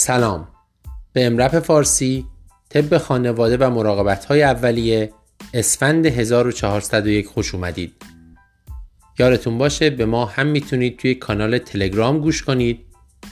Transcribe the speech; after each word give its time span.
سلام. 0.00 0.48
به 1.12 1.26
امرپ 1.26 1.58
فارسی 1.58 2.26
طب 2.68 2.98
خانواده 2.98 3.56
و 3.56 3.70
مراقبت 3.70 4.24
های 4.24 4.42
اولیه 4.42 5.12
اسفند 5.54 6.06
1401 6.06 7.26
خوش 7.26 7.54
اومدید. 7.54 7.92
یادتون 9.18 9.58
باشه 9.58 9.90
به 9.90 10.06
ما 10.06 10.24
هم 10.24 10.46
می‌تونید 10.46 10.98
توی 10.98 11.14
کانال 11.14 11.58
تلگرام 11.58 12.18
گوش 12.18 12.42
کنید 12.42 12.80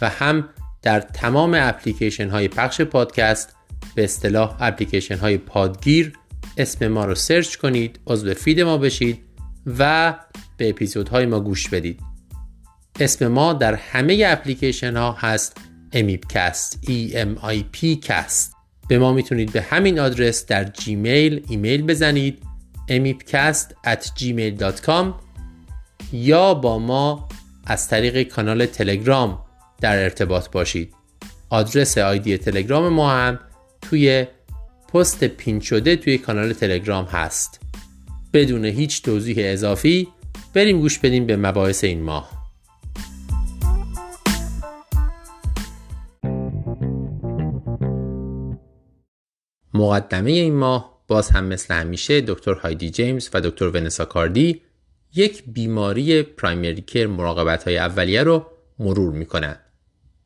و 0.00 0.08
هم 0.08 0.48
در 0.82 1.00
تمام 1.00 1.54
اپلیکیشن 1.54 2.28
های 2.28 2.48
پخش 2.48 2.80
پادکست 2.80 3.56
به 3.94 4.04
اصطلاح 4.04 4.56
اپلیکیشن 4.60 5.16
های 5.16 5.38
پادگیر 5.38 6.12
اسم 6.58 6.88
ما 6.88 7.04
رو 7.04 7.14
سرچ 7.14 7.56
کنید 7.56 8.00
عضو 8.06 8.34
فید 8.34 8.60
ما 8.60 8.78
بشید 8.78 9.18
و 9.78 10.14
به 10.56 10.68
اپیزودهای 10.68 11.26
ما 11.26 11.40
گوش 11.40 11.68
بدید. 11.68 12.00
اسم 13.00 13.26
ما 13.26 13.52
در 13.52 13.74
همه 13.74 14.24
اپلیکیشن 14.26 14.96
ها 14.96 15.12
هست 15.12 15.67
امیپکست 15.92 16.78
E 16.86 17.12
M 17.14 17.44
I 17.44 17.76
P 17.76 18.06
cast. 18.06 18.54
به 18.88 18.98
ما 18.98 19.12
می‌تونید 19.12 19.52
به 19.52 19.62
همین 19.62 19.98
آدرس 19.98 20.46
در 20.46 20.64
جیمیل 20.64 21.44
ایمیل 21.48 21.82
بزنید 21.82 22.42
emipcast 22.88 23.86
at 23.86 24.04
gmail.com 24.18 25.06
یا 26.12 26.54
با 26.54 26.78
ما 26.78 27.28
از 27.66 27.88
طریق 27.88 28.22
کانال 28.22 28.66
تلگرام 28.66 29.38
در 29.80 30.02
ارتباط 30.02 30.50
باشید. 30.50 30.94
آدرس 31.50 31.98
آیدی 31.98 32.38
تلگرام 32.38 32.88
ما 32.88 33.10
هم 33.10 33.38
توی 33.82 34.26
پست 34.94 35.24
پین 35.24 35.60
شده 35.60 35.96
توی 35.96 36.18
کانال 36.18 36.52
تلگرام 36.52 37.04
هست. 37.04 37.60
بدون 38.32 38.64
هیچ 38.64 39.02
توضیح 39.02 39.36
اضافی 39.38 40.08
بریم 40.54 40.80
گوش 40.80 40.98
بدیم 40.98 41.26
به 41.26 41.36
مباحث 41.36 41.84
این 41.84 42.02
ماه. 42.02 42.37
مقدمه 49.74 50.30
این 50.30 50.54
ماه 50.54 51.02
باز 51.08 51.30
هم 51.30 51.44
مثل 51.44 51.74
همیشه 51.74 52.20
دکتر 52.20 52.52
هایدی 52.52 52.90
جیمز 52.90 53.30
و 53.34 53.40
دکتر 53.40 53.68
ونسا 53.68 54.04
کاردی 54.04 54.60
یک 55.14 55.42
بیماری 55.46 56.22
primary 56.22 56.82
care 56.82 57.06
مراقبت 57.06 57.64
های 57.64 57.78
اولیه 57.78 58.22
رو 58.22 58.46
مرور 58.78 59.12
می‌کنن 59.12 59.56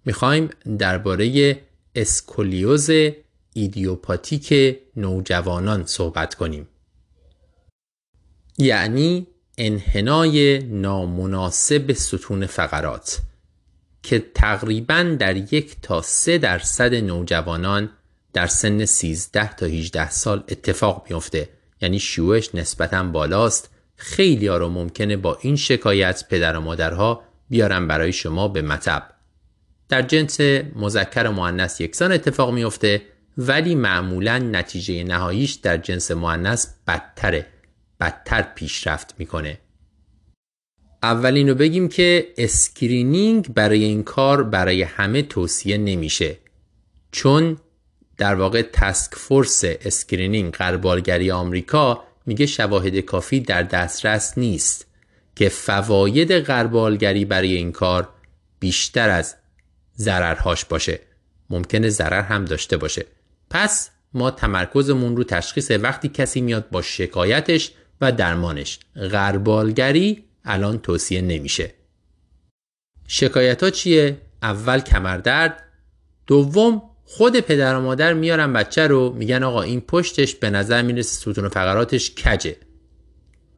می‌خوایم 0.05 0.51
درباره 0.79 1.59
اسکولیوز 1.95 2.91
ایدیوپاتیک 3.55 4.79
نوجوانان 4.97 5.87
صحبت 5.87 6.35
کنیم. 6.35 6.69
یعنی 8.59 9.27
انحنای 9.59 10.59
نامناسب 10.59 11.93
ستون 11.93 12.47
فقرات 12.47 13.19
که 14.03 14.25
تقریبا 14.35 15.17
در 15.19 15.55
یک 15.55 15.77
تا 15.83 16.03
سه 16.03 16.39
درصد 16.39 16.95
نوجوانان 16.95 17.91
در 18.33 18.47
سن 18.47 18.85
13 18.85 19.55
تا 19.55 19.67
18 19.67 20.11
سال 20.11 20.45
اتفاق 20.49 21.07
میفته 21.11 21.49
یعنی 21.81 21.99
شیوعش 21.99 22.55
نسبتا 22.55 23.03
بالاست. 23.03 23.71
خیلی 23.97 24.47
ها 24.47 24.57
رو 24.57 24.69
ممکنه 24.69 25.17
با 25.17 25.39
این 25.41 25.57
شکایت 25.57 26.25
پدر 26.29 26.57
و 26.57 26.61
مادرها 26.61 27.23
بیارن 27.49 27.89
برای 27.89 28.13
شما 28.13 28.49
به 28.49 28.63
مطب. 28.63 29.13
در 29.89 30.03
جنس 30.03 30.41
مذکر 30.77 31.27
و 31.27 31.69
یکسان 31.81 32.13
اتفاق 32.13 32.55
میفته 32.55 33.03
ولی 33.39 33.75
معمولا 33.75 34.39
نتیجه 34.39 35.05
نهاییش 35.05 35.53
در 35.53 35.77
جنس 35.77 36.11
مؤنث 36.11 36.67
بدتره. 36.87 37.47
بدتر 38.01 38.43
پیشرفت 38.43 39.15
می‌کنه. 39.19 39.59
اولین 41.03 41.49
رو 41.49 41.55
بگیم 41.55 41.89
که 41.89 42.33
screening 42.37 43.55
برای 43.55 43.85
این 43.85 44.03
کار 44.03 44.43
برای 44.43 44.83
همه 44.83 45.23
توصیه 45.23 45.79
نمیشه. 45.79 46.39
چون 47.13 47.57
در 48.23 48.35
واقع 48.35 48.63
task 48.73 49.15
force 49.15 49.65
screening 49.65 50.53
غربالگری 50.53 51.31
آمریکا 51.31 52.05
میگه 52.27 52.47
شواهد 52.47 52.97
کافی 52.99 53.41
در 53.41 53.63
دسترس 53.63 54.39
نیست 54.39 54.87
که 55.37 55.49
فواید 55.49 56.33
غربالگری 56.33 57.25
برای 57.25 57.53
این 57.53 57.73
کار 57.73 58.09
بیشتر 58.61 59.11
از 59.11 59.37
ضررهاش 59.97 60.65
باشه. 60.65 61.01
ممکنه 61.51 61.89
ضرر 61.89 62.23
هم 62.23 62.45
داشته 62.45 62.77
باشه. 62.77 63.07
پس 63.51 63.91
ما 64.15 64.31
تمرکزمون 64.31 65.17
رو 65.17 65.25
تشخیص 65.25 65.71
وقتی 65.71 66.09
کسی 66.09 66.41
میاد 66.41 66.71
با 66.71 66.83
شکایتش 66.83 67.73
و 68.01 68.13
درمانش. 68.13 68.79
غربالگری 68.97 70.25
الان 70.45 70.79
توصیه 70.79 71.21
نمیشه. 71.21 71.75
شکایت 73.07 73.63
ها 73.63 73.71
چیه؟ 73.71 74.21
اول 74.43 74.81
کمردرد 74.81 75.63
دوم 76.27 76.92
خود 77.17 77.41
پدر 77.41 77.77
و 77.77 77.81
مادر 77.81 78.15
میارن 78.15 78.53
بچه 78.53 78.87
رو 78.87 79.13
میگن 79.13 79.43
آقا 79.43 79.63
این 79.63 79.81
پشتش 79.81 80.35
به 80.35 80.51
نظر 80.51 80.83
می‌رسه 80.83 81.17
ستون 81.17 81.45
و 81.45 81.49
فقراتش 81.49 82.15
کجه. 82.15 82.57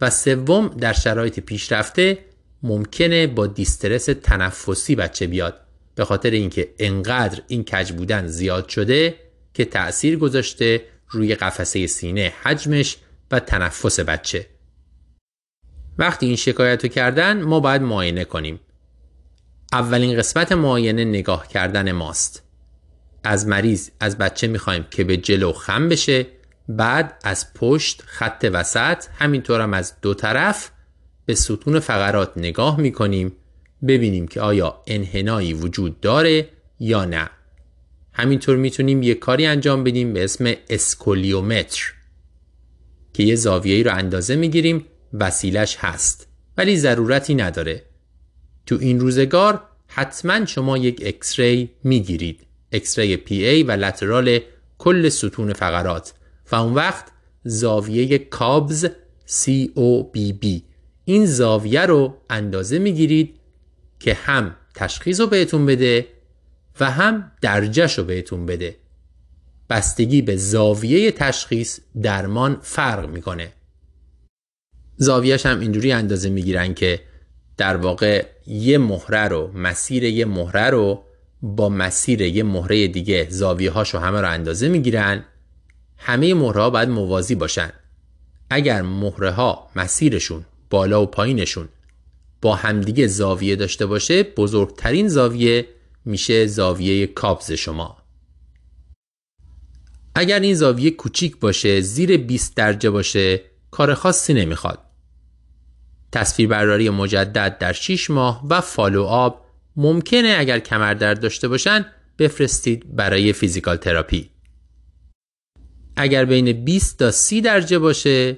و 0.01 0.11
سوم 0.11 0.69
در 0.69 0.93
شرایط 0.93 1.41
پیشرفته 1.41 2.19
ممکنه 2.63 3.27
با 3.27 3.47
دیسترس 3.47 4.05
تنفسی 4.05 4.95
بچه 4.95 5.27
بیاد. 5.27 5.61
به 5.95 6.05
خاطر 6.05 6.31
اینکه 6.31 6.75
انقدر 6.79 7.43
این 7.49 7.65
کج 7.65 7.93
بودن 7.93 8.27
زیاد 8.27 8.69
شده 8.69 9.15
که 9.55 9.65
تأثیر 9.65 10.19
گذاشته 10.19 10.83
روی 11.09 11.35
قفسه 11.35 11.87
سینه 11.87 12.33
حجمش 12.43 12.97
و 13.31 13.41
تنفس 13.41 14.01
بچه. 14.01 14.47
وقتی 15.99 16.27
این 16.27 16.37
شکایت 16.37 16.85
رو 16.85 16.89
کردن 16.89 17.43
ما 17.43 17.61
باید 17.61 17.83
معاینه 17.83 18.25
کنیم. 18.25 18.61
اولین 19.73 20.19
قسمت 20.19 20.53
معاینه 20.53 21.05
نگاه 21.05 21.49
کردن 21.49 21.93
ماست. 21.93 22.43
از 23.25 23.47
مریض 23.47 23.91
از 24.01 24.19
بچه 24.19 24.47
می‌خوایم 24.47 24.87
که 24.91 25.05
به 25.05 25.17
جلو 25.17 25.53
خم 25.53 25.89
بشه 25.89 26.27
بعد 26.69 27.21
از 27.25 27.55
پشت 27.55 28.03
خط 28.07 28.51
وسط 28.53 29.05
همینطور 29.19 29.61
هم 29.61 29.75
از 29.75 29.95
دو 30.03 30.15
طرف 30.15 30.71
به 31.27 31.35
ستون 31.35 31.81
فقرات 31.81 32.33
نگاه 32.37 32.81
می‌کنیم 32.81 33.33
ببینیم 33.89 34.29
که 34.29 34.41
آیا 34.41 34.83
انحنایی 34.87 35.55
وجود 35.55 36.01
داره 36.01 36.49
یا 36.81 37.05
نه. 37.05 37.31
همینطور 38.13 38.57
می‌تونیم 38.57 39.03
یه 39.03 39.15
کاری 39.15 39.47
انجام 39.47 39.85
بدیم 39.85 40.13
به 40.13 40.25
اسم 40.25 40.55
اسکولیومتر 40.71 41.93
که 43.13 43.23
یه 43.23 43.35
زاویه‌ای 43.35 43.83
رو 43.83 43.95
اندازه 43.95 44.37
می‌گیریم 44.37 44.87
وسیلش 45.13 45.77
هست. 45.77 46.29
ولی 46.57 46.77
ضرورتی 46.77 47.35
نداره. 47.35 47.83
تو 48.67 48.79
این 48.81 49.01
روزگار 49.01 49.63
حتما 49.87 50.47
شما 50.47 50.79
یک 50.79 51.03
X-ray 51.07 51.71
می‌گیرید. 51.85 52.47
X-ray 52.75 53.17
PA 53.17 53.63
و 53.63 53.71
lateral 53.71 54.39
کل 54.79 55.09
ستون 55.09 55.53
فقرات 55.53 56.15
و 56.53 56.57
اون 56.57 56.75
وقت 56.75 57.05
زاویه 57.45 58.19
Cobb's 58.19 58.87
COBB 59.27 60.47
این 61.05 61.27
زاویه 61.27 61.81
رو 61.81 62.17
اندازه 62.31 62.79
می‌گیرید 62.79 63.35
که 64.01 64.15
هم 64.15 64.57
تشخیص 64.75 65.21
رو 65.21 65.27
بهتون 65.27 65.67
بده 65.67 66.07
و 66.81 66.91
هم 66.91 67.33
درجهش 67.41 67.99
رو 67.99 68.05
بهتون 68.05 68.47
بده. 68.47 68.77
بستگی 69.71 70.23
به 70.23 70.37
زاویه 70.37 71.13
تشخیص 71.13 71.81
درمان 72.03 72.59
فرق 72.63 73.09
می‌کنه. 73.09 73.53
زاویهش 74.97 75.47
هم 75.47 75.61
اینجوری 75.61 75.93
اندازه 75.93 76.31
می‌گیرن 76.31 76.75
که 76.75 77.01
در 77.57 77.77
واقع 77.77 78.27
یه 78.47 78.79
مهره 78.79 79.29
رو 79.29 79.51
مسیر 79.55 80.05
یه 80.05 80.25
مهره 80.25 80.71
رو 80.71 81.05
با 81.45 81.69
مسیر 81.69 82.21
یه 82.21 82.43
مهره 82.43 82.89
دیگه 82.89 83.27
زاویه 83.31 83.71
هاشو 83.71 83.99
همه 83.99 84.21
رو 84.21 84.31
اندازه 84.31 84.69
می‌گیرن 84.69 85.25
همه 85.97 86.35
مهره 86.35 86.61
ها 86.61 86.71
باید 86.71 86.89
موازی 86.89 87.35
باشن. 87.35 87.73
اگر 88.51 88.83
مهره 88.83 89.31
ها 89.31 89.71
مسیرشون 89.77 90.45
بالا 90.71 91.03
و 91.03 91.07
پایینشون 91.07 91.69
با 92.43 92.55
همدیگه 92.55 93.07
زاویه 93.07 93.57
داشته 93.57 93.87
باشه 93.87 94.23
بزرگترین 94.23 95.09
زاویه 95.09 95.67
میشه 96.05 96.47
زاویه 96.47 97.07
Cobb's 97.07 97.53
شما. 97.53 97.97
اگر 100.15 100.41
این 100.41 100.55
زاویه 100.55 100.91
کوچیک 100.91 101.37
باشه 101.37 101.81
زیر 101.81 102.17
20 102.17 102.57
درجه 102.57 102.91
باشه 102.91 103.41
کار 103.71 103.95
خاصی 103.95 104.35
نمی‌خواد. 104.35 104.79
تصویربرداری 106.13 106.91
مجدد 106.91 107.59
در 107.59 107.73
6 107.73 108.11
ماه 108.11 108.47
و 108.51 108.61
follow 108.61 109.03
up 109.03 109.44
ممکنه 109.77 110.37
اگر 110.39 110.59
کمردرد 110.59 111.21
داشته 111.21 111.49
باشن 111.49 111.87
بفرستید 112.19 112.97
برای 112.97 113.33
physical 113.33 113.77
therapy. 113.77 114.31
اگر 115.97 116.25
بین 116.25 116.65
20 116.65 116.99
تا 116.99 117.11
30 117.11 117.41
درجه 117.41 117.79
باشه 117.79 118.37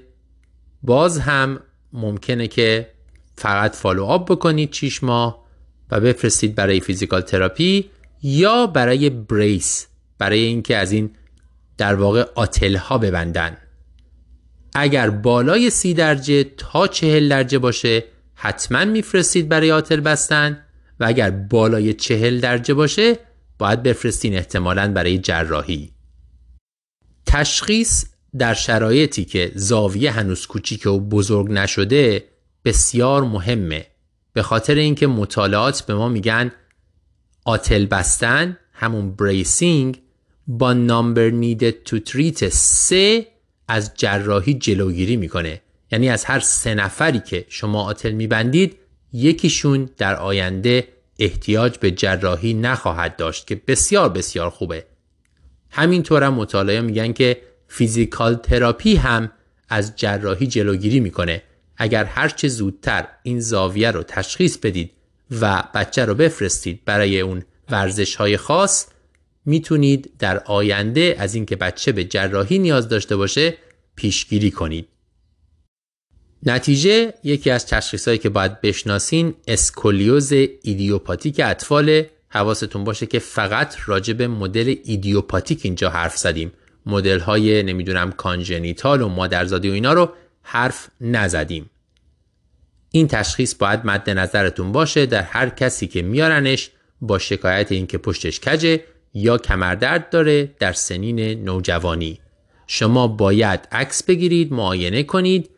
باز 0.82 1.18
هم 1.18 1.60
ممکنه 1.92 2.48
که 2.48 2.90
فقط 3.36 3.74
follow 3.75 4.04
up 4.04 4.32
بکنید 4.32 4.72
6 4.72 5.02
ماه 5.02 5.46
و 5.90 6.00
بفرستید 6.00 6.54
برای 6.54 6.80
physical 6.81 7.20
therapy 7.20 7.90
یا 8.22 8.66
برای 8.66 9.10
brace 9.10 9.87
برای 10.18 10.38
اینکه 10.38 10.76
از 10.76 10.92
این 10.92 11.10
در 11.78 11.94
واقع 11.94 12.24
آتل 12.34 12.76
ها 12.76 12.98
ببندن. 12.98 13.56
اگر 14.74 15.10
بالای 15.10 15.70
سی 15.70 15.94
درجه 15.94 16.44
تا 16.44 16.86
چهل 16.86 17.28
درجه 17.28 17.58
باشه 17.58 18.04
حتما 18.34 18.84
میفرستید 18.84 19.48
برای 19.48 19.72
آتل 19.72 20.00
بستن. 20.00 20.65
و 21.00 21.04
اگر 21.04 21.31
بالای 21.31 21.94
چهل 21.94 22.40
درجه 22.40 22.75
باشه 22.75 23.19
باید 23.58 23.82
بفرستین 23.82 24.34
احتمالا 24.34 24.93
برای 24.93 25.19
جراحی. 25.19 25.93
تشخیص 27.26 28.04
در 28.38 28.54
شرایطی 28.54 29.25
که 29.25 29.52
زاویه 29.54 30.10
هنوز 30.10 30.46
کوچیک 30.46 30.87
و 30.87 31.00
بزرگ 31.00 31.50
نشده 31.50 32.25
بسیار 32.64 33.25
مهمه. 33.25 33.87
به 34.32 34.43
خاطر 34.43 34.75
اینکه 34.75 35.06
مطالعات 35.06 35.82
به 35.82 35.94
ما 35.94 36.08
میگن 36.08 36.52
آتل 37.44 37.87
بستن 37.87 38.56
همون 38.72 39.12
بریسینگ 39.16 40.02
با 40.46 40.72
نامبر 40.72 41.31
نیدد 41.31 41.70
تو 41.70 41.98
تریت 41.98 42.48
سه 42.48 43.26
از 43.69 43.94
جراحی 43.94 44.54
جلوگیری 44.54 45.16
می‌کنه. 45.16 45.60
یعنی 45.93 46.08
از 46.08 46.25
هر 46.25 46.40
سه 46.40 46.75
نفری 46.75 47.20
که 47.20 47.46
شما 47.48 47.82
آتل 47.82 48.10
میبندید 48.10 48.76
یکیشون 49.12 49.88
در 49.97 50.17
آینده 50.17 50.88
احتیاج 51.19 51.79
به 51.79 51.91
جراحی 51.91 52.55
نخواهد 52.55 53.17
داشت 53.17 53.47
که 53.47 53.61
بسیار 53.67 54.08
بسیار 54.08 54.50
خوبه 54.50 54.87
همینطور 55.70 56.23
هم 56.23 56.35
مطالعه 56.35 56.81
میگن 56.81 57.12
که 57.12 57.43
physical 57.69 58.34
therapy 58.34 58.96
هم 58.97 59.32
از 59.69 59.97
جراحی 59.97 60.47
جلوگیری 60.47 61.00
می‌کنه 61.00 61.43
اگر 61.76 62.05
هرچه 62.05 62.49
زودتر 62.49 63.08
این 63.23 63.41
زاویه 63.41 63.91
رو 63.91 64.03
تشخیص 64.03 64.56
بدید 64.56 64.91
و 65.41 65.64
بچه 65.75 66.05
رو 66.05 66.14
بفرستید 66.14 66.85
برای 66.85 67.20
اون 67.20 67.43
ورزش 67.70 68.14
های 68.14 68.37
خاص 68.37 68.87
می‌تونید 69.44 70.12
در 70.19 70.38
آینده 70.38 71.17
از 71.19 71.35
اینکه 71.35 71.56
بچه 71.56 71.93
به 71.93 72.05
جراحی 72.05 72.58
نیاز 72.58 72.88
داشته 72.88 73.17
باشه 73.17 73.55
پیشگیری 73.97 74.50
کنید. 74.50 74.88
نتیجه 76.42 77.14
یکی 77.24 77.50
از 77.50 77.66
تشخیصهایی 77.66 78.18
که 78.18 78.28
باید 78.28 78.60
بشناسین 78.60 79.34
اسکولیوز 79.48 80.32
ایدیوپاتیک 80.62 81.40
اطفال. 81.44 82.02
حواستون 82.28 82.84
باشه 82.84 83.06
که 83.06 83.18
فقط 83.18 83.76
راجع 83.86 84.12
به 84.12 84.28
مدل 84.28 84.74
ایدیوپاتیک 84.84 85.60
اینجا 85.62 85.90
حرف 85.90 86.16
زدیم. 86.16 86.52
مدل 86.86 87.20
های 87.20 87.62
نمی‌دونم 87.62 88.12
کانژنیتال 88.12 89.02
و 89.02 89.08
مادرزادی 89.08 89.70
و 89.70 89.72
اینا 89.72 89.92
رو 89.92 90.12
حرف 90.42 90.88
نزدیم. 91.00 91.70
این 92.90 93.08
تشخیص 93.08 93.54
باید 93.54 93.80
مد 93.84 94.10
نظرتون 94.10 94.72
باشه 94.72 95.06
در 95.06 95.22
هر 95.22 95.48
کسی 95.48 95.86
که 95.86 96.02
میارنش 96.02 96.70
با 97.00 97.18
شکایت 97.18 97.72
اینکه 97.72 97.98
پشتش 97.98 98.40
کجه 98.40 98.84
یا 99.14 99.38
کمردرد 99.38 100.10
داره 100.10 100.54
در 100.58 100.72
سنین 100.72 101.44
نوجوانی. 101.44 102.20
شما 102.66 103.08
باید 103.08 103.68
عکس 103.72 104.02
بگیرید 104.02 104.52
معاینه 104.52 105.02
کنید 105.02 105.50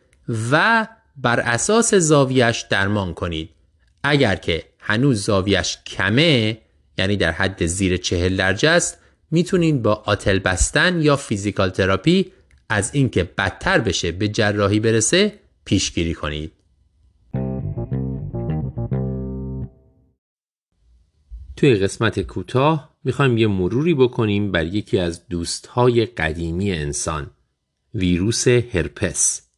و 0.51 0.87
بر 1.17 1.39
اساس 1.39 1.93
زاویش 1.93 2.65
درمان 2.69 3.13
کنید. 3.13 3.49
اگر 4.03 4.35
که 4.35 4.63
هنوز 4.79 5.23
زاویش 5.23 5.77
کمه 5.85 6.57
یعنی 6.97 7.17
در 7.17 7.31
حد 7.31 7.65
زیر 7.65 7.97
چهل 7.97 8.35
درجه 8.35 8.69
است 8.69 8.97
می‌تونید 9.31 9.81
با 9.81 9.93
آتل 9.93 10.39
بستن 10.39 11.01
یا 11.01 11.15
فیزیکال 11.15 11.69
تراپی 11.69 12.31
از 12.69 12.91
اینکه 12.93 13.23
بدتر 13.23 13.79
بشه 13.79 14.11
به 14.11 14.27
جراحی 14.27 14.79
برسه 14.79 15.39
پیشگیری 15.65 16.13
کنید. 16.13 16.51
توی 21.57 21.75
قسمت 21.75 22.19
کوتاه 22.19 22.95
می‌خوایم 23.03 23.37
یه 23.37 23.47
مروری 23.47 23.93
بکنیم 23.93 24.51
بر 24.51 24.65
یکی 24.65 24.99
از 24.99 25.27
دوستهای 25.27 26.05
قدیمی 26.05 26.71
انسان 26.71 27.31
ویروس 27.93 28.47
هرپس. 28.47 29.48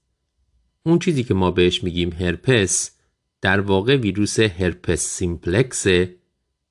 اون 0.83 0.99
چیزی 0.99 1.23
که 1.23 1.33
ما 1.33 1.51
بهش 1.51 1.83
میگیم 1.83 2.13
هرپس 2.13 2.97
در 3.41 3.59
واقع 3.59 3.95
ویروس 3.95 4.39
هرپس 4.39 4.99
سیمپلکسه 4.99 6.15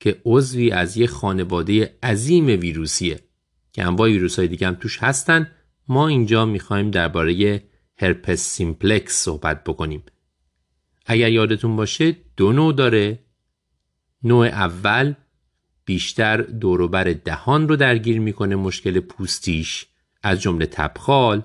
که 0.00 0.20
عضوی 0.24 0.70
از 0.70 0.96
یه 0.96 1.06
خانواده 1.06 1.98
عظیم 2.02 2.46
ویروسیه 2.46 3.20
که 3.72 3.84
انواع 3.84 4.08
ویروس 4.08 4.38
های 4.38 4.48
دیگه 4.48 4.66
هم 4.66 4.74
توش 4.74 5.02
هستن. 5.02 5.50
ما 5.88 6.08
اینجا 6.08 6.44
می‌خوایم 6.44 6.90
درباره 6.90 7.62
هرپس 7.98 8.40
سیمپلکس 8.40 9.12
صحبت 9.12 9.64
بکنیم. 9.64 10.02
اگر 11.06 11.32
یادتون 11.32 11.76
باشه 11.76 12.16
دو 12.36 12.52
نوع 12.52 12.72
داره. 12.72 13.18
نوع 14.22 14.46
اول 14.46 15.14
بیشتر 15.84 16.36
دوروبر 16.36 17.04
دهان 17.04 17.68
رو 17.68 17.76
درگیر 17.76 18.20
می‌کنه 18.20 18.56
مشکل 18.56 19.00
پوستیش 19.00 19.86
از 20.22 20.40
جمله 20.40 20.66
تبخال. 20.66 21.42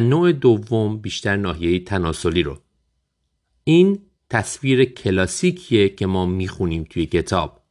نوع 0.00 0.32
دوم 0.32 0.98
بیشتر 0.98 1.36
ناحیه 1.36 1.80
تناسلی 1.80 2.42
رو. 2.42 2.58
این 3.64 3.98
تصویر 4.30 4.84
کلاسیکیه 4.84 5.88
که 5.88 6.06
ما 6.06 6.26
می‌خونیم 6.26 6.84
توی 6.90 7.06
کتاب. 7.06 7.62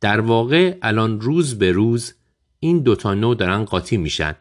در 0.00 0.20
واقع 0.20 0.78
الان 0.82 1.20
روز 1.20 1.58
به 1.58 1.72
روز 1.72 2.14
این 2.60 2.78
دوتا 2.78 3.14
نوع 3.14 3.34
دارن 3.34 3.64
قاطی 3.64 3.96
میشن. 3.96 4.34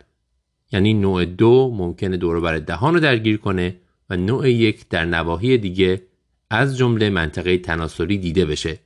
یعنی 0.71 0.93
نوع 0.93 1.25
دو 1.25 1.71
ممکنه 1.77 2.17
دوروبر 2.17 2.57
دهان 2.57 2.93
رو 2.93 2.99
درگیر 2.99 3.37
کنه 3.37 3.75
و 4.09 4.17
نوع 4.17 4.51
یک 4.51 4.89
در 4.89 5.05
نواحی 5.05 5.57
دیگه 5.57 6.01
از 6.49 6.77
جمله 6.77 7.09
منطقه 7.09 7.57
تناسلی 7.57 8.17
دیده 8.17 8.45
بشه. 8.45 8.79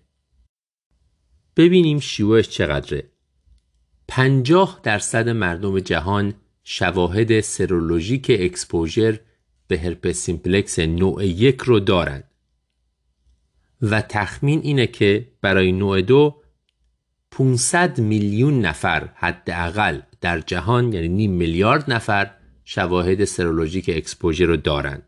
ببینیم 1.58 2.00
شیوعش 2.00 2.50
چقدره. 2.50 3.04
50 4.08 4.80
درصد 4.84 5.30
مردم 5.30 5.80
جهان 5.80 6.34
شواهد 6.70 7.40
سرولوژیک 7.40 8.32
exposure 8.40 9.20
به 9.68 9.80
هرپس 9.80 10.16
سیمپلکس 10.16 10.80
نوع 10.80 11.26
یک 11.26 11.62
رو 11.62 11.80
دارند. 11.80 12.24
و 13.82 14.02
تخمین 14.02 14.60
اینه 14.64 14.88
که 14.88 15.28
برای 15.42 15.72
نوع 15.72 16.02
دو 16.02 16.42
500 17.32 18.00
میلیون 18.00 18.62
نفر 18.62 19.10
حداقل 19.16 20.02
در 20.22 20.40
جهان 20.40 20.94
یعنی 20.94 21.08
نیم 21.08 21.32
میلیارد 21.32 21.92
نفر 21.92 22.32
شواهد 22.66 23.26
سرولوژیک 23.26 23.90
exposure 23.94 24.46
رو 24.46 24.58
دارند. 24.58 25.04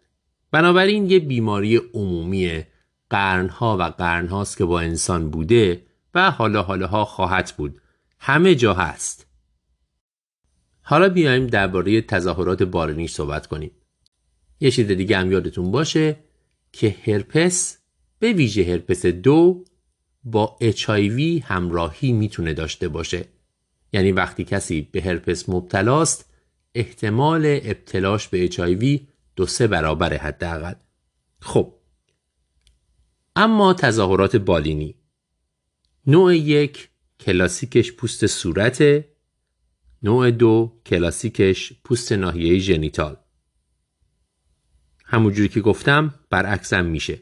بنابراین 0.51 1.09
یه 1.09 1.19
بیماری 1.19 1.77
عمومی 1.93 2.63
قرنها 3.09 3.77
و 3.77 3.83
قرنهاست 3.83 4.57
که 4.57 4.65
با 4.65 4.79
انسان 4.79 5.29
بوده 5.29 5.81
و 6.13 6.31
حالا 6.31 6.63
حالاها 6.63 7.05
خواهد 7.05 7.53
بود. 7.57 7.81
همه 8.19 8.55
جا 8.55 8.73
هست. 8.73 9.28
حالا 10.89 11.09
بیایم 11.09 11.47
درباره 11.47 12.01
تظاهرات 12.01 12.63
بارنیش 12.63 13.11
صحبت 13.11 13.47
کنیم. 13.47 13.71
یه 14.59 14.71
چیز 14.71 14.87
دیگه 14.87 15.17
هم 15.17 15.31
یادتون 15.31 15.71
باشه 15.71 16.15
که 16.71 16.95
هرپس 17.03 17.77
به 18.19 18.33
ویژه 18.33 18.63
هرپس 18.63 19.05
دو 19.05 19.65
با 20.23 20.57
HIV 20.61 21.43
همراهی 21.43 22.11
می‌تونه 22.11 22.53
داشته 22.53 22.87
باشه. 22.87 23.25
یعنی 23.93 24.11
وقتی 24.11 24.43
کسی 24.43 24.81
به 24.91 25.01
هرپس 25.01 25.49
مبتلاست 25.49 26.33
احتمال 26.75 27.45
ابتلاش 27.45 28.27
به 28.27 28.47
HIV 28.47 29.01
دو 29.35 29.45
سه 29.45 29.67
برابر 29.67 30.17
حداقل. 30.17 30.73
خب 31.39 31.73
اما 33.35 33.73
تظاهرات 33.73 34.35
بالینی. 34.35 34.95
نوع 36.07 36.35
یک 36.35 36.89
کلاسیکش 37.19 37.91
پوست 37.91 38.27
صورت 38.27 39.05
نوع 40.03 40.31
دو 40.31 40.81
کلاسیکش 40.85 41.73
پوست 41.83 42.11
ناحیه 42.11 42.59
ژنیتال. 42.59 43.17
همونجوری 45.05 45.49
که 45.49 45.61
گفتم 45.61 46.13
برعکسم 46.29 46.85
میشه. 46.85 47.19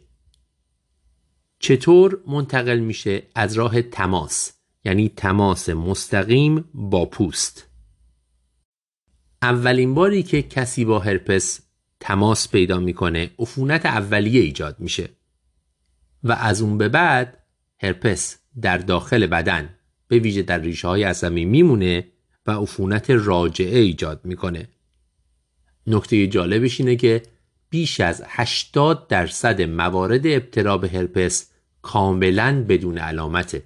چطور 1.59 2.19
منتقل 2.27 2.79
میشه 2.79 3.23
از 3.35 3.53
راه 3.53 3.81
تماس 3.81 4.53
یعنی 4.85 5.09
تماس 5.09 5.69
مستقیم 5.69 6.65
با 6.73 7.05
پوست؟ 7.05 7.67
اولین 9.41 9.93
باری 9.93 10.23
که 10.23 10.41
کسی 10.41 10.85
با 10.85 10.99
هرپس 10.99 11.61
تماس 11.99 12.51
پیدا 12.51 12.79
می‌کنه 12.79 13.31
عفونت 13.39 13.85
اولیه 13.85 14.41
ایجاد 14.41 14.79
میشه. 14.79 15.09
و 16.23 16.31
از 16.31 16.61
اون 16.61 16.77
به 16.77 16.89
بعد 16.89 17.43
هرپس 17.81 18.37
در 18.61 18.77
داخل 18.77 19.27
بدن 19.27 19.69
به 20.07 20.19
ویژه 20.19 20.41
در 20.41 20.57
ریشه 20.57 20.87
های 20.87 21.03
عصبی 21.03 21.45
میمونه 21.45 22.07
و 22.47 22.51
عفونت 22.51 23.09
راجعه 23.09 23.79
ایجاد 23.79 24.21
می‌کنه. 24.23 24.69
نکته 25.87 26.27
جالبش 26.27 26.79
اینه 26.79 26.95
که 26.95 27.23
بیش 27.69 27.99
از 27.99 28.23
80 28.27 29.07
درصد 29.07 29.61
موارد 29.61 30.27
ابتلا 30.27 30.77
به 30.77 30.89
هرپس 30.89 31.51
کاملا 31.81 32.65
بدون 32.69 32.97
علامته 32.97 33.63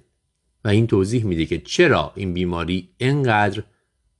و 0.64 0.68
این 0.68 0.86
توضیح 0.86 1.24
میده 1.24 1.46
که 1.46 1.58
چرا 1.58 2.12
این 2.16 2.34
بیماری 2.34 2.88
انقدر 3.00 3.62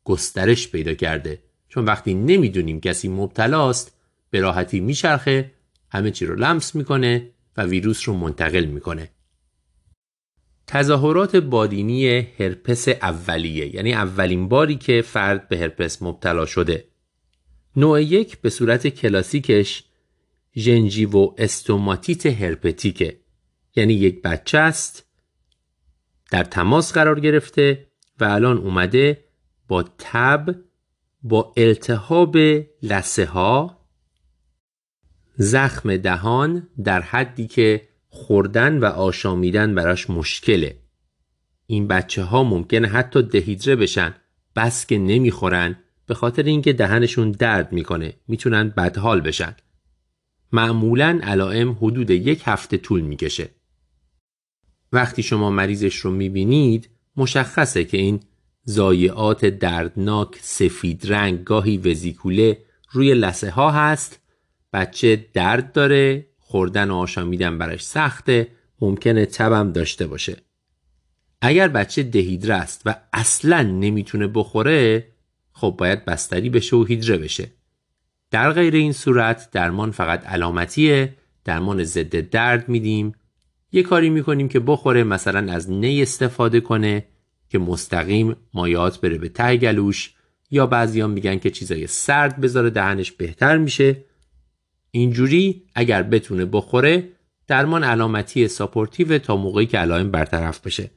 گسترش 0.04 0.69
پیدا 0.69 0.95
کرده. 0.95 1.38
چون 1.69 1.85
وقتی 1.85 2.14
نمی‌دونیم 2.14 2.81
کسی 2.81 3.09
مبتلاست 3.09 3.97
به 4.31 4.40
راحتی 4.40 4.81
میچرخه 4.81 5.50
همه 5.90 6.11
چی 6.11 6.26
رو 6.26 6.35
لمس 6.35 6.75
می‌کنه 6.75 7.31
و 7.57 7.62
ویروس 7.62 8.09
رو 8.09 8.14
منتقل 8.14 8.64
می‌کنه. 8.64 9.11
تظاهرات 10.73 11.37
بادینی 11.37 12.21
هرپس 12.38 12.88
اولیه 12.88 13.75
یعنی 13.75 13.93
اولین 13.93 14.49
باری 14.49 14.76
که 14.76 15.02
فرد 15.02 15.49
به 15.49 15.59
هرپس 15.59 16.02
مبتلا 16.02 16.47
شده. 16.47 16.85
نوع 17.76 18.02
یک 18.02 18.41
به 18.41 18.50
صورت 18.50 18.87
کلاسیکش 18.87 19.85
ژنژیو 20.57 21.35
استوماتیت 21.38 22.26
هرپتیکه 22.26 23.21
یعنی 23.76 23.93
یک 23.93 24.23
بچه 24.23 24.59
است 24.59 25.05
در 26.31 26.45
تماس 26.45 26.93
قرار 26.93 27.21
گرفته 27.21 27.87
و 28.21 28.25
الان 28.25 28.59
اومده 28.59 29.25
با 29.69 29.85
تب 29.99 30.55
با 31.23 31.52
التهاب 31.57 32.37
لسه 32.83 33.26
ها 33.26 33.79
زخم 35.37 35.97
دهان 35.97 36.69
در 36.85 37.00
حدی 37.00 37.47
که 37.47 37.88
خوردن 38.14 38.78
و 38.78 38.85
آشامیدن 38.85 39.75
براش 39.75 40.11
مشکله. 40.11 40.76
این 41.66 41.88
بچه 41.88 42.23
ها 42.23 42.45
ممکنه 42.45 42.88
حتی 42.88 43.23
دهیدره 43.23 43.76
بشن 43.76 44.14
بس 44.57 44.87
که 44.87 44.99
نمی‌خورن 44.99 45.78
به 46.07 46.14
خاطر 46.14 46.42
اینکه 46.42 46.73
دهنشون 46.73 47.31
درد 47.31 47.73
می‌کنه 47.73 48.14
می‌تونن 48.28 48.69
بدحال 48.69 49.21
بشن. 49.21 49.57
معمولا 50.52 51.21
علائم 51.23 51.71
حدود 51.71 52.11
یک 52.11 52.42
هفته 52.45 52.76
طول 52.76 53.00
می‌کشه. 53.00 53.49
وقتی 54.92 55.23
شما 55.23 55.50
مریضش 55.50 55.97
رو 55.97 56.11
می‌بینید 56.11 56.90
مشخصه 57.16 57.85
که 57.85 57.97
این 57.97 58.21
زایعات 58.64 59.45
دردناک 59.45 60.38
سفید 60.40 61.12
رنگ 61.12 61.45
گاهی 61.45 61.78
وزیکوله 61.78 62.59
روی 62.90 63.14
لسه 63.14 63.50
ها 63.50 63.71
هست 63.71 64.21
بچه 64.73 65.26
درد 65.35 65.73
داره 65.73 66.32
خوردن 66.52 66.90
و 66.90 66.94
آشامیدن 66.94 67.59
براش 67.59 67.85
سخته 67.85 68.49
ممکنه 68.80 69.26
تبم 69.26 69.73
داشته 69.73 70.06
باشه. 70.06 70.37
اگر 71.40 71.68
بچه 71.68 72.02
دهیدره 72.02 72.54
است 72.54 72.82
و 72.85 72.94
اصلا 73.12 73.62
نمی‌تونه 73.62 74.26
بخوره 74.26 75.09
خب 75.52 75.75
باید 75.78 76.04
بستری 76.04 76.50
بشه 76.50 76.76
و 76.76 76.85
هیدره 76.85 77.18
بشه. 77.18 77.50
در 78.30 78.52
غیر 78.52 78.75
این 78.75 78.92
صورت 78.92 79.49
درمان 79.52 79.90
فقط 79.90 80.26
علامتیه 80.26 81.14
درمان 81.44 81.85
ضد 81.85 82.30
درد 82.30 82.68
میدیم. 82.68 83.12
یه 83.73 83.82
کاری 83.82 84.11
می‌کنیم 84.11 84.49
که 84.49 84.61
بخوره 84.61 85.04
مثلا 85.04 85.52
از 85.52 85.71
نی 85.71 86.02
استفاده 86.02 86.61
کنه 86.61 87.04
که 87.49 87.59
مستقیم 87.59 88.37
مایعات 88.55 89.00
بره 89.00 89.18
به 89.18 89.28
ته 89.28 89.56
گلوش 89.56 90.14
یا 90.50 90.66
بعضیان 90.66 91.11
میگن 91.11 91.38
که 91.38 91.50
چیزای 91.50 91.87
سرد 91.87 92.40
بذاره 92.40 92.71
دهنش 92.71 93.12
بهتر 93.12 93.59
میشه. 93.59 94.04
اینجوری 94.95 95.63
اگر 95.75 96.03
بتونه 96.03 96.45
بخوره 96.45 97.09
درمان 97.47 97.85
علامتی 97.85 98.49
supportive 98.49 99.19
تا 99.19 99.37
موقعی 99.37 99.67
که 99.67 99.79
علائم 99.79 100.11
برطرف 100.11 100.67
بشه. 100.67 100.91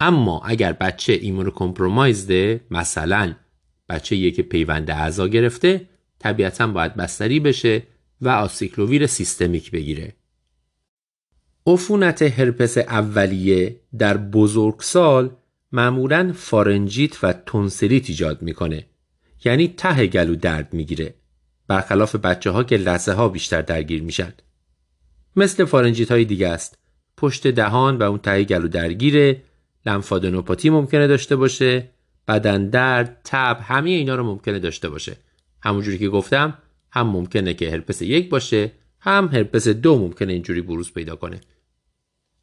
اما 0.00 0.42
اگر 0.44 0.72
بچه 0.72 1.12
immunocompromised 1.12 1.50
ئه 1.50 2.60
مثلا 2.70 3.34
بچه 3.88 4.30
که 4.30 4.42
پیوند 4.42 4.90
اعضا 4.90 5.28
گرفته 5.28 5.88
طبیعتا 6.18 6.66
باید 6.66 6.94
بستری 6.94 7.40
بشه 7.40 7.82
و 8.20 8.28
آسیکلوویر 8.28 9.06
سیستمیک 9.06 9.70
بگیره. 9.70 10.14
عفونت 11.66 12.22
هرپس 12.22 12.78
اولیه 12.78 13.80
در 13.98 14.16
بزرگسال 14.16 15.36
معمولا 15.72 16.32
فارنجیت 16.36 17.24
و 17.24 17.32
تونسلیت 17.32 18.08
ایجاد 18.08 18.42
می‌کنه. 18.42 18.86
یعنی 19.44 19.68
ته 19.68 20.06
گلو 20.06 20.36
درد 20.36 20.74
می‌گیره. 20.74 21.14
برخلاف 21.68 22.16
بچه 22.16 22.50
ها 22.50 22.64
که 22.64 22.76
لثه 22.76 23.12
ها 23.12 23.28
بیشتر 23.28 23.62
درگیر 23.62 24.02
میشن. 24.02 24.32
مثل 25.36 25.64
فارنجیت 25.64 26.10
های 26.10 26.24
دیگه 26.24 26.48
است. 26.48 26.78
پشت 27.16 27.46
دهان 27.46 27.96
و 27.96 28.02
اون 28.02 28.18
ته 28.18 28.44
گلو 28.44 28.68
درگیره 28.68 29.42
لنفادنوپاتی 29.86 30.70
ممکنه 30.70 31.06
داشته 31.06 31.36
باشه 31.36 31.88
بدن 32.28 32.68
درد 32.68 33.20
تب 33.24 33.58
همه 33.62 33.90
اینا 33.90 34.14
رو 34.14 34.24
ممکنه 34.24 34.58
داشته 34.58 34.88
باشه. 34.88 35.16
همونجوری 35.62 35.98
که 35.98 36.08
گفتم 36.08 36.58
هم 36.90 37.06
ممکنه 37.06 37.54
که 37.54 37.70
هرپس 37.70 38.02
یک 38.02 38.28
باشه 38.28 38.72
هم 39.00 39.28
هرپس 39.32 39.68
دو 39.68 39.98
ممکنه 39.98 40.32
اینجوری 40.32 40.60
بروز 40.60 40.92
پیدا 40.92 41.16
کنه. 41.16 41.40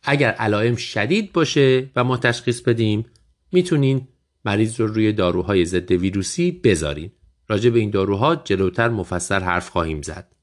اگر 0.03 0.31
علائم 0.31 0.75
شدید 0.75 1.33
باشه 1.33 1.89
و 1.95 2.03
ما 2.03 2.17
تشخیص 2.17 2.61
بدیم 2.61 3.05
می‌تونین 3.51 4.07
مریض 4.45 4.79
رو 4.79 4.87
روی 4.87 5.11
داروهای 5.13 5.65
ضد 5.65 5.91
ویروسی 5.91 6.51
بذارین. 6.51 7.11
راجع 7.47 7.69
به 7.69 7.79
این 7.79 7.89
داروها 7.89 8.35
جلوتر 8.35 8.89
مفصل 8.89 9.41
حرف 9.41 9.69
خواهیم 9.69 10.01
زد. 10.01 10.35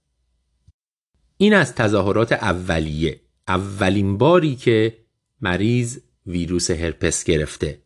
این 1.37 1.55
از 1.55 1.75
تظاهرات 1.75 2.33
اولیه 2.33 3.21
اولین 3.49 4.19
باری 4.19 4.57
که 4.57 4.99
مریض 5.41 5.99
ویروس 6.27 6.71
هرپس 6.71 7.25
گرفته. 7.25 7.83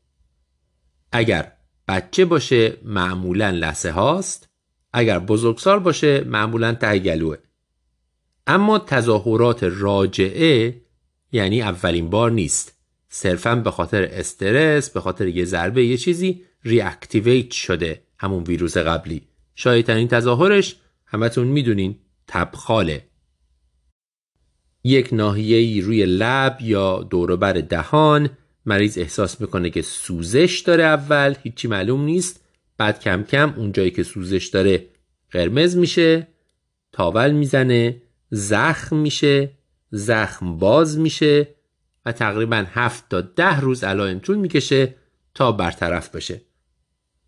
اگر 1.12 1.52
بچه 1.88 2.25
باشه 2.25 2.76
معمولا 2.85 3.50
لسه 3.50 3.92
هاست. 3.92 4.49
اگر 4.92 5.18
بزرگسال 5.18 5.78
باشه 5.78 6.25
معمولا 6.25 6.75
ته 6.75 6.99
گلوه. 6.99 7.37
اما 8.46 8.78
تظاهرات 8.78 9.62
راجعه 9.62 10.82
یعنی 11.32 11.62
اولین 11.62 12.11
بار 12.11 12.30
نیست. 12.30 12.73
صرفا 13.08 13.54
به 13.54 13.70
خاطر 13.70 14.02
استرس 14.02 14.90
به 14.90 15.00
خاطر 15.00 15.26
یه 15.26 15.44
ضربه 15.44 15.87
یه 15.87 15.96
چیزی 15.96 16.42
ریاکتیویت 16.64 17.50
شده. 17.50 18.05
همون 18.18 18.42
ویروس 18.42 18.76
قبلی. 18.76 19.23
شایدترین 19.54 20.08
تظاهرش 20.08 20.76
همتون 21.06 21.46
می‌دونین 21.46 21.99
تبخاله. 22.26 23.04
یک 24.85 25.08
ناحیه 25.12 25.85
روی 25.85 26.06
لب 26.06 26.58
یا 26.61 27.02
دوروبر 27.02 27.52
دهان 27.52 28.30
مریض 28.66 28.99
احساس 28.99 29.40
می‌کنه 29.40 29.70
که 29.70 29.82
سوزش 29.82 30.62
داره 30.66 30.85
اول 30.85 31.35
هیچی 31.42 31.68
معلوم 31.68 32.04
نیست. 32.04 32.44
بعد 32.78 33.00
کم 33.00 33.23
کم 33.23 33.54
اونجایی 33.56 33.90
که 33.90 34.02
سوزش 34.02 34.46
داره 34.46 34.87
قرمز 35.30 35.76
میشه 35.76 36.28
تاول 36.92 37.30
می‌زنه 37.30 38.02
زخم 38.30 38.96
میشه 38.96 39.50
زخم 39.90 40.58
باز 40.58 40.99
میشه 40.99 41.49
و 42.06 42.12
تقریبا 42.12 42.64
هفت 42.68 43.08
تا 43.08 43.20
ده 43.20 43.61
روز 43.61 43.85
علائم 43.85 44.18
طول 44.18 44.37
می‌کشه 44.37 44.94
تا 45.35 45.52
برطرف 45.52 46.14
بشه. 46.14 46.40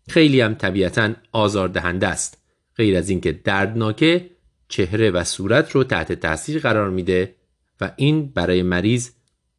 خیلی 0.09 0.41
هم 0.41 0.53
طبیعتا 0.53 1.13
آزاردهنده 1.31 2.07
است. 2.07 2.37
غیر 2.75 2.97
از 2.97 3.09
اینکه 3.09 3.31
دردناکه 3.31 4.29
چهره 4.67 5.11
و 5.11 5.23
صورت 5.23 5.71
رو 5.71 5.83
تحت 5.83 6.13
تاثیر 6.13 6.59
قرار 6.59 6.89
میده 6.89 7.35
و 7.81 7.91
این 7.95 8.27
برای 8.27 8.63
مریض 8.63 9.09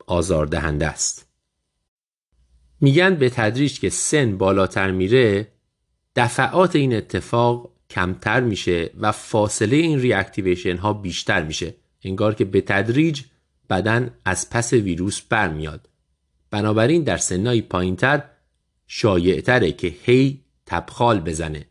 آزاردهنده 0.07 0.87
است. 0.87 1.26
میگن 2.80 3.14
به 3.14 3.30
تدریج 3.30 3.80
که 3.80 3.90
سن 3.90 4.38
بالاتر 4.38 4.90
میره 4.90 5.49
دفعات 6.16 6.76
این 6.76 6.95
اتفاق 6.95 7.71
کمتر 7.90 8.40
میشه 8.40 8.90
و 9.00 9.12
فاصله 9.12 9.76
این 9.76 10.00
ریاکتیویشن 10.00 10.76
ها 10.76 10.92
بیشتر 10.92 11.42
میشه. 11.42 11.75
انگار 12.04 12.35
که 12.35 12.45
به 12.45 12.61
تدریج 12.61 13.23
بدن 13.71 14.11
از 14.25 14.50
پس 14.50 14.73
ویروس 14.73 15.21
برمیاد. 15.21 15.88
بنابراین 16.50 17.02
در 17.02 17.16
سنهای 17.16 17.62
پایینتر 17.62 18.23
شایعتره 18.92 19.73
که 19.73 19.94
هی 20.02 20.40
تبخال 20.66 21.20
بزنه. 21.20 21.66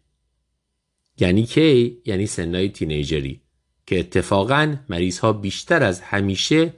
یعنی 1.19 1.45
کی؟ 1.45 2.01
یعنی 2.05 2.25
سنهای 2.25 2.69
تینیجری 2.69 3.41
که 3.85 3.99
اتفاقا 3.99 4.75
مریض 4.89 5.19
ها 5.19 5.33
بیشتر 5.33 5.83
از 5.83 6.01
همیشه 6.01 6.73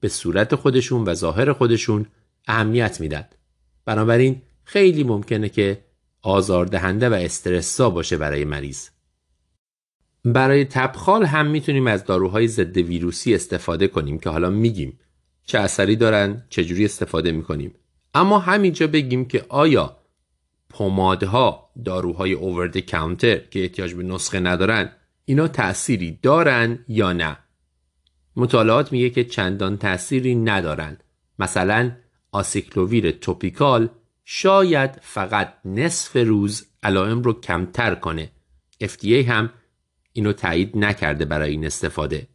به 0.00 0.08
صورت 0.08 0.54
خودشون 0.54 1.04
و 1.08 1.14
ظاهر 1.14 1.52
خودشون 1.52 2.06
اهمیت 2.46 3.00
میدن. 3.00 3.24
بنابراین 3.84 4.42
خیلی 4.64 5.04
ممکنه 5.04 5.48
که 5.48 5.84
آزاردهنده 6.22 7.08
و 7.08 7.14
استرسا 7.14 7.90
باشه 7.90 8.16
برای 8.16 8.44
مریض. 8.44 8.88
برای 10.24 10.64
تبخال 10.64 11.24
هم 11.24 11.46
می‌تونیم 11.46 11.86
از 11.86 12.04
داروهای 12.04 12.48
ضد 12.48 12.76
ویروسی 12.76 13.34
استفاده 13.34 13.88
کنیم 13.88 14.18
که 14.18 14.30
حالا 14.30 14.50
میگیم 14.50 14.98
چه 15.44 15.58
اثری 15.58 15.96
دارن 15.96 16.44
چجوری 16.50 16.84
استفاده 16.84 17.32
می‌کنیم. 17.32 17.74
اما 18.14 18.38
همینجا 18.38 18.86
بگیم 18.86 19.24
که 19.24 19.46
آیا 19.48 19.96
پمادها 20.70 21.70
داروهای 21.84 22.32
اوورد 22.32 22.78
کانتر 22.78 23.36
که 23.36 23.62
احتیاج 23.62 23.94
به 23.94 24.02
نسخه 24.02 24.40
ندارن 24.40 24.92
اینا 25.24 25.48
تأثیری 25.48 26.18
دارن 26.22 26.84
یا 26.88 27.12
نه؟ 27.12 27.36
مطالعات 28.36 28.92
میگه 28.92 29.10
که 29.10 29.24
چندان 29.24 29.76
تأثیری 29.76 30.34
ندارن. 30.34 30.96
مثلا 31.38 31.92
آسیکلوویر 32.32 33.10
توپیکال 33.10 33.88
شاید 34.24 34.90
فقط 35.00 35.54
نصف 35.64 36.16
روز 36.16 36.66
علائم 36.82 37.22
رو 37.22 37.40
کمتر 37.40 37.94
کنه. 37.94 38.30
FDA 38.82 39.28
هم 39.28 39.50
اینو 40.12 40.32
تایید 40.32 40.78
نکرده 40.78 41.24
برای 41.24 41.50
این 41.50 41.66
استفاده. 41.66 42.28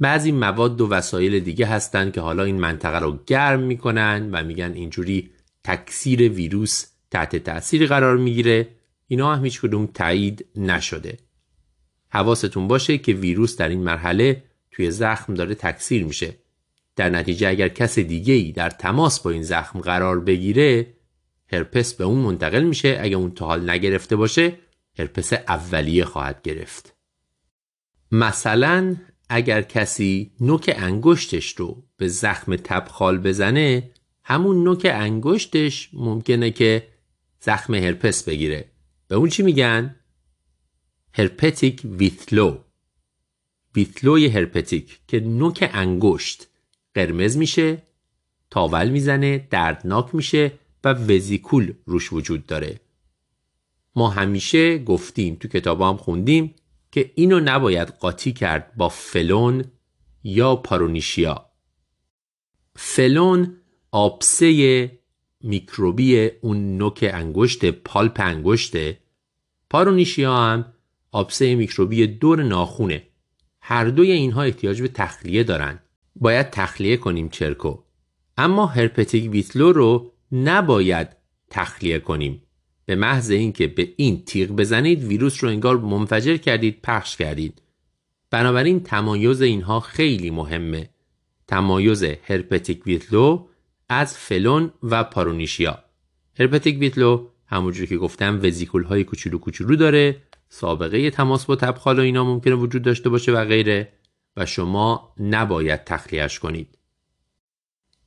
بعضی 0.00 0.32
مواد 0.32 0.80
و 0.80 0.88
وسایل 0.88 1.40
دیگه 1.40 1.66
هستن 1.66 2.10
که 2.10 2.20
حالا 2.20 2.44
این 2.44 2.60
منطقه 2.60 2.98
رو 2.98 3.18
گرم 3.26 3.60
می‌کنن 3.60 4.30
و 4.32 4.44
میگن 4.44 4.72
اینجوری 4.72 5.30
تکثیر 5.64 6.28
ویروس 6.28 6.86
تحت 7.10 7.36
تاثیر 7.36 7.86
قرار 7.86 8.16
می‌گیره. 8.16 8.68
اینا 9.06 9.34
هم 9.34 9.44
هیچ 9.44 9.60
کدوم 9.60 9.86
تایید 9.86 10.46
نشده. 10.56 11.18
حواستون 12.08 12.68
باشه 12.68 12.98
که 12.98 13.12
ویروس 13.12 13.56
در 13.56 13.68
این 13.68 13.82
مرحله 13.82 14.42
توی 14.70 14.90
زخم 14.90 15.34
داره 15.34 15.54
تکثیر 15.54 16.04
میشه. 16.04 16.34
در 16.96 17.10
نتیجه 17.10 17.48
اگر 17.48 17.68
کس 17.68 17.98
دیگه 17.98 18.34
ای 18.34 18.52
در 18.52 18.70
تماس 18.70 19.20
با 19.20 19.30
این 19.30 19.42
زخم 19.42 19.80
قرار 19.80 20.20
بگیره 20.20 20.94
هرپس 21.52 21.94
به 21.94 22.04
اون 22.04 22.18
منتقل 22.18 22.62
میشه. 22.62 22.98
اگر 23.00 23.16
اون 23.16 23.30
تا 23.30 23.46
حال 23.46 23.70
نگرفته 23.70 24.16
باشه 24.16 24.58
هرپس 24.98 25.32
اولیه 25.32 26.04
خواهد 26.04 26.42
گرفت. 26.42 26.94
مثلا 28.12 28.96
اگر 29.32 29.62
کسی 29.62 30.30
نوک 30.40 30.74
انگشتش 30.76 31.48
رو 31.48 31.82
به 31.96 32.08
زخم 32.08 32.56
تبخال 32.56 33.18
بزنه 33.18 33.90
همون 34.24 34.64
نوک 34.64 34.86
انگشتش 34.90 35.90
ممکنه 35.92 36.50
که 36.50 36.88
زخم 37.40 37.74
هرپس 37.74 38.24
بگیره. 38.24 38.70
به 39.08 39.16
اون 39.16 39.28
چی 39.28 39.42
میگن؟ 39.42 39.96
هرپتیک 41.12 41.80
ویتلو. 41.84 42.58
ویتلوی 43.76 44.26
هرپتیک 44.26 44.98
که 45.08 45.20
نوک 45.20 45.70
انگشت 45.72 46.48
قرمز 46.94 47.36
میشه 47.36 47.82
تاول 48.50 48.88
می‌زنه 48.88 49.46
دردناک 49.50 50.14
میشه 50.14 50.52
و 50.84 50.88
وزیکول 50.88 51.72
روش 51.84 52.12
وجود 52.12 52.46
داره. 52.46 52.80
ما 53.96 54.08
همیشه 54.08 54.78
گفتیم 54.78 55.34
تو 55.34 55.48
کتاب 55.48 55.80
هم 55.80 55.96
خوندیم 55.96 56.54
که 56.92 57.12
اینو 57.14 57.40
نباید 57.40 57.88
قاطی 57.88 58.32
کرد 58.32 58.76
با 58.76 58.88
فلون 58.88 59.64
یا 60.24 60.56
پارونیشیا. 60.56 61.50
فلون 62.76 63.56
آبسه 63.90 65.00
میکروبی 65.40 66.30
اون 66.40 66.76
نوک 66.76 67.10
انگشت 67.12 67.70
پالپ 67.70 68.20
انگشته 68.20 68.98
پارونیشیا 69.70 70.36
هم 70.36 70.72
آبسه 71.12 71.54
میکروبی 71.54 72.06
دور 72.06 72.42
ناخونه. 72.42 73.06
هر 73.60 73.84
دوی 73.84 74.12
اینها 74.12 74.42
احتیاج 74.42 74.82
به 74.82 74.88
تخلیه 74.88 75.44
دارن. 75.44 75.78
باید 76.16 76.50
تخلیه 76.50 76.96
کنیم 76.96 77.28
چرکو. 77.28 77.82
اما 78.36 78.66
هرپتیک 78.66 79.30
ویتلو 79.30 79.72
رو 79.72 80.12
نباید 80.32 81.08
تخلیه 81.50 81.98
کنیم. 81.98 82.42
به 82.90 82.96
محض 82.96 83.30
اینکه 83.30 83.66
به 83.66 83.92
این 83.96 84.24
تیغ 84.24 84.50
بزنید 84.50 85.04
ویروس 85.04 85.44
رو 85.44 85.50
انگار 85.50 85.78
منفجر 85.78 86.36
کردید 86.36 86.80
پخش 86.82 87.16
کردید. 87.16 87.62
بنابراین 88.30 88.82
تمایز 88.82 89.42
اینها 89.42 89.80
خیلی 89.80 90.30
مهمه. 90.30 90.90
تمایز 91.48 92.02
هرپتیک 92.02 92.86
ویتلو 92.86 93.46
از 93.88 94.18
فلون 94.18 94.72
و 94.82 95.04
پارونیشیا. 95.04 95.78
هرپتیک 96.38 96.78
ویتلو 96.80 97.26
همونجوری 97.46 97.86
که 97.86 97.96
گفتم 97.96 98.40
وزیکول 98.42 98.84
های 98.84 99.04
کوچولو 99.04 99.38
کوچولو 99.38 99.76
داره 99.76 100.22
سابقه 100.48 101.10
تماس 101.10 101.44
با 101.46 101.56
تبخال 101.56 101.98
و 101.98 102.02
اینا 102.02 102.24
ممکنه 102.24 102.54
وجود 102.54 102.82
داشته 102.82 103.08
باشه 103.08 103.32
و 103.32 103.44
غیره 103.44 103.92
و 104.36 104.46
شما 104.46 105.14
نباید 105.20 105.84
تخلیهش 105.84 106.38
کنید. 106.38 106.78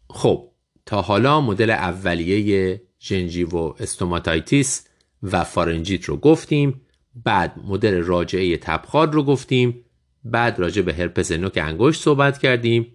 خب 0.09 0.49
تا 0.85 1.01
حالا 1.01 1.41
مدل 1.41 1.69
اولیه 1.69 2.81
gingivostomatitis 3.03 4.87
و 5.23 5.43
فارنژیت 5.43 6.05
رو 6.05 6.17
گفتیم 6.17 6.81
بعد 7.15 7.59
مدل 7.67 8.03
راجعه 8.03 8.57
تبخال 8.57 9.11
رو 9.11 9.23
گفتیم 9.23 9.85
بعد 10.23 10.59
راجع 10.59 10.81
به 10.81 10.93
هرپس 10.93 11.31
نوک 11.31 11.57
انگشت 11.57 12.01
صحبت 12.01 12.37
کردیم. 12.37 12.87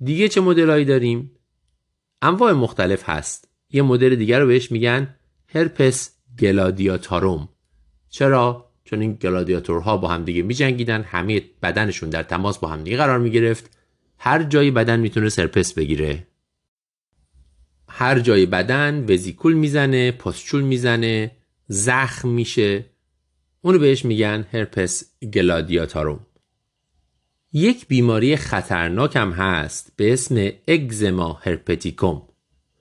دیگه 0.00 0.28
چه 0.28 0.40
مدلایی 0.40 0.84
داریم؟ 0.84 1.30
انواع 2.22 2.52
مختلف 2.52 3.08
هست. 3.08 3.48
یه 3.70 3.82
مدل 3.82 4.14
دیگر 4.14 4.40
رو 4.40 4.46
بهش 4.46 4.72
میگن 4.72 5.14
herpes 5.46 6.16
gladiatorum. 6.38 7.48
چرا؟ 8.08 8.72
چون 8.84 9.00
این 9.00 9.12
گلادیاتورها 9.12 9.96
با 9.96 10.08
هم 10.08 10.24
دیگه 10.24 10.42
میجنگیدن 10.42 11.02
همه 11.02 11.42
بدنشون 11.62 12.10
در 12.10 12.22
تماس 12.22 12.58
با 12.58 12.68
هم 12.68 12.84
دیگه 12.84 12.96
قرار 12.96 13.18
می‌گرفت. 13.18 13.70
هر 14.18 14.42
جایی 14.42 14.70
بدن 14.70 15.00
می‌تونه 15.00 15.28
سرپس 15.28 15.74
بگیره. 15.74 16.26
هر 17.94 18.20
جای 18.20 18.46
بدن 18.46 19.04
وزیکول 19.08 19.52
می‌زنه 19.52 20.12
پستچول 20.12 20.62
می‌زنه 20.62 21.30
زخم 21.68 22.28
میشه. 22.28 22.84
اونو 23.60 23.78
بهش 23.78 24.04
میگن 24.04 24.46
هرپس 24.52 25.04
گلادیاتاروم. 25.34 26.26
یک 27.52 27.86
بیماری 27.88 28.36
خطرناک 28.36 29.16
هم 29.16 29.32
هست 29.32 29.92
به 29.96 30.12
اسم 30.12 30.50
اگزما 30.68 31.40
هرپتیکوم. 31.42 32.22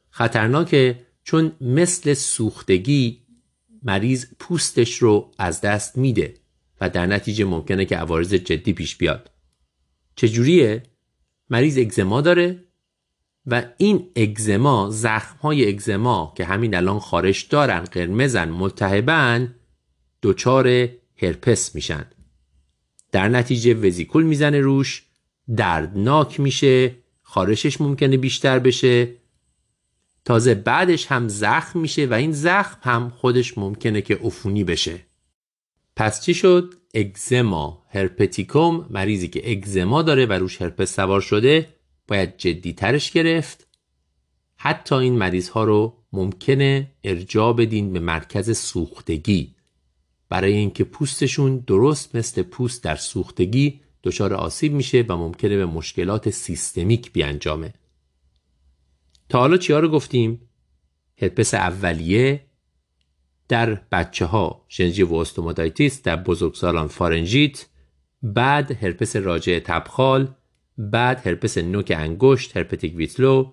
خطرناکه 0.10 1.00
چون 1.24 1.52
مثل 1.62 2.14
سوختگی 2.14 3.22
مریض 3.84 4.26
پوستش 4.40 4.96
رو 4.96 5.32
از 5.38 5.62
دست 5.62 5.98
میده 5.98 6.34
و 6.82 6.90
در 6.90 7.06
نتیجه 7.06 7.46
ممکنه 7.46 7.86
که 7.86 7.98
عوارض 7.98 8.34
جدی 8.34 8.74
پیش 8.74 8.96
بیاد. 8.96 9.32
چجوریه؟ 10.16 10.84
مریض 11.50 11.78
اگزما 11.78 12.22
داره 12.22 12.64
و 13.46 13.64
این 13.78 14.10
اگزما 14.16 14.90
زخم 14.90 15.38
های 15.38 15.70
اگزما 15.70 16.34
که 16.38 16.46
همین 16.46 16.76
الان 16.76 17.00
خارش 17.00 17.42
دارن 17.42 17.80
قرمزن 17.80 18.50
ملتهبن 18.50 19.56
دچار 20.24 20.90
هرپس 21.22 21.76
میشن. 21.76 22.06
در 23.12 23.30
نتیجه 23.30 23.74
وزیکول 23.74 24.24
می‌زنه 24.24 24.60
روش 24.60 25.04
دردناک 25.58 26.40
میشه 26.40 26.96
خارشش 27.22 27.82
ممکنه 27.82 28.18
بیشتر 28.18 28.60
بشه. 28.60 29.14
تازه 30.26 30.56
بعدش 30.56 31.06
هم 31.06 31.28
زخم 31.28 31.80
میشه 31.80 32.06
و 32.06 32.14
این 32.14 32.32
زخم 32.32 32.78
هم 32.82 33.10
خودش 33.10 33.58
ممکنه 33.58 34.02
که 34.02 34.16
عفونی 34.16 34.64
بشه. 34.64 35.00
پس 35.96 36.22
چی 36.22 36.34
شد؟ 36.34 36.74
اگزما 36.94 37.86
هرپتیکوم 37.90 38.86
مریضی 38.90 39.28
که 39.28 39.52
اگزما 39.52 40.02
داره 40.02 40.26
و 40.26 40.34
روش 40.34 40.62
هرپس 40.62 40.96
سوار 40.96 41.22
شده 41.22 41.68
باید 42.12 42.38
جدی 42.38 42.74
ترش 42.74 43.12
گرفت. 43.12 43.68
حتی 44.56 44.96
این 44.96 45.18
مریض 45.18 45.50
ها 45.50 45.64
رو 45.64 45.98
ممکنه 46.14 46.92
ارجاع 47.04 47.54
بدین 47.54 47.94
به 47.94 48.00
مرکز 48.00 48.58
سوختگی. 48.58 49.56
برای 50.30 50.54
اینکه 50.54 50.84
پوستشون 50.84 51.58
درست 51.58 52.16
مثل 52.16 52.42
پوست 52.42 52.84
در 52.84 52.96
سوختگی 52.96 53.82
دچار 54.04 54.34
آسیب 54.34 54.74
میشه 54.74 55.06
و 55.08 55.18
ممکنه 55.18 55.58
به 55.58 55.66
مشکلات 55.66 56.30
سیستمیک 56.30 57.12
بیانجامه. 57.12 57.74
تا 59.30 59.40
حالا 59.40 59.58
چیا 59.58 59.80
رو 59.80 59.90
گفتیم؟ 59.90 60.42
هرپس 61.22 61.54
اولیه 61.54 62.46
در 63.48 63.74
بچه 63.74 64.26
ها 64.26 64.66
gingivostomatitis 64.68 66.02
در 66.02 66.16
بزرگسالان 66.16 66.88
فارنژیت 66.88 67.66
بعد 68.24 68.84
هرپس 68.84 69.16
راجع 69.16 69.60
تبخال 69.60 70.36
بعد 70.82 71.28
هرپس 71.28 71.58
نوک 71.58 71.94
انگشت 71.98 72.58
herpetic 72.58 72.96
whitlow 72.96 73.52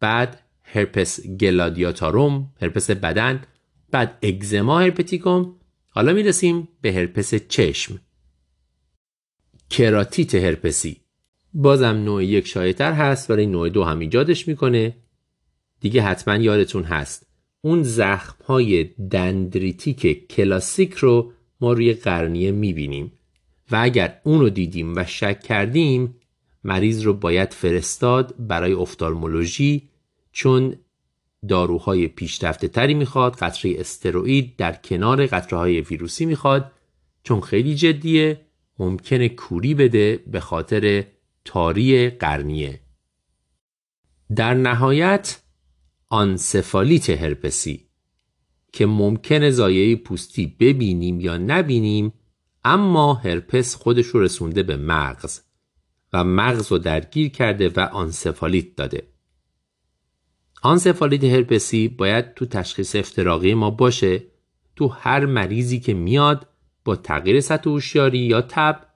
بعد 0.00 0.40
herpes 0.62 1.26
gladiatorum 1.26 2.52
هرپس 2.62 2.90
بدن 2.90 3.42
بعد 3.90 4.18
eczema 4.22 4.80
herpeticum. 4.80 5.54
حالا 5.88 6.12
می‌رسیم 6.12 6.68
به 6.80 6.92
هرپس 6.92 7.34
چشم. 7.34 8.00
کراتیت 9.70 10.34
هرپسی. 10.34 11.00
بازم 11.54 11.86
نوع 11.86 12.24
یک 12.24 12.46
شایعتر 12.46 12.92
هست 12.92 13.30
ولی 13.30 13.46
نوع 13.46 13.68
دو 13.68 13.84
هم 13.84 13.98
ایجادش 13.98 14.48
می‌کنه. 14.48 14.96
دیگه 15.80 16.02
حتما 16.02 16.36
یادتون 16.36 16.82
هست. 16.82 17.26
اون 17.60 17.82
زخم 17.82 18.44
های 18.44 18.84
دندریتیک 18.84 20.28
کلاسیک 20.28 20.94
رو 20.94 21.32
ما 21.60 21.72
روی 21.72 21.92
قرنیه 21.92 22.52
می‌بینیم. 22.52 23.12
و 23.70 23.76
اگر 23.82 24.20
اون 24.24 24.40
رو 24.40 24.50
دیدیم 24.50 24.96
و 24.96 25.04
شک 25.04 25.40
کردیم 25.40 26.14
مریض 26.66 27.02
رو 27.02 27.12
باید 27.12 27.52
فرستاد 27.52 28.34
برای 28.38 28.72
افتالمولوژی 28.72 29.88
چون 30.32 30.76
داروهای 31.48 32.08
پیشرفته 32.08 32.68
تری 32.68 32.94
می‌خواد 32.94 33.36
قطره 33.36 33.74
استروئید 33.78 34.56
در 34.56 34.72
کنار 34.72 35.26
قطره 35.26 35.58
های 35.58 35.80
ویروسی 35.80 36.26
می‌خواد 36.26 36.72
چون 37.22 37.40
خیلی 37.40 37.74
جدیه 37.74 38.40
ممکنه 38.78 39.28
کوری 39.28 39.74
بده 39.74 40.24
به 40.26 40.40
خاطر 40.40 41.04
تاری 41.44 42.10
قرنیه. 42.10 42.80
در 44.36 44.54
نهایت 44.54 45.40
آنسفالیت 46.08 47.10
هرپسی 47.10 47.86
که 48.72 48.86
ممکنه 48.86 49.50
زایه 49.50 49.96
پوستی 49.96 50.56
ببینیم 50.60 51.20
یا 51.20 51.36
نبینیم 51.36 52.12
اما 52.64 53.14
هرپس 53.14 53.74
خودش 53.74 54.06
رو 54.06 54.20
رسونده 54.22 54.62
به 54.62 54.76
مغز. 54.76 55.45
و 56.12 56.24
مغز 56.24 56.72
رو 56.72 56.78
درگیر 56.78 57.28
کرده 57.28 57.68
و 57.68 57.80
آنسفالیت 57.80 58.76
داده. 58.76 59.02
آنسفالیت 60.62 61.24
هرپسی 61.24 61.88
باید 61.88 62.34
تو 62.34 62.46
تشخیص 62.46 62.96
افتراقی 62.96 63.54
ما 63.54 63.70
باشه 63.70 64.22
تو 64.76 64.88
هر 64.88 65.26
مریضی 65.26 65.80
که 65.80 65.94
میاد 65.94 66.48
با 66.84 66.96
تغییر 66.96 67.40
سطح 67.40 67.70
هوشیاری 67.70 68.18
یا 68.18 68.42
تب 68.42 68.86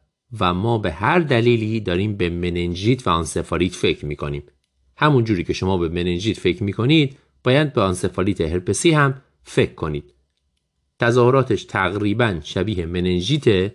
و 0.40 0.54
ما 0.54 0.78
به 0.78 0.92
هر 0.92 1.18
دلیلی 1.18 1.80
داریم 1.80 2.16
به 2.16 2.28
مننژیت 2.28 3.06
و 3.06 3.10
آنسفالیت 3.10 3.74
فکر 3.74 4.06
می‌کنیم. 4.06 4.42
همون 4.96 5.24
جوری 5.24 5.44
که 5.44 5.52
شما 5.52 5.78
به 5.78 5.88
مننژیت 5.88 6.38
فکر 6.38 6.62
می‌کنید 6.62 7.18
باید 7.44 7.72
به 7.72 7.80
آنسفالیت 7.80 8.40
هرپسی 8.40 8.90
هم 8.90 9.22
فکر 9.42 9.74
کنید. 9.74 10.14
تظاهراتش 10.98 11.64
تقریبا 11.64 12.40
شبیه 12.42 12.86
مننژیت 12.86 13.72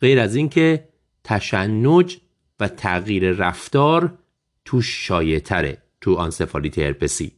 غیر 0.00 0.20
از 0.20 0.36
اینکه 0.36 0.88
تشنج 1.24 2.18
و 2.60 2.68
تغییر 2.68 3.32
رفتار 3.32 4.18
توش 4.64 5.06
شایع 5.06 5.38
تره 5.38 5.82
تو 6.00 6.14
آنسفالیت 6.14 6.78
هرپسی. 6.78 7.32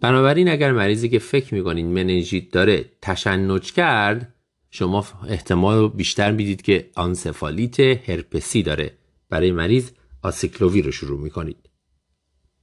بنابراین 0.00 0.48
اگر 0.48 0.72
مریضی 0.72 1.08
که 1.08 1.18
فکر 1.18 1.54
می‌کنین 1.54 1.86
مننژیت 1.86 2.50
داره 2.50 2.84
تشنج 3.02 3.72
کرد 3.72 4.34
شما 4.70 5.06
احتمال 5.28 5.88
بیشتر 5.88 6.32
می‌دید 6.32 6.62
که 6.62 6.90
آنسفالیت 6.94 7.80
هرپسی 7.80 8.62
داره. 8.62 8.98
برای 9.28 9.52
مریض 9.52 9.90
آسیکلووی 10.22 10.82
رو 10.82 10.92
شروع 10.92 11.20
می‌کنید. 11.20 11.70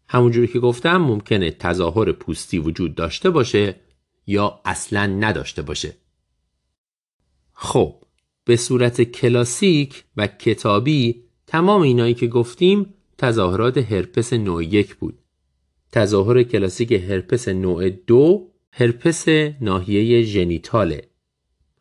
همونجوری 0.10 0.48
که 0.48 0.60
گفتم 0.60 0.98
ممکنه 0.98 1.52
تظاهر 1.52 2.12
پوستی 2.12 2.60
وجود 2.60 2.96
داشته 2.96 3.30
باشه 3.30 3.76
یا 4.28 4.62
اصلا 4.66 5.06
نداشته 5.06 5.62
باشه. 5.62 5.94
خب 7.54 8.04
به 8.48 8.56
صورت 8.56 9.02
کلاسیک 9.02 10.04
و 10.18 10.28
کتابی 10.28 11.24
تمام 11.48 11.82
اینایی 11.82 12.14
که 12.14 12.28
گفتیم 12.28 12.94
تظاهرات 13.18 13.78
هرپس 13.78 14.34
نوع 14.34 14.64
یک 14.64 14.96
بود. 14.96 15.20
تظاهر 15.92 16.44
کلاسیک 16.44 16.92
هرپس 16.92 17.48
نوع 17.48 17.90
دو 17.90 18.52
هرپس 18.72 19.26
ناحیه 19.62 20.22
ژنیتاله. 20.22 21.08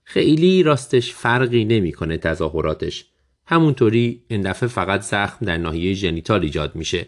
خیلی 0.04 0.62
راستش 0.62 1.12
فرقی 1.12 1.64
نمی‌کنه 1.64 2.16
تظاهراتش. 2.16 3.06
همونطوری 3.46 4.22
این 4.28 4.40
دفعه 4.40 4.68
فقط 4.68 5.00
زخم 5.00 5.46
در 5.46 5.56
ناحیه 5.56 5.94
ژنیتال 5.94 6.42
ایجاد 6.42 6.76
میشه 6.76 7.06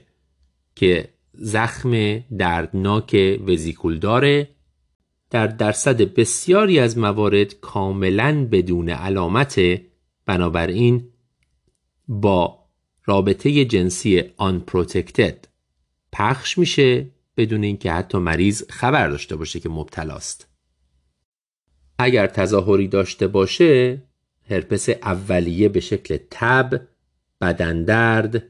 که 0.76 1.08
زخم 1.34 2.18
دردناک 2.18 3.40
وزیکول 3.46 3.98
داره 3.98 4.48
در 5.30 5.46
درصد 5.46 6.00
بسیاری 6.00 6.78
از 6.78 6.98
موارد 6.98 7.54
کاملا 7.54 8.48
بدون 8.52 8.88
علامت 8.88 9.60
بنابراین 10.26 11.08
با 12.08 12.64
رابطه 13.04 13.64
جنسی 13.64 14.24
آن 14.36 14.60
پروتکتد 14.60 15.48
پخش 16.12 16.58
میشه 16.58 17.06
بدون 17.36 17.64
اینکه 17.64 17.92
حتی 17.92 18.18
مریض 18.18 18.62
خبر 18.70 19.08
داشته 19.08 19.36
باشه 19.36 19.60
که 19.60 19.68
مبتلاست 19.68 20.48
اگر 21.98 22.26
تظاهری 22.26 22.88
داشته 22.88 23.26
باشه 23.26 24.02
هرپس 24.50 24.88
اولیه 24.88 25.68
به 25.68 25.80
شکل 25.80 26.18
تب 26.30 26.80
بدندرد 27.40 28.42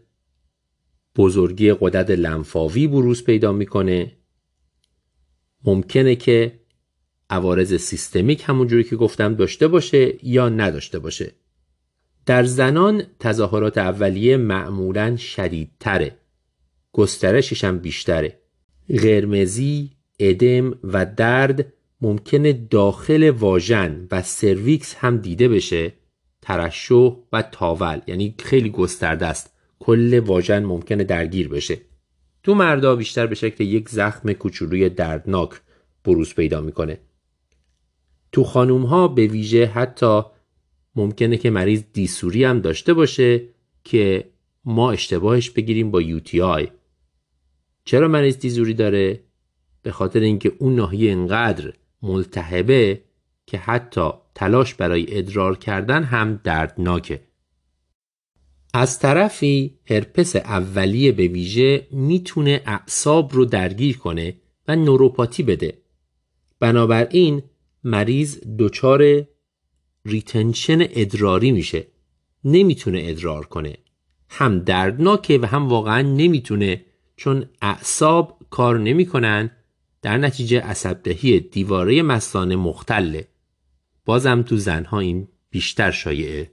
بزرگی 1.16 1.72
قدرت 1.72 2.10
لنفاوی 2.10 2.86
بروز 2.86 3.24
پیدا 3.24 3.52
می‌کنه. 3.52 4.12
ممکنه 5.64 6.16
که 6.16 6.60
عوارض 7.30 7.74
سیستمیک 7.74 8.44
همونجوری 8.46 8.84
که 8.84 8.96
گفتم 8.96 9.34
داشته 9.34 9.68
باشه 9.68 10.14
یا 10.22 10.48
نداشته 10.48 10.98
باشه. 10.98 11.32
در 12.26 12.44
زنان 12.44 13.02
تظاهرات 13.20 13.78
اولیه 13.78 14.36
معمولا 14.36 15.16
شدیدتره. 15.16 16.16
گسترشش 16.92 17.64
هم 17.64 17.78
بیشتره. 17.78 18.38
قرمزی، 18.88 19.90
ادم 20.18 20.74
و 20.84 21.06
درد 21.16 21.72
ممکنه 22.00 22.52
داخل 22.52 23.30
واژن 23.30 24.06
و 24.10 24.22
سرویکس 24.22 24.94
هم 24.94 25.16
دیده 25.16 25.48
بشه 25.48 25.92
ترشح 26.42 27.16
و 27.32 27.42
تاول 27.42 28.00
یعنی 28.06 28.34
خیلی 28.38 28.70
گسترده 28.70 29.26
است. 29.26 29.54
کل 29.78 30.18
واژن 30.18 30.64
ممکنه 30.64 31.04
درگیر 31.04 31.48
بشه. 31.48 31.78
تو 32.42 32.54
مردا 32.54 32.96
بیشتر 32.96 33.26
به 33.26 33.34
شکل 33.34 33.64
یک 33.64 33.88
زخم 33.88 34.32
کوچولوی 34.32 34.88
دردناک 34.88 35.50
بروز 36.04 36.34
پیدا 36.34 36.60
می‌کنه. 36.60 36.98
تو 38.32 38.44
خانوم 38.44 38.82
ها 38.82 39.08
به 39.08 39.26
ویژه 39.26 39.66
حتی 39.66 40.22
ممکنه 40.94 41.36
که 41.36 41.50
مریض 41.50 41.82
دیسوری 41.92 42.44
هم 42.44 42.60
داشته 42.60 42.94
باشه 42.94 43.42
که 43.84 44.30
ما 44.64 44.92
اشتباهش 44.92 45.50
بگیریم 45.50 45.90
با 45.90 46.02
آی 46.42 46.68
چرا 47.84 48.08
مریض 48.08 48.38
دیزوری 48.38 48.74
داره؟ 48.74 49.20
به 49.82 49.92
خاطر 49.92 50.20
اینکه 50.20 50.52
اون 50.58 50.74
ناحیه 50.74 51.12
انقدر 51.12 51.72
ملتهبه 52.02 53.02
که 53.46 53.58
حتی 53.58 54.10
تلاش 54.34 54.74
برای 54.74 55.18
ادرار 55.18 55.58
کردن 55.58 56.02
هم 56.04 56.40
دردناکه. 56.44 57.20
از 58.74 58.98
طرفی 58.98 59.78
هرپس 59.90 60.36
اولیه 60.36 61.12
به 61.12 61.28
ویژه 61.28 61.86
می‌تونه 61.90 62.62
اعصاب 62.66 63.34
رو 63.34 63.44
درگیر 63.44 63.98
کنه 63.98 64.36
و 64.68 64.76
نوروپاتی 64.76 65.42
بده. 65.42 65.78
بنابراین 66.60 67.42
مریض 67.84 68.38
دچار 68.58 69.26
retention 70.04 70.78
ادراری 70.80 71.52
میشه. 71.52 71.86
نمی‌تونه 72.44 73.02
ادرار 73.04 73.46
کنه. 73.46 73.76
هم 74.28 74.58
دردناکه 74.58 75.38
و 75.38 75.46
هم 75.46 75.68
واقعا 75.68 76.02
نمی‌تونه 76.02 76.84
چون 77.16 77.46
اعصاب 77.62 78.46
کار 78.50 78.78
نمی‌کنن 78.78 79.50
در 80.02 80.18
نتیجه 80.18 80.60
عصبدهی 80.60 81.40
دیواره 81.40 82.02
مثانه 82.02 82.56
مختله 82.56 83.28
بازم 84.04 84.42
تو 84.42 84.56
زنها 84.56 85.00
این 85.00 85.28
بیشتر 85.50 85.90
شایعه 85.90 86.52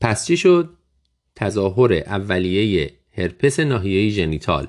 پس 0.00 0.26
چی 0.26 0.36
شد؟ 0.36 0.74
تظاهر 1.36 1.92
اولیه 1.92 2.94
هرپس 3.12 3.60
ناحیه 3.60 4.10
ژنیتال 4.10 4.68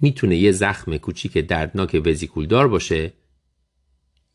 می‌تونه 0.00 0.36
یه 0.36 0.52
زخم 0.52 0.96
کوچیک 0.96 1.38
دردناک 1.38 2.02
وزیکولدار 2.04 2.68
باشه 2.68 3.12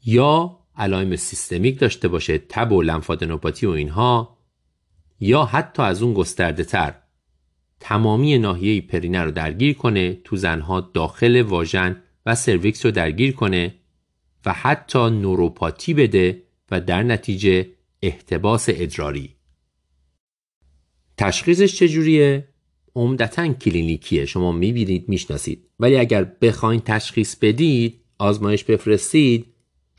یا 0.05 0.59
علائم 0.75 1.15
سیستمیک 1.15 1.79
داشته 1.79 2.07
باشه 2.07 2.37
تب 2.37 2.71
و 2.71 2.81
لنفادنوپاتی 2.81 3.65
و 3.65 3.69
اینها 3.69 4.37
یا 5.19 5.45
حتی 5.45 5.81
از 5.81 6.01
اون 6.01 6.13
گسترده 6.13 6.63
تر 6.63 6.95
تمامی 7.79 8.37
ناحیه 8.37 8.81
پرینه 8.81 9.23
رو 9.23 9.31
درگیر 9.31 9.73
کنه 9.73 10.13
تو 10.23 10.35
زنها 10.35 10.81
داخل 10.81 11.41
واژن 11.41 12.01
و 12.25 12.35
سرویکس 12.35 12.85
رو 12.85 12.91
درگیر 12.91 13.33
کنه 13.33 13.75
و 14.45 14.53
حتی 14.53 15.09
نوروپاتی 15.09 15.93
بده 15.93 16.43
و 16.71 16.81
در 16.81 17.03
نتیجه 17.03 17.67
احتباس 18.01 18.65
ادراری. 18.69 19.35
تشخیصش 21.17 21.75
چجوریه؟ 21.75 22.47
عمدتا 22.95 23.53
کلینیکیه. 23.53 24.25
شما 24.25 24.51
می‌بینید 24.51 25.09
می‌شناسید. 25.09 25.67
ولی 25.79 25.97
اگر 25.97 26.23
بخواین 26.23 26.81
تشخیص 26.85 27.35
بدید 27.35 28.01
آزمایش 28.17 28.63
بفرستید. 28.63 29.45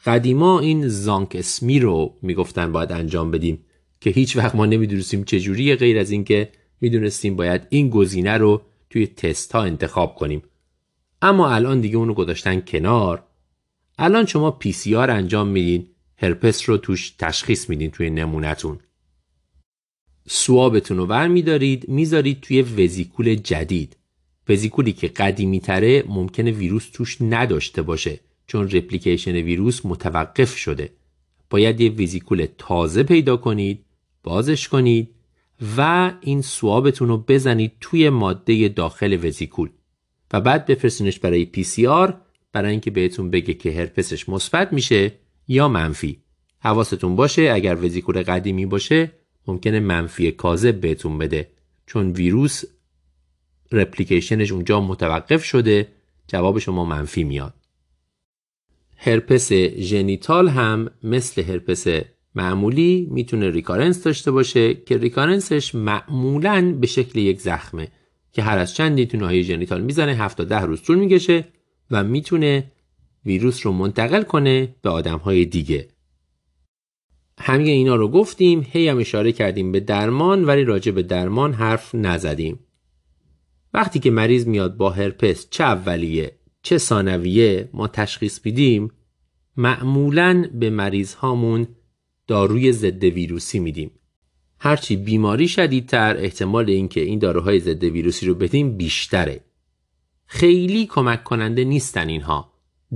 قدیما 0.05 0.61
این 0.61 0.89
زانک 0.89 1.37
اسمی 1.39 1.81
رو 1.81 2.15
می‌گفتن 2.23 2.73
باید 2.73 2.93
انجام 2.93 3.31
بدیم 3.31 3.65
که 4.01 4.11
هیچ 4.11 4.37
وقت 4.37 4.55
ما 4.55 4.67
نمی‌دونستیم 4.67 5.25
چجوریه 5.25 5.77
غیر 5.77 5.99
از 5.99 6.11
اینکه 6.11 6.53
می‌دونستیم 6.81 7.37
باید 7.37 7.67
این 7.71 7.91
گزینه 7.91 8.37
رو 8.37 8.63
توی 8.91 9.07
تست 9.07 9.53
ها 9.53 9.63
انتخاب 9.63 10.15
کنیم. 10.15 10.43
اما 11.23 11.51
الان 11.51 11.81
دیگه 11.81 11.97
اونو 11.97 12.15
گذاشتن 12.15 12.61
کنار. 12.61 13.25
الان 13.99 14.27
شما 14.27 14.51
پی 14.51 14.73
سی 14.73 14.95
آر 14.95 15.11
انجام 15.11 15.49
میدین 15.49 15.87
هرپس 16.17 16.69
رو 16.69 16.77
توش 16.77 17.11
تشخیص 17.11 17.69
میدین 17.69 17.91
توی 17.91 18.11
نمونتون 18.11 18.79
سوابتون 20.29 20.97
رو 20.97 21.07
ور 21.07 21.29
میدارید 21.29 21.89
می‌ذارید 21.89 22.41
توی 22.41 22.63
وزیکول 22.63 23.35
جدید. 23.35 23.97
وزیکولی 24.49 24.93
که 24.93 25.09
قدیمی 25.09 25.61
تره 25.61 26.05
ممکنه 26.09 26.51
ویروس 26.51 26.91
توش 26.93 27.17
نداشته 27.21 27.83
باشه. 27.83 28.21
چون 28.51 28.71
رپلیکیشن 28.71 29.35
ویروس 29.35 29.87
متوقف 29.87 30.57
شده. 30.57 30.93
باید 31.51 31.81
یه 31.81 31.91
وزیکول 31.91 32.47
تازه 32.59 33.03
پیدا 33.03 33.37
کنید 33.37 33.85
بازش 34.23 34.69
کنید 34.69 35.09
و 35.77 36.13
این 36.21 36.43
سوابتون 36.43 37.09
رو 37.09 37.19
بزنید 37.19 37.73
توی 37.81 38.11
ماده 38.11 38.69
داخل 38.69 39.27
وزیکول 39.27 39.69
و 40.33 40.41
بعد 40.41 40.67
بفرستینش 40.67 41.19
برای 41.19 41.45
پی 41.45 41.63
سی 41.63 41.87
آر 41.87 42.21
برای 42.53 42.71
اینکه 42.71 42.91
بهتون 42.91 43.31
بگه 43.31 43.55
که 43.55 43.73
هرپسش 43.73 44.29
مثبت 44.29 44.73
میشه 44.73 45.13
یا 45.49 45.69
منفی. 45.69 46.23
حواستون 46.59 47.17
باشه 47.17 47.51
اگر 47.55 47.85
وزیکول 47.85 48.23
قدیمی 48.23 48.67
باشه 48.67 49.13
ممکنه 49.47 49.81
منفی 49.81 50.33
کاذب 50.33 50.81
بهتون 50.81 51.19
بده. 51.19 51.51
چون 51.87 52.11
ویروس 52.13 52.65
replication 53.73 54.40
ش 54.40 54.53
اونجا 54.53 54.81
متوقف 54.81 55.45
شده 55.45 55.89
جواب 56.29 56.59
شما 56.59 56.85
منفی 56.85 57.25
میاد. 57.25 57.60
هرپس 59.03 59.53
ژنیتال 59.79 60.49
هم 60.49 60.91
مثل 61.03 61.43
هرپس 61.43 61.87
معمولی 62.35 63.09
می‌تونه 63.11 63.51
recurrence 63.51 64.03
داشته 64.03 64.31
باشه 64.31 64.75
که 64.75 64.99
recurrence 64.99 65.62
ش 65.62 65.75
معمولا 65.75 66.77
به 66.81 66.87
شکل 66.87 67.19
یک 67.19 67.41
زخمه 67.41 67.89
که 68.33 68.43
هر 68.43 68.59
از 68.59 68.75
چندی 68.75 69.07
تو 69.07 69.19
ناحیه 69.19 69.43
ژنیتال 69.43 69.81
می‌زنه 69.81 70.13
7 70.13 70.37
تا 70.37 70.45
10 70.45 70.61
روز 70.61 70.83
طول 70.83 70.99
می‌کشه 70.99 71.45
و 71.91 72.05
می‌تونه 72.05 72.73
ویروس 73.27 73.67
رو 73.67 73.73
منتقل 73.73 74.23
کنه 74.23 74.75
به 74.83 74.91
آدم 74.91 75.19
های 75.19 75.45
دیگه. 75.45 75.89
همه 77.39 77.63
اینا 77.63 77.97
رو 77.97 78.09
گفتیم 78.09 78.67
هی 78.71 78.89
هم 78.89 78.99
اشاره 78.99 79.33
کردیم 79.33 79.73
به 79.73 79.81
درمان 79.81 80.45
ولی 80.45 80.65
راجع 80.65 80.93
به 80.93 81.03
درمان 81.03 81.53
حرف 81.53 81.95
نزدیم. 81.95 82.59
وقتی 83.75 83.99
که 83.99 84.11
مریض 84.11 84.47
میاد 84.47 84.77
با 84.77 84.91
هرپس 84.91 85.47
چه 85.51 85.65
اولیه؟ 85.65 86.40
چه 86.63 86.79
ثانویه 86.79 87.69
ما 87.73 87.89
تشخیص 87.89 88.41
میدیم؟ 88.45 88.91
معمولا 89.57 90.45
به 90.55 90.71
مریض 90.71 91.15
هامون 91.15 91.69
داروی 92.27 92.73
ضد 92.73 93.05
ویروسی 93.05 93.59
میدیم. 93.59 93.91
هرچی 94.59 94.97
بیماری 94.97 95.49
شدیدتر 95.49 96.17
احتمال 96.17 96.71
اینکه 96.71 97.01
این 97.01 97.19
داروهای 97.19 97.61
ضد 97.61 97.85
ویروسی 97.85 98.27
رو 98.27 98.35
بدیم 98.35 98.77
بیشتره. 98.77 99.45
خیلی 100.27 100.87
کمک 100.87 101.25
کننده 101.25 101.65
نیستن 101.65 102.09
اینها. 102.09 102.53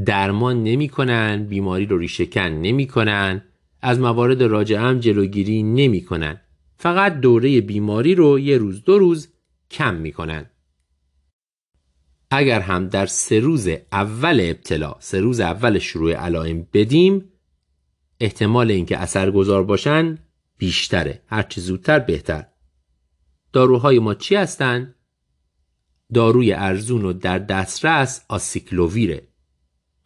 درمان 0.06 0.62
نمی‌کنن 0.64 1.44
بیماری 1.44 1.86
رو 1.86 1.98
ریشهکن 1.98 2.40
نمی‌کنن 2.40 3.42
از 3.82 4.00
موارد 4.00 4.42
راجع 4.42 4.76
هم 4.76 4.98
جلوگیری 4.98 5.62
نمی‌کنن. 5.62 6.40
فقط 6.76 7.20
دوره 7.20 7.60
بیماری 7.60 8.14
رو 8.14 8.38
یه 8.38 8.58
روز 8.58 8.84
دو 8.84 8.98
روز 8.98 9.28
کم 9.70 9.94
می‌کنن. 9.94 10.46
اگر 12.30 12.60
هم 12.60 12.88
در 12.88 13.06
سه 13.06 13.40
روز 13.40 13.68
اول 13.92 14.40
ابتلا 14.42 14.94
سه 15.00 15.20
روز 15.20 15.40
اول 15.40 15.78
شروع 15.78 16.12
علائم 16.12 16.66
بدیم 16.72 17.32
احتمال 18.20 18.70
اینکه 18.70 18.98
اثرگذار 18.98 19.64
باشن 19.64 20.18
بیشتره. 20.58 21.22
هرچی 21.26 21.60
زودتر 21.60 21.98
بهتر. 21.98 22.46
داروهای 23.52 23.98
ما 23.98 24.14
چی 24.14 24.34
هستن؟ 24.34 24.94
داروی 26.14 26.52
ارزون 26.52 27.04
و 27.04 27.12
در 27.12 27.38
دسترس 27.38 28.24
آسیکلوویره 28.28 29.28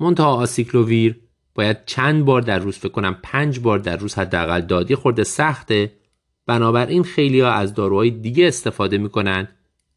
منتها 0.01 0.35
آسیکلوویر 0.35 1.21
باید 1.55 1.85
چند 1.85 2.25
بار 2.25 2.41
در 2.41 2.59
روز 2.59 2.79
فکر 2.79 2.89
کنم 2.89 3.19
پنج 3.23 3.61
بار 3.61 3.79
در 3.79 3.97
روز 3.97 4.15
حداقل 4.15 4.61
دادی 4.61 4.95
خورده 4.95 5.25
سخته. 5.25 5.93
بنابراین 6.47 7.03
خیلی 7.03 7.41
ها 7.41 7.51
از 7.51 7.75
داروهای 7.75 8.11
دیگه 8.11 8.49
استفاده 8.49 8.99
می‌کنن. 8.99 9.49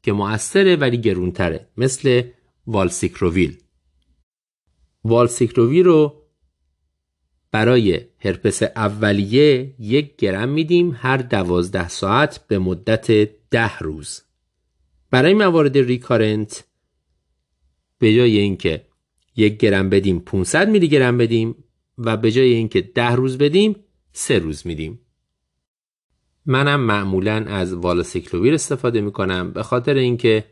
که 0.03 0.11
مؤثره 0.13 0.75
ولی 0.75 0.97
گرونتره 0.97 1.67
مثل 1.77 2.21
والسیکلوویر. 2.67 3.57
والسیکلوویر 5.03 5.85
رو 5.85 6.21
برای 7.51 8.01
هرپس 8.19 8.63
اولیه 8.63 9.75
یک 9.79 10.15
گرم 10.15 10.49
میدیم 10.49 10.97
هر 10.97 11.17
دوازده 11.17 11.89
ساعت 11.89 12.47
به 12.47 12.59
مدت 12.59 13.11
ده 13.51 13.77
روز. 13.77 14.21
برای 15.11 15.33
موارد 15.33 15.77
ریکارنت 15.77 16.63
به 17.99 18.15
جای 18.15 18.37
اینکه 18.37 18.85
یک 19.35 19.57
گرم 19.57 19.89
بدیم 19.89 20.19
500 20.19 20.69
میلی 20.69 20.87
گرم 20.87 21.17
بدیم 21.17 21.63
و 21.97 22.17
به 22.17 22.31
جای 22.31 22.53
اینکه 22.53 22.81
ده 22.81 23.11
روز 23.11 23.37
بدیم 23.37 23.75
سه 24.11 24.39
روز 24.39 24.67
میدیم. 24.67 24.99
منم 26.45 26.79
معمولا 26.79 27.45
از 27.47 27.73
والاسیکلوویر 27.73 28.53
استفاده 28.53 29.01
می‌کنم 29.01 29.51
به 29.51 29.63
خاطر 29.63 29.93
اینکه 29.93 30.45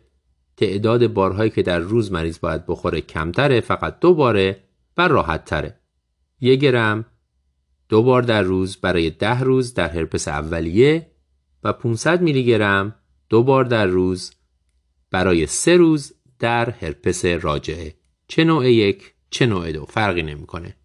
تعداد 0.57 1.07
بارهایی 1.13 1.49
که 1.49 1.61
در 1.61 1.79
روز 1.79 2.11
مریض 2.11 2.39
باید 2.39 2.65
بخوره 2.65 3.01
کمتره 3.01 3.61
فقط 3.61 3.99
دو 3.99 4.13
باره 4.13 4.63
و 4.97 5.07
راحت 5.07 5.45
تره 5.45 5.79
یک 6.41 6.59
گرم 6.59 7.05
دو 7.89 8.03
بار 8.03 8.21
در 8.21 8.41
روز 8.41 8.77
برای 8.77 9.09
ده 9.09 9.39
روز 9.39 9.73
در 9.73 9.89
هرپس 9.89 10.27
اولیه 10.27 11.11
و 11.63 11.73
500 11.73 12.21
میلی 12.21 12.45
گرم 12.45 12.95
دو 13.29 13.43
بار 13.43 13.63
در 13.63 13.85
روز 13.85 14.31
برای 15.11 15.45
سه 15.45 15.77
روز 15.77 16.13
در 16.39 16.69
هرپس 16.69 17.25
راجعه 17.25 17.95
چه 18.27 18.43
نوع 18.43 18.71
یک 18.71 19.13
چه 19.29 19.45
نوع 19.45 19.71
دو 19.71 19.85
فرقی 19.85 20.23
نمی‌کنه. 20.23 20.75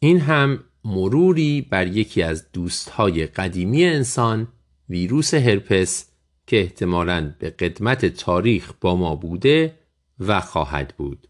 این 0.00 0.20
هم 0.20 0.64
مروری 0.88 1.62
بر 1.70 1.86
یکی 1.86 2.22
از 2.22 2.52
دوستهای 2.52 3.26
قدیمی 3.26 3.84
انسان 3.84 4.48
ویروس 4.88 5.34
هرپس 5.34 6.08
که 6.46 6.60
احتمالاً 6.60 7.34
به 7.38 7.50
قدمت 7.50 8.06
تاریخ 8.06 8.72
با 8.80 8.96
ما 8.96 9.14
بوده 9.14 9.78
و 10.20 10.40
خواهد 10.40 10.94
بود. 10.96 11.28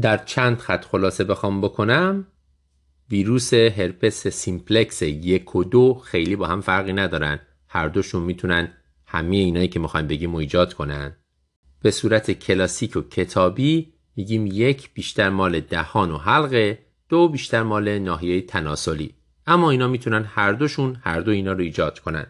در 0.00 0.24
چند 0.24 0.58
خط 0.58 0.84
خلاصه 0.84 1.24
بخوام 1.24 1.60
بکنم. 1.60 2.26
ویروس 3.10 3.54
هرپس 3.54 4.26
سیمپلکس 4.26 5.02
یک 5.02 5.56
و 5.56 5.64
دو 5.64 5.94
خیلی 5.94 6.36
با 6.36 6.46
هم 6.46 6.60
فرقی 6.60 6.92
ندارن. 6.92 7.40
هر 7.68 7.88
دوشون 7.88 8.22
می‌تونن 8.22 8.72
همه 9.06 9.36
اینایی 9.36 9.68
که 9.68 9.80
می‌خوایم 9.80 10.06
بگیم 10.06 10.34
و 10.34 10.38
ایجاد 10.38 10.74
کنن. 10.74 11.16
به 11.82 11.90
صورت 11.90 12.30
کلاسیک 12.30 12.96
و 12.96 13.02
کتابی 13.02 13.94
میگیم 14.16 14.46
یک 14.46 14.94
بیشتر 14.94 15.30
مال 15.30 15.60
دهان 15.60 16.10
و 16.10 16.18
حلقه 16.18 16.83
دو 17.08 17.28
بیشتر 17.28 17.62
مال 17.62 17.98
ناحیه 17.98 18.40
تناسلی. 18.40 19.14
اما 19.46 19.70
اینا 19.70 19.88
می‌تونن 19.88 20.24
هر 20.24 20.52
دوشون 20.52 20.96
هر 21.02 21.20
دو 21.20 21.30
اینا 21.30 21.52
رو 21.52 21.60
ایجاد 21.60 21.98
کنن. 21.98 22.26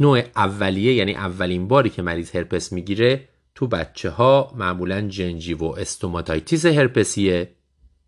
نوع 0.00 0.22
اولیه 0.36 0.94
یعنی 0.94 1.14
اولین 1.14 1.68
باری 1.68 1.90
که 1.90 2.02
مریض 2.02 2.36
هرپس 2.36 2.72
می‌گیره 2.72 3.28
تو 3.54 3.66
بچه 3.66 4.10
ها 4.10 4.52
معمولا 4.56 5.00
gingivostomatitis 5.00 6.66
هرپسیه 6.66 7.52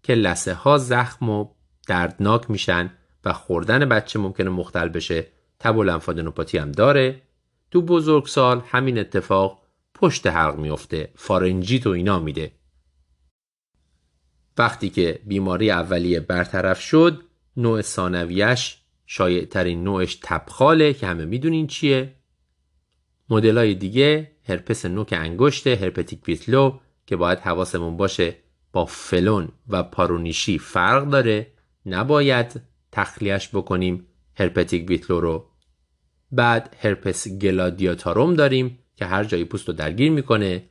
که 0.03 0.15
لسه 0.15 0.55
ها 0.55 0.79
زخم 0.79 1.29
و 1.29 1.49
دردناک 1.87 2.51
میشن 2.51 2.91
و 3.25 3.33
خوردن 3.33 3.89
بچه 3.89 4.19
ممکنه 4.19 4.51
مختل 4.51 4.89
بشه. 4.89 5.27
تب 5.59 5.77
و 5.77 5.83
لنفادنوپاتی 5.83 6.59
هم 6.59 6.73
داره. 6.73 7.23
تو 7.71 7.83
بزرگسال 7.83 8.63
همین 8.67 8.99
اتفاق 8.99 9.63
پشت 9.95 10.27
حلق 10.27 10.59
میفته 10.59 11.11
فارنجیت 11.17 11.87
و 11.87 11.91
اینا 11.91 12.19
میده. 12.19 12.53
وقتی 14.59 14.90
که 14.90 15.21
بیماری 15.27 15.71
اولیه 15.71 16.21
برطرف 16.21 16.81
شد 16.81 17.23
نوع 17.57 17.83
ثانویش 17.83 18.79
شایع 19.07 19.44
ترین 19.44 19.85
نوعش 19.85 20.18
تبخاله 20.23 20.92
که 20.92 21.07
همه 21.07 21.25
می‌دونین 21.25 21.66
چیه. 21.66 22.14
مدل 23.31 23.59
های 23.59 23.75
دیگه 23.75 24.31
هرپس 24.49 24.87
نوک 24.87 25.12
انگشت 25.12 25.66
هرپتیک 25.66 26.23
بیتلو 26.25 26.79
که 27.07 27.16
باید 27.16 27.38
حواسمون 27.38 27.97
باشه 27.97 28.37
با 28.73 28.85
فلون 28.85 29.49
و 29.68 29.83
پارونیشی 29.83 30.59
فرق 30.59 31.11
داره 31.11 31.53
نباید 31.87 32.61
تخلیهش 32.92 33.49
بکنیم 33.49 34.07
هرپتیک 34.35 34.87
بیتلو 34.87 35.21
رو. 35.21 35.51
بعد 36.33 36.77
هرپس 36.81 37.29
گلادیاتاروم 37.29 38.35
داریم 38.35 38.79
که 38.97 39.05
هر 39.05 39.25
جایی 39.25 39.44
پوست 39.44 39.68
رو 39.68 39.75
درگیر 39.75 40.11
می‌کنه 40.11 40.64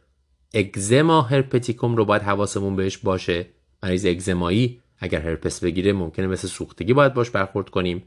اگزما 0.53 1.21
هرپتیکوم 1.21 1.95
رو 1.95 2.05
باید 2.05 2.21
حواسمون 2.21 2.75
بهش 2.75 2.97
باشه. 2.97 3.56
مریض 3.83 4.05
اگزمایی 4.05 4.81
اگر 4.99 5.21
هرپس 5.21 5.59
بگیره 5.59 5.93
ممکنه 5.93 6.27
مثل 6.27 6.47
سوختگی 6.47 6.93
باید 6.93 7.13
باش 7.13 7.29
برخورد 7.29 7.69
کنیم. 7.69 8.03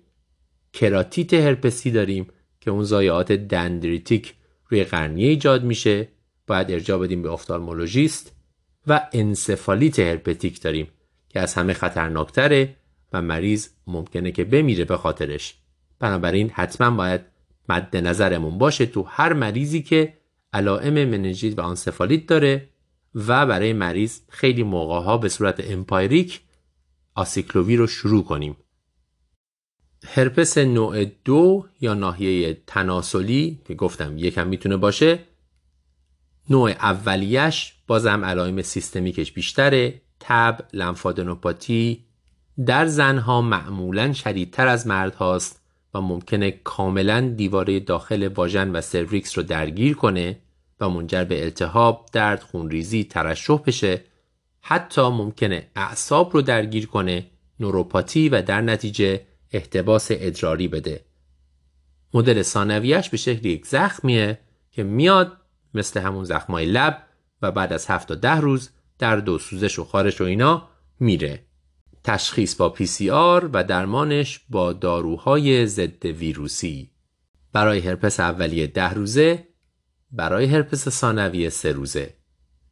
کراتیت 0.72 1.34
هرپسی 1.34 1.90
داریم 1.90 2.26
که 2.60 2.70
اون 2.70 2.84
زایعات 2.84 3.32
دندریتیک 3.32 4.34
روی 4.68 4.84
قرنیه 4.84 5.28
ایجاد 5.28 5.64
میشه. 5.64 6.08
باید 6.46 6.70
ارجاع 6.70 6.98
بدیم 6.98 7.22
به 7.22 7.30
ophthalmologist 7.30 8.32
و 8.86 9.08
انسفالیت 9.12 9.98
هرپتیک 9.98 10.62
داریم 10.62 10.88
که 11.28 11.40
از 11.40 11.54
همه 11.54 11.72
خطرناکتره 11.72 12.76
و 13.12 13.22
مریض 13.22 13.68
ممکنه 13.86 14.32
که 14.32 14.44
بمیره 14.44 14.84
به 14.84 14.96
خاطرش. 14.96 15.54
بنابراین 15.98 16.50
حتما 16.50 16.90
باید 16.96 17.20
مد 17.68 17.96
نظرمون 17.96 18.58
باشه 18.58 18.86
تو 18.86 19.02
هر 19.02 19.32
مریضی 19.32 19.82
که 19.82 20.14
علائم 20.52 20.94
مننژیت 20.94 21.58
و 21.58 21.62
آنسفالیت 21.62 22.26
داره. 22.26 22.68
و 23.14 23.46
برای 23.46 23.72
مریض 23.72 24.20
خیلی 24.28 24.62
موقع 24.62 25.00
ها 25.04 25.18
به 25.18 25.28
صورت 25.28 25.70
empiric 25.70 26.40
آسیکلوویر 27.14 27.76
رو 27.76 27.86
شروع 27.86 28.24
کنیم. 28.24 28.56
هرپس 30.06 30.58
نوع 30.58 31.04
دو 31.04 31.66
یا 31.80 31.94
ناحیه 31.94 32.62
تناسلی 32.66 33.60
که 33.64 33.74
گفتم 33.74 34.18
یکم 34.18 34.46
می‌تونه 34.46 34.76
باشه 34.76 35.18
نوع 36.50 36.70
اولیش 36.70 37.74
بازم 37.86 38.24
علائم 38.24 38.62
سیستمیکش 38.62 39.32
بیشتره 39.32 40.00
تب، 40.20 40.58
لنفادنوپاتی 40.72 42.04
در 42.66 42.86
زنها 42.86 43.40
معمولا 43.40 44.12
شدیدتر 44.12 44.66
از 44.66 44.86
مرد 44.86 45.14
هاست 45.14 45.60
و 45.94 46.00
ممکنه 46.00 46.50
کاملا 46.50 47.34
دیواره 47.36 47.80
داخل 47.80 48.28
واژن 48.28 48.70
و 48.70 48.80
سرویکس 48.80 49.38
رو 49.38 49.44
درگیر 49.44 49.96
کنه 49.96 50.38
و 50.80 50.88
منجر 50.88 51.24
به 51.24 51.44
التهاب، 51.44 52.08
درد، 52.12 52.42
خونریزی، 52.42 53.04
ترشح 53.04 53.58
بشه. 53.66 54.04
حتی 54.60 55.02
ممکنه 55.02 55.70
اعصاب 55.76 56.34
رو 56.34 56.42
درگیر 56.42 56.86
کنه 56.86 57.26
نوروپاتی 57.60 58.28
و 58.28 58.42
در 58.42 58.60
نتیجه 58.60 59.20
احتباس 59.50 60.08
ادراری 60.10 60.68
بده. 60.68 61.04
مدل 62.14 62.42
ثانویش 62.42 63.10
به 63.10 63.16
شکل 63.16 63.46
یک 63.46 63.66
زخمیه 63.66 64.38
که 64.70 64.82
میاد 64.82 65.36
مثل 65.74 66.00
همون 66.00 66.24
زخمای 66.24 66.66
لب 66.66 67.02
و 67.42 67.50
بعد 67.52 67.72
از 67.72 67.86
هفت 67.86 68.08
تا 68.08 68.14
ده 68.14 68.36
روز 68.36 68.70
درد 68.98 69.28
و 69.28 69.38
سوزش 69.38 69.78
و 69.78 69.84
خارش 69.84 70.20
و 70.20 70.24
اینا 70.24 70.68
میره. 71.00 71.44
تشخیص 72.04 72.54
با 72.54 72.68
پی 72.68 72.86
سی 72.86 73.10
آر 73.10 73.50
و 73.52 73.64
درمانش 73.64 74.40
با 74.48 74.72
داروهای 74.72 75.66
ضد 75.66 76.06
ویروسی. 76.06 76.90
برای 77.52 77.80
هرپس 77.80 78.20
اولیه 78.20 78.66
ده 78.66 78.94
روزه 78.94 79.46
برای 80.12 80.44
هرپس 80.44 80.88
ثانویه 80.88 81.48
سه 81.48 81.72
روزه 81.72 82.14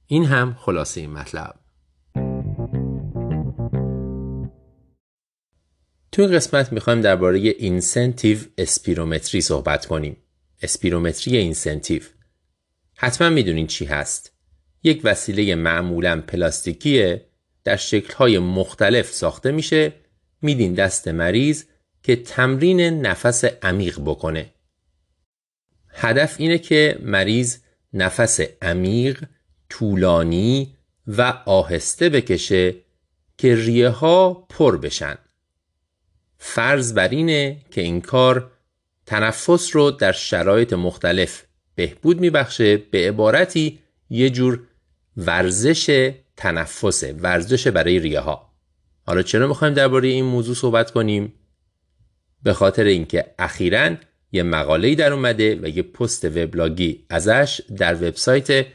این 0.07 0.24
هم 0.24 0.55
خلاصه 0.55 1.01
این 1.01 1.11
مطلب 1.11 1.55
تو 6.12 6.22
قسمت 6.22 6.72
می‌خوایم 6.72 7.01
درباره 7.01 7.38
incentive 7.38 8.38
spirometry 8.59 9.41
صحبت 9.40 9.87
کنیم. 9.87 10.16
اسپیرومتری 10.62 11.37
incentive. 11.37 12.03
حتما 12.96 13.29
می‌دونین 13.29 13.66
چی 13.66 13.85
هست. 13.85 14.33
یک 14.83 15.01
وسیله 15.05 15.55
معمولا 15.55 16.20
پلاستیکیه 16.20 17.29
در 17.64 17.77
شکلهای 17.77 18.38
مختلف 18.38 19.12
ساخته 19.12 19.53
میشه 19.53 19.92
میدین 20.42 20.74
دست 20.74 21.09
مریض 21.09 21.64
که 22.03 22.16
تمرین 22.16 22.81
نفس 22.81 23.44
عمیق 23.44 24.01
بکنه. 24.01 24.51
هدف 26.01 26.35
اینه 26.39 26.59
که 26.59 26.99
مریض 27.03 27.57
نفس 27.93 28.41
عمیق، 28.63 29.25
طولانی 29.71 30.75
و 31.07 31.23
آهسته 31.47 32.09
بکشه 32.09 32.75
که 33.39 33.55
ریه 33.55 33.89
ها 33.89 34.35
پر 34.35 34.77
بشن. 34.77 35.19
فرض 36.39 36.95
بر 36.95 37.09
اینه 37.09 37.61
که 37.71 37.81
این 37.81 38.01
کار 38.01 38.51
تنفس 39.07 39.77
رو 39.77 39.91
در 39.91 40.13
شرایط 40.13 40.73
مختلف 40.73 41.45
بهبود 41.75 42.21
میبخشه 42.21 42.77
به 42.77 43.09
عبارتی 43.09 43.79
یه 44.11 44.31
جور 44.31 44.61
ورزش 45.17 46.13
تنفسه 46.37 47.13
ورزش 47.13 47.67
برای 47.67 47.99
ریه 47.99 48.21
ها 48.21 48.53
حالا 49.07 49.23
چرا 49.23 49.47
می‌خوایم 49.47 49.75
درباره 49.75 50.09
این 50.09 50.25
موضوع 50.25 50.55
صحبت 50.55 50.91
کنیم 50.91 51.33
به 52.43 52.53
خاطر 52.53 52.85
اینکه 52.85 53.35
اخیرا 53.39 53.97
یه 54.33 54.43
مقاله‌ای 54.43 54.95
در 54.95 55.12
اومده 55.12 55.55
و 55.62 55.69
یه 55.69 55.83
پست 55.83 56.25
وبلاگی 56.25 57.05
ازش 57.11 57.61
در 57.77 57.95
وبسایت 57.95 58.67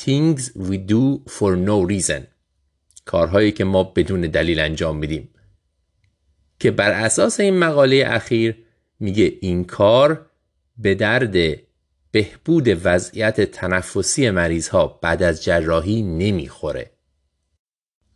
Things 0.00 0.40
We 0.40 0.76
Do 0.90 1.30
For 1.30 1.66
No 1.66 1.90
Reason 1.90 2.22
کارهایی 3.04 3.52
که 3.52 3.64
ما 3.64 3.84
بدون 3.84 4.20
دلیل 4.20 4.60
انجام 4.60 4.96
میدیم 4.96 5.28
که 6.58 6.70
بر 6.70 6.90
اساس 6.90 7.40
این 7.40 7.58
مقاله 7.58 8.04
اخیر 8.06 8.56
میگه 9.00 9.38
این 9.40 9.64
کار 9.64 10.26
به 10.78 10.94
درد 10.94 11.58
بهبود 12.10 12.80
وضعیت 12.84 13.40
تنفسی 13.40 14.30
مریض 14.30 14.68
ها 14.68 14.86
بعد 14.86 15.22
از 15.22 15.44
جراحی 15.44 16.02
نمی‌خوره. 16.02 16.90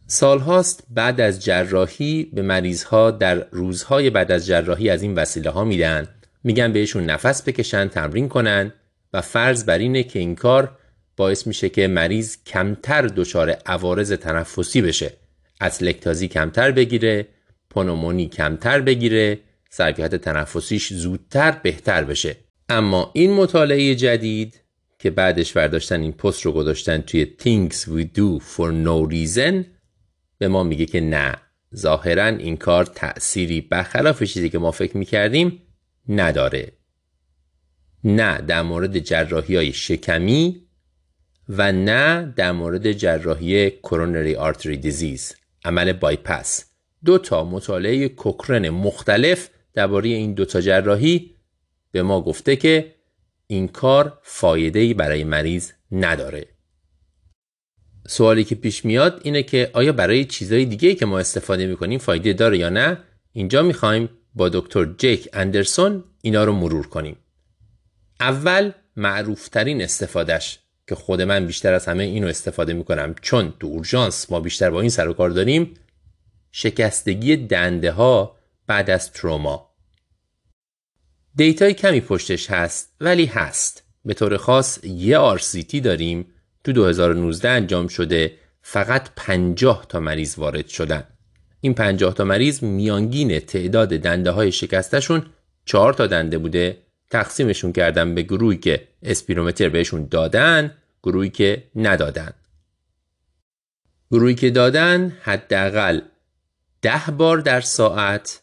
سالهاست 0.07 0.85
بعد 0.91 1.21
از 1.21 1.45
جراحی 1.45 2.25
به 2.25 2.43
مریض 2.43 2.83
ها 2.83 3.11
در 3.11 3.47
روزهای 3.51 4.11
بعد 4.11 4.33
از 4.33 4.47
جراحی 4.47 4.91
از 4.91 5.03
این 5.03 5.15
وسیله 5.15 5.51
ها 5.51 5.65
میدن 5.65 6.09
میگن 6.45 6.73
بهشون 6.73 7.05
نفس 7.05 7.49
بکشن 7.49 7.89
تمرین 7.89 8.29
کنن 8.29 8.73
و 9.13 9.21
فرض 9.21 9.65
بر 9.65 9.79
اینه 9.79 10.03
که 10.03 10.19
این 10.19 10.35
کار 10.35 10.79
باعث 11.17 11.47
میشه 11.47 11.69
که 11.69 11.89
مریض 11.89 12.37
کمتر 12.47 13.03
دچار 13.03 13.51
عوارض 13.51 14.13
تنفسی 14.13 14.83
بشه. 14.83 15.13
اتلکتازی 15.61 16.29
کمتر 16.29 16.71
بگیره 16.71 17.29
پنومونی 17.71 18.29
کمتر 18.29 18.81
بگیره 18.81 19.39
سرکیت 19.71 20.15
تنفسیش 20.15 20.93
زودتر 20.93 21.51
بهتر 21.51 22.05
بشه. 22.05 22.37
اما 22.69 23.11
این 23.15 23.33
مطالعه 23.33 23.95
جدید 23.95 24.61
که 24.99 25.11
بعدش 25.11 25.53
برداشتن 25.53 26.01
این 26.01 26.13
پست 26.13 26.43
رو 26.43 26.53
گذاشتن 26.53 27.01
توی 27.01 27.27
Things 27.41 27.75
We 27.75 28.19
Do 28.19 28.43
For 28.43 28.71
No 28.87 29.13
Reason 29.13 29.65
به 30.39 30.49
ما 30.49 30.63
میگه 30.63 30.87
که 30.87 31.01
نه 31.01 31.35
ظاهرا 31.77 32.27
این 32.27 32.57
کار 32.57 32.85
تأثیری 32.85 33.61
برخلاف 33.61 34.23
چیزی 34.23 34.49
که 34.49 34.59
ما 34.59 34.71
فکر 34.71 34.97
می‌کردیم 34.97 35.63
نداره. 36.09 36.73
نه 38.05 38.39
در 38.39 38.63
مورد 38.63 38.99
جراحی 38.99 39.57
های 39.57 39.73
شکمی 39.73 40.67
و 41.49 41.73
نه 41.73 42.35
در 42.37 42.53
مورد 42.53 42.93
جراحی 42.93 43.71
کرونری 43.71 44.35
آرتری 44.35 44.77
دیزیز 44.77 45.35
عمل 45.65 45.93
بایپس 45.93 46.65
دو 47.05 47.19
تا 47.19 47.45
مطالعه 47.45 48.09
کوکرن 48.09 48.69
مختلف 48.69 49.49
درباره 49.75 50.09
این 50.09 50.35
دو 50.35 50.45
تا 50.45 50.61
جراحی 50.61 51.37
به 51.93 52.03
ما 52.03 52.21
گفته 52.21 52.57
که 52.57 52.95
این 53.47 53.69
کار 53.69 54.19
فایده 54.23 54.95
برای 54.95 55.25
مریض 55.25 55.71
نداره. 55.93 56.47
سوالی 58.09 58.45
که 58.45 58.55
پیش 58.55 58.85
میاد 58.85 59.21
اینه 59.25 59.43
که 59.43 59.71
آیا 59.73 59.93
برای 59.93 60.25
چیزهای 60.25 60.65
دیگه 60.65 60.95
که 60.95 61.07
ما 61.07 61.19
استفاده 61.19 61.67
می‌کنیم 61.67 61.99
فایده 61.99 62.33
داره 62.33 62.59
یا 62.59 62.69
نه؟ 62.69 62.99
اینجا 63.33 63.63
می‌خوایم 63.63 64.09
با 64.35 64.49
دکتر 64.49 64.85
جیک 64.99 65.29
اندرسون 65.33 66.05
اینا 66.23 66.45
رو 66.45 66.53
مرور 66.53 66.87
کنیم. 66.87 67.17
اول 68.21 68.73
معروفترین 68.97 69.83
استفادهش 69.83 70.59
که 70.89 70.95
خود 70.95 71.23
من 71.23 71.47
بیشتر 71.47 71.73
از 71.73 71.87
همه 71.87 72.05
اینو 72.05 72.27
استفاده 72.27 72.73
می‌کنم 72.73 73.15
چون 73.21 73.53
تو 73.61 73.67
اورژانس 73.67 74.31
ما 74.31 74.41
بیشتر 74.41 74.71
با 74.71 74.81
این 74.81 74.91
سر 74.91 75.09
و 75.09 75.13
کار 75.13 75.31
داریم 75.31 75.75
شکستگی 76.53 77.37
دنده 77.37 77.93
ها 77.93 78.37
بعد 78.67 78.91
از 78.91 79.13
trauma. 79.13 79.71
data 81.35 81.67
ی 81.67 81.75
کمی 81.75 82.01
پشتش 82.01 82.51
هست 82.51 82.95
ولی 83.01 83.27
هست. 83.27 83.83
به 84.05 84.15
طور 84.15 84.37
خاص 84.37 84.85
یه 84.85 85.19
RCT 85.19 85.81
داریم 85.81 86.27
تو 86.65 86.73
2019 86.73 87.49
انجام 87.49 87.89
شده 87.89 88.39
فقط 88.63 89.09
50 89.17 89.87
تا 89.89 90.01
مریض 90.01 90.39
وارد 90.39 90.69
شدن. 90.69 91.05
این 91.65 91.75
50 91.75 92.15
تا 92.15 92.25
مریض 92.25 92.63
میانگین 92.63 93.39
تعداد 93.39 93.89
دنده 93.89 94.31
های 94.31 94.53
شکستشون 94.53 95.27
4 95.65 95.93
تا 95.93 96.07
دنده 96.07 96.39
بوده. 96.39 96.79
تقسیمشون 97.11 97.73
کردن 97.73 98.15
به 98.15 98.23
گروهی 98.23 98.59
که 98.59 98.89
اسپیرومتر 99.03 99.69
بهشون 99.69 100.09
دادن 100.11 100.75
گروهی 101.03 101.31
که 101.31 101.65
ندادن. 101.77 102.33
گروهی 104.11 104.35
که 104.35 104.51
دادن 104.51 105.17
حداقل 105.23 106.01
ده 106.83 107.11
بار 107.19 107.39
در 107.39 107.61
ساعت 107.61 108.43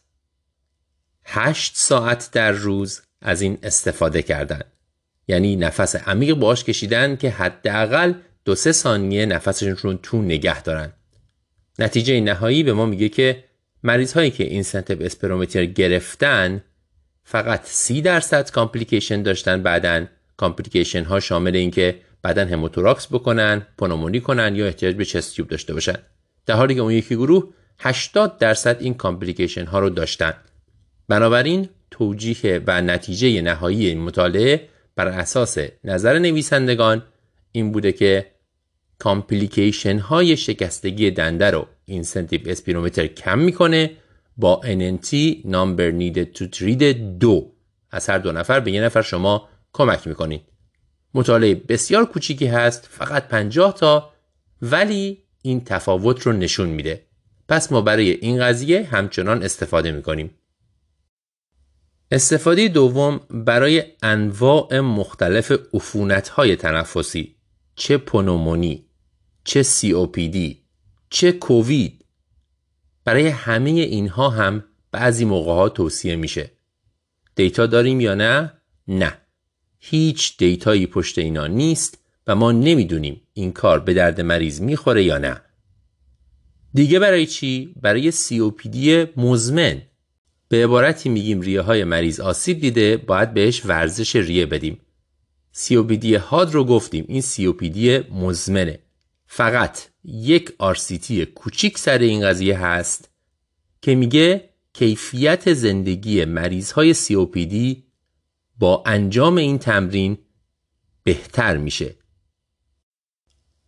هشت 1.24 1.76
ساعت 1.76 2.30
در 2.32 2.52
روز 2.52 3.02
از 3.22 3.42
این 3.42 3.58
استفاده 3.62 4.22
کردن. 4.22 4.62
یعنی 5.28 5.56
نفس 5.56 5.96
عمیق 5.96 6.34
باش 6.34 6.64
کشیدن 6.64 7.16
که 7.16 7.30
حداقل 7.30 8.14
دو 8.44 8.54
سه 8.54 8.72
ثانیه 8.72 9.26
نفسشون 9.26 9.76
رو 9.76 9.94
تو 9.94 10.22
نگه 10.22 10.62
دارن. 10.62 10.92
نتیجه 11.80 12.20
نهایی 12.20 12.62
به 12.62 12.72
ما 12.72 12.86
میگه 12.86 13.08
که 13.08 13.44
مریض 13.82 14.12
هایی 14.12 14.30
که 14.30 14.44
incentive 14.44 15.02
spirometer 15.02 15.64
گرفتن 15.64 16.64
فقط 17.24 17.60
سی 17.64 18.02
درصد 18.02 18.50
complication 18.50 19.22
داشتن. 19.22 19.62
بعدن 19.62 20.08
complication 20.36 21.04
ها 21.04 21.20
شامل 21.20 21.56
این 21.56 21.70
که 21.70 22.00
بعدن 22.22 22.48
هموتوراکس 22.48 23.06
بکنن 23.06 23.66
پنومونی 23.78 24.20
کنن 24.20 24.56
یا 24.56 24.66
احتیاج 24.66 24.94
به 24.94 25.04
chest 25.04 25.28
tube 25.28 25.48
داشته 25.48 25.74
باشن. 25.74 25.96
در 26.46 26.54
حالی 26.54 26.74
که 26.74 26.80
اون 26.80 26.92
یکی 26.92 27.16
گروه 27.16 27.52
80 27.78 28.38
درصد 28.38 28.76
این 28.80 28.94
complication 28.94 29.64
ها 29.64 29.78
رو 29.78 29.90
داشتن. 29.90 30.34
بنابراین 31.08 31.68
توجیه 31.90 32.62
و 32.66 32.82
نتیجه 32.82 33.42
نهایی 33.42 33.86
این 33.86 34.00
مطالعه 34.00 34.68
بر 34.96 35.08
اساس 35.08 35.58
نظر 35.84 36.18
نویسندگان 36.18 37.02
این 37.52 37.72
بوده 37.72 37.92
که 37.92 38.26
complication 39.00 39.98
های 39.98 40.36
شکستگی 40.36 41.10
دنده 41.10 41.50
رو 41.50 41.66
اینسنتیو 41.84 42.40
اسپیرومتر 42.46 43.06
کم 43.06 43.38
می‌کنه 43.38 43.90
با 44.36 44.60
NNT 44.64 45.08
number 45.44 45.92
needed 46.00 46.38
to 46.38 46.58
treat 46.58 46.82
دو. 47.20 47.52
از 47.90 48.10
هر 48.10 48.18
دو 48.18 48.32
نفر 48.32 48.60
به 48.60 48.72
یه 48.72 48.80
نفر 48.80 49.02
شما 49.02 49.48
کمک 49.72 50.06
می‌کنید. 50.06 50.42
مطالعه 51.14 51.54
بسیار 51.54 52.04
کوچیکی 52.04 52.46
هست 52.46 52.88
فقط 52.90 53.28
50 53.28 53.74
تا 53.74 54.12
ولی 54.62 55.22
این 55.42 55.64
تفاوت 55.64 56.22
رو 56.22 56.32
نشون 56.32 56.68
میده. 56.68 57.06
پس 57.48 57.72
ما 57.72 57.80
برای 57.80 58.10
این 58.10 58.40
قضیه 58.40 58.82
همچنان 58.82 59.42
استفاده 59.42 59.92
می‌کنیم. 59.92 60.30
استفاده 62.10 62.68
دوم 62.68 63.20
برای 63.30 63.82
انواع 64.02 64.80
مختلف 64.80 65.52
عفونت 65.74 66.28
های 66.28 66.56
تنفسی 66.56 67.36
چه 67.74 67.98
پنومونی 67.98 68.89
چه 69.44 69.62
COPD 69.62 70.60
چه 71.10 71.32
کووید. 71.32 72.04
برای 73.04 73.28
همه 73.28 73.70
اینها 73.70 74.30
هم 74.30 74.64
بعضی 74.92 75.24
موقع 75.24 75.52
ها 75.52 75.68
توصیه 75.68 76.16
میشه. 76.16 76.50
data 77.34 77.66
داریم 77.66 78.00
یا 78.00 78.14
نه؟ 78.14 78.52
نه. 78.88 79.18
هیچ 79.78 80.36
data 80.36 80.69
یی 80.69 80.86
پشت 80.86 81.18
اینا 81.18 81.46
نیست 81.46 81.98
و 82.26 82.34
ما 82.34 82.52
نمی‌دونیم 82.52 83.20
این 83.32 83.52
کار 83.52 83.80
به 83.80 83.94
درد 83.94 84.20
مریض 84.20 84.60
می‌خوره 84.60 85.04
یا 85.04 85.18
نه. 85.18 85.40
دیگه 86.74 86.98
برای 86.98 87.26
چی؟ 87.26 87.74
برای 87.82 88.10
سی 88.10 88.52
دی 88.70 89.06
مزمن. 89.16 89.82
به 90.48 90.64
عبارتی 90.64 91.08
میگیم 91.08 91.40
ریه 91.40 91.60
های 91.60 91.84
مریض 91.84 92.20
آسیب 92.20 92.60
دیده 92.60 92.96
باید 92.96 93.34
بهش 93.34 93.66
ورزش 93.66 94.16
ریه 94.16 94.46
بدیم. 94.46 94.78
سیوپیدی 95.52 96.14
هاد 96.14 96.54
رو 96.54 96.64
گفتیم 96.64 97.04
این 97.08 97.20
سیوپیدی 97.20 97.98
مزمنه. 97.98 98.78
فقط 99.32 99.88
یک 100.04 100.52
آرسیتی 100.58 101.26
کوچیک 101.26 101.78
سر 101.78 101.98
این 101.98 102.26
قضیه 102.26 102.58
هست 102.58 103.10
که 103.82 103.94
میگه 103.94 104.50
کیفیت 104.72 105.52
زندگی 105.52 106.24
مریض 106.24 106.72
های 106.72 106.94
سیوپیدی 106.94 107.84
با 108.58 108.82
انجام 108.86 109.36
این 109.36 109.58
تمرین 109.58 110.18
بهتر 111.02 111.56
میشه. 111.56 111.94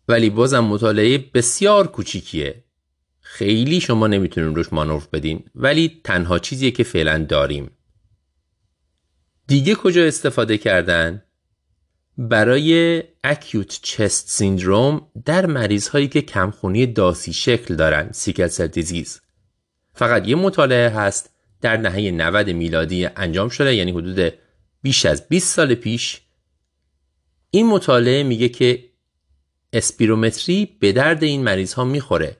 ولی 0.08 0.30
بازم 0.30 0.64
مطالعه 0.64 1.18
بسیار 1.18 1.86
کوچیکیه. 1.86 2.64
خیلی 3.20 3.80
شما 3.80 4.06
نمی‌تونیم 4.06 4.54
روش 4.54 4.72
مانور 4.72 5.08
بدین 5.12 5.44
ولی 5.54 6.00
تنها 6.04 6.38
چیزیه 6.38 6.70
که 6.70 6.84
فعلا 6.84 7.24
داریم. 7.24 7.70
دیگه 9.46 9.74
کجا 9.74 10.04
استفاده 10.04 10.58
کردن؟ 10.58 11.22
برای 12.18 13.02
اکیوت 13.24 13.78
چست 13.82 14.28
سیندروم 14.28 15.06
در 15.24 15.46
مریض 15.46 15.88
هایی 15.88 16.08
که 16.08 16.22
کمخونی 16.22 16.86
داسی 16.86 17.32
شکل 17.32 17.76
دارن 17.76 18.12
سیکل 18.12 18.46
سل 18.46 18.66
دیزیز 18.66 19.20
فقط 19.94 20.28
یه 20.28 20.36
مطالعه 20.36 20.88
هست 20.88 21.30
در 21.60 21.76
نهه 21.76 22.10
90 22.10 22.50
میلادی 22.50 23.06
انجام 23.06 23.48
شده 23.48 23.74
یعنی 23.74 23.90
حدود 23.90 24.32
بیش 24.82 25.06
از 25.06 25.28
20 25.28 25.54
سال 25.54 25.74
پیش. 25.74 26.20
این 27.50 27.66
مطالعه 27.66 28.22
میگه 28.22 28.48
که 28.48 28.84
اسپیرومتری 29.72 30.76
به 30.80 30.92
درد 30.92 31.24
این 31.24 31.42
مریض 31.42 31.72
ها 31.72 31.84
می‌خوره 31.84 32.36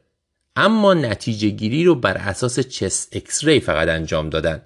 اما 0.56 0.94
نتیجه 0.94 1.48
گیری 1.48 1.84
رو 1.84 1.94
بر 1.94 2.16
اساس 2.18 2.60
chest 2.60 3.16
x-ray 3.16 3.60
فقط 3.60 3.88
انجام 3.88 4.30
دادن. 4.30 4.62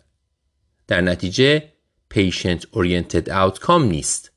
در 0.86 1.00
نتیجه 1.00 1.72
patient 2.08 2.66
oriented 2.70 3.30
outcome 3.30 3.84
نیست. 3.84 4.32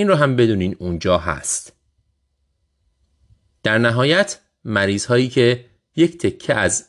این 0.00 0.08
رو 0.08 0.14
هم 0.14 0.36
بدونین 0.36 0.76
اونجا 0.78 1.18
هست. 1.18 1.72
در 3.62 3.78
نهایت 3.78 4.40
مریض 4.64 5.06
هایی 5.06 5.28
که 5.28 5.64
یک 5.96 6.18
تکه 6.18 6.54
از 6.54 6.86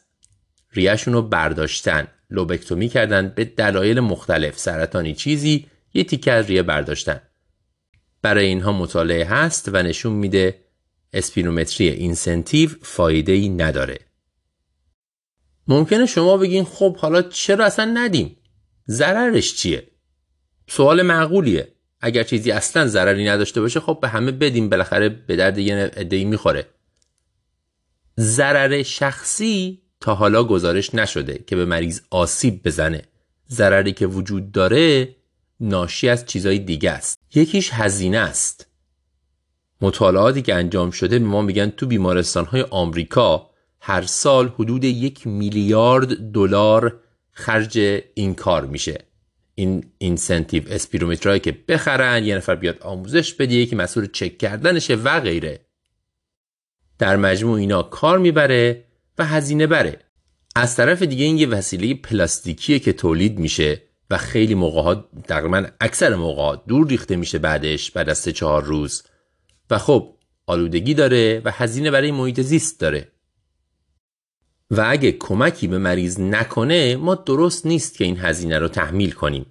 ریهشون 0.73 1.13
رو 1.13 1.21
برداشتن 1.21 2.07
لوبکتومی 2.29 2.89
کردن 2.89 3.29
به 3.29 3.45
دلایل 3.45 3.99
مختلف 3.99 4.59
سرطانی 4.59 5.15
چیزی 5.15 5.67
یه 5.93 6.03
تیکه 6.03 6.31
از 6.31 6.45
ریه 6.45 6.63
برداشتن. 6.63 7.21
برای 8.21 8.45
اینها 8.45 8.71
مطالعه 8.71 9.25
هست 9.25 9.69
و 9.73 9.83
نشون 9.83 10.13
میده 10.13 10.65
اسپینومتری 11.13 11.89
اینسنتیو 11.89 12.69
فایده 12.81 13.31
ای 13.31 13.49
نداره. 13.49 13.99
ممکنه 15.67 16.05
شما 16.05 16.37
بگین 16.37 16.63
خب 16.63 16.97
حالا 16.97 17.21
چرا 17.21 17.65
اصلا 17.65 17.91
ندیم؟ 17.93 18.37
ضررش 18.87 19.55
چیه؟ 19.55 19.87
سوال 20.67 21.01
معقولیه. 21.01 21.80
اگر 22.01 22.23
چیزی 22.23 22.51
اصلا 22.51 22.87
ضرری 22.87 23.25
نداشته 23.25 23.61
باشه 23.61 23.79
خب 23.79 23.97
به 24.01 24.07
همه 24.07 24.31
بدیم 24.31 24.69
بالاخره 24.69 25.09
به 25.09 25.35
درد 25.35 25.57
یه 25.57 25.75
عده‌ای 25.75 26.25
می‌خوره. 26.25 26.65
ضرر 28.19 28.83
شخصی 28.83 29.81
تا 29.99 30.15
حالا 30.15 30.43
گزارش 30.43 30.95
نشده 30.95 31.43
که 31.47 31.55
به 31.55 31.65
مریض 31.65 32.01
آسیب 32.09 32.63
بزنه. 32.63 33.01
ضرری 33.49 33.93
که 33.93 34.07
وجود 34.07 34.51
داره 34.51 35.15
ناشی 35.59 36.09
از 36.09 36.25
چیزای 36.25 36.59
دیگه 36.59 36.91
است. 36.91 37.19
یکیش 37.35 37.69
هزینه 37.73 38.17
است. 38.17 38.67
مطالعاتی 39.81 40.41
که 40.41 40.55
انجام 40.55 40.91
شده 40.91 41.19
به 41.19 41.25
ما 41.25 41.41
میگن 41.41 41.69
تو 41.69 41.85
بیمارستان 41.85 42.45
های 42.45 42.61
آمریکا 42.61 43.49
هر 43.79 44.01
سال 44.01 44.47
حدود 44.47 44.83
یک 44.83 45.27
میلیارد 45.27 46.31
دلار 46.31 46.99
خرج 47.31 48.01
این 48.13 48.35
کار 48.35 48.65
میشه. 48.65 49.10
این 49.61 49.85
اینسنتیو 49.97 50.63
اسپیرومترایی 50.67 51.39
که 51.39 51.51
بخرن 51.67 52.23
یه 52.23 52.35
نفر 52.35 52.55
بیاد 52.55 52.81
آموزش 52.81 53.33
بده 53.33 53.53
یکی 53.53 53.75
مسئول 53.75 54.07
چک 54.13 54.37
کردنشه 54.37 54.95
و 54.95 55.19
غیره. 55.19 55.65
در 56.99 57.15
مجموع 57.15 57.59
اینا 57.59 57.83
کار 57.83 58.17
می‌بره 58.17 58.85
و 59.17 59.25
هزینه 59.25 59.67
بره. 59.67 59.99
از 60.55 60.75
طرف 60.75 61.01
دیگه 61.01 61.25
این 61.25 61.37
یه 61.37 61.47
وسیله 61.47 61.93
پلاستیکیه 61.93 62.79
که 62.79 62.93
تولید 62.93 63.39
میشه 63.39 63.81
و 64.09 64.17
خیلی 64.17 64.55
موقع 64.55 64.95
تقریبا 65.27 65.65
اکثر 65.81 66.15
موقع 66.15 66.57
دور 66.67 66.87
ریخته 66.87 67.15
میشه 67.15 67.39
بعدش 67.39 67.91
بعد 67.91 68.09
از 68.09 68.17
سه 68.17 68.31
چهار 68.31 68.63
روز. 68.63 69.03
و 69.69 69.77
خب 69.77 70.15
آلودگی 70.45 70.93
داره 70.93 71.41
و 71.45 71.51
هزینه 71.51 71.91
برای 71.91 72.11
محیط 72.11 72.41
زیست 72.41 72.79
داره. 72.79 73.11
و 74.71 74.85
اگه 74.87 75.11
کمکی 75.11 75.67
به 75.67 75.77
مریض 75.77 76.19
نکنه 76.19 76.95
ما 76.95 77.15
درست 77.15 77.65
نیست 77.65 77.97
که 77.97 78.03
این 78.03 78.17
هزینه 78.17 78.59
رو 78.59 78.67
تحمیل 78.67 79.11
کنیم. 79.11 79.45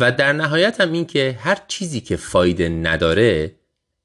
و 0.00 0.12
در 0.12 0.32
نهایت 0.32 0.80
هم 0.80 0.92
این 0.92 1.06
که 1.06 1.38
هر 1.40 1.58
چیزی 1.68 2.00
که 2.00 2.16
فایده 2.16 2.68
نداره 2.68 3.54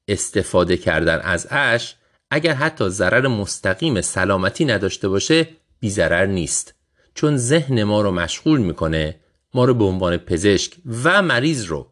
استفاده 0.08 0.76
کردن 0.76 1.20
از 1.20 1.46
اش 1.50 1.94
اگر 2.30 2.54
حتی 2.54 2.88
ضرر 2.88 3.28
مستقیم 3.28 4.00
سلامتی 4.00 4.64
نداشته 4.64 5.08
باشه 5.08 5.48
بی 5.80 5.90
ضرر 5.90 6.26
نیست. 6.26 6.74
چون 7.14 7.36
ذهن 7.36 7.84
ما 7.84 8.02
رو 8.02 8.10
مشغول 8.10 8.60
می‌کنه 8.60 9.14
ما 9.54 9.64
رو 9.64 9.74
به 9.74 9.84
عنوان 9.84 10.16
پزشک 10.16 10.72
و 11.04 11.22
مریض 11.22 11.64
رو 11.64 11.86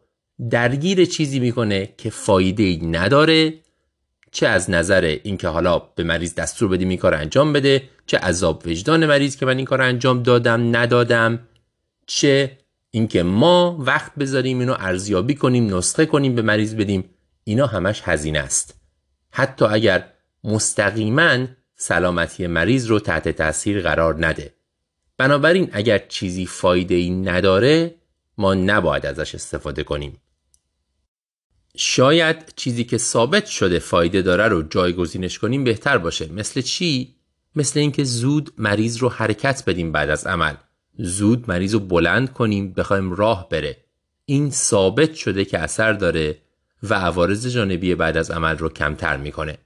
درگیر 0.51 1.05
چیزی 1.05 1.41
می‌کنه 1.41 1.95
که 1.97 2.11
فایده 2.11 2.63
ای 2.63 2.87
نداره 2.87 3.55
چه 4.33 4.47
از 4.47 4.71
نظر 4.71 5.19
اینکه 5.23 5.49
حالا 5.49 5.79
به 5.79 6.05
مریض 6.05 6.35
دستور 6.35 6.69
بدیم 6.69 6.89
این 6.89 6.99
کار 6.99 7.15
انجام 7.15 7.53
بده 7.53 7.83
چه 8.07 8.19
عذاب 8.19 8.63
وجدان 8.67 9.07
مریض 9.07 9.37
که 9.37 9.47
من 9.47 9.57
این 9.57 9.67
کار 9.67 9.83
انجام 9.83 10.23
دادم 10.23 10.77
ندادم 10.77 11.49
چه 12.07 12.59
اینکه 12.97 13.23
ما 13.23 13.77
وقت 13.81 14.15
بذاریم 14.15 14.59
اینو 14.61 14.77
ارزیابی 14.79 15.35
کنیم 15.35 15.77
نسخه 15.77 16.07
کنیم 16.07 16.35
به 16.35 16.43
مریض 16.43 16.75
بدیم 16.75 17.05
اینا 17.45 17.67
همش 17.67 18.03
هزینه 18.05 18.39
است. 18.39 18.75
حتی 19.31 19.65
اگر 19.65 20.13
مستقیما 20.45 21.47
سلامتی 21.77 22.47
مریض 22.47 22.87
رو 22.87 23.01
تحت 23.01 23.29
تاثیر 23.29 23.81
قرار 23.81 24.27
نده. 24.27 24.55
بنابراین 25.19 25.71
اگر 25.73 25.99
چیزی 25.99 26.47
فایده 26.47 26.95
ای 26.95 27.11
نداره 27.11 27.95
ما 28.39 28.55
نباید 28.55 29.07
ازش 29.07 29.35
استفاده 29.35 29.83
کنیم. 29.83 30.21
شاید 31.77 32.53
چیزی 32.57 32.85
که 32.85 32.99
ثابت 32.99 33.47
شده 33.47 33.79
فایده 33.79 34.23
داره 34.23 34.49
رو 34.49 34.63
جایگزینش 34.63 35.39
کنیم 35.39 35.65
بهتر 35.65 35.99
باشه. 35.99 36.33
مثل 36.33 36.61
چی؟ 36.61 37.17
مثل 37.57 37.81
اینکه 37.81 38.05
زود 38.05 38.53
مریض 38.59 38.97
رو 38.97 39.09
حرکت 39.09 39.63
بدیم 39.67 39.93
بعد 39.93 40.11
از 40.11 40.27
عمل. 40.27 40.55
زود 40.99 41.51
مریض 41.51 41.75
رو 41.75 41.81
بلند 41.81 42.33
کنیم 42.33 42.73
بخوایم 42.73 43.13
راه 43.13 43.49
بره. 43.49 43.77
این 44.25 44.51
ثابت 44.51 45.15
شده 45.15 45.45
که 45.45 45.59
اثر 45.59 45.93
داره 45.93 46.39
و 46.83 46.95
عوارض 46.95 47.47
جانبی 47.47 47.95
بعد 47.95 48.17
از 48.17 48.31
عمل 48.31 48.59
رو 48.59 48.69
کمتر 48.69 49.17
می‌کنه. 49.17 49.59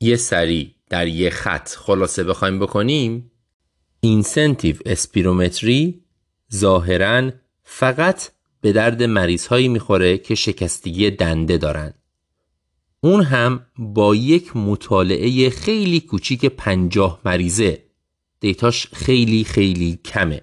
یه 0.00 0.16
سری 0.16 0.74
در 0.88 1.06
یه 1.06 1.30
خط 1.30 1.68
خلاصه 1.68 2.24
بخوایم 2.24 2.58
بکنیم. 2.58 3.30
اینسنتیو 4.00 4.76
اسپیرومتری 4.86 6.04
ظاهرا 6.54 7.30
فقط 7.62 8.30
به 8.60 8.72
درد 8.72 9.02
مریض 9.02 9.46
هایی 9.46 9.68
می‌خوره 9.68 10.18
که 10.18 10.34
شکستگی 10.34 11.10
دنده 11.10 11.58
دارن. 11.58 11.94
اون 13.00 13.22
هم 13.22 13.66
با 13.78 14.14
یک 14.14 14.56
مطالعه 14.56 15.50
خیلی 15.50 16.00
کوچیک 16.00 16.46
پنجاه 16.46 17.20
مریضه. 17.24 17.85
دیتاش 18.40 18.86
خیلی 18.92 19.44
خیلی 19.44 19.98
کمه. 20.04 20.42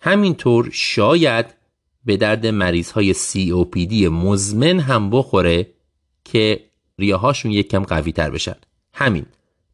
همینطور 0.00 0.70
شاید 0.72 1.46
به 2.04 2.16
درد 2.16 2.46
مریض 2.46 2.90
های 2.90 3.14
COPD 3.14 3.92
مزمن 3.92 4.80
هم 4.80 5.10
بخوره 5.10 5.66
که 6.24 6.70
ریاهاشون 6.98 7.52
یک 7.52 7.70
کم 7.70 7.82
قوی 7.82 8.12
تر 8.12 8.30
بشن. 8.30 8.56
همین. 8.94 9.26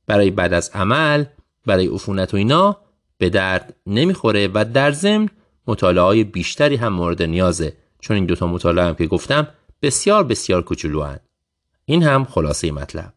برای 0.07 0.31
بعد 0.31 0.53
از 0.53 0.71
عمل 0.75 1.25
برای 1.67 1.87
عفونت 1.87 2.35
و 2.35 2.37
اینا 2.37 2.77
به 3.19 3.31
درد 3.31 3.77
نمی‌خوره 3.87 4.49
و 4.55 4.65
در 4.75 4.93
ضمن 4.93 5.29
مطالعه 5.67 6.05
های 6.05 6.25
بیشتری 6.25 6.77
هم 6.77 6.93
مورد 6.93 7.23
نیازه. 7.23 7.77
چون 8.01 8.17
این 8.17 8.27
دوتا 8.27 8.47
مطالعه 8.47 8.85
هم 8.85 8.95
که 8.95 9.07
گفتم 9.07 9.49
بسیار 9.83 10.25
بسیار 10.25 10.63
کوچولو. 10.63 11.17
این 11.85 12.03
هم 12.03 12.25
خلاصه 12.25 12.73
مطلب. 12.73 13.15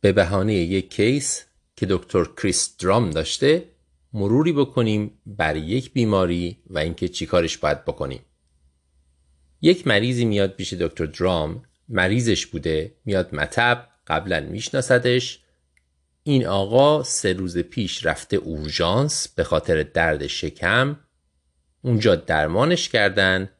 به 0.00 0.12
بهانه 0.12 0.54
یک 0.54 0.94
case 0.94 1.44
که 1.76 1.86
دکتر 1.86 2.24
کریس 2.24 2.76
درام 2.76 3.10
داشته 3.10 3.68
مروری 4.12 4.52
بکنیم 4.52 5.18
بر 5.26 5.56
یک 5.56 5.92
بیماری 5.92 6.62
و 6.66 6.78
اینکه 6.78 7.08
چیکارش 7.08 7.58
باید 7.58 7.84
بکنیم. 7.84 8.20
یک 9.62 9.86
مریضی 9.86 10.24
میاد 10.24 10.50
پیش 10.50 10.72
دکتر 10.72 11.06
درام 11.06 11.62
مریضش 11.88 12.46
بوده 12.46 12.94
میاد 13.04 13.34
مطب 13.34 13.88
قبلا 14.06 14.40
میشناسدش. 14.40 15.40
این 16.22 16.46
آقا 16.46 17.02
سه 17.02 17.32
روز 17.32 17.58
پیش 17.58 18.06
رفته 18.06 18.36
اورژانس 18.36 19.28
به 19.28 19.44
خاطر 19.44 19.82
درد 19.82 20.26
شکم. 20.26 21.00
اونجا 21.82 22.16
درمانش 22.16 22.88
کردن. 22.88 23.50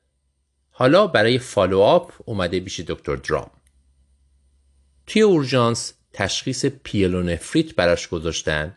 حالا 0.70 1.06
برای 1.06 1.38
follow-up 1.38 2.12
اومده 2.24 2.60
پیش 2.60 2.80
دکتر 2.80 3.16
درام. 3.16 3.50
توی 5.06 5.22
اورژانس 5.22 5.94
تشخیص 6.12 6.66
پیلونفریت 6.66 7.74
براش 7.74 8.08
گذاشتن 8.08 8.76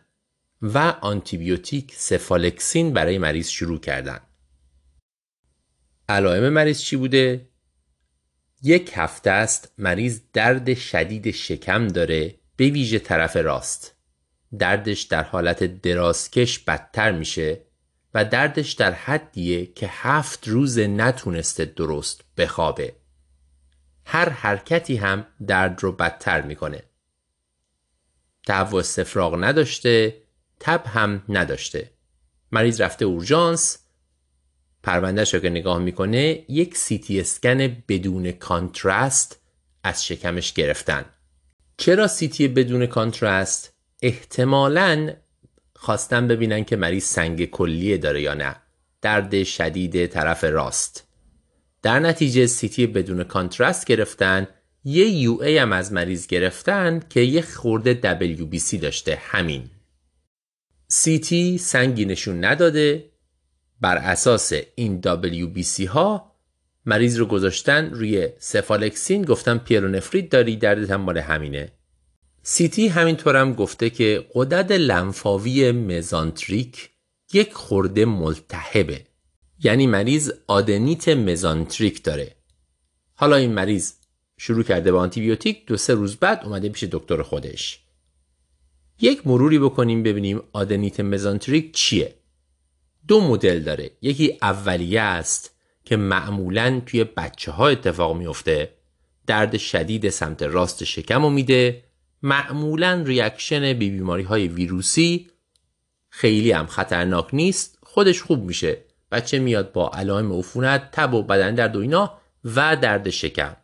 و 0.62 0.78
آنتیبیوتیک 0.78 1.94
سفالکسین 1.94 2.92
برای 2.92 3.18
مریض 3.18 3.48
شروع 3.48 3.80
کردن. 3.80 4.20
علائم 6.08 6.48
مریض 6.48 6.80
چی 6.80 6.96
بوده؟ 6.96 7.48
یک 8.62 8.92
هفته 8.94 9.30
است 9.30 9.72
مریض 9.78 10.20
درد 10.32 10.74
شدید 10.74 11.30
شکم 11.30 11.88
داره 11.88 12.34
به 12.56 12.68
ویژه 12.68 12.98
طرف 12.98 13.36
راست. 13.36 13.94
دردش 14.58 15.02
در 15.02 15.22
حالت 15.22 15.64
درازکش 15.64 16.58
بدتر 16.58 17.12
میشه 17.12 17.60
و 18.14 18.24
دردش 18.24 18.72
در 18.72 18.92
حدیه 18.92 19.66
که 19.66 19.88
هفت 19.90 20.48
روز 20.48 20.78
نتونسته 20.78 21.64
درست 21.64 22.24
بخوابه. 22.36 22.96
هر 24.04 24.28
حرکتی 24.28 24.96
هم 24.96 25.26
درد 25.46 25.82
رو 25.82 25.92
بدتر 25.92 26.42
می‌کنه. 26.42 26.82
تهوع 28.46 28.80
استفراغ 28.80 29.36
نداشته 29.44 30.22
تب 30.60 30.86
هم 30.86 31.22
نداشته. 31.28 31.90
مریض 32.52 32.80
رفته 32.80 33.04
اورژانس 33.04 33.78
پروندهش 34.82 35.34
رو 35.34 35.40
که 35.40 35.50
نگاه 35.50 35.78
می‌کنه 35.78 36.44
یک 36.48 36.76
سی‌تی 36.76 37.20
اسکن 37.20 37.82
بدون 37.88 38.32
contrast 38.32 39.40
از 39.84 40.06
شکمش 40.06 40.52
گرفتن. 40.52 41.04
چرا 41.76 42.06
سی‌تی 42.06 42.48
بدون 42.48 42.86
contrast 42.86 43.74
احتمالا 44.02 45.12
خواستن 45.76 46.28
ببینن 46.28 46.64
که 46.64 46.76
مریض 46.76 47.04
سنگ 47.04 47.50
کلیه 47.50 47.98
داره 47.98 48.22
یا 48.22 48.34
نه. 48.34 48.56
درد 49.02 49.42
شدید 49.42 50.06
طرف 50.06 50.44
راست. 50.44 51.06
در 51.82 51.98
نتیجه 51.98 52.46
سی‌تی 52.46 52.86
بدون 52.86 53.24
contrast 53.24 53.86
گرفتن 53.86 54.46
یه 54.84 55.08
UA 55.08 55.58
هم 55.58 55.72
از 55.72 55.92
مریض 55.92 56.26
گرفتن 56.26 57.00
که 57.10 57.20
یه 57.20 57.42
خورده 57.42 58.00
WBC 58.02 58.74
داشته 58.74 59.18
همین. 59.20 59.70
سی‌تی 60.88 61.58
سنگی 61.58 62.04
نشون 62.04 62.44
نداده. 62.44 63.10
بر 63.80 63.96
اساس 63.96 64.52
این 64.74 65.00
WBC 65.02 65.86
ها 65.86 66.32
مریض 66.86 67.18
رو 67.18 67.26
گذاشتن 67.26 67.90
روی 67.90 68.28
سفالکسین 68.38 69.22
گفتن 69.22 69.58
پیلونفریت 69.58 70.28
داری 70.28 70.56
دردت 70.56 70.90
هم 70.90 71.00
مال 71.00 71.18
همینه. 71.18 71.72
سی‌تی 72.42 72.88
همینطورم 72.88 73.52
گفته 73.52 73.90
که 73.90 74.26
غدد 74.34 74.70
لنفاوی 74.70 75.72
مزانتریک 75.72 76.90
یک 77.32 77.52
خورده 77.52 78.04
ملتهبه. 78.04 79.06
یعنی 79.62 79.86
مریض 79.86 80.32
آدنیت 80.46 81.08
مزانتریک 81.08 82.02
داره. 82.02 82.36
حالا 83.14 83.36
این 83.36 83.52
مریض 83.52 83.92
شروع 84.38 84.62
کرده 84.62 84.92
با 84.92 85.00
آنتیبیوتیک 85.00 85.66
دو 85.66 85.76
سه 85.76 85.94
روز 85.94 86.16
بعد 86.16 86.44
اومده 86.44 86.68
پیش 86.68 86.84
دکتر 86.84 87.22
خودش. 87.22 87.80
یک 89.00 89.26
مروری 89.26 89.58
بکنیم 89.58 90.02
ببینیم 90.02 90.42
آدنیت 90.52 91.00
مزانتریک 91.00 91.72
چیه. 91.72 92.14
دو 93.08 93.20
مدل 93.20 93.60
داره. 93.60 93.90
یکی 94.02 94.38
اولیه 94.42 95.00
است 95.00 95.54
که 95.84 95.96
معمولا 95.96 96.82
توی 96.86 97.04
بچه 97.04 97.52
ها 97.52 97.68
اتفاق 97.68 98.16
میفته 98.16 98.74
درد 99.26 99.56
شدید 99.56 100.08
سمت 100.08 100.42
راست 100.42 100.84
شکم 100.84 101.22
رو 101.22 101.30
میده. 101.30 101.84
معمولا 102.22 103.02
reaction 103.06 103.60
به 103.60 103.74
بی 103.74 103.90
بیماری 103.90 104.22
های 104.22 104.48
ویروسی. 104.48 105.30
خیلی 106.08 106.52
هم 106.52 106.66
خطرناک 106.66 107.28
نیست. 107.32 107.78
خودش 107.82 108.22
خوب 108.22 108.44
میشه. 108.44 108.78
بچه 109.12 109.38
میاد 109.38 109.72
با 109.72 109.90
علائم 109.94 110.32
عفونت 110.32 110.90
تب 110.90 111.14
و 111.14 111.22
بدن 111.22 111.54
درد 111.54 111.76
و 111.76 111.80
اینا 111.80 112.18
و 112.44 112.76
درد 112.76 113.10
شکم. 113.10 113.56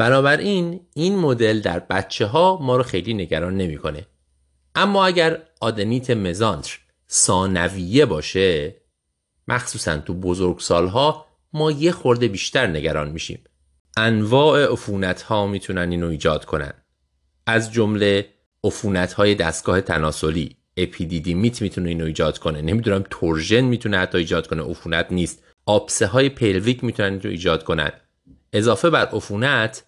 بنابراین 0.00 0.80
این 0.94 1.18
مدل 1.18 1.60
در 1.60 1.78
بچه 1.78 2.26
ها 2.26 2.58
ما 2.62 2.76
رو 2.76 2.82
خیلی 2.82 3.14
نگران 3.14 3.56
نمی‌کنه. 3.56 4.06
اما 4.74 5.06
اگر 5.06 5.42
آدنیت 5.60 6.10
مزانتر 6.10 6.78
ثانویه 7.10 8.06
باشه 8.06 8.76
مخصوصا 9.48 9.98
تو 9.98 10.14
بزرگسال 10.14 10.88
ها 10.88 11.26
ما 11.52 11.70
یه 11.70 11.92
خورده 11.92 12.28
بیشتر 12.28 12.66
نگران 12.66 13.10
میشیم. 13.10 13.44
انواع 13.96 14.72
عفونت 14.72 15.22
ها 15.22 15.46
می‌تونن 15.46 15.90
اینو 15.90 16.06
ایجاد 16.06 16.44
کنن. 16.44 16.72
از 17.46 17.72
جمله 17.72 18.28
عفونت 18.64 19.12
های 19.12 19.34
دستگاه 19.34 19.80
تناسلی 19.80 20.56
اپیدیدیمیت 20.76 21.62
می‌تونه 21.62 21.88
اینو 21.88 22.04
ایجاد 22.04 22.38
کنه. 22.38 22.62
نمی‌دونم 22.62 23.04
torsion 23.10 23.60
می‌تونه 23.60 23.98
حتی 23.98 24.18
ایجاد 24.18 24.46
کنه 24.46 24.62
عفونت 24.62 25.06
نیست. 25.10 25.42
آبسه 25.66 26.06
های 26.06 26.28
pelvic 26.28 26.84
می‌تونن 26.84 27.12
اینو 27.12 27.28
ایجاد 27.28 27.64
کنن. 27.64 27.92
اضافه 28.52 28.90
بر 28.90 29.06
عفونت 29.06 29.84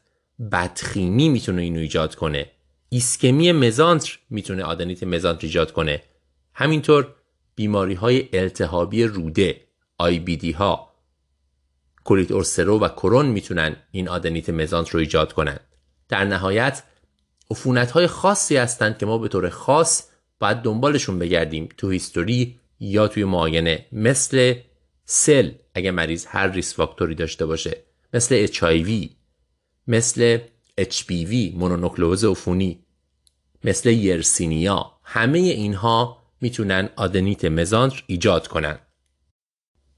بدخیمی 0.51 1.29
می‌تونه 1.29 1.63
اینو 1.63 1.81
ایجاد 1.81 2.15
کنه. 2.15 2.51
ایسکمی 2.89 3.53
مزانتر 3.53 4.19
می‌تونه 4.31 4.63
آدنیت 4.63 5.03
مزانتر 5.03 5.47
ایجاد 5.47 5.73
کنه. 5.73 6.03
همینطور 6.55 7.15
بیماری 7.55 7.95
های 7.95 8.29
التهابی 8.33 9.05
روده 9.05 9.61
ای 10.25 10.53
ها 10.53 10.93
کولیت 12.05 12.31
اولسرو 12.31 12.79
و 12.79 12.89
کرون 12.89 13.27
می‌تونن 13.27 13.77
این 13.91 14.09
آدنیت 14.09 14.51
مزانتر 14.51 14.93
رو 14.93 15.01
ایجاد 15.01 15.33
کنن. 15.33 15.59
در 16.09 16.25
نهایت 16.25 16.83
عفونت 17.51 17.91
های 17.91 18.07
خاصی 18.07 18.57
هستند 18.57 18.99
که 18.99 19.07
ما 19.07 19.19
به 19.19 19.29
طور 19.29 19.49
خاص 19.49 20.09
باید 20.39 20.57
دنبالشون 20.57 21.19
بگردیم 21.19 21.69
تو 21.77 21.91
هیستوری 21.91 22.61
یا 22.81 23.09
توی 23.09 23.25
معاینه 23.25 23.87
مثل 23.93 24.55
سل 25.05 25.51
اگه 25.75 25.91
مریض 25.91 26.27
هر 26.29 26.49
ریس 26.49 26.75
فاکتوری 26.75 27.15
داشته 27.15 27.47
باشه 27.47 27.77
مثل 28.15 28.47
HIV 28.47 29.11
مثل 29.89 30.39
HPV 30.81 31.55
مونونوکلوز 31.55 32.25
عفونی 32.25 32.79
مثل 33.65 33.91
یرسینیا. 33.91 34.93
همه 35.05 35.39
اینها 35.39 36.23
می‌تونن 36.41 36.89
آدنیت 36.97 37.45
مزانتر 37.45 38.05
ایجاد 38.07 38.47
کنن. 38.49 38.79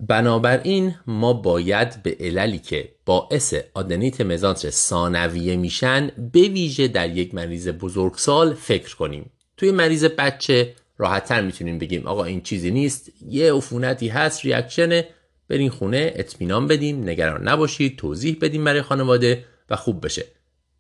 بنابراین 0.01 0.95
ما 1.07 1.33
باید 1.33 2.03
به 2.03 2.17
عللی 2.21 2.59
که 2.59 2.95
باعث 3.07 3.55
آدنیت 3.75 4.21
مزانتر 4.21 4.71
ثانویه 4.71 5.57
میشن 5.57 6.11
به 6.33 6.41
ویژه 6.41 6.89
در 6.89 7.11
یک 7.11 7.35
مریض 7.35 7.69
بزرگسال 7.69 8.55
فکر 8.55 8.97
کنیم. 8.97 9.31
توی 9.57 9.71
مریض 9.71 10.05
بچه 10.05 10.75
راحتتر 10.99 11.41
می‌تونیم 11.41 11.79
بگیم 11.79 12.07
آقا 12.07 12.25
این 12.25 12.41
چیزی 12.41 12.71
نیست 12.71 13.13
یه 13.29 13.53
عفونتی 13.53 14.09
هست 14.09 14.45
ریاکشنه 14.45 15.09
برین 15.49 15.71
خونه 15.71 16.13
اطمینان 16.17 16.67
بدیم 16.67 17.09
نگران 17.09 17.49
نباشید 17.49 17.97
توضیح 17.99 18.39
بدیم 18.41 18.65
برای 18.65 18.83
خانواده. 18.83 19.45
و 19.71 19.77
خوب 19.77 20.05
بشه. 20.05 20.27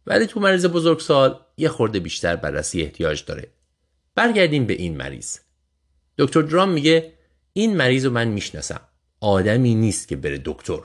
ولی 0.07 0.27
تو 0.27 0.41
مریض 0.41 0.67
بزرگسال 0.67 1.41
یه 1.57 1.69
خورده 1.69 2.01
بیشتر 2.01 2.37
بررسی 2.37 2.83
احتیاج 2.83 3.25
داره. 3.25 3.49
برگردیم 4.15 4.67
به 4.67 4.75
این 4.75 4.97
مریض. 4.97 5.39
دکتر 6.19 6.43
درام 6.43 6.71
میگه 6.71 7.13
این 7.53 7.77
مریض 7.77 8.05
رو 8.05 8.11
من 8.11 8.29
می‌شناسم. 8.29 8.81
آدمی 9.21 9.75
نیست 9.75 10.09
که 10.09 10.17
بره 10.17 10.43
دکتر. 10.45 10.81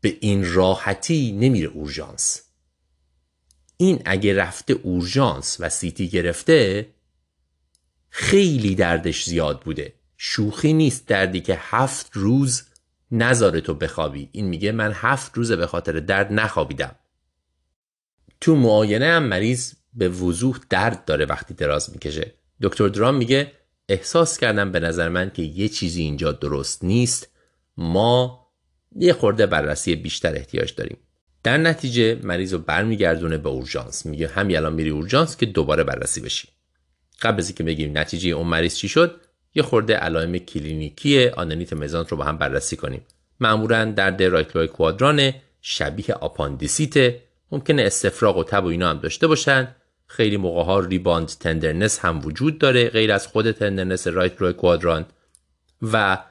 به 0.00 0.16
این 0.20 0.54
راحتی 0.54 1.32
نمیره 1.32 1.68
اورژانس. 1.68 2.42
این 3.76 4.02
اگه 4.04 4.34
رفته 4.34 4.72
اورژانس 4.72 5.56
و 5.60 5.68
سیتی 5.68 6.08
گرفته 6.08 6.86
خیلی 8.10 8.74
دردش 8.74 9.24
زیاد 9.24 9.60
بوده. 9.60 9.92
شوخی 10.16 10.72
نیست 10.72 11.06
دردی 11.06 11.40
که 11.40 11.58
هفت 11.60 12.10
روز 12.12 12.62
نذاره 13.10 13.60
تو 13.60 13.74
بخوابی. 13.74 14.28
این 14.32 14.46
میگه 14.46 14.72
من 14.72 14.92
هفت 14.94 15.34
روز 15.34 15.52
به 15.52 15.66
خاطر 15.66 15.92
درد 15.92 16.32
نخوابیدم. 16.32 16.96
تو 18.44 18.56
معاینه 18.56 19.06
هم 19.06 19.22
مریض 19.22 19.72
به 19.94 20.08
وضوح 20.08 20.60
درد 20.70 21.04
داره 21.04 21.24
وقتی 21.24 21.54
دراز 21.54 21.90
می‌کشه. 21.92 22.34
دکتر 22.62 22.88
درام 22.88 23.14
میگه 23.14 23.52
احساس 23.88 24.38
کردم 24.38 24.72
به 24.72 24.80
نظر 24.80 25.08
من 25.08 25.30
که 25.30 25.42
یه 25.42 25.68
چیزی 25.68 26.02
اینجا 26.02 26.32
درست 26.32 26.84
نیست. 26.84 27.28
ما 27.76 28.46
یه 28.96 29.12
خورده 29.12 29.46
بررسی 29.46 29.96
بیشتر 29.96 30.34
احتیاج 30.34 30.74
داریم. 30.74 30.96
در 31.42 31.56
نتیجه 31.56 32.14
مریض 32.22 32.52
رو 32.52 32.58
برمیگردونه 32.58 33.38
به 33.38 33.48
اورژانس. 33.48 34.06
میگه 34.06 34.28
همین 34.28 34.56
الان 34.56 34.72
میری 34.72 34.90
اورژانس 34.90 35.36
که 35.36 35.46
دوباره 35.46 35.84
بررسی 35.84 36.20
بشی. 36.20 36.48
قبل 37.22 37.38
از 37.38 37.48
اینکه 37.48 37.64
بگیم 37.64 37.98
نتیجه 37.98 38.30
اون 38.30 38.46
مریض 38.46 38.74
چی 38.74 38.88
شد 38.88 39.20
یه 39.54 39.62
خورده 39.62 39.94
علائم 39.94 40.38
کلینیکی 40.38 41.26
آدنیت 41.28 41.72
مزانتر 41.72 42.08
رو 42.08 42.16
با 42.16 42.24
هم 42.24 42.38
بررسی 42.38 42.76
کنیم. 42.76 43.02
معمولا 43.40 43.84
درد 43.84 44.22
right 44.22 44.44
lower 44.44 44.66
quadrant 44.66 45.32
شبیه 45.60 46.14
آپاندیسیت 46.14 47.14
ممکنه 47.54 47.82
استفراغ 47.82 48.36
و 48.36 48.44
تب 48.44 48.64
و 48.64 48.66
اینا 48.66 48.90
هم 48.90 48.98
داشته 48.98 49.26
باشن. 49.26 49.74
خیلی 50.06 50.36
موقع 50.36 50.62
ها 50.62 50.80
rebound 50.80 51.28
tenderness 51.28 51.98
هم 51.98 52.20
وجود 52.24 52.58
داره 52.58 52.88
غیر 52.88 53.12
از 53.12 53.26
خود 53.26 53.50
tenderness 53.50 54.06
right 54.06 54.40
lower 54.40 54.52
quadrant 54.52 55.06
و 55.82 56.24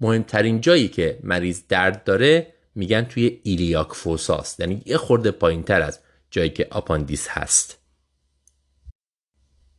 مهمترین 0.00 0.60
جایی 0.60 0.88
که 0.88 1.18
مریض 1.22 1.62
درد 1.68 2.04
داره 2.04 2.54
میگن 2.74 3.02
توی 3.04 3.40
iliac 3.42 3.92
fossa 3.92 4.41
ست 4.41 4.60
یعنی 4.60 4.82
یه 4.86 4.96
خورده 4.96 5.30
پایین 5.30 5.62
تر 5.62 5.82
از 5.82 6.00
جایی 6.30 6.50
که 6.50 6.66
آپاندیس 6.70 7.28
هست. 7.28 7.78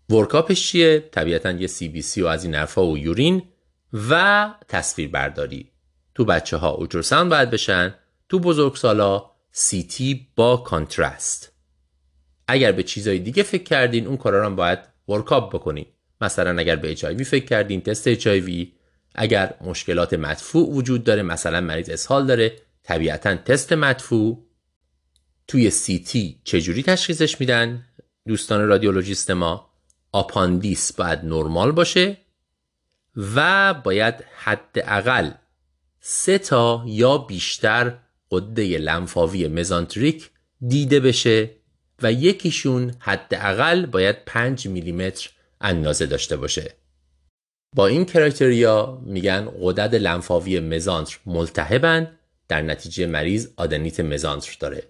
workup 0.09 0.53
ش 0.53 0.67
چیه؟ 0.67 0.99
طبیعتا 1.11 1.51
یه 1.51 1.67
CBC 1.67 2.21
و 2.21 2.27
از 2.27 2.43
این 2.43 2.55
حرفا 2.55 2.85
و 2.85 2.97
urine 2.97 3.43
و 4.09 4.53
تصویر 4.67 5.09
برداری 5.09 5.71
تو 6.15 6.25
بچه 6.25 6.57
ها 6.57 6.69
ultrasound 6.69 7.29
باید 7.29 7.49
بشن 7.49 7.95
تو 8.29 8.39
بزرگسالا 8.39 9.19
سی 9.19 9.36
تی 9.59 10.27
با 10.35 10.57
contrast 10.57 11.51
اگر 12.47 12.71
به 12.71 12.83
چیزای 12.83 13.19
دیگه 13.19 13.43
فکر 13.43 13.63
کردین 13.63 14.07
اون 14.07 14.17
کارا 14.17 14.47
رو 14.47 14.55
باید 14.55 14.79
workup 15.07 15.55
بکنین. 15.55 15.85
مثلا 16.21 16.59
اگر 16.59 16.75
به 16.75 16.95
HIV 16.95 17.23
فکر 17.23 17.45
کردین 17.45 17.81
تست 17.81 18.13
HIV 18.13 18.67
اگر 19.15 19.53
مشکلات 19.61 20.13
مدفوع 20.13 20.69
وجود 20.69 21.03
داره 21.03 21.21
مثلا 21.21 21.61
مریض 21.61 21.89
اسهال 21.89 22.27
داره 22.27 22.55
طبیعتا 22.83 23.35
تست 23.35 23.73
مدفوع. 23.73 24.45
توی 25.47 25.71
سی‌تی 25.71 26.41
چجوری 26.43 26.83
تشخیصش 26.83 27.39
میدن؟ 27.39 27.85
دوستان 28.27 28.67
رادیولوژیست 28.67 29.31
ما 29.31 29.69
آپاندیس 30.11 30.93
باید 30.93 31.25
نرمال 31.25 31.71
باشه 31.71 32.17
و 33.35 33.73
باید 33.73 34.15
حداقل 34.37 35.31
سه 35.99 36.37
تا 36.37 36.83
یا 36.87 37.17
بیشتر 37.17 37.97
غده 38.31 38.77
لنفاوی 38.77 39.47
مزانتریک 39.47 40.29
دیده 40.67 40.99
بشه 40.99 41.49
و 42.01 42.13
یکیشون 42.13 42.91
حداقل 42.99 43.85
باید 43.85 44.25
5 44.25 44.67
میلیمتر 44.67 45.29
اندازه 45.61 46.05
داشته 46.05 46.37
باشه. 46.37 46.73
با 47.75 47.87
این 47.87 48.05
کرایتریا 48.05 49.01
میگن 49.05 49.49
قدرت 49.61 49.93
لنفاوی 49.93 50.59
مزانتر 50.59 51.17
ملتهبن 51.25 52.17
در 52.47 52.61
نتیجه 52.61 53.05
مریض 53.05 53.47
آدنیت 53.57 53.99
مزانتر 53.99 54.57
داره. 54.59 54.83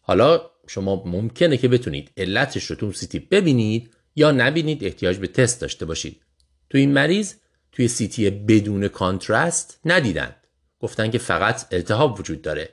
حالا 0.00 0.40
شما 0.66 1.02
ممکنه 1.06 1.56
که 1.56 1.68
بتونید 1.68 2.10
علتش 2.16 2.64
رو 2.64 2.76
تو 2.76 2.92
سیتی 2.92 3.18
ببینید 3.18 3.90
یا 4.16 4.30
نبینید 4.30 4.84
احتیاج 4.84 5.16
به 5.16 5.26
تست 5.26 5.60
داشته 5.60 5.84
باشید. 5.84 6.22
تو 6.70 6.78
این 6.78 6.92
مریض 6.92 7.34
توی 7.72 7.88
سیتی 7.88 8.30
بدون 8.30 8.88
کانترست 8.88 9.80
ندیدند. 9.84 10.41
گفتن 10.82 11.10
که 11.10 11.18
فقط 11.18 11.66
التهاب 11.70 12.20
وجود 12.20 12.42
داره. 12.42 12.68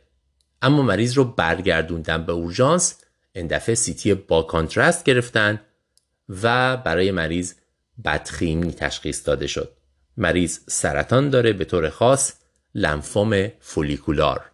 اما 0.62 0.82
مریض 0.82 1.14
رو 1.14 1.24
برگردوندن 1.24 2.26
به 2.26 2.32
اورژانس 2.32 2.96
این 3.36 3.48
دفعه 3.48 3.76
سیتی 3.76 4.14
با 4.14 4.42
کانترست 4.42 5.04
گرفتن 5.04 5.62
و 6.30 6.78
برای 6.78 7.12
مریض 7.12 7.54
بدخیمی 8.06 8.74
تشخیص 8.74 9.28
داده 9.28 9.48
شد. 9.48 9.72
مریض 10.18 10.60
سرطان 10.68 11.30
داره 11.30 11.54
به 11.54 11.66
طور 11.66 11.90
خاص 11.90 12.34
لنفوم 12.76 13.48
فولیکولار. 13.60 14.46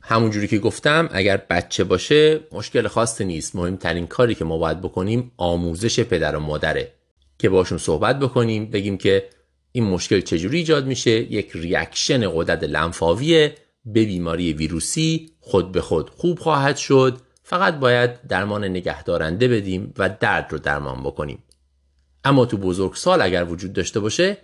همونجوری 0.00 0.48
که 0.48 0.58
گفتم 0.58 1.08
اگر 1.12 1.36
بچه 1.36 1.84
باشه 1.84 2.40
مشکل 2.52 2.88
خاصی 2.88 3.24
نیست 3.24 3.56
مهمترین 3.56 4.06
کاری 4.06 4.34
که 4.34 4.44
ما 4.44 4.58
باید 4.58 4.80
بکنیم 4.80 5.32
آموزش 5.36 6.00
پدر 6.00 6.36
و 6.36 6.40
مادره 6.40 6.92
که 7.38 7.48
باشون 7.48 7.78
صحبت 7.78 8.18
بکنیم 8.18 8.70
بگیم 8.70 8.98
که 8.98 9.28
این 9.76 9.84
مشکل 9.84 10.20
چجوری 10.20 10.58
ایجاد 10.58 10.86
میشه؟ 10.86 11.10
یک 11.10 11.50
ریاکشن 11.54 12.30
قدرت 12.34 12.64
لنفاویه 12.64 13.54
به 13.84 14.04
بیماری 14.04 14.52
ویروسی 14.52 15.30
خود 15.40 15.72
به 15.72 15.80
خود 15.80 16.10
خوب 16.10 16.38
خواهد 16.38 16.76
شد. 16.76 17.18
فقط 17.42 17.74
باید 17.74 18.26
درمان 18.26 18.64
نگهدارنده 18.64 19.48
بدیم 19.48 19.94
و 19.98 20.16
درد 20.20 20.52
رو 20.52 20.58
درمان 20.58 21.02
بکنیم. 21.02 21.38
اما 22.24 22.46
تو 22.46 22.56
بزرگسال 22.56 23.22
اگر 23.22 23.44
وجود 23.44 23.72
داشته 23.72 24.00
باشه 24.00 24.36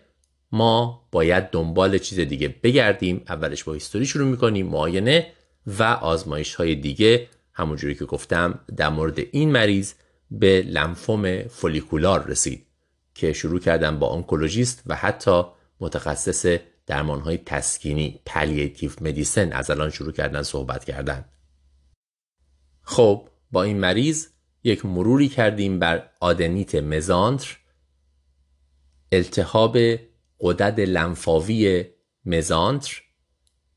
ما 0.53 1.09
باید 1.12 1.51
دنبال 1.51 1.99
چیز 1.99 2.20
دیگه 2.20 2.55
بگردیم. 2.62 3.22
اولش 3.28 3.64
با 3.64 3.72
هیستوری 3.72 4.07
شروع 4.07 4.28
می‌کنیم 4.28 4.66
معاینه 4.66 5.26
و 5.66 5.83
آزمایش 5.83 6.55
های 6.55 6.74
دیگه. 6.74 7.28
همونجوری 7.53 7.95
که 7.95 8.05
گفتم 8.05 8.61
در 8.76 8.89
مورد 8.89 9.18
این 9.33 9.51
مریض 9.53 9.93
به 10.31 10.62
لنفوم 10.62 11.43
فولیکولار 11.43 12.26
رسید. 12.26 12.66
که 13.21 13.33
شروع 13.33 13.61
کردم 13.61 13.99
با 13.99 14.09
آنکولوژیست 14.09 14.83
و 14.87 14.97
حتی 14.97 15.43
متخصص 15.81 16.59
درمان 16.87 17.21
های 17.21 17.39
تسکینی 17.39 18.21
palliative 18.27 18.91
medicine 19.01 19.53
از 19.53 19.71
الان 19.71 19.91
شروع 19.91 20.12
کردن 20.12 20.43
صحبت 20.43 20.85
کردن. 20.85 21.25
خب 22.83 23.29
با 23.51 23.62
این 23.62 23.79
مریض 23.79 24.27
یک 24.64 24.87
مروری 24.87 25.29
کردیم 25.29 25.79
بر 25.79 26.11
آدنیت 26.21 26.75
مزانتر 26.75 27.57
التهاب 29.12 29.79
غدد 30.41 30.81
لنفاوی 30.81 31.85
مزانتر 32.25 33.03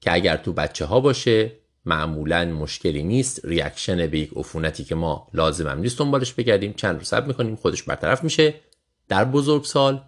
که 0.01 0.13
اگر 0.13 0.37
تو 0.37 0.53
بچه 0.53 0.85
ها 0.85 0.99
باشه 0.99 1.51
معمولا 1.85 2.45
مشکلی 2.45 3.03
نیست. 3.03 3.45
reaction 3.45 4.07
به 4.07 4.19
یک 4.19 4.31
عفونتی 4.35 4.83
که 4.83 4.95
ما 4.95 5.27
لازمم 5.33 5.79
نیست 5.79 5.99
دنبالش 5.99 6.33
بگردیم. 6.33 6.73
چند 6.73 6.97
روز 6.97 7.03
صبر 7.03 7.27
می‌کنیم 7.27 7.55
خودش 7.55 7.83
برطرف 7.83 8.23
میشه. 8.23 8.53
در 9.07 9.25
بزرگسال 9.25 10.01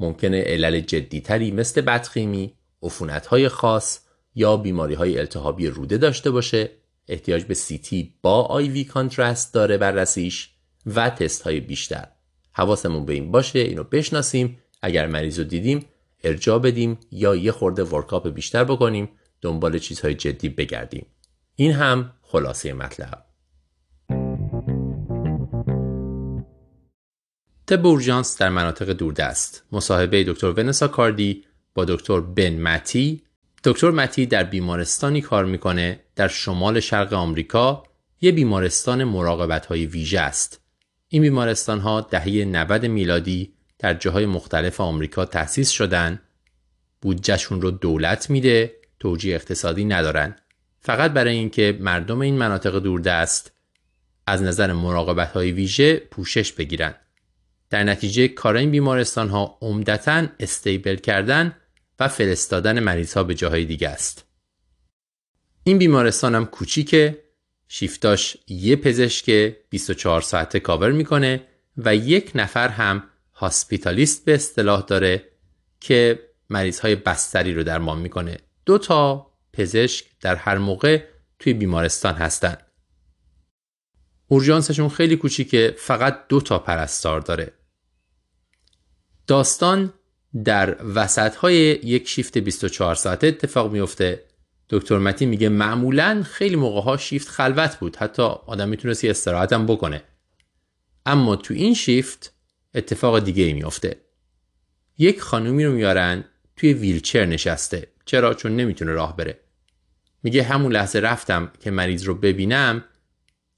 ممکنه 0.00 0.40
علل 0.40 0.80
جدیتری 0.80 1.50
مثل 1.50 1.80
بدخیمی، 1.80 2.54
های 3.30 3.48
خاص 3.48 4.00
یا 4.34 4.56
بیماری 4.56 4.94
های 4.94 5.18
التهابی 5.18 5.66
روده 5.66 5.98
داشته 5.98 6.30
باشه. 6.30 6.70
احتیاج 7.08 7.44
به 7.44 7.54
سی‌تی 7.54 8.14
با 8.22 8.42
IV 8.42 8.68
contrast 8.68 9.54
داره 9.54 9.78
بررسیش 9.78 10.50
و 10.86 11.10
تست 11.10 11.42
های 11.42 11.60
بیشتر. 11.60 12.08
حواسمون 12.52 13.04
به 13.06 13.12
این 13.12 13.30
باشه 13.30 13.58
اینو 13.58 13.84
بشناسیم. 13.84 14.58
اگر 14.82 15.06
مریض 15.06 15.38
رو 15.38 15.44
دیدیم 15.44 15.86
ارجا 16.24 16.58
بدیم 16.58 16.98
یا 17.10 17.36
یه 17.36 17.52
خورده 17.52 17.84
ورکاپ 17.84 18.28
بیشتر 18.28 18.64
بکنیم 18.64 19.08
دنبال 19.40 19.78
چیزهای 19.78 20.14
جدی 20.14 20.48
بگردیم. 20.48 21.06
این 21.54 21.72
هم 21.72 22.12
خلاصه 22.22 22.72
مطلب. 22.72 23.27
تب 27.68 27.86
اورژانس 27.86 28.38
در 28.38 28.48
مناطق 28.48 28.90
دوردست. 28.90 29.64
مصاحبه 29.72 30.24
دکتر 30.24 30.46
ونسا 30.46 30.88
کاردی 30.88 31.44
با 31.74 31.84
دکتر 31.84 32.20
بن 32.20 32.60
متی. 32.60 33.22
دکتر 33.64 33.90
متی 33.90 34.26
در 34.26 34.44
بیمارستانی 34.44 35.20
کار 35.20 35.44
می‌کنه 35.44 36.00
در 36.16 36.28
شمال 36.28 36.80
شرق 36.80 37.12
آمریکا. 37.12 37.82
یه 38.20 38.32
بیمارستان 38.32 39.04
مراقبت 39.04 39.66
های 39.66 39.86
ویژه 39.86 40.20
است. 40.20 40.60
این 41.08 41.22
بیمارستان 41.22 41.80
ها 41.80 42.00
دهه 42.00 42.44
90 42.44 42.86
میلادی 42.86 43.52
در 43.78 43.94
جاهای 43.94 44.26
مختلف 44.26 44.80
آمریکا 44.80 45.24
تأسیس 45.24 45.70
شدن. 45.70 46.20
بودجهشون 47.00 47.60
رو 47.60 47.70
دولت 47.70 48.30
میده 48.30 48.74
توجیه 49.00 49.34
اقتصادی 49.34 49.84
ندارن. 49.84 50.36
فقط 50.80 51.10
برای 51.12 51.34
اینکه 51.34 51.78
مردم 51.80 52.20
این 52.20 52.38
مناطق 52.38 52.78
دوردست 52.78 53.52
از 54.26 54.42
نظر 54.42 54.72
مراقبت 54.72 55.32
های 55.32 55.52
ویژه 55.52 55.96
پوشش 55.96 56.52
بگیرن. 56.52 56.94
در 57.70 57.84
نتیجه 57.84 58.28
کار 58.28 58.56
این 58.56 58.70
بیمارستان 58.70 59.28
ها 59.28 59.58
عمدتا 59.60 60.26
استیبل 60.40 60.96
کردن 60.96 61.56
و 62.00 62.08
فرستادن 62.08 62.80
مریض 62.80 63.14
ها 63.14 63.24
به 63.24 63.34
جاهای 63.34 63.64
دیگه 63.64 63.88
است. 63.88 64.24
این 65.64 65.78
بیمارستان 65.78 66.34
هم 66.34 66.46
کوچیکه 66.46 67.24
شیفتاش 67.68 68.36
یه 68.48 68.76
پزشک 68.76 69.30
24 69.70 70.20
ساعته 70.20 70.60
کاور 70.60 70.92
می‌کنه 70.92 71.40
و 71.76 71.96
یک 71.96 72.32
نفر 72.34 72.68
هم 72.68 73.04
هاسپیتالیست 73.34 74.24
به 74.24 74.34
اصطلاح 74.34 74.82
داره 74.82 75.24
که 75.80 76.28
مریض 76.50 76.80
های 76.80 76.94
بستری 76.94 77.54
رو 77.54 77.62
درمان 77.62 77.98
می‌کنه. 77.98 78.36
دو 78.66 78.78
تا 78.78 79.30
پزشک 79.52 80.06
در 80.20 80.36
هر 80.36 80.58
موقع 80.58 81.04
توی 81.38 81.52
بیمارستان 81.52 82.14
هستن. 82.14 82.56
اورژانسشون 84.28 84.88
خیلی 84.88 85.16
کوچیکه 85.16 85.74
فقط 85.78 86.28
دو 86.28 86.40
تا 86.40 86.58
پرستار 86.58 87.20
داره. 87.20 87.52
داستان 89.28 89.92
در 90.44 90.76
وسط 90.94 91.34
های 91.34 91.54
یک 91.82 92.08
شیفت 92.08 92.38
24 92.38 92.94
ساعته 92.94 93.26
اتفاق 93.26 93.72
میفته 93.72 94.24
دکتر 94.70 94.98
متی 94.98 95.26
میگه 95.26 95.48
معمولا 95.48 96.22
خیلی 96.22 96.56
موقع 96.56 96.80
ها 96.80 96.96
شیفت 96.96 97.28
خلوت 97.28 97.76
بود. 97.76 97.96
حتی 97.96 98.22
آدم 98.22 98.68
می‌تونست 98.68 99.04
یه 99.04 99.10
استراحت 99.10 99.52
هم 99.52 99.66
بکنه. 99.66 100.02
اما 101.06 101.36
تو 101.36 101.54
این 101.54 101.74
شیفت 101.74 102.32
اتفاق 102.74 103.24
دیگه 103.24 103.44
ای 103.44 103.52
میفته 103.52 103.96
یک 104.98 105.20
خانومی 105.20 105.64
رو 105.64 105.72
میارن 105.72 106.24
توی 106.56 106.72
ویلچر 106.72 107.24
نشسته. 107.24 107.88
چرا؟ 108.04 108.34
چون 108.34 108.56
نمی‌تونه 108.56 108.92
راه 108.92 109.16
بره. 109.16 109.40
میگه 110.22 110.42
همون 110.42 110.72
لحظه 110.72 110.98
رفتم 110.98 111.52
که 111.60 111.70
مریض 111.70 112.04
رو 112.04 112.14
ببینم 112.14 112.84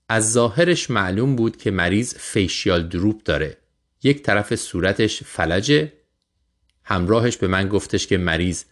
از 0.09 0.33
ظاهرش 0.33 0.91
معلوم 0.91 1.37
بود 1.37 1.57
که 1.57 1.71
مریض 1.71 2.15
فیشیال 2.15 2.89
دروپ 2.89 3.23
داره. 3.23 3.57
یک 4.03 4.23
طرف 4.23 4.55
صورتش 4.55 5.23
فلجه 5.23 5.93
همراهش 6.85 7.37
به 7.37 7.47
من 7.47 7.69
گفتش 7.69 8.07
که 8.07 8.19
مریض 8.19 8.65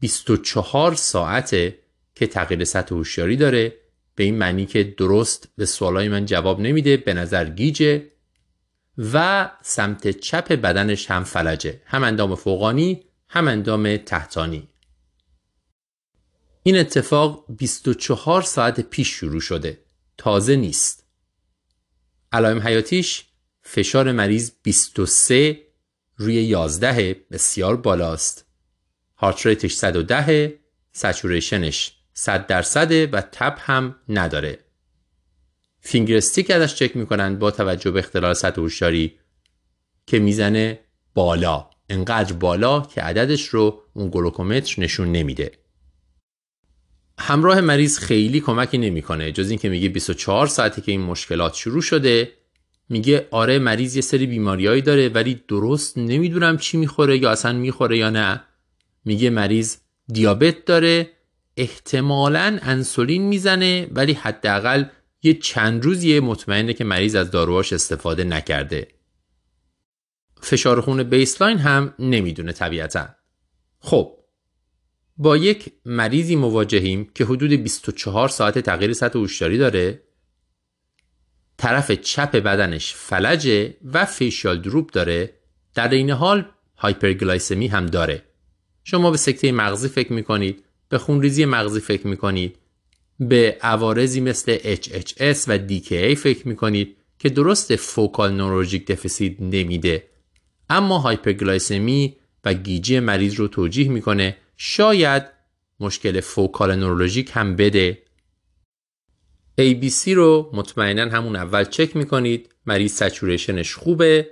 24 0.00 0.94
ساعته 0.94 1.78
که 2.14 2.26
تغییر 2.26 2.64
سطح 2.64 2.94
هوشیاری 2.94 3.36
داره 3.36 3.76
به 4.14 4.24
این 4.24 4.38
معنی 4.38 4.66
که 4.66 4.84
درست 4.84 5.48
به 5.56 5.66
سوالای 5.66 6.08
من 6.08 6.26
جواب 6.26 6.60
نمیده 6.60 6.96
به 6.96 7.14
نظر 7.14 7.44
گیجه 7.50 8.06
و 8.98 9.50
سمت 9.62 10.08
چپ 10.08 10.52
بدنش 10.52 11.10
هم 11.10 11.24
فلجه 11.24 11.80
هم 11.84 12.04
اندام 12.04 12.34
فوقانی 12.34 13.02
هم 13.28 13.48
اندام 13.48 13.96
تحتانی. 13.96 14.68
این 16.62 16.78
اتفاق 16.78 17.44
24 17.48 18.42
ساعت 18.42 18.80
پیش 18.80 19.08
شروع 19.08 19.40
شده. 19.40 19.78
تازه 20.18 20.56
نیست. 20.56 21.06
علائم 22.32 22.58
حیاتیش 22.58 23.25
فشار 23.68 24.12
مریض 24.12 24.50
23 24.62 25.58
روی 26.16 26.34
11 26.34 27.16
بسیار 27.30 27.76
بالاست. 27.76 28.46
هارت 29.16 29.46
ریتش 29.46 29.74
110 29.74 30.54
سچوریشنش 30.92 31.92
100 32.14 32.46
درصده 32.46 33.06
و 33.06 33.20
تب 33.20 33.56
هم 33.60 33.96
نداره. 34.08 34.58
فینگر 35.80 36.16
استیک 36.16 36.50
ازش 36.50 36.74
چک 36.74 36.96
می‌کنن 36.96 37.38
با 37.38 37.50
توجه 37.50 37.90
به 37.90 37.98
اختلال 37.98 38.34
سطح 38.34 38.60
هوشیاری 38.60 39.18
که 40.06 40.18
می‌زنه 40.18 40.80
بالا. 41.14 41.70
انقدر 41.88 42.32
بالا 42.32 42.80
که 42.80 43.02
عددش 43.02 43.48
رو 43.48 43.82
اون 43.92 44.10
گلوکومتر 44.10 44.82
نشون 44.82 45.12
نمیده. 45.12 45.52
همراه 47.18 47.60
مریض 47.60 47.98
خیلی 47.98 48.40
کمکی 48.40 48.78
نمی‌کنه. 48.78 49.32
جز 49.32 49.50
اینکه 49.50 49.68
میگه 49.68 49.88
24 49.88 50.46
ساعتی 50.46 50.80
که 50.80 50.92
این 50.92 51.00
مشکلات 51.00 51.54
شروع 51.54 51.82
شده 51.82 52.32
میگه 52.88 53.28
آره 53.30 53.58
مریض 53.58 53.96
یه 53.96 54.02
سری 54.02 54.26
بیماریایی 54.26 54.82
داره 54.82 55.08
ولی 55.08 55.40
درست 55.48 55.98
نمی‌دونم 55.98 56.56
چی 56.56 56.76
می‌خوره 56.76 57.18
یا 57.18 57.30
اصلا 57.30 57.52
می‌خوره 57.52 57.98
یا 57.98 58.10
نه. 58.10 58.44
میگه 59.04 59.30
مریض 59.30 59.76
دیابت 60.08 60.64
داره 60.64 61.10
احتمالا 61.56 62.58
انسولین 62.62 63.22
می‌زنه 63.22 63.88
ولی 63.90 64.12
حداقل 64.12 64.84
یه 65.22 65.34
چند 65.34 65.84
روزیه 65.84 66.20
مطمئنه 66.20 66.72
که 66.72 66.84
مریض 66.84 67.14
از 67.14 67.30
داروهاش 67.30 67.72
استفاده 67.72 68.24
نکرده. 68.24 68.88
فشار 70.40 70.80
خون 70.80 71.02
بیسلاین 71.02 71.58
هم 71.58 71.94
نمی‌دونه 71.98 72.52
طبیعتا. 72.52 73.08
خب 73.78 74.16
با 75.16 75.36
یک 75.36 75.72
مریضی 75.84 76.36
مواجهیم 76.36 77.10
که 77.14 77.24
حدود 77.24 77.50
24 77.50 78.28
ساعت 78.28 78.58
تغییر 78.58 78.92
سطح 78.92 79.18
هوشیاری 79.18 79.58
داره 79.58 80.02
طرف 81.58 81.90
چپ 81.90 82.36
بدنش 82.36 82.94
فلجه 82.94 83.74
و 83.92 84.04
فیشال 84.04 84.60
دروپ 84.60 84.90
داره 84.90 85.32
در 85.74 85.88
این 85.88 86.10
حال 86.10 86.44
hyperglycemia 86.76 87.66
هم 87.66 87.86
داره. 87.86 88.22
شما 88.84 89.10
به 89.10 89.16
سکته 89.16 89.52
مغزی 89.52 89.88
فکر 89.88 90.12
می‌کنید 90.12 90.64
به 90.88 90.98
خونریزی 90.98 91.44
مغزی 91.44 91.80
فکر 91.80 92.06
می‌کنید 92.06 92.56
به 93.20 93.58
عوارضی 93.60 94.20
مثل 94.20 94.76
HHS 94.76 95.48
و 95.48 95.58
DKA 95.68 96.14
فکر 96.14 96.48
می‌کنید 96.48 96.96
که 97.18 97.28
درست 97.28 97.76
focal 97.76 98.32
neurologic 98.32 98.86
deficit 98.86 99.40
نمیده. 99.40 100.06
اما 100.70 100.98
hyperglycemia 100.98 102.16
و 102.44 102.54
گیجی 102.54 103.00
مریض 103.00 103.34
رو 103.34 103.48
توجیه 103.48 103.88
می‌کنه 103.88 104.36
شاید 104.56 105.22
مشکل 105.80 106.20
focal 106.20 106.76
neurologic 106.76 107.30
هم 107.34 107.56
بده. 107.56 107.98
ABC 109.60 110.08
رو 110.08 110.50
مطمئنا 110.52 111.16
همون 111.16 111.36
اول 111.36 111.64
چک 111.64 111.96
می‌کنید. 111.96 112.54
مریض 112.66 112.92
saturation 112.92 113.60
ش 113.60 113.74
خوبه. 113.74 114.30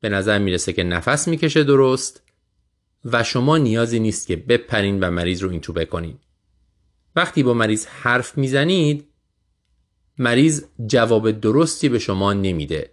به 0.00 0.08
نظر 0.08 0.38
می‌رسه 0.38 0.72
که 0.72 0.82
نفس 0.82 1.28
می‌کشه 1.28 1.64
درست. 1.64 2.22
و 3.04 3.24
شما 3.24 3.58
نیازی 3.58 4.00
نیست 4.00 4.26
که 4.26 4.36
بپرین 4.36 5.00
و 5.00 5.10
مریض 5.10 5.42
رو 5.42 5.50
این 5.50 5.60
تو 5.60 5.72
بکنید 5.72 6.20
وقتی 7.16 7.42
با 7.42 7.54
مریض 7.54 7.86
حرف 7.86 8.38
می‌زنید 8.38 9.04
مریض 10.18 10.64
جواب 10.86 11.30
درستی 11.30 11.88
به 11.88 11.98
شما 11.98 12.32
نمیده. 12.32 12.90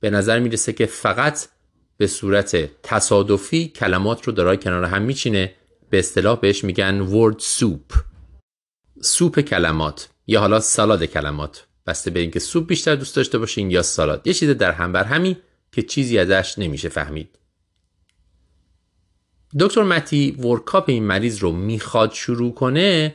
به 0.00 0.10
نظر 0.10 0.38
می‌رسه 0.38 0.72
که 0.72 0.86
فقط 0.86 1.48
به 1.96 2.06
صورت 2.06 2.82
تصادفی 2.82 3.68
کلمات 3.68 4.24
رو 4.24 4.32
دارای 4.32 4.56
کنار 4.56 4.84
هم 4.84 5.02
میچینه. 5.02 5.54
به 5.90 5.98
اصطلاح 5.98 6.40
بهش 6.40 6.64
میگن 6.64 7.00
ورد 7.00 7.38
سوپ 7.38 7.92
سوپ 9.02 9.40
کلمات. 9.40 10.08
یا 10.26 10.40
حالا 10.40 10.60
سالاد 10.60 11.04
کلمات. 11.04 11.66
بسته 11.86 12.10
به 12.10 12.20
اینکه 12.20 12.38
سوپ 12.40 12.66
بیشتر 12.66 12.94
دوست 12.94 13.16
داشته 13.16 13.38
باشین 13.38 13.70
یا 13.70 13.82
سالاد. 13.82 14.26
یه 14.26 14.34
چیز 14.34 14.50
در 14.50 14.72
هم 14.72 14.92
بر 14.92 15.04
همی 15.04 15.36
که 15.72 15.82
چیزی 15.82 16.18
ازش 16.18 16.58
نمیشه 16.58 16.88
فهمید. 16.88 17.38
دکتر 19.60 19.82
متی 19.82 20.30
ورکاپ 20.30 20.88
این 20.88 21.04
مریض 21.04 21.38
رو 21.38 21.52
می‌خواد 21.52 22.12
شروع 22.12 22.54
کنه 22.54 23.14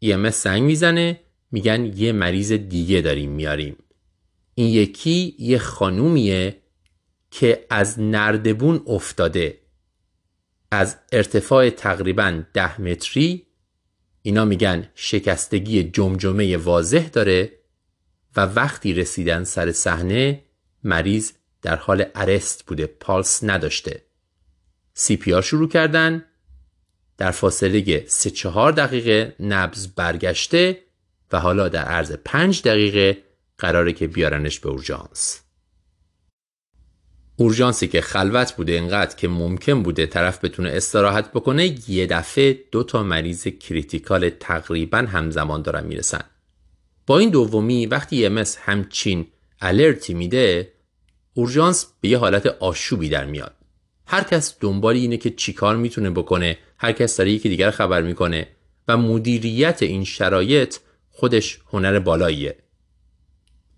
یه 0.00 0.30
سنگ 0.30 0.62
می‌زنه 0.62 1.20
میگن 1.52 1.92
یه 1.96 2.12
مریض 2.12 2.52
دیگه 2.52 3.00
داریم 3.00 3.30
میاریم. 3.30 3.76
این 4.54 4.68
یکی 4.68 5.36
یه 5.38 5.58
خانومیه 5.58 6.56
که 7.30 7.66
از 7.70 8.00
نردبون 8.00 8.82
افتاده. 8.86 9.58
از 10.70 10.96
ارتفاع 11.12 11.70
تقریبا 11.70 12.42
ده 12.54 12.80
متری 12.80 13.46
اینا 14.22 14.44
میگن 14.44 14.88
شکستگی 14.94 15.82
جمجمه 15.84 16.56
واضح 16.56 17.08
داره 17.08 17.52
و 18.36 18.40
وقتی 18.40 18.94
رسیدن 18.94 19.44
سر 19.44 19.72
صحنه 19.72 20.42
مریض 20.84 21.32
در 21.62 21.76
حال 21.76 22.04
arrest 22.14 22.66
بوده 22.66 22.86
پالس 22.86 23.44
نداشته. 23.44 24.02
CPR 24.94 25.42
شروع 25.42 25.68
کردن 25.68 26.24
در 27.18 27.30
فاصله 27.30 28.04
3 28.06 28.30
4 28.30 28.72
دقیقه 28.72 29.36
نبز 29.40 29.88
برگشته 29.88 30.82
و 31.32 31.40
حالا 31.40 31.68
در 31.68 31.84
عرض 31.84 32.12
5 32.12 32.62
دقیقه 32.62 33.22
قراره 33.58 33.92
که 33.92 34.06
بیارنش 34.06 34.60
به 34.60 34.68
اورژانس. 34.68 35.40
اورژانسی 37.42 37.88
که 37.88 38.00
خلوت 38.00 38.52
بوده 38.52 38.72
اینقدر 38.72 39.16
که 39.16 39.28
ممکن 39.28 39.82
بوده 39.82 40.06
طرف 40.06 40.44
بتونه 40.44 40.70
استراحت 40.70 41.32
بکنه 41.32 41.90
یه 41.90 42.06
دفعه 42.06 42.58
دو 42.72 42.82
تا 42.82 43.02
مریض 43.02 43.46
critical 43.48 44.30
تقریبا 44.30 44.98
همزمان 44.98 45.62
دارن 45.62 45.86
می‌رسن. 45.86 46.24
با 47.06 47.18
این 47.18 47.30
دومی 47.30 47.86
وقتی 47.86 48.26
EMS 48.26 48.58
همچین 48.60 49.26
alert 49.60 50.05
ی 50.05 50.14
میده 50.14 50.72
اورژانس 51.34 51.86
به 52.00 52.08
یه 52.08 52.18
حالت 52.18 52.46
آشوبی 52.46 53.08
در 53.08 53.24
میاد. 53.24 53.54
هر 54.06 54.22
کس 54.22 54.56
دنبال 54.60 54.94
اینه 54.94 55.16
که 55.16 55.30
چیکار 55.30 55.76
می‌تونه 55.76 56.10
بکنه 56.10 56.58
هر 56.78 56.92
کس 56.92 57.16
داره 57.16 57.30
یکی 57.30 57.48
دیگر 57.48 57.70
خبر 57.70 58.02
می‌کنه 58.02 58.48
و 58.88 58.96
مدیریت 58.96 59.82
این 59.82 60.04
شرایط 60.04 60.76
خودش 61.10 61.58
هنر 61.70 61.98
بالاییه. 61.98 62.56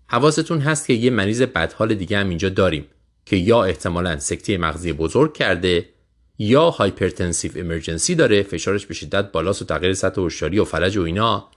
حواستون 0.07 0.59
هست 0.59 0.87
که 0.87 0.93
یه 0.93 1.09
مریض 1.09 1.41
بدحال 1.41 1.95
دیگه 1.95 2.17
هم 2.17 2.29
اینجا 2.29 2.49
داریم. 2.49 2.85
که 3.25 3.35
یا 3.35 3.63
احتمالا 3.63 4.19
سکته 4.19 4.57
مغزی 4.57 4.93
بزرگ 4.93 5.33
کرده 5.33 5.89
یا 6.37 6.69
hypertensive 6.69 7.51
emergency 7.55 8.15
داره 8.15 8.43
فشارش 8.43 8.85
به 8.85 8.93
شدت 8.93 9.31
بالاست 9.31 9.61
و 9.61 9.65
تغییر 9.65 9.93
سطح 9.93 10.21
هوشیاری 10.21 10.59
و 10.59 10.65
فلج 10.65 10.97
و 10.97 11.01
اینا 11.01 11.49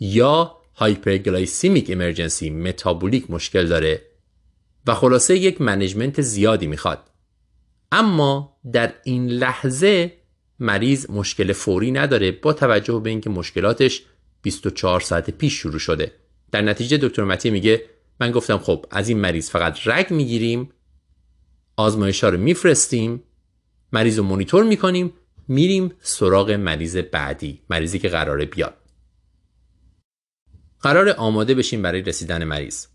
یا 0.00 0.56
hyperglycemic 0.74 1.90
emergency 1.90 2.50
متابولیک 2.50 3.30
مشکل 3.30 3.66
داره 3.66 4.02
و 4.86 4.94
خلاصه 4.94 5.36
یک 5.36 5.60
management 5.60 6.20
زیادی 6.20 6.66
می‌خواد. 6.66 7.10
اما 7.92 8.56
در 8.72 8.94
این 9.04 9.28
لحظه 9.28 10.12
مریض 10.60 11.10
مشکل 11.10 11.52
فوری 11.52 11.92
نداره 11.92 12.30
با 12.32 12.52
توجه 12.52 13.00
به 13.00 13.10
اینکه 13.10 13.30
مشکلاتش 13.30 14.02
24 14.42 15.00
ساعت 15.00 15.30
پیش 15.30 15.52
شروع 15.52 15.78
شده. 15.78 16.12
در 16.52 16.60
نتیجه 16.60 16.96
دکتر 16.96 17.24
متی 17.24 17.50
میگه 17.50 17.82
من 18.20 18.30
گفتم 18.30 18.58
خب 18.58 18.86
از 18.90 19.08
این 19.08 19.18
مریض 19.18 19.50
فقط 19.50 19.86
رگ 19.86 20.10
می‌گیریم 20.10 20.70
آزمایش 21.76 22.24
ها 22.24 22.30
رو 22.30 22.38
میفرستیم 22.38 23.22
مریض 23.92 24.18
رو 24.18 24.24
مونیتور 24.24 24.64
می‌کنیم 24.64 25.12
میریم 25.48 25.92
سراغ 26.00 26.50
مریض 26.50 26.96
بعدی 26.96 27.62
مریضی 27.70 27.98
که 27.98 28.08
قراره 28.08 28.44
بیاد. 28.44 28.74
قرار 30.80 31.08
آماده 31.08 31.54
بشیم 31.54 31.82
برای 31.82 32.02
رسیدن 32.02 32.44
مریض. 32.44 32.86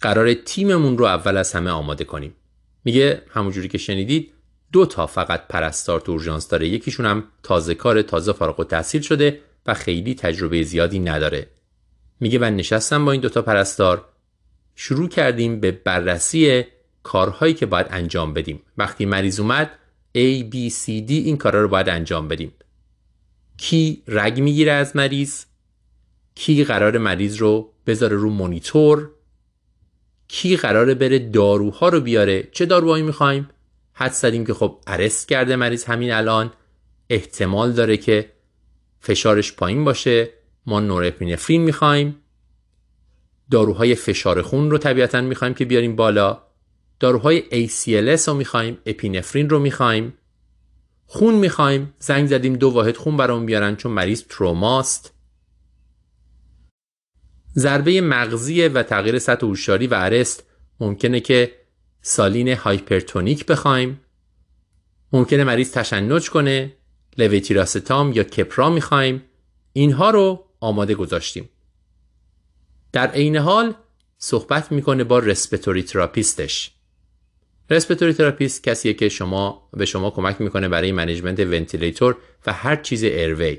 قرار 0.00 0.34
تیممون 0.34 0.98
رو 0.98 1.04
اول 1.04 1.36
از 1.36 1.52
همه 1.52 1.70
آماده 1.70 2.04
کنیم. 2.04 2.34
میگه 2.84 3.22
همونجوری 3.30 3.68
که 3.68 3.78
شنیدید 3.78 4.32
دو 4.72 4.86
تا 4.86 5.06
فقط 5.06 5.48
پرستار 5.48 6.00
تو 6.00 6.12
اورژانس 6.12 6.48
داره. 6.48 6.68
یکیشون 6.68 7.06
هم 7.06 7.24
تازه 7.42 7.74
کار 7.74 8.02
تازه 8.02 8.32
فارغ 8.32 8.60
و 8.60 8.82
شده 9.00 9.40
و 9.66 9.74
خیلی 9.74 10.14
تجربه 10.14 10.62
زیادی 10.62 10.98
نداره. 10.98 11.46
میگه 12.20 12.38
من 12.38 12.56
نشستم 12.56 13.04
با 13.04 13.12
این 13.12 13.20
دوتا 13.20 13.42
پرستار. 13.42 14.08
شروع 14.74 15.08
کردیم 15.08 15.60
به 15.60 15.70
بررسی 15.70 16.64
کارهایی 17.02 17.54
که 17.54 17.66
باید 17.66 17.86
انجام 17.90 18.34
بدیم. 18.34 18.62
وقتی 18.78 19.06
مریض 19.06 19.40
اومد 19.40 19.70
A, 20.18 20.42
B, 20.52 20.54
C, 20.70 20.86
D 20.86 21.10
این 21.10 21.36
کارها 21.36 21.60
رو 21.60 21.68
باید 21.68 21.88
انجام 21.88 22.28
بدیم. 22.28 22.52
کی 23.56 24.02
رگ 24.06 24.40
می‌گیره 24.40 24.72
از 24.72 24.96
مریض؟ 24.96 25.44
کی 26.34 26.64
قرار 26.64 26.98
مریض 26.98 27.36
رو 27.36 27.72
بذاره 27.86 28.16
رو 28.16 28.30
مونیتور؟ 28.30 29.10
کی 30.28 30.56
قراره 30.56 30.94
بره 30.94 31.18
داروها 31.18 31.88
رو 31.88 32.00
بیاره؟ 32.00 32.48
چه 32.52 32.66
داروهایی 32.66 33.02
می‌خوایم؟ 33.02 33.48
حد 33.92 34.12
زدیم 34.12 34.46
که 34.46 34.54
خب 34.54 34.78
ارست 34.86 35.28
کرده 35.28 35.56
مریض 35.56 35.84
همین 35.84 36.12
الان. 36.12 36.52
احتمال 37.10 37.72
داره 37.72 37.96
که 37.96 38.32
فشارش 39.00 39.52
پایین 39.52 39.84
باشه. 39.84 40.30
ما 40.66 40.80
نورپینفرین 40.80 41.62
می‌خوایم. 41.62 42.16
داروهای 43.50 43.94
فشار 43.94 44.42
خون 44.42 44.70
رو 44.70 44.78
طبیعتا 44.78 45.20
می‌خوایم 45.20 45.54
که 45.54 45.64
بیاریم 45.64 45.96
بالا. 45.96 46.42
داروهای 47.02 47.68
ACLS 47.68 48.28
رو 48.28 48.34
می‌خوایم 48.34 48.78
اپینفرین 48.86 49.50
رو 49.50 49.58
می‌خوایم. 49.58 50.14
خون 51.06 51.34
می‌خوایم 51.34 51.94
زنگ 51.98 52.28
زدیم 52.28 52.56
دو 52.56 52.70
واحد 52.70 52.96
خون 52.96 53.16
برامون 53.16 53.46
بیارن 53.46 53.76
چون 53.76 53.92
مریض 53.92 54.24
تروماست. 54.28 55.14
ضربه 57.56 58.00
مغزی 58.00 58.68
و 58.68 58.82
تغییر 58.82 59.18
سطح 59.18 59.46
هوشیاری 59.46 59.86
و 59.86 59.94
ارست. 59.94 60.44
ممکنه 60.80 61.20
که 61.20 61.52
سالین 62.02 62.48
هایپرتونیک 62.48 63.46
بخوایم. 63.46 64.00
ممکنه 65.12 65.44
مریض 65.44 65.72
تشنج 65.72 66.30
کنه 66.30 66.72
لویتیراستام 67.18 68.12
یا 68.12 68.24
کپرا 68.24 68.70
می‌خوایم. 68.70 69.22
اینها 69.72 70.10
رو 70.10 70.44
آماده 70.60 70.94
گذاشتیم. 70.94 71.48
در 72.92 73.10
عین 73.10 73.36
حال 73.36 73.74
صحبت 74.18 74.72
می‌کنه 74.72 75.04
با 75.04 75.18
respiratory 75.18 75.82
therapist 75.82 76.49
ش. 76.49 76.72
respiratory 77.72 78.12
therapist 78.12 78.62
کسیه 78.62 78.94
که 78.94 79.08
شما 79.08 79.68
به 79.72 79.84
شما 79.84 80.10
کمک 80.10 80.40
می‌کنه 80.40 80.68
برای 80.68 80.92
management 80.92 81.40
ventilator 81.40 82.16
و 82.46 82.52
هر 82.52 82.76
چیز 82.76 83.02
airway 83.02 83.58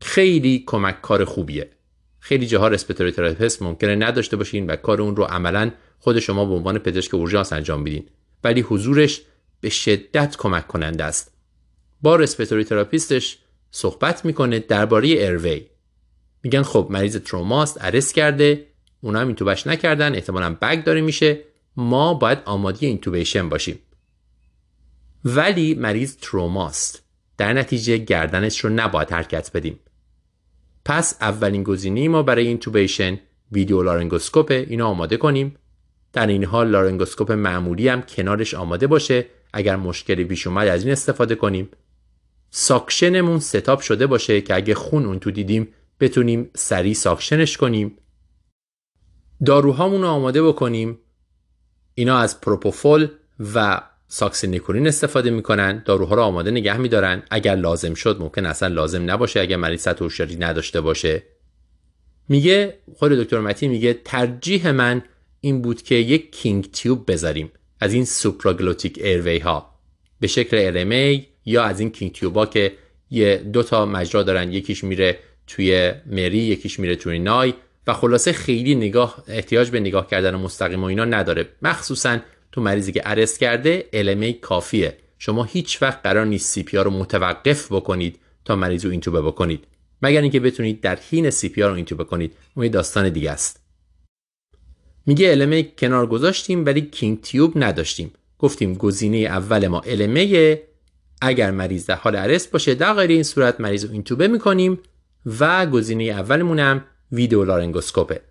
خیلی 0.00 0.64
کمک 0.66 1.00
کار 1.00 1.24
خوبیه. 1.24 1.70
خیلی 2.20 2.46
جاها 2.46 2.68
respiratory 2.68 3.10
therapist 3.12 3.62
ممکنه 3.62 3.94
نداشته 3.94 4.36
باشین 4.36 4.66
و 4.66 4.76
کار 4.76 5.02
اون 5.02 5.16
رو 5.16 5.24
عملا 5.24 5.70
خود 5.98 6.18
شما 6.18 6.44
به 6.44 6.54
عنوان 6.54 6.78
پزشک 6.78 7.14
اورژانس 7.14 7.52
انجام 7.52 7.84
بدین. 7.84 8.08
ولی 8.44 8.60
حضورش 8.60 9.22
به 9.60 9.68
شدت 9.68 10.36
کمک 10.36 10.66
کننده 10.66 11.04
است. 11.04 11.32
با 12.02 12.16
respiratory 12.16 12.64
therapist 12.64 13.24
ش 13.24 13.38
صحبت 13.70 14.24
می‌کنه 14.24 14.58
درباره 14.58 15.14
airway 15.18 15.66
میگن 16.42 16.62
خب 16.62 16.86
مریض 16.90 17.16
تروماست 17.16 17.78
arrest 17.80 18.14
کرده 18.14 18.66
اونا 19.00 19.18
هم 19.20 19.26
intubate 19.26 19.58
ش 19.58 19.66
نکردن 19.66 20.14
احتمالا 20.14 20.56
bag 20.62 20.84
داره 20.84 21.00
میشه. 21.00 21.51
ما 21.76 22.14
باید 22.14 22.38
آماده 22.44 22.86
intubation 22.86 23.48
باشیم. 23.48 23.78
ولی 25.24 25.74
مریض 25.74 26.16
تروماست. 26.16 27.02
در 27.38 27.52
نتیجه 27.52 27.96
گردنش 27.96 28.60
رو 28.60 28.70
نباید 28.70 29.10
حرکت 29.10 29.50
بدیم. 29.54 29.78
پس 30.84 31.16
اولین 31.20 31.62
گزینه 31.62 32.08
ما 32.08 32.22
برای 32.22 32.46
intubation 32.46 33.18
ویدیو 33.52 33.82
لارنگوسکوپ 33.82 34.50
اینو 34.50 34.86
آماده 34.86 35.16
کنیم. 35.16 35.56
در 36.12 36.26
این 36.26 36.44
حال 36.44 36.68
لارنگوسکوپ 36.68 37.32
معمولی 37.32 37.88
هم 37.88 38.02
کنارش 38.02 38.54
آماده 38.54 38.86
باشه. 38.86 39.26
اگر 39.52 39.76
مشکلی 39.76 40.24
پیش 40.24 40.46
اومد 40.46 40.68
از 40.68 40.82
این 40.82 40.92
استفاده 40.92 41.34
کنیم. 41.34 41.68
suction 42.50 43.12
مون 43.12 43.38
setup 43.38 43.80
شده 43.80 44.06
باشه 44.06 44.40
که 44.40 44.54
اگه 44.54 44.74
خون 44.74 45.06
اون 45.06 45.18
تو 45.18 45.30
دیدیم 45.30 45.68
بتونیم 46.00 46.50
سریع 46.54 46.94
suction 46.94 47.42
ش 47.42 47.56
کنیم. 47.56 47.98
داروهامون 49.44 50.02
رو 50.02 50.08
آماده 50.08 50.42
بکنیم. 50.42 50.98
اینا 51.94 52.18
از 52.18 52.40
propofol 52.40 53.08
و 53.54 53.80
succinylcholine 54.08 54.86
استفاده 54.86 55.30
می‌کنن 55.30 55.82
داروها 55.86 56.14
رو 56.14 56.22
آماده 56.22 56.50
نگه 56.50 56.76
میدارن. 56.76 57.22
اگر 57.30 57.54
لازم 57.54 57.94
شد 57.94 58.16
ممکن 58.20 58.46
اصلا 58.46 58.68
لازم 58.68 59.10
نباشه 59.10 59.40
اگر 59.40 59.56
مریض 59.56 59.80
سطح 59.80 60.04
هوشیاری 60.04 60.36
نداشته 60.36 60.80
باشه. 60.80 61.22
میگه 62.28 62.74
خود 62.94 63.12
دکتر 63.12 63.40
متی 63.40 63.68
میگه 63.68 64.00
ترجیح 64.04 64.70
من 64.70 65.02
این 65.40 65.62
بود 65.62 65.82
که 65.82 65.94
یک 65.94 66.32
King 66.32 66.70
tube 66.70 67.12
بذاریم 67.12 67.52
از 67.80 67.92
این 67.92 68.04
supraglottic 68.04 68.98
airway 69.02 69.38
ها. 69.38 69.78
به 70.20 70.26
شکل 70.26 70.72
LMA 70.72 71.22
یا 71.44 71.62
از 71.64 71.80
این 71.80 71.90
King 71.90 72.12
tube 72.12 72.36
ها 72.36 72.46
که 72.46 72.72
یه 73.10 73.36
دو 73.36 73.62
تا 73.62 73.86
مجرا 73.86 74.22
دارن 74.22 74.52
یکیش 74.52 74.84
میره 74.84 75.18
توی 75.46 75.92
مری 76.06 76.38
یکیش 76.38 76.78
میره 76.80 76.96
توی 76.96 77.18
نای. 77.18 77.54
و 77.86 77.92
خلاصه 77.92 78.32
خیلی 78.32 78.74
نگاه 78.74 79.24
احتیاج 79.28 79.70
به 79.70 79.80
نگاه 79.80 80.06
کردن 80.06 80.34
مستقیم 80.34 80.82
و 80.82 80.86
اینا 80.86 81.04
نداره. 81.04 81.48
مخصوصا 81.62 82.18
تو 82.52 82.60
مریضی 82.60 82.92
که 82.92 83.02
arrest 83.04 83.38
کرده 83.38 83.86
LMA 83.92 84.40
کافیه. 84.40 84.96
شما 85.18 85.44
هیچ 85.44 85.82
وقت 85.82 86.02
قرار 86.02 86.26
نیست 86.26 86.50
CPR 86.50 86.76
رو 86.76 86.90
متوقف 86.90 87.72
بکنید 87.72 88.18
تا 88.44 88.56
مریض 88.56 88.84
رو 88.84 88.90
intubate 88.90 89.22
بکنید. 89.22 89.64
مگر 90.02 90.20
اینکه 90.20 90.40
بتونید 90.40 90.80
در 90.80 90.98
حین 91.10 91.30
CPR 91.30 91.62
رو 91.62 91.72
intubate 91.72 92.04
کنید. 92.04 92.32
اون 92.54 92.68
داستان 92.68 93.08
دیگه 93.08 93.30
است. 93.30 93.60
میگه 95.06 95.36
LMA 95.36 95.80
کنار 95.80 96.06
گذاشتیم 96.06 96.66
ولی 96.66 96.80
کینگ 96.80 97.20
تیوب 97.20 97.52
نداشتیم. 97.56 98.12
گفتیم 98.38 98.74
گزینه 98.74 99.16
اول 99.16 99.68
ما 99.68 99.82
LMA 99.82 100.58
اگر 101.20 101.50
مریض 101.50 101.86
در 101.86 101.94
حال 101.94 102.16
ارست 102.16 102.50
باشه 102.50 102.74
در 102.74 102.94
غیر 102.94 103.10
این 103.10 103.22
صورت 103.22 103.60
مریض 103.60 103.84
رو 103.84 103.92
اینتوبه 103.92 104.28
می‌کنیم 104.28 104.78
و 105.40 105.66
گزینه 105.66 106.04
اولمونم 106.04 106.84
ویدیو 107.12 107.44
لارنگوسکوپه. 107.44 108.22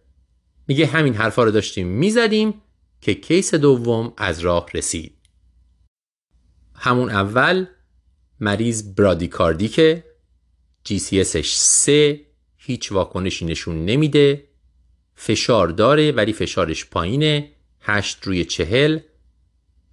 میگه 0.67 0.85
همین 0.85 1.13
حرفا 1.13 1.43
رو 1.43 1.51
داشتیم 1.51 1.87
می‌زدیم 1.87 2.61
که 3.01 3.13
کیس 3.13 3.53
دوم 3.53 4.13
از 4.17 4.39
راه 4.39 4.67
رسید. 4.73 5.17
همون 6.75 7.09
اول 7.09 7.65
مریض 8.39 8.95
برادیکاردیکه 8.95 10.03
اسش 11.19 11.55
3 11.55 12.19
هیچ 12.57 12.91
واکنشی 12.91 13.45
نشون 13.45 13.85
نمیده 13.85 14.47
فشار 15.15 15.67
داره 15.67 16.11
ولی 16.11 16.33
فشارش 16.33 16.85
پایینه 16.85 17.51
8 17.81 18.23
روی 18.23 18.45
چهل 18.45 18.99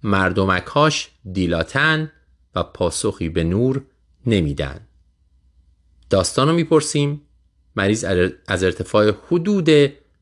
مردمکاش 0.03 1.09
دیلاتن 1.31 2.11
و 2.55 2.63
پاسخی 2.63 3.29
به 3.29 3.43
نور 3.43 3.85
نمیدن. 4.25 4.87
داستان 6.09 6.47
رو 6.47 6.53
می‌پرسیم 6.53 7.21
مریض 7.79 8.05
از 8.47 8.63
ارتفاع 8.63 9.11
حدود 9.27 9.69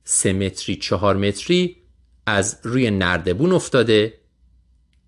3 0.04 0.34
متری 0.34 0.76
4 0.76 1.18
متری 1.18 1.78
از 2.26 2.60
روی 2.64 2.92
نردبون 2.92 3.52
افتاده 3.52 4.14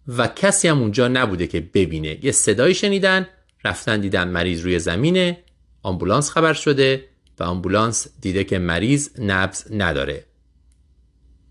و 0.08 0.28
کسی 0.28 0.68
هم 0.68 0.80
اونجا 0.80 1.08
نبوده 1.08 1.48
که 1.48 1.60
ببینه. 1.60 2.26
یه 2.26 2.32
صدایی 2.32 2.76
شنیدن 2.76 3.28
رفتن 3.66 4.02
دیدن 4.02 4.28
مریض 4.28 4.62
روی 4.62 4.80
زمینه 4.80 5.44
آمبولانس 5.84 6.30
خبر 6.30 6.54
شده 6.54 7.06
و 7.40 7.44
آمبولانس 7.44 8.08
دیده 8.22 8.44
که 8.44 8.60
مریض 8.60 9.10
نبز 9.20 9.72
نداره. 9.72 10.26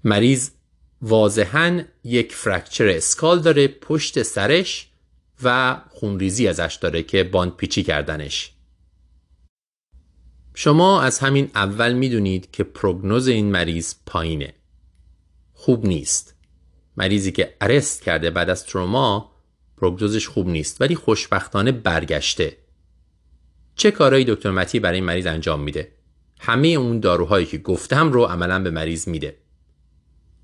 مریض 0.04 0.50
واضحا 1.02 1.82
یک 2.04 2.34
fracture 2.34 2.88
skull 2.88 3.40
داره 3.40 3.68
پشت 3.68 4.22
سرش 4.22 4.88
و 5.42 5.76
خونریزی 5.90 6.48
ازش 6.48 6.78
داره 6.80 7.02
که 7.02 7.24
باند 7.24 7.56
پیچی 7.56 7.82
کردنش. 7.82 8.57
شما 10.60 11.02
از 11.02 11.18
همین 11.18 11.50
اول 11.54 11.92
می‌دونید 11.92 12.50
که 12.50 12.64
پروگنوز 12.64 13.28
این 13.28 13.50
مریض 13.50 13.94
پایینه. 14.06 14.54
خوب 15.52 15.86
نیست. 15.86 16.34
مریضی 16.96 17.32
که 17.32 17.56
arrest 17.60 18.02
کرده 18.02 18.30
بعد 18.30 18.50
از 18.50 18.64
تروما 18.64 19.32
پروگنوزش 19.76 20.28
خوب 20.28 20.48
نیست 20.48 20.80
ولی 20.80 20.94
خوشبختانه 20.94 21.72
برگشته. 21.72 22.56
چه 23.74 23.90
کارهایی 23.90 24.24
دکتر 24.24 24.50
متی 24.50 24.80
برای 24.80 24.94
این 24.94 25.04
مریض 25.04 25.26
انجام 25.26 25.60
میده؟ 25.60 25.92
همه 26.40 26.68
اون 26.68 27.00
داروهایی 27.00 27.46
که 27.46 27.58
گفتم 27.58 28.12
رو 28.12 28.24
عملا 28.24 28.62
به 28.62 28.70
مریض 28.70 29.08
میده. 29.08 29.36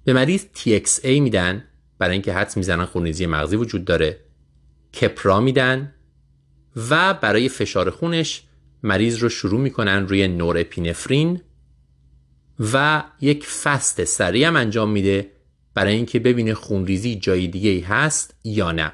به 0.04 0.12
مریض 0.12 0.44
TXA 0.54 1.04
میدن 1.04 1.64
برای 1.98 2.12
اینکه 2.12 2.32
حدس 2.32 2.56
می‌زنن 2.56 2.84
خونریزی 2.84 3.26
مغزی 3.26 3.56
وجود 3.56 3.84
داره. 3.84 4.20
کپرا 5.00 5.40
میدن 5.40 5.94
و 6.90 7.14
برای 7.14 7.48
فشار 7.48 7.90
خونش 7.90 8.42
مریض 8.84 9.18
رو 9.18 9.28
شروع 9.28 9.60
می‌کنن 9.60 10.08
روی 10.08 10.28
نورپینفرین 10.28 11.40
و 12.72 13.04
یک 13.20 13.46
فست 13.46 14.04
سریع 14.04 14.46
هم 14.46 14.56
انجام 14.56 14.90
میده 14.90 15.30
برای 15.74 15.94
اینکه 15.94 16.18
ببینه 16.18 16.54
خونریزی 16.54 17.16
جای 17.16 17.46
دیگه 17.46 17.70
ای 17.70 17.80
هست 17.80 18.34
یا 18.44 18.72
نه. 18.72 18.92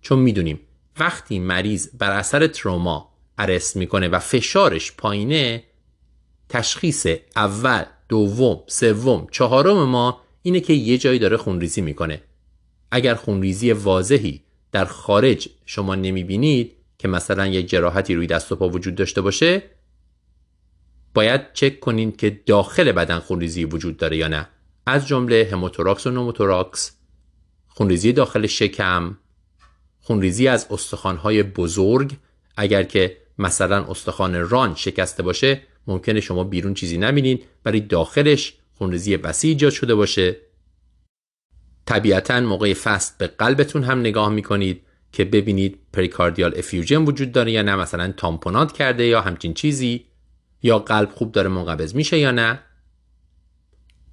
چون 0.00 0.18
می‌دونیم 0.18 0.60
وقتی 0.98 1.38
مریض 1.38 1.88
بر 1.98 2.10
اثر 2.10 2.46
تروما 2.46 3.14
ارست 3.38 3.76
می‌کنه 3.76 4.08
و 4.08 4.18
فشارش 4.18 4.92
پایینه 4.92 5.64
تشخیص 6.48 7.06
اول 7.36 7.84
دوم 8.08 8.62
سوم 8.66 9.26
چهارم 9.30 9.88
ما 9.88 10.20
اینه 10.42 10.60
که 10.60 10.72
یه 10.72 10.98
جایی 10.98 11.18
داره 11.18 11.36
خونریزی 11.36 11.80
می‌کنه. 11.80 12.22
اگر 12.90 13.14
خونریزی 13.14 13.72
واضحی 13.72 14.42
در 14.72 14.84
خارج 14.84 15.48
شما 15.66 15.94
نمی‌بینید 15.94 16.72
که 17.00 17.08
مثلا 17.08 17.46
یک 17.46 17.68
جراحتی 17.68 18.14
روی 18.14 18.26
دست 18.26 18.52
و 18.52 18.56
پا 18.56 18.68
وجود 18.68 18.94
داشته 18.94 19.20
باشه 19.20 19.62
باید 21.14 21.52
چک 21.52 21.80
کنید 21.80 22.16
که 22.16 22.40
داخل 22.46 22.92
بدن 22.92 23.18
خونریزی 23.18 23.64
وجود 23.64 23.96
داره 23.96 24.16
یا 24.16 24.28
نه. 24.28 24.48
از 24.86 25.06
جمله 25.06 25.48
hemothorax 25.52 26.06
و 26.06 26.10
pneumothorax 26.10 26.92
خونریزی 27.68 28.12
داخل 28.12 28.46
شکم 28.46 29.18
خونریزی 30.00 30.48
از 30.48 30.66
استخوانهای 30.70 31.42
بزرگ. 31.42 32.16
اگر 32.56 32.82
که 32.82 33.16
مثلا 33.38 33.84
استخوان 33.84 34.48
ران 34.48 34.74
شکسته 34.74 35.22
باشه 35.22 35.62
ممکنه 35.86 36.20
شما 36.20 36.44
بیرون 36.44 36.74
چیزی 36.74 36.98
نبینید 36.98 37.44
ولی 37.64 37.80
داخلش 37.80 38.54
خونریزی 38.74 39.16
وسیع 39.16 39.50
ایجاد 39.50 39.72
شده 39.72 39.94
باشه. 39.94 40.36
طبیعتا 41.86 42.40
موقع 42.40 42.74
FAST 42.74 43.18
به 43.18 43.26
قلبتون 43.26 43.84
هم 43.84 44.00
نگاه 44.00 44.28
می‌کنید. 44.28 44.82
که 45.12 45.24
ببینید 45.24 45.78
pericardial 45.92 46.52
effusion 46.56 47.04
وجود 47.04 47.32
داره 47.32 47.52
یا 47.52 47.62
نه 47.62 47.76
مثلا 47.76 48.12
tamponade 48.16 48.72
کرده 48.72 49.06
یا 49.06 49.20
همچین 49.20 49.54
چیزی 49.54 50.04
یا 50.62 50.78
قلب 50.78 51.10
خوب 51.10 51.32
داره 51.32 51.48
منقبض 51.48 51.94
میشه 51.94 52.18
یا 52.18 52.30
نه. 52.30 52.60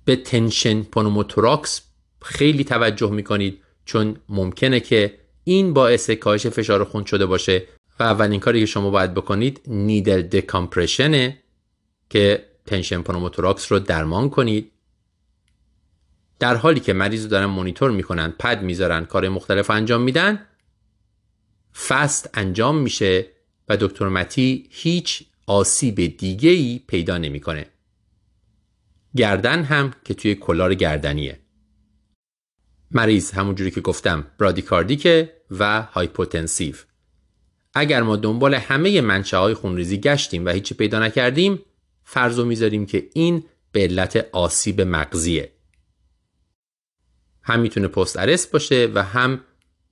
به 0.06 0.16
tension 0.16 0.84
pneumothorax 0.84 1.82
خیلی 2.22 2.64
توجه 2.64 3.12
می‌کنید 3.12 3.62
چون 3.86 4.18
ممکنه 4.30 4.80
که 4.80 5.20
این 5.44 5.74
باعث 5.74 6.10
کاهش 6.10 6.48
فشار 6.48 6.84
خون 6.84 7.06
شده 7.06 7.26
باشه. 7.26 7.64
و 8.00 8.04
اولین 8.04 8.40
کاری 8.40 8.60
که 8.60 8.66
شما 8.66 8.90
باید 8.90 9.14
بکنید 9.14 9.62
needle 9.68 10.22
decompression 10.22 11.29
ه 11.29 11.38
که 12.10 12.46
tension 12.66 13.02
pneumothorax 13.02 13.72
رو 13.72 13.80
درمان 13.80 14.30
کنید. 14.30 14.72
در 16.40 16.56
حالی 16.56 16.80
که 16.80 16.94
مریض 16.94 17.24
رو 17.24 17.30
دارن 17.30 17.46
مونیتور 17.46 17.92
می‌کنن 17.92 18.34
پد 18.40 18.62
می‌ذارن 18.64 19.06
کار 19.06 19.30
مختلف 19.30 19.70
انجام 19.70 20.02
میدن 20.02 20.46
FAST 21.86 22.30
انجام 22.34 22.78
میشه 22.78 23.26
و 23.70 23.78
دکتر 23.78 24.08
متی 24.08 24.68
هیچ 24.72 25.24
آسیب 25.48 26.18
دیگه 26.18 26.50
ای 26.50 26.82
پیدا 26.88 27.18
نمی‌کنه. 27.18 27.66
گردن 29.16 29.64
هم 29.64 29.94
که 30.06 30.14
توی 30.14 30.36
collar 30.36 30.74
گردنیه. 30.74 31.40
مریض 32.92 33.32
همونجوری 33.32 33.72
که 33.72 33.82
گفتم 33.82 34.28
bradycardic 34.40 35.26
ه 35.26 35.34
و 35.52 35.82
hypotensive. 35.82 36.76
اگر 37.74 38.04
ما 38.04 38.16
دنبال 38.16 38.54
همه 38.54 39.02
منشأ 39.02 39.38
های 39.38 39.54
خونریزی 39.54 39.98
گشتیم 39.98 40.46
و 40.46 40.50
هیچی 40.50 40.76
پیدا 40.76 41.00
نکردیم 41.00 41.60
فرض 42.04 42.40
می‌ذاریم 42.40 42.86
که 42.86 43.10
این 43.14 43.44
به 43.72 43.80
علت 43.80 44.30
آسیب 44.32 44.82
مغزیه. 44.82 45.52
هم 47.42 47.60
می‌تونه 47.60 47.88
پست 47.88 48.18
ارست 48.18 48.52
باشه 48.52 48.92
و 48.94 49.04
هم 49.04 49.42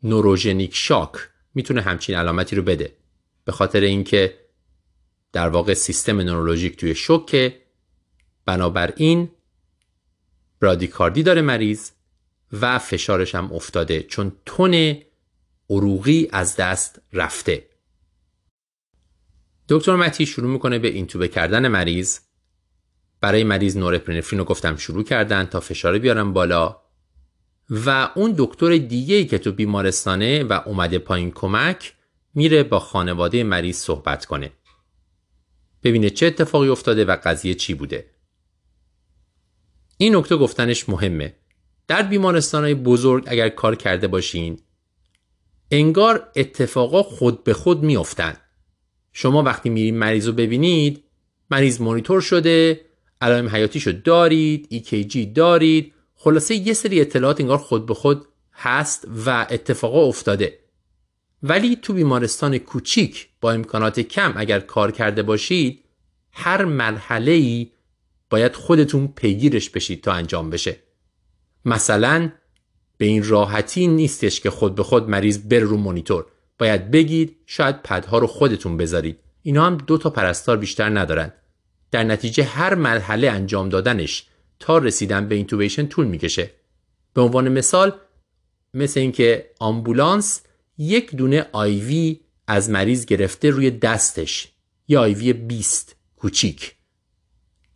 نوروژنیک 0.03 0.75
شاک 0.75 1.11
می‌تونه 1.56 1.82
همچین 1.82 2.16
علامتی 2.16 2.56
رو 2.56 2.64
بده. 2.64 2.95
به 3.45 3.51
خاطر 3.51 3.80
اینکه 3.80 4.39
در 5.34 5.49
واقع 5.49 5.74
سیستم 5.74 6.22
نورولوژیک 6.22 6.78
توی 6.78 6.95
شوکه 6.95 7.62
بنابراین 8.45 9.32
برادیکاردی 10.60 11.24
داره 11.24 11.41
مریض 11.41 11.91
و 12.53 12.80
فشارش 12.80 13.36
هم 13.36 13.53
افتاده 13.53 14.03
چون 14.03 14.32
تون 14.45 14.97
عروقی 15.70 16.30
از 16.32 16.56
دست 16.56 17.01
رفته. 17.14 17.70
دکتر 19.70 19.95
متی 19.95 20.26
شروع 20.26 20.51
می‌کنه 20.51 20.80
به 20.80 20.88
اینتوبه 20.88 21.28
کردن 21.28 21.68
مریض. 21.68 22.20
برای 23.22 23.43
مریض 23.43 23.78
نورپرنفرین 23.78 24.39
رو 24.39 24.45
گفتم 24.45 24.76
شروع 24.76 25.03
کردن 25.03 25.45
تا 25.45 25.60
فشار 25.60 25.99
بیارم 25.99 26.34
بالا. 26.34 26.84
و 27.70 28.11
اون 28.16 28.34
دکتر 28.38 28.78
دیگه 28.78 29.26
که 29.26 29.38
تو 29.38 29.51
بیمارستانه 29.51 30.43
و 30.43 30.61
اومده 30.66 30.99
پایین 30.99 31.32
کمک 31.32 31.93
میره 32.34 32.63
با 32.63 32.80
خانواده 32.80 33.43
مریض 33.43 33.78
صحبت 33.78 34.26
کنه. 34.26 34.51
ببینه 35.84 36.09
چه 36.09 36.26
اتفاقی 36.26 36.70
افتاده 36.70 37.05
و 37.05 37.18
قضیه 37.24 37.53
چی 37.53 37.74
بوده. 37.74 38.05
این 39.97 40.16
نکته 40.16 40.36
گفتنش 40.36 40.89
مهمه. 40.89 41.36
در 41.88 42.01
بیمارستان 42.01 42.63
های 42.63 42.74
بزرگ 42.74 43.24
اگر 43.28 43.49
کار 43.49 43.76
کرده 43.76 44.07
باشین 44.07 44.59
انگار 45.72 46.32
اتفاقا 46.36 47.03
خود 47.03 47.43
به 47.43 47.53
خود 47.53 47.84
میافتند 47.84 48.41
شما 49.13 49.43
وقتی 49.43 49.70
میرید 49.70 49.93
مریض 49.93 50.28
رو 50.28 50.34
ببینید 50.34 51.03
مریض 51.51 51.82
مانیتور 51.82 52.22
شده 52.22 52.82
علائم 53.22 53.49
حیاتیشو 53.49 53.91
دارید 53.91 54.68
EKG 54.72 55.18
دارید 55.36 55.93
خلاصه 56.26 56.55
یه 56.55 56.73
سری 56.73 57.01
اطلاعات 57.01 57.41
انگار 57.41 57.57
خود 57.57 57.86
به 57.86 57.93
خود 57.93 58.28
هست 58.53 59.07
و 59.26 59.47
اتفاقا 59.49 60.05
افتاده. 60.05 60.59
ولی 61.43 61.76
تو 61.76 61.93
بیمارستان 61.93 62.57
کوچیک 62.57 63.30
با 63.41 63.51
امکانات 63.51 63.99
کم 63.99 64.34
اگر 64.36 64.59
کار 64.59 64.91
کرده 64.91 65.23
باشید 65.23 65.84
هر 66.32 66.65
مرحله 66.65 67.32
ای 67.32 67.71
باید 68.30 68.55
خودتون 68.55 69.07
پیگیرش 69.07 69.69
بشید 69.69 70.03
تا 70.03 70.13
انجام 70.13 70.49
بشه. 70.49 70.78
مثلا 71.65 72.32
به 72.97 73.05
این 73.05 73.23
راحتی 73.23 73.88
نیستش 73.88 74.41
که 74.41 74.49
خود 74.49 74.76
به 74.76 74.84
خود 74.84 75.09
مریض 75.09 75.38
بر 75.38 75.59
رو 75.59 75.78
مانیتور. 75.78 76.26
باید 76.59 76.91
بگید 76.91 77.38
شاید 77.45 77.84
پدها 77.84 78.17
رو 78.17 78.28
خودتون 78.28 78.78
بذارید. 78.78 79.19
اینا 79.41 79.65
هم 79.65 79.78
دو 79.78 79.97
تا 79.97 80.09
پرستار 80.09 80.57
بیشتر 80.57 80.99
ندارن. 80.99 81.34
در 81.91 82.03
نتیجه 82.03 82.43
هر 82.43 82.76
مرحله 82.76 83.30
انجام 83.32 83.69
دادنش 83.69 84.26
تا 84.60 84.78
رسیدن 84.78 85.28
به 85.28 85.36
intubation 85.36 85.88
طول 85.88 86.08
می‌کشه. 86.08 86.51
به 87.14 87.22
عنوان 87.22 87.49
مثال 87.49 87.99
مثل 88.74 88.99
اینکه 88.99 89.49
آمبولانس 89.60 90.41
یک 90.78 91.16
دونه 91.16 91.45
IV 91.51 92.20
از 92.47 92.70
مریض 92.70 93.06
گرفته 93.06 93.49
روی 93.49 93.72
دستش 93.72 94.47
یا 94.88 95.01
IV 95.01 95.34
20 95.34 95.95
کوچیک. 96.16 96.76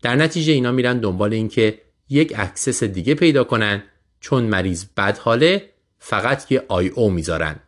در 0.02 0.16
نتیجه 0.16 0.54
اینا 0.54 0.72
میرن 0.72 1.00
دنبال 1.00 1.34
اینکه 1.34 1.82
یک 2.10 2.34
access 2.36 2.84
دیگه 2.84 3.16
پیدا 3.16 3.44
کنن 3.44 3.84
چون 4.20 4.44
مریض 4.44 4.86
بد 4.98 5.18
حاله 5.18 5.70
فقط 6.00 6.52
یه 6.52 6.66
IO 6.68 7.10
می‌ذارن 7.10 7.60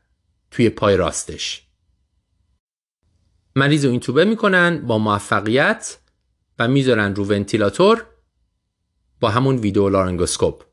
توی 0.51 0.69
پای 0.69 0.97
راستش. 0.97 1.67
مریض 3.55 3.85
رو 3.85 3.91
اینتوبه 3.91 4.25
می‌کنن 4.25 4.87
با 4.87 4.97
موفقیت 4.97 5.97
و 6.59 6.67
می‌ذارن 6.67 7.15
رو 7.15 7.25
ونتیلاتور 7.25 8.05
با 9.21 9.29
همون 9.29 9.55
video 9.57 9.89
laryngoscope. 9.89 10.63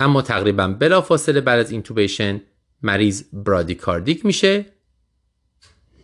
اما 0.00 0.22
تقریبا 0.22 0.68
بلا 0.68 1.00
فاصله 1.00 1.40
بعد 1.40 1.58
از 1.58 1.70
intubation 1.70 2.40
مریض 2.82 3.24
bradycardic 3.32 4.26
میشه. 4.26 4.66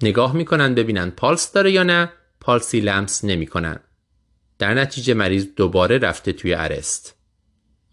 نگاه 0.03 0.37
می‌کنن 0.37 0.75
ببینن 0.75 1.11
پالس 1.11 1.53
داره 1.53 1.73
یا 1.73 1.83
نه. 1.83 2.13
پالسی 2.41 2.81
لمس 2.81 3.25
نمی‌کنن. 3.25 3.81
در 4.59 4.75
نتیجه 4.75 5.15
مریض 5.15 5.47
دوباره 5.57 5.99
رفته 5.99 6.33
توی 6.33 6.55
arrest. 6.55 7.15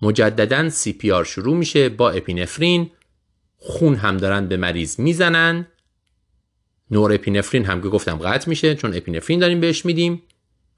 مجددا 0.02 0.70
CPR 0.70 1.24
شروع 1.24 1.58
میشه 1.58 1.90
با 1.90 2.12
epinephrine. 2.12 2.92
خون 3.58 3.96
هم 3.96 4.18
دارن 4.18 4.48
به 4.48 4.58
مریض 4.58 5.00
می‌زنن. 5.00 5.68
norepinephrine 6.92 7.66
هم 7.66 7.82
که 7.82 7.88
گفتم 7.90 8.18
قطع 8.18 8.50
میشه 8.50 8.76
چون 8.76 8.96
epinephrine 8.96 9.40
داریم 9.40 9.60
بهش 9.60 9.86
میدیم. 9.86 10.22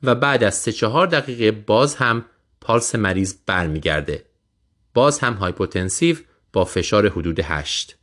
و 0.03 0.15
بعد 0.15 0.43
از 0.43 0.55
3 0.55 0.71
4 0.71 1.07
دقیقه 1.07 1.51
باز 1.51 1.95
هم 1.95 2.25
پالس 2.61 2.95
مریض 2.95 3.35
برمیگرده. 3.45 4.25
باز 4.93 5.19
هم 5.19 5.33
hypotensive 5.33 6.17
با 6.53 6.65
فشار 6.65 7.09
حدود 7.09 7.39
8 7.39 7.97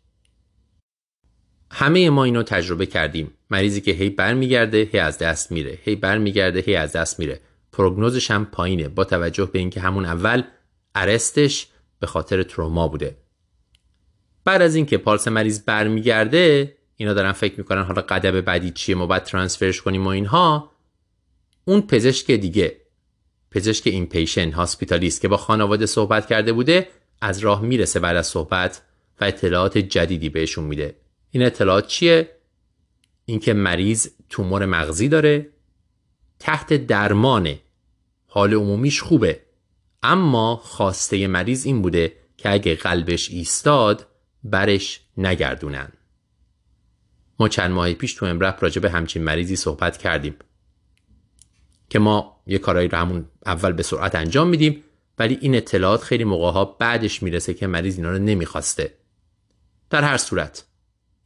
همه 1.70 2.10
ما 2.10 2.24
اینو 2.24 2.42
تجربه 2.42 2.86
کردیم. 2.86 3.30
مریضی 3.50 3.80
که 3.80 3.90
هی 3.90 4.10
برمیگرده 4.10 4.88
هی 4.92 4.98
از 4.98 5.18
دست 5.18 5.52
میره. 5.52 5.78
هی 5.82 5.96
برمیگرده 5.96 6.60
هی 6.60 6.76
از 6.76 6.92
دست 6.92 7.18
میره. 7.18 7.40
پروگنوزش 7.72 8.30
هم 8.30 8.44
پایینه. 8.44 8.88
با 8.88 9.04
توجه 9.04 9.50
به 9.52 9.58
اینکه 9.58 9.80
همون 9.80 10.04
اول 10.04 10.42
ارستش 10.94 11.66
به 12.00 12.06
خاطر 12.06 12.42
تروما 12.42 12.88
بوده. 12.88 13.16
بعد 14.44 14.62
از 14.62 14.74
اینکه 14.74 14.98
پالس 14.98 15.28
مریض 15.28 15.64
برمیگرده 15.64 16.76
اینا 16.96 17.14
دارن 17.14 17.32
فکر 17.32 17.58
می‌کنن 17.58 17.82
حالا 17.82 18.02
قدم 18.02 18.40
بعدی 18.40 18.70
چیه 18.70 18.94
ما 18.94 19.06
باید 19.06 19.22
ترانسفرش 19.22 19.82
کنیم 19.82 20.04
و 20.04 20.08
اینها. 20.08 20.72
اون 21.64 21.80
پزشک 21.80 22.30
دیگه 22.30 22.80
پزشک 23.50 23.86
این 23.86 24.06
پیشن 24.06 24.50
هاسپیتالیست 24.50 25.20
که 25.20 25.28
با 25.28 25.36
خانواده 25.36 25.86
صحبت 25.86 26.26
کرده 26.26 26.52
بوده 26.52 26.88
از 27.20 27.38
راه 27.38 27.62
می‌رسه 27.62 28.00
بعد 28.00 28.16
از 28.16 28.26
صحبت 28.26 28.82
و 29.20 29.24
اطلاعات 29.24 29.78
جدیدی 29.78 30.28
بهشون 30.28 30.64
میده. 30.64 30.96
این 31.30 31.42
اطلاعات 31.42 31.86
چیه؟ 31.86 32.30
اینکه 33.24 33.52
مریض 33.52 34.08
تومور 34.28 34.66
مغزی 34.66 35.08
داره 35.08 35.48
تحت 36.38 36.72
درمانه 36.72 37.60
حال 38.26 38.54
عمومیش 38.54 39.02
خوبه. 39.02 39.40
اما 40.02 40.56
خواسته 40.56 41.26
مریض 41.26 41.66
این 41.66 41.82
بوده 41.82 42.12
که 42.36 42.52
اگه 42.52 42.74
قلبش 42.74 43.30
ایستاد 43.30 44.06
برش 44.44 45.00
نگردونن. 45.16 45.92
ما 47.40 47.48
چند 47.48 47.70
ماه 47.70 47.92
پیش 47.92 48.14
تو 48.14 48.26
امرف 48.26 48.62
راجع 48.62 48.80
به 48.80 48.90
همچین 48.90 49.24
مریضی 49.24 49.56
صحبت 49.56 49.96
کردیم. 49.96 50.34
که 51.90 51.98
ما 51.98 52.40
یه 52.46 52.58
کارایی 52.58 52.88
رو 52.88 52.98
همون 52.98 53.24
اول 53.46 53.72
به 53.72 53.82
سرعت 53.82 54.14
انجام 54.14 54.48
میدیم 54.48 54.84
ولی 55.18 55.38
این 55.40 55.54
اطلاعات 55.54 56.02
خیلی 56.02 56.24
موقع 56.24 56.50
ها 56.50 56.64
بعدش 56.64 57.22
می‌رسه 57.22 57.54
که 57.54 57.66
مریض 57.66 57.96
اینا 57.96 58.10
رو 58.10 58.18
نمی‌خواسته. 58.18 58.94
در 59.90 60.04
هر 60.04 60.16
صورت 60.16 60.64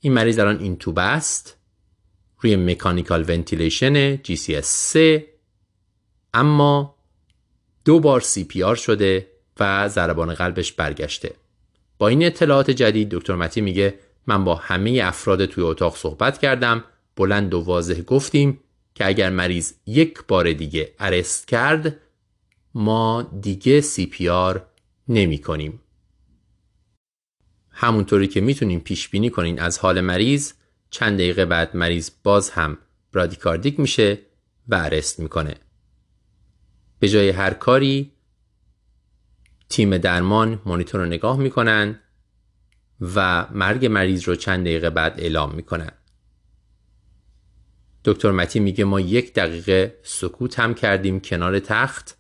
این 0.01 0.13
مریض 0.13 0.39
الان 0.39 0.59
اینتوبه 0.59 0.95
است 0.97 1.57
روی 2.41 2.57
mechanical 2.57 3.25
ventilation 3.29 4.17
GCS 4.17 4.61
3 4.61 5.27
اما 6.35 6.95
دو 7.85 8.01
بار 8.01 8.21
CPR 8.21 8.75
شده 8.75 9.29
و 9.61 9.89
ضربان 9.89 10.35
قلبش 10.35 10.73
برگشته. 10.73 11.35
با 11.99 12.09
این 12.09 12.27
اطلاعات 12.27 12.71
جدید 12.71 13.09
دکتر 13.09 13.35
متی 13.35 13.61
میگه 13.61 13.95
من 14.27 14.45
با 14.45 14.55
همه 14.55 15.01
افراد 15.05 15.45
توی 15.45 15.65
اتاق 15.65 15.97
صحبت 15.97 16.39
کردم 16.39 16.85
بلند 17.17 17.55
و 17.55 17.61
واضح 17.61 18.01
گفتیم 18.01 18.61
که 19.03 19.09
اگر 19.09 19.31
مریض 19.31 19.73
یک 19.87 20.19
بار 20.29 20.53
دیگه 20.53 20.95
arrest 20.99 21.49
کرد 21.49 21.97
ما 22.75 23.23
دیگه 23.23 23.81
CPR 23.81 24.67
نمی 25.09 25.39
کنیم. 25.39 25.81
همونطوری 27.71 28.29
که 28.29 28.41
می‌تونیم 28.41 28.81
پیش 28.81 29.09
بینی 29.09 29.31
کنین 29.31 29.61
از 29.61 29.79
حال 29.79 30.01
مریض 30.01 30.53
چند 30.91 31.19
دقیقه 31.19 31.45
بعد 31.45 31.77
مریض 31.77 32.11
باز 32.23 32.51
هم 32.51 32.79
برادیکاردیک 33.13 33.81
میشه 33.81 34.19
و 34.69 34.75
ارست 34.75 35.21
می‌کنه. 35.21 35.55
به 36.99 37.09
جای 37.09 37.31
هر 37.31 37.55
کاری 37.55 38.13
تیم 39.69 39.99
درمان 39.99 40.63
مانیتور 40.65 41.01
رو 41.01 41.07
نگاه 41.07 41.39
می‌کنن 41.39 42.01
و 43.01 43.47
مرگ 43.53 43.87
مریض 43.87 44.29
رو 44.29 44.35
چند 44.35 44.65
دقیقه 44.65 44.91
بعد 44.91 45.21
اعلام 45.21 45.55
می‌کنن. 45.55 45.93
دکتر 48.05 48.31
متی 48.31 48.61
میگه 48.61 48.85
ما 48.85 49.01
یک 49.01 49.35
دقیقه 49.35 49.99
سکوت 50.03 50.61
هم 50.61 50.75
کردیم 50.75 51.21
کنار 51.21 51.59
تخت 51.59 52.17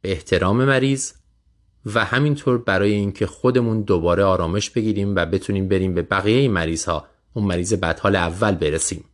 به 0.00 0.12
احترام 0.12 0.64
مریض 0.64 1.12
و 1.86 2.04
همینطور 2.04 2.58
برای 2.58 2.92
اینکه 2.92 3.26
خودمون 3.26 3.82
دوباره 3.82 4.24
آرامش 4.24 4.70
بگیریم 4.70 5.16
و 5.16 5.26
بتونیم 5.26 5.68
بریم 5.68 5.94
به 5.94 6.02
بقیه 6.02 6.48
مریض 6.48 6.84
ها 6.84 7.06
اون 7.34 7.46
مریض 7.46 7.74
بدحال 7.74 8.16
اول 8.16 8.54
برسیم. 8.54 9.04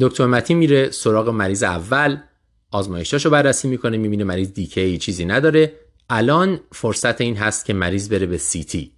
دکتر 0.00 0.26
متی 0.26 0.54
میره 0.54 0.90
سراغ 0.90 1.28
مریض 1.28 1.62
اول 1.62 2.16
آزمایشاشو 2.70 3.30
بررسی 3.30 3.68
می‌کنه 3.68 3.96
می‌بینه 3.96 4.24
مریض 4.24 4.52
دیکه 4.52 4.98
چیزی 4.98 5.24
نداره. 5.24 5.72
الان 6.10 6.60
فرصت 6.72 7.20
این 7.20 7.36
هست 7.36 7.64
که 7.64 7.74
مریض 7.74 8.08
بره 8.08 8.26
به 8.26 8.38
تی. 8.38 8.92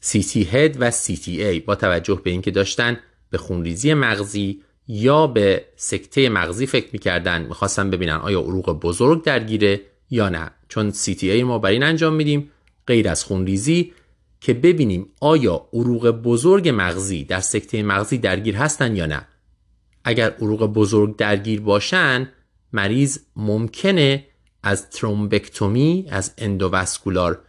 تی 0.00 0.44
هد 0.44 0.82
و 0.82 0.92
ای 1.26 1.60
با 1.60 1.74
توجه 1.74 2.20
به 2.24 2.30
اینکه 2.30 2.50
داشتن 2.50 2.98
به 3.34 3.38
خونریزی 3.38 3.94
مغزی 3.94 4.60
یا 4.88 5.26
به 5.26 5.64
سکته 5.76 6.28
مغزی 6.28 6.66
فکر 6.66 6.88
می‌کردن 6.92 7.42
می‌خواستن 7.42 7.90
ببینن 7.90 8.16
آیا 8.16 8.40
عروق 8.40 8.80
بزرگ 8.80 9.24
درگیره 9.24 9.80
یا 10.10 10.28
نه. 10.28 10.50
چون 10.68 10.92
CTA 11.22 11.42
ما 11.42 11.58
برای 11.58 11.70
این 11.70 11.82
انجام 11.82 12.14
میدیم 12.14 12.50
غیر 12.86 13.08
از 13.08 13.24
خونریزی 13.24 13.92
که 14.40 14.54
ببینیم 14.54 15.06
آیا 15.20 15.68
عروق 15.72 16.10
بزرگ 16.10 16.68
مغزی 16.68 17.24
در 17.24 17.40
سکته 17.40 17.82
مغزی 17.82 18.18
درگیر 18.18 18.56
هستن 18.56 18.96
یا 18.96 19.06
نه. 19.06 19.26
اگر 20.04 20.30
عروق 20.30 20.66
بزرگ 20.66 21.16
درگیر 21.16 21.60
باشن 21.60 22.28
مریض 22.72 23.18
ممکنه 23.36 24.26
از 24.62 24.90
thrombectomy 24.90 26.06
از 26.10 26.32
endovascular 26.38 27.40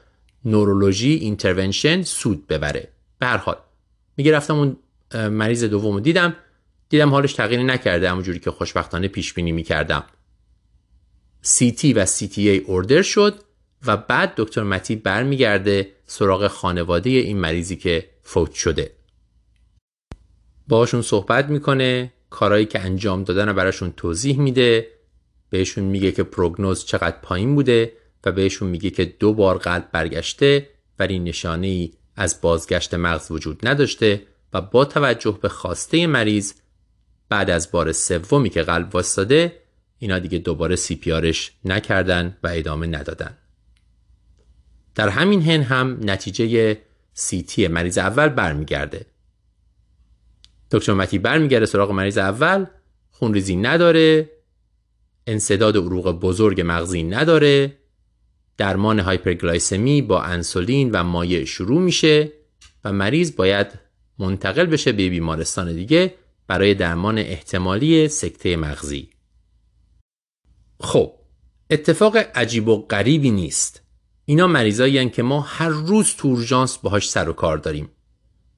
neurology 0.45 1.13
intervention 1.13 2.01
سود 2.01 2.47
ببره. 2.47 2.87
به 3.19 3.25
هر 3.25 3.37
حال 3.37 3.57
میگه 4.17 4.31
رفتم 4.31 4.55
اون 4.55 4.77
مریض 5.15 5.63
دومو 5.63 5.99
دیدم 5.99 6.35
دیدم 6.89 7.09
حالش 7.09 7.33
تغییری 7.33 7.63
نکرده 7.63 8.09
همونجوری 8.09 8.39
که 8.39 8.51
خوشبختانه 8.51 9.07
پیش 9.07 9.33
بینی 9.33 9.51
می‌کردم 9.51 10.03
CT 11.43 11.85
و 11.95 12.05
CTA 12.05 12.37
اوردر 12.65 13.01
شد 13.01 13.35
و 13.85 13.97
بعد 13.97 14.33
دکتر 14.37 14.63
متی 14.63 14.95
برمیگرده 14.95 15.91
سراغ 16.05 16.47
خانواده 16.47 17.09
این 17.09 17.37
مریضی 17.37 17.75
که 17.75 18.09
فوت 18.23 18.53
شده. 18.53 18.91
باشون 20.67 21.01
صحبت 21.01 21.49
می‌کنه 21.49 22.13
کارهایی 22.29 22.65
که 22.65 22.79
انجام 22.79 23.23
دادن 23.23 23.47
رو 23.47 23.53
براشون 23.53 23.93
توضیح 23.97 24.39
میده 24.39 24.87
بهشون 25.49 25.83
میگه 25.83 26.11
که 26.11 26.23
پروگنوز 26.23 26.85
چقدر 26.85 27.17
پایین 27.21 27.55
بوده 27.55 27.93
و 28.25 28.31
بهشون 28.31 28.69
میگه 28.69 28.89
که 28.89 29.05
دو 29.05 29.33
بار 29.33 29.57
قلب 29.57 29.89
برگشته 29.91 30.69
ولی 30.99 31.19
نشانه 31.19 31.67
ای 31.67 31.91
از 32.15 32.41
بازگشت 32.41 32.93
مغز 32.93 33.31
وجود 33.31 33.67
نداشته. 33.67 34.21
و 34.55 34.61
با 34.61 34.85
توجه 34.85 35.39
به 35.41 35.49
خواسته 35.49 36.07
مریض 36.07 36.53
بعد 37.29 37.49
از 37.49 37.71
بار 37.71 37.91
سومی 37.91 38.49
که 38.49 38.63
قلب 38.63 38.95
واسطاده 38.95 39.61
اینا 39.99 40.19
دیگه 40.19 40.37
دوباره 40.37 40.75
سی 40.75 40.95
پیارش 40.95 41.51
نکردن 41.65 42.37
و 42.43 42.47
ادامه 42.53 42.87
ندادن. 42.87 43.37
در 44.95 45.09
همین 45.09 45.41
هن 45.41 45.61
هم 45.61 45.99
نتیجه 46.03 46.77
سیتی 47.13 47.67
مریض 47.67 47.97
اول 47.97 48.29
برمیگرده. 48.29 49.05
دکتر 50.71 50.93
متی 50.93 51.19
برمیگرده 51.19 51.65
سراغ 51.65 51.91
مریض 51.91 52.17
اول 52.17 52.65
خونریزی 53.11 53.55
نداره 53.55 54.29
انصداد 55.27 55.77
عروق 55.77 56.11
بزرگ 56.11 56.61
مغزی 56.65 57.03
نداره 57.03 57.77
درمان 58.57 58.99
هایپرگلایسمی 58.99 60.01
با 60.01 60.21
انسولین 60.21 60.91
و 60.91 61.03
مایع 61.03 61.45
شروع 61.45 61.81
میشه 61.81 62.31
و 62.83 62.93
مریض 62.93 63.35
باید 63.35 63.84
منتقل 64.19 64.65
بشه 64.65 64.91
به 64.91 65.09
بیمارستان 65.09 65.73
دیگه 65.73 66.15
برای 66.47 66.73
درمان 66.73 67.17
احتمالی 67.17 68.07
سکته 68.07 68.57
مغزی. 68.57 69.09
خب 70.79 71.13
اتفاق 71.69 72.17
عجیب 72.17 72.67
و 72.67 72.81
غریبی 72.81 73.31
نیست. 73.31 73.81
اینا 74.25 74.47
مریضایی 74.47 75.09
که 75.09 75.23
ما 75.23 75.41
هر 75.41 75.69
روز 75.69 76.15
تو 76.15 76.27
اورژانس 76.27 76.77
باهاش 76.77 77.09
سر 77.09 77.29
و 77.29 77.33
کار 77.33 77.57
داریم. 77.57 77.89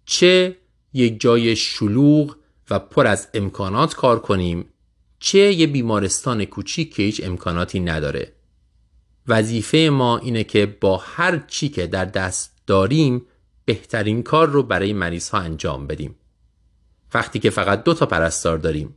چه 0.06 0.58
یک 0.94 1.22
جای 1.22 1.56
شلوغ 1.56 2.36
و 2.70 2.80
پر 2.80 3.08
از 3.08 3.28
امکانات 3.34 3.96
کار 3.96 4.20
کنیم 4.20 4.66
چه 5.20 5.40
یه 5.40 5.68
بیمارستان 5.68 6.46
کوچیک 6.46 6.94
که 6.94 7.04
هیچ 7.04 7.22
امکاناتی 7.24 7.80
نداره. 7.80 8.34
وظیفه 9.28 9.78
ما 9.78 10.18
اینه 10.18 10.44
که 10.44 10.66
با 10.66 10.98
هر 10.98 11.44
چی 11.48 11.70
که 11.70 11.88
در 11.88 12.06
دست 12.06 12.58
داریم 12.68 13.26
بهترین 13.68 14.24
کار 14.24 14.50
رو 14.50 14.64
برای 14.64 14.94
مریض 14.94 15.30
ها 15.30 15.38
انجام 15.38 15.88
بدیم. 15.88 16.16
وقتی 17.14 17.40
که 17.40 17.50
فقط 17.50 17.84
دو 17.84 17.94
تا 17.94 18.06
پرستار 18.06 18.58
داریم 18.58 18.96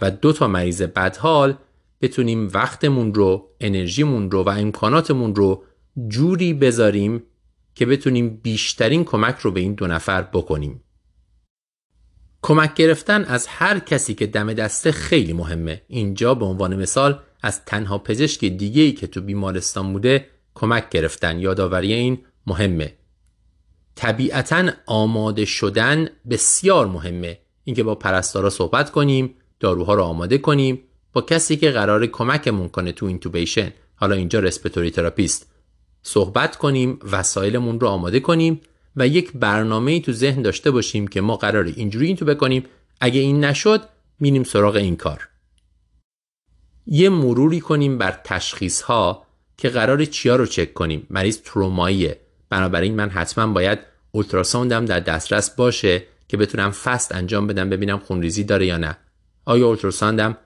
و 0.00 0.10
دو 0.10 0.32
تا 0.32 0.48
مریض 0.48 0.82
بدحال 0.82 1.54
بتونیم 2.00 2.48
وقتمون 2.54 3.14
رو 3.14 3.48
انرژیمون 3.60 4.30
رو 4.30 4.42
و 4.42 4.48
امکاناتمون 4.48 5.34
رو 5.34 5.64
جوری 6.08 6.54
بذاریم 6.54 7.22
که 7.74 7.86
بتونیم 7.86 8.40
بیشترین 8.42 9.04
کمک 9.04 9.38
رو 9.38 9.50
به 9.50 9.60
این 9.60 9.74
دو 9.74 9.86
نفر 9.86 10.22
بکنیم. 10.22 10.82
کمک 12.42 12.74
گرفتن 12.74 13.24
از 13.24 13.46
هر 13.46 13.78
کسی 13.78 14.14
که 14.14 14.26
دم 14.26 14.52
دسته 14.52 14.92
خیلی 14.92 15.32
مهمه. 15.32 15.82
اینجا 15.88 16.34
به 16.34 16.44
عنوان 16.44 16.76
مثال 16.76 17.20
از 17.42 17.64
تنها 17.64 17.98
پزشک 17.98 18.44
دیگه 18.44 18.82
ای 18.82 18.92
که 18.92 19.06
تو 19.06 19.20
بیمارستان 19.20 19.92
بوده 19.92 20.26
کمک 20.54 20.88
گرفتن. 20.88 21.38
یادآوری 21.38 21.92
این 21.92 22.18
مهمه. 22.46 22.94
طبیعتا 23.94 24.70
آماده 24.86 25.44
شدن 25.44 26.08
بسیار 26.30 26.86
مهمه. 26.86 27.38
اینکه 27.64 27.82
با 27.82 27.94
پرستارا 27.94 28.50
صحبت 28.50 28.90
کنیم 28.90 29.34
داروها 29.60 29.94
رو 29.94 30.02
آماده 30.02 30.38
کنیم 30.38 30.80
با 31.12 31.20
کسی 31.20 31.56
که 31.56 31.70
قرار 31.70 32.06
کمکمون 32.06 32.68
کنه 32.68 32.92
تو 32.92 33.06
intubation. 33.06 33.72
حالا 33.94 34.14
اینجا 34.14 34.38
respiratory 34.38 34.90
therapist. 34.90 35.52
صحبت 36.02 36.56
کنیم 36.56 36.98
وسایلمون 37.12 37.80
رو 37.80 37.88
آماده 37.88 38.20
کنیم 38.20 38.60
و 38.96 39.06
یک 39.06 39.32
برنامه 39.32 40.00
تو 40.00 40.12
ذهن 40.12 40.42
داشته 40.42 40.70
باشیم 40.70 41.06
که 41.06 41.20
ما 41.20 41.36
قرار 41.36 41.64
اینجوری 41.64 42.06
این 42.06 42.16
تو 42.16 42.24
بکنیم. 42.24 42.64
اگه 43.00 43.20
این 43.20 43.44
نشد 43.44 43.80
میریم 44.20 44.44
سراغ 44.44 44.76
این 44.76 44.96
کار. 44.96 45.28
یه 46.86 47.08
مروری 47.08 47.60
کنیم 47.60 47.98
بر 47.98 48.20
تشخیص 48.24 48.82
ها 48.82 49.26
که 49.56 49.68
قرار 49.68 50.04
چیا 50.04 50.36
رو 50.36 50.46
چک 50.46 50.74
کنیم. 50.74 51.06
مریض 51.10 51.38
تروماییه. 51.44 52.20
بنابراین 52.52 52.96
من 52.96 53.10
حتما 53.10 53.52
باید 53.52 53.78
اولتراساوندم 54.10 54.84
در 54.84 55.00
دسترس 55.00 55.50
باشه 55.50 56.02
که 56.28 56.36
بتونم 56.36 56.70
فست 56.70 57.14
انجام 57.14 57.46
بدم 57.46 57.70
ببینم 57.70 57.98
خونریزی 57.98 58.44
داره 58.44 58.66
یا 58.66 58.76
نه. 58.76 58.96
آیا 59.44 59.66
اولتراساندم 59.66 60.38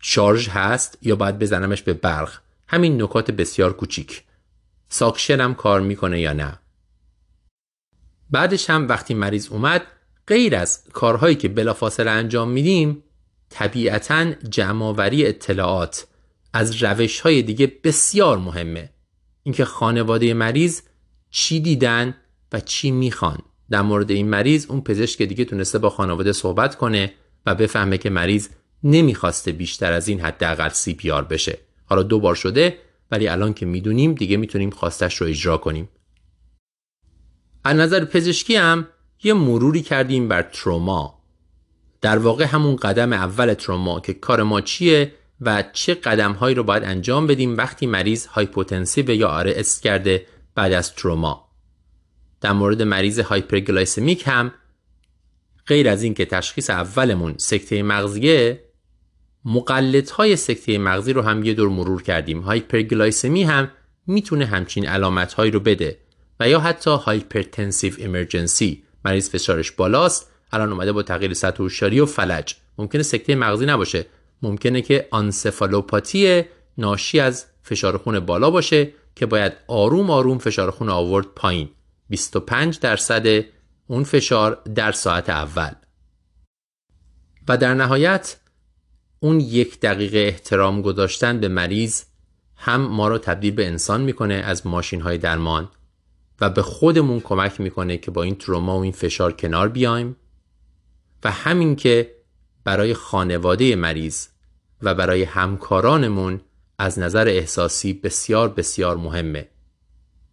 شارژ 0.00 0.48
هست 0.48 0.98
یا 1.02 1.16
باید 1.16 1.38
بزنمش 1.38 1.82
به 1.82 1.92
برق؟ 1.92 2.32
همین 2.68 3.02
نکات 3.02 3.30
بسیار 3.30 3.72
کوچیک. 3.72 4.22
ساکشنم 4.88 5.54
کار 5.54 5.80
می‌کنه 5.80 6.20
یا 6.20 6.32
نه؟ 6.32 6.58
بعدش 8.30 8.70
هم 8.70 8.88
وقتی 8.88 9.14
مریض 9.14 9.48
اومد 9.48 9.82
غیر 10.26 10.56
از 10.56 10.84
کارهایی 10.92 11.34
که 11.34 11.48
بلافاصله 11.48 12.10
انجام 12.10 12.50
میدیم 12.50 13.02
طبیعتا 13.50 14.32
جمعآوری 14.32 15.26
اطلاعات 15.26 16.06
از 16.52 16.82
روش 16.82 17.20
های 17.20 17.42
دیگه 17.42 17.72
بسیار 17.84 18.38
مهمه. 18.38 18.90
اینکه 19.42 19.64
خانواده 19.64 20.34
مریض 20.34 20.82
چی 21.34 21.60
دیدن 21.60 22.14
و 22.52 22.60
چی 22.60 22.90
می‌خوان. 22.90 23.38
در 23.70 23.82
مورد 23.82 24.10
این 24.10 24.28
مریض 24.28 24.66
اون 24.68 24.80
پزشک 24.80 25.22
دیگه 25.22 25.44
تونسته 25.44 25.78
با 25.78 25.90
خانواده 25.90 26.32
صحبت 26.32 26.76
کنه 26.76 27.12
و 27.46 27.54
بفهمه 27.54 27.98
که 27.98 28.10
مریض 28.10 28.48
نمی‌خواسته 28.84 29.52
بیشتر 29.52 29.92
از 29.92 30.08
این 30.08 30.20
حداقل 30.20 30.68
CPR 30.68 31.24
بشه. 31.24 31.58
حالا 31.84 32.02
دو 32.02 32.20
بار 32.20 32.34
شده 32.34 32.78
ولی 33.10 33.28
الان 33.28 33.54
که 33.54 33.66
می‌دونیم 33.66 34.14
دیگه 34.14 34.36
می‌تونیم 34.36 34.70
خواستش 34.70 35.16
رو 35.16 35.26
اجرا 35.26 35.56
کنیم. 35.56 35.88
از 37.64 37.76
نظر 37.76 38.04
پزشکی 38.04 38.56
هم 38.56 38.88
یه 39.22 39.34
مروری 39.34 39.82
کردیم 39.82 40.28
بر 40.28 40.42
تروما. 40.42 41.22
در 42.00 42.18
واقع 42.18 42.44
همون 42.44 42.76
قدم 42.76 43.12
اول 43.12 43.54
تروما 43.54 44.00
که 44.00 44.14
کار 44.14 44.42
ما 44.42 44.60
چیه 44.60 45.12
و 45.40 45.64
چه 45.72 45.94
قدم 45.94 46.32
هایی 46.32 46.54
رو 46.54 46.62
باید 46.62 46.84
انجام 46.84 47.26
بدیم 47.26 47.56
وقتی 47.56 47.86
مریض 47.86 48.26
hypotensive 48.26 49.10
یا 49.10 49.28
arrest 49.28 49.80
کرده 49.80 50.26
بعد 50.54 50.72
از 50.72 50.94
تروما. 50.94 51.48
در 52.40 52.52
مورد 52.52 52.82
مریض 52.82 53.18
hyperglycemic 53.18 54.22
هم 54.26 54.52
غیر 55.66 55.88
از 55.88 56.02
این 56.02 56.14
که 56.14 56.24
تشخیص 56.24 56.70
اولمون 56.70 57.34
سکته 57.38 57.82
مغزیه 57.82 58.64
های 60.16 60.36
سکته 60.36 60.78
مغزی 60.78 61.12
رو 61.12 61.22
هم 61.22 61.44
یه 61.44 61.54
دور 61.54 61.68
مرور 61.68 62.02
کردیم. 62.02 62.40
hyperglycemia 62.40 63.42
هم 63.42 63.70
می‌تونه 64.06 64.46
همچین 64.46 64.88
علامت 64.88 65.32
هایی 65.32 65.50
رو 65.50 65.60
بده 65.60 65.98
و 66.40 66.48
یا 66.48 66.60
حتی 66.60 66.90
hypertensive 66.90 67.94
emergency 67.98 68.82
مریض 69.04 69.30
فشارش 69.30 69.70
بالاست 69.70 70.30
الان 70.52 70.72
اومده 70.72 70.92
با 70.92 71.02
تغییر 71.02 71.34
سطح 71.34 71.62
هوشیاری 71.62 72.00
و 72.00 72.06
فلج. 72.06 72.54
ممکنه 72.78 73.02
سکته 73.02 73.34
مغزی 73.34 73.66
نباشه. 73.66 74.06
ممکنه 74.42 74.82
که 74.82 75.08
آنسفالوپاتی 75.10 76.42
ناشی 76.78 77.20
از 77.20 77.46
فشار 77.62 77.96
خون 77.98 78.20
بالا 78.20 78.50
باشه 78.50 78.92
که 79.16 79.26
باید 79.26 79.52
آروم 79.68 80.10
آروم 80.10 80.38
فشار 80.38 80.70
خون 80.70 80.88
آورد 80.88 81.26
پایین. 81.26 81.68
25 82.08 82.78
درصد 82.78 83.44
اون 83.86 84.04
فشار 84.04 84.62
در 84.74 84.92
ساعت 84.92 85.30
اول. 85.30 85.70
و 87.48 87.56
در 87.56 87.74
نهایت 87.74 88.36
اون 89.20 89.40
یک 89.40 89.80
دقیقه 89.80 90.18
احترام 90.18 90.82
گذاشتن 90.82 91.40
به 91.40 91.48
مریض 91.48 92.02
هم 92.56 92.80
ما 92.80 93.08
رو 93.08 93.18
تبدیل 93.18 93.54
به 93.54 93.66
انسان 93.66 94.00
می‌کنه 94.00 94.34
از 94.34 94.66
ماشین 94.66 95.00
های 95.00 95.18
درمان 95.18 95.68
و 96.40 96.50
به 96.50 96.62
خودمون 96.62 97.20
کمک 97.20 97.60
می‌کنه 97.60 97.98
که 97.98 98.10
با 98.10 98.22
این 98.22 98.34
تروما 98.34 98.78
و 98.78 98.82
این 98.82 98.92
فشار 98.92 99.32
کنار 99.32 99.68
بیایم 99.68 100.16
و 101.24 101.30
همین 101.30 101.76
که 101.76 102.14
برای 102.64 102.94
خانواده 102.94 103.76
مریض 103.76 104.26
و 104.82 104.94
برای 104.94 105.22
همکارانمون 105.22 106.40
از 106.84 106.98
نظر 106.98 107.28
احساسی 107.28 107.92
بسیار 107.92 108.48
بسیار 108.48 108.96
مهمه. 108.96 109.48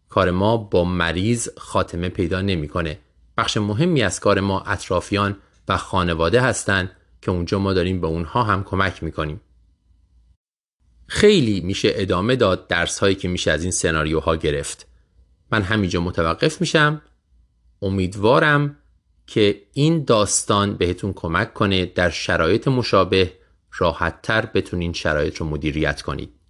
کار 0.09 0.31
ما 0.31 0.57
با 0.57 0.83
مریض 0.83 1.49
خاتمه 1.57 2.09
پیدا 2.09 2.41
نمی‌کنه. 2.41 2.99
بخش 3.37 3.57
مهمی 3.57 4.01
از 4.01 4.19
کار 4.19 4.39
ما 4.39 4.61
اطرافیان 4.61 5.37
و 5.67 5.77
خانواده 5.77 6.41
هستند 6.41 6.91
که 7.21 7.31
اونجا 7.31 7.59
ما 7.59 7.73
داریم 7.73 8.01
به 8.01 8.07
اونها 8.07 8.43
هم 8.43 8.63
کمک 8.63 9.03
می‌کنیم. 9.03 9.41
خیلی 11.07 11.61
میشه 11.61 11.91
ادامه 11.95 12.35
داد 12.35 12.67
درس 12.67 12.99
هایی 12.99 13.15
که 13.15 13.27
میشه 13.27 13.51
از 13.51 13.63
این 13.63 13.71
سناریوها 13.71 14.35
گرفت. 14.35 14.87
من 15.51 15.61
همینجا 15.61 16.01
متوقف 16.01 16.61
میشم. 16.61 17.01
امیدوارم 17.81 18.77
که 19.27 19.61
این 19.73 20.03
داستان 20.03 20.73
بهتون 20.75 21.13
کمک 21.13 21.53
کنه 21.53 21.85
در 21.85 22.09
شرایط 22.09 22.67
مشابه 22.67 23.33
راحتتر 23.77 24.45
بتونین 24.45 24.93
شرایط 24.93 25.37
رو 25.37 25.45
مدیریت 25.45 26.01
کنید. 26.01 26.40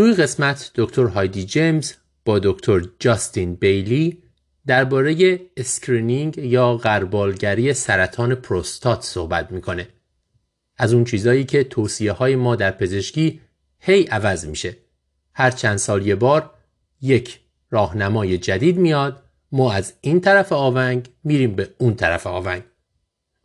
توی 0.00 0.14
قسمت 0.14 0.70
دکتر 0.74 1.04
هایدی 1.04 1.44
جیمز 1.44 1.92
با 2.24 2.38
دکتر 2.38 2.82
جاستین 2.98 3.54
بیلی 3.54 4.22
درباره 4.66 5.40
screening 5.56 6.38
یا 6.38 6.76
غربالگری 6.76 7.74
سرطان 7.74 8.34
پروستات 8.34 9.02
صحبت 9.02 9.52
می‌کنه. 9.52 9.88
از 10.76 10.92
اون 10.92 11.04
چیزایی 11.04 11.44
که 11.44 11.64
توصیه 11.64 12.12
های 12.12 12.36
ما 12.36 12.56
در 12.56 12.70
پزشکی 12.70 13.40
هی 13.80 14.02
عوض 14.02 14.46
میشه. 14.46 14.76
هر 15.34 15.50
چند 15.50 15.76
سال 15.76 16.06
یه 16.06 16.14
بار 16.14 16.50
یک 17.00 17.40
راهنمای 17.70 18.38
جدید 18.38 18.76
میاد 18.76 19.22
ما 19.52 19.72
از 19.72 19.92
این 20.00 20.20
طرف 20.20 20.52
آونگ 20.52 21.08
میریم 21.24 21.54
به 21.54 21.68
اون 21.78 21.94
طرف 21.94 22.26
آونگ. 22.26 22.62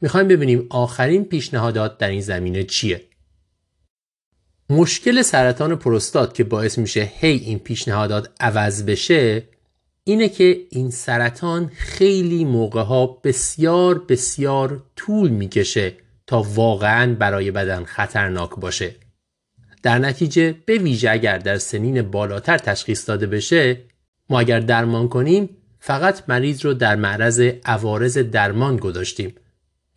می‌خوایم 0.02 0.28
ببینیم 0.28 0.68
آخرین 0.70 1.26
پیشنهادات 1.26 1.98
در 1.98 2.10
این 2.10 2.22
زمینه 2.22 2.64
چیه. 2.64 3.02
مشکل 4.70 5.22
سرطان 5.22 5.76
پروستات 5.76 6.34
که 6.34 6.44
باعث 6.44 6.78
میشه 6.78 7.12
هی 7.20 7.38
این 7.38 7.60
پیشنهادات 7.60 8.30
عوض 8.40 8.84
بشه 8.84 9.44
اینه 10.04 10.30
که 10.30 10.58
این 10.70 10.92
سرطان 10.92 11.72
خیلی 11.76 12.46
موقع 12.46 12.82
ها 12.82 13.08
بسیار 13.24 14.00
بسیار 14.00 14.84
طول 14.96 15.30
می‌کشه 15.30 15.94
تا 16.28 16.42
واقعا 16.42 17.16
برای 17.16 17.52
بدن 17.52 17.84
خطرناک 17.84 18.50
باشه. 18.50 18.96
در 19.84 20.00
نتیجه 20.00 20.56
به 20.66 20.78
ویژه 20.78 21.10
اگر 21.12 21.38
در 21.38 21.58
سنین 21.58 22.02
بالاتر 22.02 22.58
تشخیص 22.58 23.10
داده 23.10 23.28
بشه 23.28 23.82
ما 24.30 24.40
اگر 24.40 24.60
درمان 24.60 25.10
کنیم 25.10 25.50
فقط 25.80 26.24
مریض 26.28 26.66
رو 26.66 26.74
در 26.74 26.96
معرض 26.96 27.40
عوارض 27.66 28.18
درمان 28.18 28.78
گذاشتیم. 28.78 29.36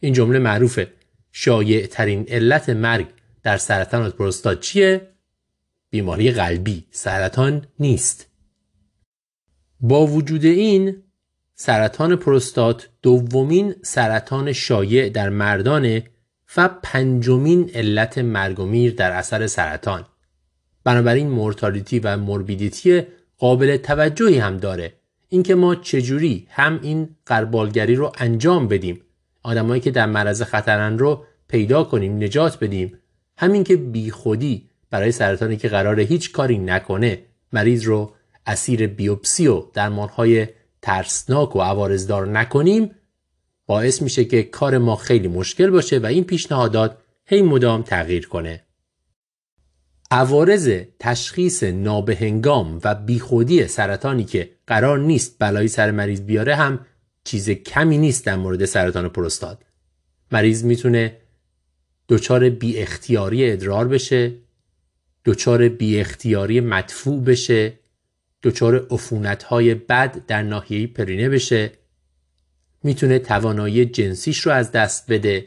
این 0.00 0.12
جمله 0.12 0.38
معروفه. 0.38 0.92
شایع 1.32 1.86
ترین 1.86 2.26
علت 2.28 2.68
مرگ 2.68 3.06
در 3.48 3.56
سرطان 3.56 4.10
پروستات 4.10 4.60
چیه؟ 4.60 5.08
بیماری 5.90 6.30
قلبی 6.30 6.86
سرطان 6.90 7.66
نیست. 7.80 8.26
با 9.80 10.06
وجود 10.06 10.44
این 10.44 11.02
سرطان 11.54 12.16
پروستات 12.16 12.88
دومین 13.02 13.74
سرطان 13.82 14.52
شایع 14.52 15.08
در 15.08 15.28
مردانه 15.28 16.04
و 16.56 16.68
پنجمین 16.82 17.70
علت 17.74 18.18
مرگ 18.18 18.60
و 18.60 18.64
میر 18.64 18.94
در 18.94 19.12
اثر 19.12 19.46
سرطان. 19.46 20.06
بنابراین 20.84 21.30
مورتالیتی 21.30 21.98
و 21.98 22.16
موربیدیتی 22.16 23.02
قابل 23.38 23.76
توجهی 23.76 24.38
هم 24.38 24.56
داره. 24.56 24.92
اینکه 25.28 25.54
ما 25.54 25.74
چجوری 25.74 26.46
هم 26.50 26.80
این 26.82 27.16
قربالگری 27.26 27.94
رو 27.94 28.12
انجام 28.18 28.68
بدیم 28.68 29.00
آدمایی 29.42 29.80
که 29.80 29.90
در 29.90 30.06
معرض 30.06 30.42
خطرن 30.42 30.98
رو 30.98 31.24
پیدا 31.48 31.84
کنیم 31.84 32.16
نجات 32.16 32.58
بدیم 32.58 32.98
همین 33.38 33.64
که 33.64 33.76
بیخودی 33.76 34.68
برای 34.90 35.12
سرطانی 35.12 35.56
که 35.56 35.68
قرار 35.68 36.00
هیچ 36.00 36.32
کاری 36.32 36.58
نکنه 36.58 37.22
مریض 37.52 37.84
رو 37.84 38.14
اسیر 38.46 38.86
بیوپسی 38.86 39.46
و 39.46 39.60
درمانهای 39.74 40.48
ترسناک 40.82 41.56
و 41.56 41.60
عوارضدار 41.60 42.26
نکنیم 42.26 42.90
باعث 43.66 44.02
میشه 44.02 44.24
که 44.24 44.42
کار 44.42 44.78
ما 44.78 44.96
خیلی 44.96 45.28
مشکل 45.28 45.70
باشه 45.70 45.98
و 45.98 46.06
این 46.06 46.24
پیشنهادات 46.24 46.98
هی 47.26 47.42
مدام 47.42 47.82
تغییر 47.82 48.28
کنه. 48.28 48.62
عوارض 50.10 50.80
تشخیص 50.98 51.62
نابهنگام 51.62 52.80
و 52.84 52.94
بیخودی 52.94 53.66
سرطانی 53.66 54.24
که 54.24 54.50
قرار 54.66 54.98
نیست 54.98 55.36
بلایی 55.38 55.68
سر 55.68 55.90
مریض 55.90 56.20
بیاره 56.20 56.54
هم 56.54 56.86
چیز 57.24 57.50
کمی 57.50 57.98
نیست 57.98 58.26
در 58.26 58.36
مورد 58.36 58.64
سرطان 58.64 59.08
پروستات. 59.08 59.58
مریض 60.32 60.64
می‌تونه 60.64 61.16
دچار 62.08 62.48
بی 62.48 62.78
اختیاری 62.78 63.50
ادرار 63.50 63.88
بشه، 63.88 64.32
دچار 65.24 65.68
بی 65.68 66.00
اختیاری 66.00 66.60
مدفوع 66.60 67.24
بشه، 67.24 67.78
دچار 68.42 68.86
عفونت 68.90 69.42
های 69.42 69.74
بد 69.74 70.26
در 70.26 70.42
ناحیه 70.42 70.86
پرینه 70.86 71.28
بشه، 71.28 71.72
می‌تونه 72.82 73.18
توانایی 73.18 73.84
جنسیش 73.84 74.38
رو 74.40 74.52
از 74.52 74.72
دست 74.72 75.12
بده 75.12 75.46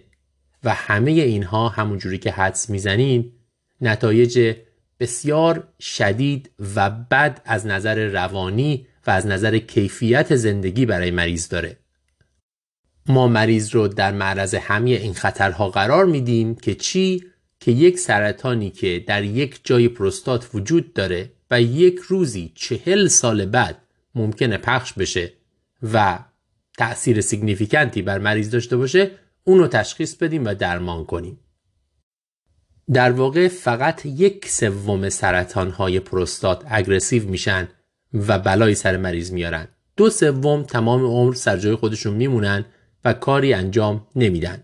و 0.63 0.73
همه 0.73 1.11
اینها 1.11 1.69
همونجوری 1.69 2.17
که 2.17 2.31
حدس 2.31 2.69
می‌زنین 2.69 3.31
نتایج 3.81 4.55
بسیار 4.99 5.67
شدید 5.79 6.49
و 6.75 6.89
بد 6.89 7.41
از 7.45 7.65
نظر 7.65 8.07
روانی 8.07 8.87
و 9.07 9.11
از 9.11 9.27
نظر 9.27 9.57
کیفیت 9.57 10.35
زندگی 10.35 10.85
برای 10.85 11.11
مریض 11.11 11.49
داره. 11.49 11.77
ما 13.07 13.27
مریض 13.27 13.75
رو 13.75 13.87
در 13.87 14.11
معرض 14.11 14.55
همه 14.55 14.89
این 14.89 15.13
خطرها 15.13 15.69
قرار 15.69 16.05
میدیم 16.05 16.55
که 16.55 16.75
چی؟ 16.75 17.23
که 17.59 17.71
یک 17.71 17.99
سرطانی 17.99 18.69
که 18.69 19.03
در 19.07 19.23
یک 19.23 19.59
جای 19.63 19.87
پروستات 19.87 20.49
وجود 20.53 20.93
داره 20.93 21.31
و 21.51 21.61
یک 21.61 21.99
روزی 22.07 22.51
چهل 22.55 23.07
سال 23.07 23.45
بعد 23.45 23.77
ممکنه 24.15 24.57
پخش 24.57 24.93
بشه 24.93 25.33
و 25.93 26.19
تأثیر 26.77 27.21
سیگنیفیکنتی 27.21 28.01
بر 28.01 28.19
مریض 28.19 28.49
داشته 28.49 28.77
باشه 28.77 29.11
اونو 29.43 29.67
تشخیص 29.67 30.15
بدیم 30.15 30.45
و 30.45 30.53
درمان 30.53 31.05
کنیم. 31.05 31.39
در 32.93 33.11
واقع 33.11 33.47
فقط 33.47 34.05
یک 34.05 34.49
سوم 34.49 35.09
سرطان 35.09 35.71
های 35.71 35.99
پروستات 35.99 36.63
اگرسیو 36.67 37.29
میشن 37.29 37.67
و 38.13 38.39
بلایی 38.39 38.75
سر 38.75 38.97
مریض 38.97 39.31
میارن. 39.31 39.67
دو 39.97 40.09
سوم 40.09 40.63
تمام 40.63 41.05
عمر 41.05 41.33
سر 41.33 41.57
جای 41.57 41.75
خودشون 41.75 42.13
میمونن 42.13 42.65
و 43.05 43.13
کاری 43.13 43.53
انجام 43.53 44.07
نمیدن. 44.15 44.63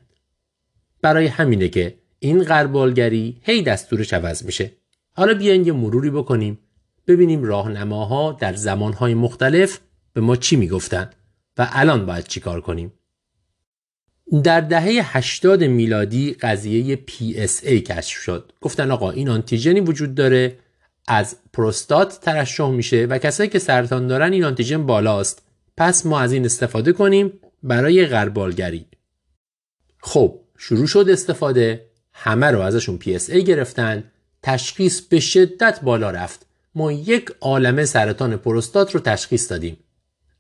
برای 1.02 1.28
همینه 1.28 1.70
که 1.70 1.98
این 2.20 2.44
غربالگری 2.44 3.42
هی 3.42 3.62
دستورش 3.62 4.14
عوض 4.14 4.46
میشه. 4.46 4.72
حالا 5.14 5.34
بیاین 5.34 5.66
یه 5.66 5.74
مروری 5.74 6.10
بکنیم 6.10 6.60
ببینیم 7.08 7.44
راهنماها 7.44 8.32
در 8.32 8.54
زمانهای 8.54 9.14
مختلف 9.14 9.80
به 10.14 10.22
ما 10.22 10.36
چی 10.36 10.56
می‌گفتن 10.56 11.10
و 11.58 11.68
الان 11.72 12.06
باید 12.06 12.28
چیکار 12.28 12.62
کنیم. 12.62 12.94
در 14.44 14.62
دهه 14.62 15.18
80 15.18 15.64
میلادی 15.64 16.34
قضیه 16.34 17.00
PSA 17.08 17.72
کشف 17.72 18.18
شد. 18.18 18.52
گفتن 18.62 18.92
آقا 18.92 19.12
این 19.12 19.30
آنتیژنی 19.30 19.80
وجود 19.80 20.16
داره 20.16 20.58
از 21.08 21.36
پروستات 21.54 22.20
ترشح 22.22 22.70
میشه 22.70 23.06
و 23.06 23.18
کسایی 23.18 23.50
که 23.50 23.60
سرطان 23.60 24.08
دارن 24.08 24.34
این 24.34 24.44
آنتیژن 24.44 24.86
بالاست. 24.86 25.42
پس 25.78 26.06
ما 26.06 26.20
از 26.20 26.34
این 26.34 26.46
استفاده 26.46 26.94
کنیم 26.94 27.34
برای 27.64 28.06
غربالگری. 28.06 28.86
خب 30.00 30.40
شروع 30.58 30.88
شد 30.88 31.10
استفاده. 31.10 31.86
همه 32.14 32.46
رو 32.46 32.60
ازشون 32.60 33.00
PSA 33.00 33.36
گرفتن. 33.36 34.04
تشخیص 34.44 35.02
به 35.02 35.20
شدت 35.20 35.82
بالا 35.82 36.12
رفت. 36.12 36.46
ما 36.76 36.92
یک 36.92 37.32
عالمه 37.42 37.86
سرطان 37.86 38.38
پروستات 38.38 38.96
رو 38.96 39.00
تشخیص 39.00 39.52
دادیم. 39.52 39.78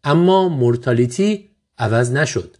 اما 0.03 0.49
مورتالیتی 0.49 1.49
عوض 1.77 2.11
نشد. 2.11 2.57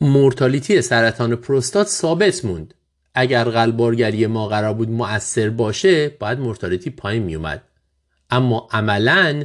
مورتالیتی 0.00 0.82
سرطان 0.82 1.36
پروستات 1.36 1.86
ثابت 1.86 2.44
موند. 2.44 2.74
اگر 3.14 3.44
قلبارگری 3.44 4.26
ما 4.26 4.48
قرار 4.48 4.74
بود 4.74 4.90
مؤثر 4.90 5.50
باشه 5.50 6.08
باید 6.08 6.38
مورتالیتی 6.38 6.90
پایین 6.90 7.22
می 7.22 7.34
اومد 7.34 7.62
اما 8.30 8.68
عملا 8.70 9.44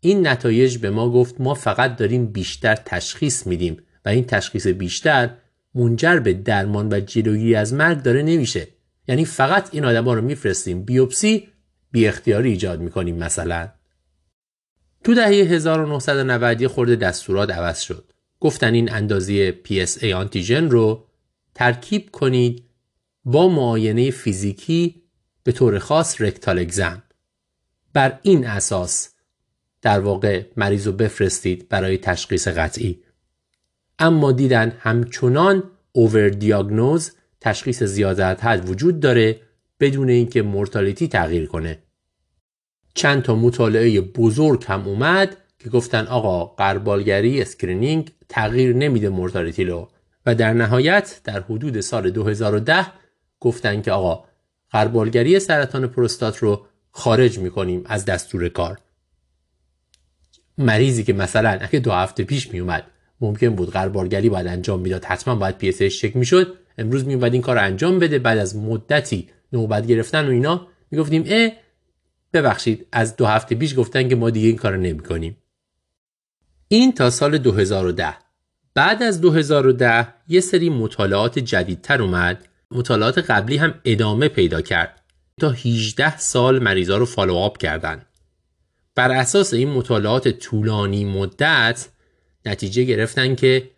این 0.00 0.26
نتایج 0.26 0.78
به 0.78 0.90
ما 0.90 1.10
گفت 1.10 1.40
ما 1.40 1.54
فقط 1.54 1.96
داریم 1.96 2.26
بیشتر 2.26 2.74
تشخیص 2.74 3.46
میدیم. 3.46 3.76
و 4.04 4.08
این 4.08 4.24
تشخیص 4.24 4.66
بیشتر 4.66 5.30
منجر 5.74 6.18
به 6.18 6.32
درمان 6.32 6.88
و 6.92 7.00
جلوگیری 7.00 7.54
از 7.54 7.74
مرگ 7.74 8.02
داره 8.02 8.22
نمیشه. 8.22 8.68
یعنی 9.08 9.24
فقط 9.24 9.68
این 9.72 9.84
آدما 9.84 10.14
رو 10.14 10.22
میفرستیم 10.22 10.82
بیوپسی 10.82 11.48
بی 11.92 12.06
اختیاری 12.06 12.50
ایجاد 12.50 12.80
می‌کنیم 12.80 13.16
مثلا. 13.16 13.68
تو 15.04 15.14
دهه 15.14 15.28
1990 15.28 16.60
یه 16.60 16.68
خورده 16.68 16.96
دستورات 16.96 17.50
عوض 17.50 17.80
شد. 17.80 18.12
گفتن 18.40 18.74
این 18.74 18.92
اندازه 18.92 19.52
PSA 19.52 20.04
آنتیژن 20.04 20.70
رو 20.70 21.06
ترکیب 21.54 22.10
کنید 22.10 22.64
با 23.24 23.48
معاینه 23.48 24.10
فیزیکی 24.10 25.02
به 25.44 25.52
طور 25.52 25.78
خاص 25.78 26.20
rectal 26.20 26.58
exam. 26.58 27.02
بر 27.92 28.18
این 28.22 28.46
اساس 28.46 29.08
در 29.82 30.00
واقع 30.00 30.42
مریض 30.56 30.86
رو 30.86 30.92
بفرستید 30.92 31.68
برای 31.68 31.98
تشخیص 31.98 32.48
قطعی. 32.48 33.01
اما 34.02 34.32
دیدن 34.32 34.72
همچنان 34.78 35.62
overdiagnose 35.92 37.12
تشخیص 37.40 37.82
زیاده 37.82 38.32
از 38.32 38.44
حد 38.44 38.70
وجود 38.70 39.00
داره 39.00 39.40
بدون 39.80 40.08
اینکه 40.08 40.42
mortality 40.42 41.08
تغییر 41.08 41.46
کنه. 41.46 41.78
چند 42.94 43.22
تا 43.22 43.34
مطالعه 43.34 44.00
بزرگ 44.00 44.64
هم 44.68 44.88
اومد 44.88 45.36
که 45.58 45.70
گفتن 45.70 46.06
آقا 46.06 46.44
غربالگری 46.44 47.42
screening 47.42 48.12
تغییر 48.28 48.76
نمیده 48.76 49.08
mortality 49.08 49.64
رو 49.64 49.88
و 50.26 50.34
در 50.34 50.52
نهایت 50.52 51.20
در 51.24 51.40
حدود 51.40 51.80
سال 51.80 52.10
2010 52.10 52.86
گفتن 53.40 53.82
که 53.82 53.92
آقا 53.92 54.24
قربالگری 54.70 55.40
سرطان 55.40 55.86
پروستات 55.86 56.38
رو 56.38 56.66
خارج 56.90 57.38
می‌کنیم 57.38 57.82
از 57.86 58.04
دستور 58.04 58.48
کار. 58.48 58.78
مریضی 60.58 61.04
که 61.04 61.12
مثلا 61.12 61.58
اگه 61.60 61.78
دو 61.78 61.92
هفته 61.92 62.24
پیش 62.24 62.52
میومد 62.52 62.91
ممکن 63.22 63.48
بود 63.48 63.70
قربالگری 63.70 64.28
باید 64.28 64.46
انجام 64.46 64.80
می‌داد. 64.80 65.04
حتما 65.04 65.34
باید 65.34 65.58
پی 65.58 65.72
چک 65.90 66.16
می‌شد. 66.16 66.58
امروز 66.78 67.06
میومد 67.06 67.32
این 67.32 67.42
کار 67.42 67.58
انجام 67.58 67.98
بده. 67.98 68.18
بعد 68.18 68.38
از 68.38 68.56
مدتی 68.56 69.28
نوبت 69.52 69.86
گرفتن 69.86 70.26
و 70.26 70.30
اینا 70.30 70.66
می‌گفتیم 70.90 71.24
اه 71.26 71.50
ببخشید 72.32 72.86
از 72.92 73.16
دو 73.16 73.26
هفته 73.26 73.54
پیش 73.54 73.78
گفتن 73.78 74.08
که 74.08 74.16
ما 74.16 74.30
دیگه 74.30 74.48
این 74.48 74.56
کار 74.56 74.76
نمی‌کنیم. 74.76 75.36
این 76.68 76.92
تا 76.92 77.10
سال 77.10 77.38
2010 77.38 78.14
بعد 78.74 79.02
از 79.02 79.20
2010 79.20 80.08
یه 80.28 80.40
سری 80.40 80.70
مطالعات 80.70 81.38
جدیدتر 81.38 82.02
اومد. 82.02 82.48
مطالعات 82.70 83.18
قبلی 83.18 83.56
هم 83.56 83.74
ادامه 83.84 84.28
پیدا 84.28 84.60
کرد. 84.60 85.02
تا 85.40 85.50
18 85.50 86.18
سال 86.18 86.62
مریضا 86.62 86.96
رو 86.96 87.04
follow 87.04 87.44
up 87.44 87.58
کردن. 87.58 88.02
بر 88.94 89.10
اساس 89.10 89.54
این 89.54 89.68
مطالعات 89.68 90.28
طولانی 90.28 91.04
مدت 91.04 91.88
نتیجه 92.46 92.84
گرفتن 92.84 93.34
که 93.34 93.70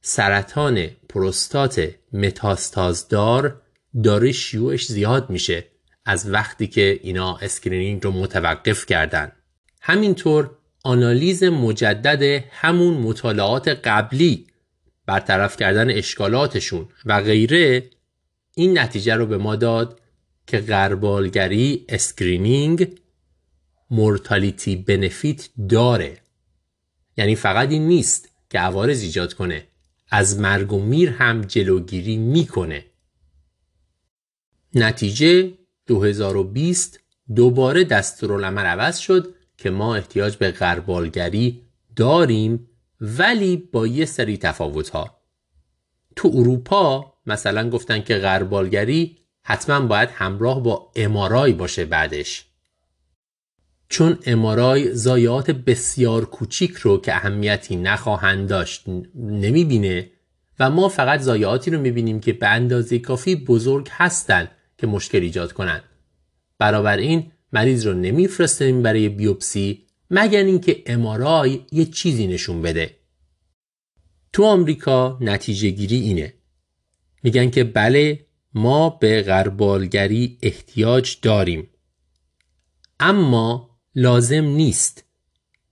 سرطان 0.00 0.86
پروستات 1.08 1.90
متاستازدار 2.12 3.62
داره 4.02 4.32
شیوعش 4.32 4.86
زیاد 4.86 5.30
میشه 5.30 5.64
از 6.04 6.30
وقتی 6.30 6.66
که 6.66 7.00
اینا 7.02 7.36
screening 7.36 8.04
رو 8.04 8.10
متوقف 8.10 8.86
کردن. 8.86 9.32
همینطور 9.80 10.50
آنالیز 10.82 11.44
مجدد 11.44 12.44
همون 12.50 12.94
مطالعات 12.94 13.68
قبلی 13.68 14.46
برطرف 15.06 15.56
کردن 15.56 15.90
اشکالاتشون 15.90 16.88
و 17.04 17.20
غیره 17.20 17.90
این 18.54 18.78
نتیجه 18.78 19.14
رو 19.14 19.26
به 19.26 19.38
ما 19.38 19.56
داد 19.56 20.00
که 20.46 20.58
غربالگری 20.58 21.84
screening 21.88 22.98
mortality 23.90 24.76
benefit 24.76 25.48
داره. 25.68 26.23
یعنی 27.16 27.34
فقط 27.34 27.70
این 27.70 27.88
نیست 27.88 28.28
که 28.50 28.58
عوارض 28.58 29.02
ایجاد 29.02 29.34
کنه. 29.34 29.66
از 30.10 30.38
مرگ 30.38 30.72
و 30.72 30.80
میر 30.80 31.10
هم 31.10 31.40
جلوگیری 31.40 32.16
می‌کنه. 32.16 32.84
نتیجه 34.74 35.52
2020 35.86 37.00
دوباره 37.34 37.84
دستورالعمل 37.84 38.64
عوض 38.66 38.98
شد 38.98 39.34
که 39.56 39.70
ما 39.70 39.96
احتیاج 39.96 40.36
به 40.36 40.50
غربالگری 40.50 41.62
داریم 41.96 42.68
ولی 43.00 43.56
با 43.56 43.86
یه 43.86 44.04
سری 44.04 44.36
تفاوت 44.36 44.88
ها 44.88 45.18
تو 46.16 46.30
اروپا 46.34 47.14
مثلا 47.26 47.70
گفتن 47.70 48.02
که 48.02 48.18
غربالگری 48.18 49.18
حتما 49.42 49.80
باید 49.86 50.08
همراه 50.12 50.62
با 50.62 50.92
امارای 50.96 51.52
باشه 51.52 51.84
بعدش. 51.84 52.46
چون 53.88 54.18
امارای 54.26 54.94
زایات 54.94 55.50
بسیار 55.50 56.24
کوچیک 56.24 56.72
رو 56.72 57.00
که 57.00 57.14
اهمیتی 57.14 57.76
نخواهند 57.76 58.48
داشت 58.48 58.84
نمی‌بینه 59.14 60.10
و 60.58 60.70
ما 60.70 60.88
فقط 60.88 61.20
زایاتی 61.20 61.70
رو 61.70 61.80
می‌بینیم 61.80 62.20
که 62.20 62.32
به 62.32 62.48
اندازه 62.48 62.98
کافی 62.98 63.36
بزرگ 63.36 63.88
هستند 63.90 64.50
که 64.78 64.86
مشکل 64.86 65.20
ایجاد 65.20 65.52
کنند. 65.52 65.82
برابر 66.58 66.96
این 66.96 67.32
مریض 67.52 67.86
رو 67.86 67.94
نمیفرستیم 67.94 68.82
برای 68.82 69.08
بیوپسی 69.08 69.86
مگر 70.10 70.44
اینکه 70.44 70.82
امارای 70.86 71.60
یه 71.72 71.84
چیزی 71.84 72.26
نشون 72.26 72.62
بده. 72.62 72.96
تو 74.32 74.44
آمریکا 74.44 75.18
نتیجه 75.20 75.70
گیری 75.70 75.96
اینه. 75.96 76.34
میگن 77.22 77.50
که 77.50 77.64
بله 77.64 78.26
ما 78.54 78.90
به 78.90 79.22
غربالگری 79.22 80.38
احتیاج 80.42 81.16
داریم. 81.22 81.68
اما 83.00 83.73
لازم 83.96 84.44
نیست 84.44 85.04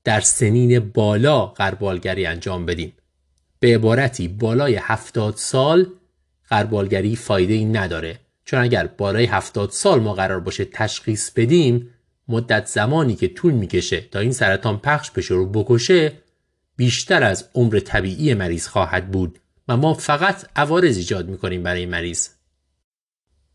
در 0.04 0.20
سنین 0.20 0.78
بالا 0.78 1.46
غربالگری 1.46 2.26
انجام 2.26 2.66
بدیم. 2.66 2.92
به 3.60 3.74
عبارتی 3.74 4.28
بالای 4.28 4.74
هفتاد 4.74 5.36
سال 5.36 5.86
غربالگری 6.50 7.16
فایده 7.16 7.54
ای 7.54 7.64
نداره. 7.64 8.18
چون 8.44 8.60
اگر 8.60 8.86
بالای 8.86 9.24
هفتاد 9.24 9.70
سال 9.70 10.00
ما 10.00 10.14
قرار 10.14 10.40
باشه 10.40 10.64
تشخیص 10.64 11.30
بدیم 11.30 11.88
مدت 12.28 12.66
زمانی 12.66 13.14
که 13.14 13.28
طول 13.28 13.52
می‌کشه 13.52 14.00
تا 14.00 14.18
این 14.18 14.32
سرطان 14.32 14.78
پخش 14.78 15.10
بشه 15.10 15.34
رو 15.34 15.46
بکشه 15.46 16.12
بیشتر 16.76 17.22
از 17.22 17.48
عمر 17.54 17.80
طبیعی 17.80 18.34
مریض 18.34 18.66
خواهد 18.66 19.10
بود. 19.10 19.38
و 19.68 19.76
ما 19.76 19.94
فقط 19.94 20.46
عوارض 20.56 20.96
ایجاد 20.96 21.28
می‌کنیم 21.28 21.62
برای 21.62 21.86
مریض. 21.86 22.28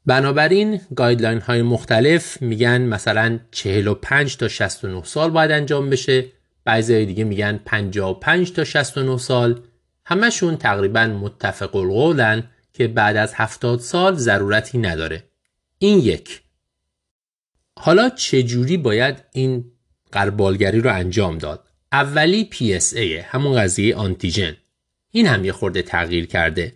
بنابراین 0.08 0.82
گایدلاین 0.96 1.42
های 1.42 1.62
مختلف 1.62 2.42
میگن 2.42 2.82
مثلا 2.82 3.40
45 3.52 4.38
تا 4.38 4.48
69 4.48 5.04
سال 5.04 5.30
باید 5.30 5.52
انجام 5.52 5.90
بشه. 5.90 6.26
بعضی 6.64 7.06
دیگه 7.06 7.24
میگن 7.24 7.60
55 7.66 8.52
تا 8.52 8.64
69 8.64 9.18
سال. 9.18 9.62
همشون 10.06 10.58
تقریبا 10.58 11.08
متفق 11.08 11.76
القولن 11.76 12.44
که 12.74 12.88
بعد 12.88 13.18
از 13.18 13.34
70 13.36 13.80
سال 13.80 14.16
ضرورتی 14.16 14.78
نداره. 14.78 15.24
این 15.80 16.00
یک. 16.00 16.42
حالا 17.80 18.10
چجوری 18.10 18.78
باید 18.78 19.24
این 19.34 19.72
قربالگری 20.12 20.82
رو 20.82 20.94
انجام 20.94 21.38
داد؟ 21.38 21.64
اولی 21.92 22.50
PSA 22.54 22.98
همون 23.26 23.56
قضیه 23.62 23.96
آنتیژن. 23.96 24.58
این 25.12 25.28
هم 25.28 25.46
یه 25.46 25.52
خورده 25.52 25.82
تغییر 25.82 26.26
کرده. 26.26 26.74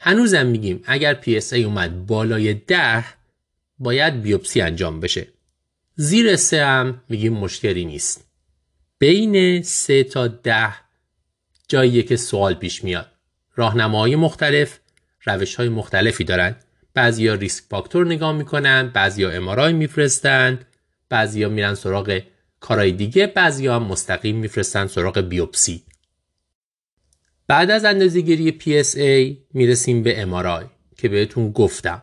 هنوزم 0.00 0.46
میگیم 0.46 0.82
اگر 0.84 1.20
PSA 1.22 1.52
اومد 1.52 2.06
بالای 2.06 2.54
ده 2.54 3.04
باید 3.78 4.22
بیوپسی 4.22 4.60
انجام 4.60 5.00
بشه. 5.00 5.28
زیر 5.96 6.36
سه 6.36 6.64
هم 6.64 7.00
میگیم 7.08 7.32
مشکلی 7.32 7.84
نیست. 7.84 8.26
بین 8.98 9.62
سه 9.62 10.04
تا 10.04 10.28
ده 10.28 10.74
جاییه 11.68 12.02
که 12.02 12.16
سوال 12.16 12.54
پیش 12.54 12.84
میاد. 12.84 13.10
راهنماهای 13.54 14.16
مختلف 14.16 14.78
روش 15.24 15.54
های 15.54 15.68
مختلفی 15.68 16.24
دارن. 16.24 16.56
بعضیا 16.94 17.34
risk 17.34 17.64
factor 17.70 18.06
نگاه 18.06 18.32
می‌کنن 18.32 18.90
بعضیا 18.94 19.30
MRI 19.30 19.72
میفرستن 19.72 20.58
بعضیا 21.08 21.48
میرن 21.48 21.74
سراغ 21.74 22.20
کارهای 22.60 22.92
دیگه 22.92 23.26
بعضیا 23.26 23.76
هم 23.76 23.82
مستقیم 23.82 24.36
میفرستن 24.36 24.86
سراغ 24.86 25.20
بیوپسی. 25.20 25.82
بعد 27.48 27.70
از 27.70 27.84
اندازهگیری 27.84 28.58
PSA 28.60 29.36
می‌رسیم 29.54 30.02
به 30.02 30.22
MRI 30.22 30.64
که 30.96 31.08
بهتون 31.08 31.52
گفتم. 31.52 32.02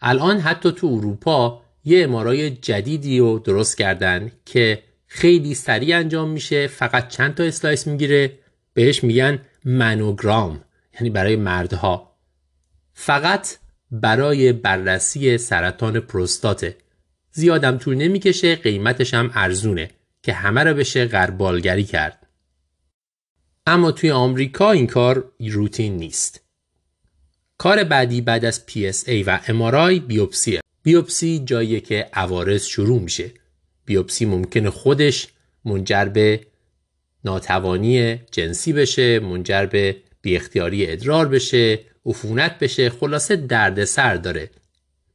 الان 0.00 0.38
حتی 0.38 0.72
تو 0.72 0.86
اروپا 0.86 1.62
یه 1.84 2.04
MRI 2.04 2.50
جدیدی 2.50 3.18
رو 3.18 3.38
درست 3.38 3.78
کردن 3.78 4.32
که 4.44 4.82
خیلی 5.06 5.54
سریع 5.54 5.98
انجام 5.98 6.30
میشه 6.30 6.66
فقط 6.66 7.08
چند 7.08 7.34
تا 7.34 7.44
slice 7.44 7.86
می‌گیره. 7.86 8.38
بهش 8.74 9.04
میگن 9.04 9.38
منوگرام 9.64 10.64
یعنی 10.94 11.10
برای 11.10 11.36
مردها. 11.36 12.16
فقط 12.94 13.56
برای 13.90 14.52
بررسی 14.52 15.38
سرطان 15.38 16.00
پروستاته. 16.00 16.76
زیادم 17.32 17.78
طول 17.78 17.94
نمی‌کشه 17.94 18.56
قیمتش 18.56 19.14
هم 19.14 19.30
ارزونه 19.34 19.90
که 20.22 20.32
همه 20.32 20.64
رو 20.64 20.74
بشه 20.74 21.06
غربالگری 21.06 21.84
کرد. 21.84 22.26
اما 23.66 23.92
توی 23.92 24.10
آمریکا 24.10 24.70
این 24.70 24.86
کار 24.86 25.32
روتین 25.40 25.96
نیست. 25.96 26.40
کار 27.58 27.84
بعدی 27.84 28.20
بعد 28.20 28.44
از 28.44 28.62
PSA 28.68 29.24
و 29.26 29.38
MRI 29.38 30.00
بیوپسیه. 30.00 30.60
بیوپسی 30.82 31.42
جایی 31.44 31.80
که 31.80 32.08
عوارض 32.12 32.64
شروع 32.64 33.00
میشه. 33.00 33.30
بیوپسی 33.84 34.24
ممکنه 34.24 34.70
خودش 34.70 35.28
منجر 35.64 36.04
به 36.04 36.40
ناتوانی 37.24 38.14
جنسی 38.30 38.72
بشه، 38.72 39.20
منجر 39.20 39.66
به 39.66 39.96
بی 40.22 40.36
اختیاری 40.36 40.90
ادرار 40.90 41.28
بشه، 41.28 41.80
عفونت 42.06 42.58
بشه، 42.58 42.90
خلاصه 42.90 43.36
درد 43.36 43.84
سر 43.84 44.14
داره. 44.14 44.50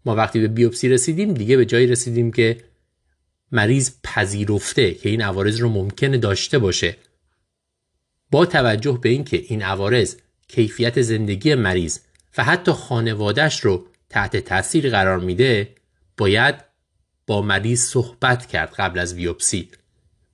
ما 0.06 0.16
وقتی 0.16 0.40
به 0.40 0.48
بیوپسی 0.48 0.90
رسیدیم 0.90 1.34
دیگه 1.34 1.58
به 1.58 1.66
جایی 1.66 1.88
رسیدیم 1.88 2.32
که 2.32 2.58
مریض 3.52 3.92
پذیرفته 4.04 4.94
که 4.94 5.10
این 5.10 5.22
عوارض 5.22 5.62
رو 5.62 5.70
ممکنه 5.70 6.18
داشته 6.18 6.60
باشه 6.60 6.98
با 8.32 8.46
توجه 8.46 9.00
به 9.02 9.10
اینکه 9.10 9.44
این 9.48 9.62
عوارض 9.62 10.16
کیفیت 10.48 11.02
زندگی 11.02 11.56
مریض 11.56 12.00
و 12.38 12.44
حتی 12.44 12.72
خانوادش 12.72 13.60
رو 13.60 13.86
تحت 14.10 14.38
تاثیر 14.38 14.90
قرار 14.90 15.20
میده 15.20 15.70
باید 16.18 16.56
با 17.28 17.42
مریض 17.42 17.82
صحبت 17.82 18.46
کرد 18.46 18.74
قبل 18.74 19.00
از 19.00 19.16
بیوپسی. 19.16 19.70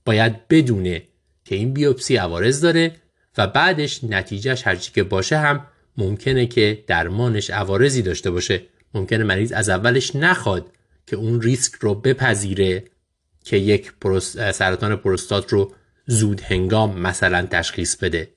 باید 0.05 0.47
بدونه 0.47 1.01
که 1.45 1.55
این 1.55 1.73
بیوپسی 1.73 2.15
عوارض 2.15 2.61
داره 2.61 2.95
و 3.37 3.47
بعدش 3.47 4.03
نتیجهش 4.03 4.67
هرچی 4.67 4.91
که 4.91 5.03
باشه 5.03 5.37
هم 5.37 5.67
ممکنه 5.97 6.45
که 6.45 6.83
درمانش 6.87 7.49
عوارضی 7.49 8.01
داشته 8.01 8.31
باشه. 8.31 8.61
ممکنه 8.93 9.23
مریض 9.23 9.51
از 9.51 9.69
اولش 9.69 10.15
نخواد 10.15 10.71
که 11.07 11.15
اون 11.15 11.41
ریسک 11.41 11.73
رو 11.73 11.95
بپذیره 11.95 12.83
که 13.43 13.57
یک 13.57 13.91
سرطان 14.53 14.95
پروستات 14.95 15.53
رو 15.53 15.71
زود 16.05 16.41
هنگام 16.41 16.99
مثلا 16.99 17.45
تشخیص 17.45 17.95
بده 17.95 18.33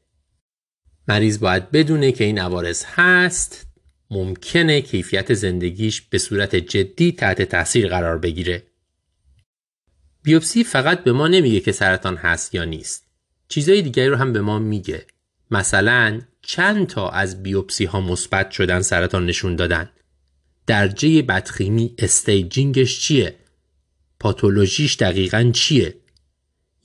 مریض 1.09 1.38
باید 1.38 1.70
بدونه 1.70 2.12
که 2.12 2.24
این 2.24 2.38
عوارض 2.38 2.84
هست 2.86 3.66
ممکنه 4.10 4.80
کیفیت 4.80 5.34
زندگیش 5.34 6.02
به 6.02 6.18
صورت 6.18 6.56
جدی 6.56 7.12
تحت 7.12 7.43
تاثیر 7.43 7.88
قرار 7.88 8.18
بگیره 8.18 8.62
بیوپسی 10.26 10.64
فقط 10.64 11.05
به 11.05 11.12
ما 11.12 11.28
نمیگه 11.28 11.60
که 11.60 11.72
سرطان 11.72 12.16
هست 12.16 12.55
یا 12.55 12.64
نیست. 12.64 13.06
چیزای 13.48 13.82
دیگری 13.82 14.09
رو 14.09 14.16
هم 14.16 14.32
به 14.32 14.40
ما 14.40 14.59
میگه. 14.59 15.06
مثلا 15.51 16.20
چند 16.43 16.86
تا 16.86 17.09
از 17.09 17.43
بیوپسی 17.43 17.84
ها 17.84 18.01
مثبت 18.01 18.51
شدن 18.51 18.82
سرطان 18.82 19.26
نشون 19.26 19.56
دادن. 19.56 19.90
درجه 20.66 21.22
بدخیمی 21.22 21.94
استیجینگش 21.98 23.01
چیه؟ 23.01 23.34
پاتولوژیش 24.20 24.97
دقیقا 24.97 25.51
چیه؟ 25.55 25.94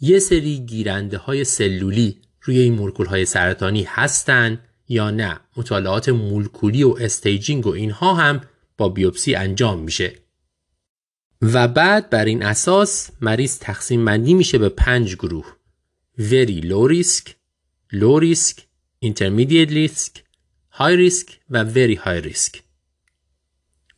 یه 0.02 0.20
سری 0.20 0.60
گیرنده 0.60 1.18
های 1.18 1.44
سلولی 1.44 2.22
روی 2.42 2.60
این 2.60 2.74
مولکول 2.74 3.06
های 3.06 3.26
سرطانی 3.26 3.84
هستن 3.84 4.60
یا 4.88 5.12
نه. 5.12 5.40
مطالعات 5.58 6.10
مولکولی 6.10 6.84
و 6.84 6.96
staging 7.00 7.68
و 7.68 7.70
اینها 7.70 8.14
هم 8.14 8.42
با 8.78 8.90
بیوپسی 8.90 9.36
انجام 9.36 9.80
میشه. 9.80 10.14
و 11.42 11.68
بعد 11.68 12.10
بر 12.10 12.26
این 12.26 12.44
اساس 12.44 13.10
مریض 13.22 13.60
تقسیم 13.60 14.06
بندی 14.06 14.34
میشه 14.34 14.58
به 14.58 14.70
پنج 14.70 15.16
گروه. 15.16 15.56
Very 16.20 16.62
low 16.62 16.92
risk 16.94 17.30
low 17.94 18.22
risk 18.22 18.60
intermediate 19.06 19.72
risk 19.72 20.20
high 20.80 21.10
risk 21.10 21.32
و 21.50 21.66
very 21.74 21.96
high 21.96 22.28
risk. 22.28 22.58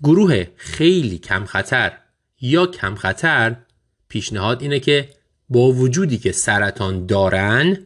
گروه 0.04 0.48
خیلی 0.56 1.18
کم 1.18 1.46
خطر 1.46 1.98
یا 2.42 2.66
کم 2.66 2.96
خطر 2.96 3.56
پیشنهاد 4.08 4.62
اینه 4.62 4.80
که 4.80 5.10
با 5.50 5.72
وجودی 5.72 6.18
که 6.18 6.32
سرطان 6.32 7.06
دارن 7.06 7.78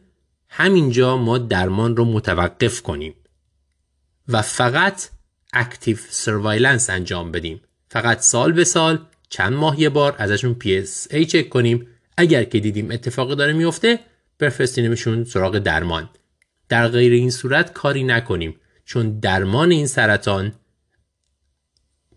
همینجا 0.48 1.16
ما 1.16 1.38
درمان 1.38 1.96
رو 1.96 2.04
متوقف 2.04 2.82
کنیم 2.82 3.14
و 4.28 4.42
فقط 4.42 5.08
active 5.52 5.96
surveillance 6.10 6.90
انجام 6.90 7.32
بدیم. 7.32 7.60
فقط 7.88 8.20
سال 8.20 8.52
به 8.52 8.64
سال 8.64 9.06
چند 9.28 9.52
ماه 9.52 9.80
یه 9.80 9.88
بار 9.88 10.14
ازشون 10.18 10.56
PSA 10.64 11.26
چک 11.26 11.48
کنیم. 11.48 11.86
اگر 12.16 12.44
که 12.44 12.60
دیدیم 12.60 12.90
اتفاقی 12.90 13.36
داره 13.36 13.52
میفته 13.52 14.00
بفرستینمشون 14.40 15.24
سراغ 15.24 15.58
درمان. 15.58 16.10
در 16.68 16.88
غیر 16.88 17.12
این 17.12 17.30
صورت 17.30 17.72
کاری 17.72 18.04
نکنیم 18.04 18.60
چون 18.84 19.18
درمان 19.18 19.70
این 19.70 19.86
سرطان 19.86 20.52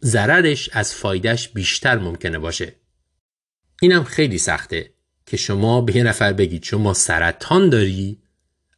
ضررش 0.04 0.70
از 0.74 0.96
فایدهش 0.96 1.48
بیشتر 1.48 1.98
ممکنه 1.98 2.40
باشه. 2.40 2.76
اینم 3.82 4.04
خیلی 4.04 4.38
سخته. 4.38 4.92
که 5.32 5.38
شما 5.38 5.82
به 5.82 5.95
یه 5.95 6.03
نفر 6.03 6.34
بگید 6.34 6.64
شما 6.64 6.94
سرطان 6.94 7.70
داری 7.70 8.18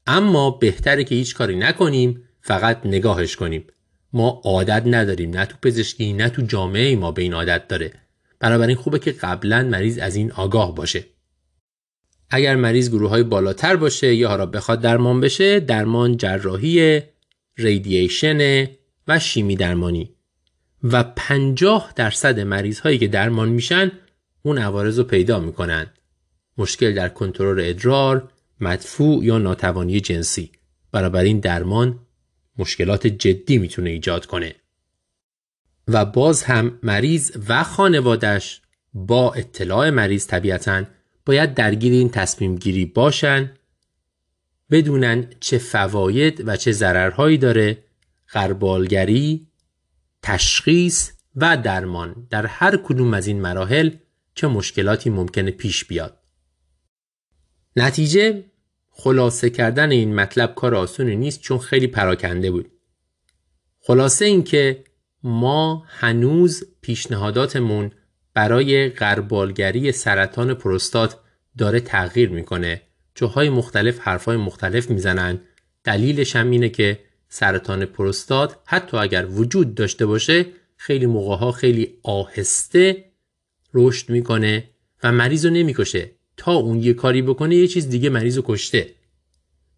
اما 0.08 0.52
بهتره 0.52 1.04
که 1.04 1.16
هیچ 1.16 1.36
کاری 1.36 1.56
نکنیم 1.56 2.24
فقط 2.42 2.86
نگاهش 2.86 3.36
کنیم. 3.36 3.68
ما 4.14 4.42
عادت 4.44 4.84
نداریم 4.86 5.30
نه 5.30 5.46
تو 5.46 5.56
پزشکی 5.62 6.14
نه 6.14 6.30
تو 6.30 6.42
جامعه 6.42 6.96
ما 6.96 7.12
به 7.12 7.22
این 7.22 7.34
عادت 7.34 7.68
داره. 7.68 7.92
بنابراین 8.40 8.76
خوبه 8.76 9.00
که 9.00 9.12
قبلا 9.12 9.64
مریض 9.64 9.98
از 9.98 10.16
این 10.16 10.32
آگاه 10.32 10.76
باشه. 10.76 11.06
اگر 12.30 12.56
مریض 12.56 12.90
گروه 12.90 13.10
های 13.10 13.24
بالاتر 13.24 13.76
باشه 13.76 14.16
یا 14.16 14.30
حالا 14.30 14.46
بخواد 14.46 14.82
درمان 14.82 15.22
بشه 15.22 15.60
درمان 15.60 16.18
جراحی 16.18 17.02
ریدییشن 17.58 18.68
و 19.08 19.20
شیمی 19.20 19.56
درمانی. 19.56 20.16
و 20.84 21.04
50 21.04 21.94
درصد 21.96 22.40
مریض 22.40 22.80
هایی 22.80 22.98
که 22.98 23.08
درمان 23.08 23.50
میشن 23.50 23.92
اون 24.44 24.58
عوارض 24.58 24.98
رو 24.98 25.04
پیدا 25.04 25.40
می‌کنن. 25.40 25.88
مشکل 26.58 26.94
در 26.94 27.10
کنترل 27.10 27.60
ادرار 27.70 28.32
مدفوع 28.60 29.26
یا 29.26 29.38
ناتوانی 29.38 30.00
جنسی. 30.00 30.52
این 30.94 31.40
درمان 31.40 32.00
مشکلات 32.58 33.08
جدی 33.08 33.58
می‌تونه 33.58 33.90
ایجاد 33.90 34.26
کنه. 34.26 34.56
و 35.88 36.06
باز 36.06 36.44
هم 36.44 36.80
مریض 36.84 37.32
و 37.50 37.64
خانوادش 37.64 38.62
با 38.94 39.34
اطلاع 39.34 39.90
مریض 39.90 40.28
طبیعتا 40.28 40.84
باید 41.26 41.54
درگیر 41.54 41.94
این 41.94 42.10
تصمیم 42.10 42.56
گیری 42.56 42.86
باشن 42.86 43.52
بدونن 44.72 45.30
چه 45.40 45.58
فواید 45.58 46.48
و 46.48 46.56
چه 46.56 46.72
ضررهایی 46.72 47.38
داره 47.38 47.84
غربالگری 48.34 49.48
تشخیص 50.22 51.12
و 51.36 51.58
درمان 51.58 52.28
در 52.30 52.46
هر 52.46 52.78
کدوم 52.78 53.14
از 53.14 53.28
این 53.28 53.42
مراحل 53.42 53.90
چه 54.36 54.48
مشکلاتی 54.48 55.10
ممکنه 55.10 55.52
پیش 55.52 55.86
بیاد. 55.86 56.23
نتیجه 57.76 58.44
خلاصه 58.90 59.50
کردن 59.50 59.92
این 59.92 60.16
مطلب 60.16 60.56
کار 60.56 60.76
آسونی 60.76 61.16
نیست 61.16 61.42
چون 61.42 61.58
خیلی 61.58 61.88
پراکنده 61.88 62.52
بود. 62.52 62.72
خلاصه 63.80 64.26
اینکه 64.26 64.84
ما 65.24 65.84
هنوز 65.88 66.64
پیشنهاداتمون 66.82 67.92
برای 68.34 68.90
غربالگری 68.90 69.92
سرطان 69.92 70.54
پروستات 70.54 71.20
داره 71.58 71.80
تغییر 71.80 72.30
می‌کنه. 72.30 72.82
جاهای 73.16 73.50
مختلف 73.50 74.00
حرفای 74.00 74.38
مختلف 74.38 74.90
می‌زنن. 74.90 75.42
دلیلش 75.84 76.36
هم 76.36 76.52
اینه 76.52 76.70
که 76.70 77.00
سرطان 77.30 77.86
پروستات 77.86 78.60
حتی 78.66 78.98
اگر 78.98 79.26
وجود 79.26 79.76
داشته 79.76 80.06
باشه 80.06 80.46
خیلی 80.78 81.06
موقع 81.06 81.52
خیلی 81.52 81.98
آهسته 82.04 83.06
رشد 83.74 84.10
می‌کنه 84.10 84.70
و 85.04 85.12
مریض 85.12 85.46
رو 85.46 85.52
نمی‌کشه. 85.52 86.12
تا 86.44 86.54
اون 86.54 86.84
یه 86.84 86.94
کاری 86.94 87.22
بکنه 87.22 87.56
یه 87.56 87.68
چیز 87.68 87.90
دیگه 87.90 88.10
مریض 88.10 88.40
کشته. 88.44 88.90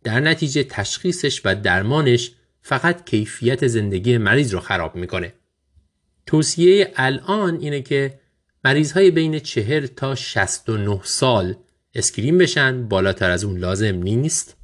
در 0.03 0.19
نتیجه 0.19 0.63
تشخیصش 0.63 1.41
و 1.45 1.55
درمانش 1.55 2.31
فقط 2.61 3.05
کیفیت 3.05 3.67
زندگی 3.67 4.17
مریض 4.17 4.53
رو 4.53 4.59
خراب 4.59 4.95
می‌کنه. 4.95 5.33
توصیه 6.25 6.93
الان 6.95 7.59
اینه 7.59 7.81
که 7.81 8.19
مریض 8.63 8.91
های 8.91 9.11
بین 9.11 9.39
40 9.39 9.85
تا 9.85 10.15
69 10.15 10.99
سال 11.03 11.55
screen 11.95 12.37
بشن 12.37 12.87
بالاتر 12.87 13.31
از 13.31 13.43
اون 13.43 13.57
لازم 13.57 13.95
نیست. 13.95 14.57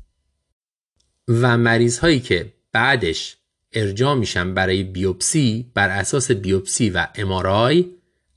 و 1.28 1.58
مریض 1.58 2.00
هایی 2.00 2.20
که 2.20 2.54
بعدش 2.72 3.38
ارجاع 3.74 4.16
میشن 4.16 4.54
برای 4.54 4.84
بیوپسی 4.84 5.72
بر 5.74 5.90
اساس 5.90 6.32
بیوپسی 6.32 6.90
و 6.90 7.08
MRI 7.16 7.86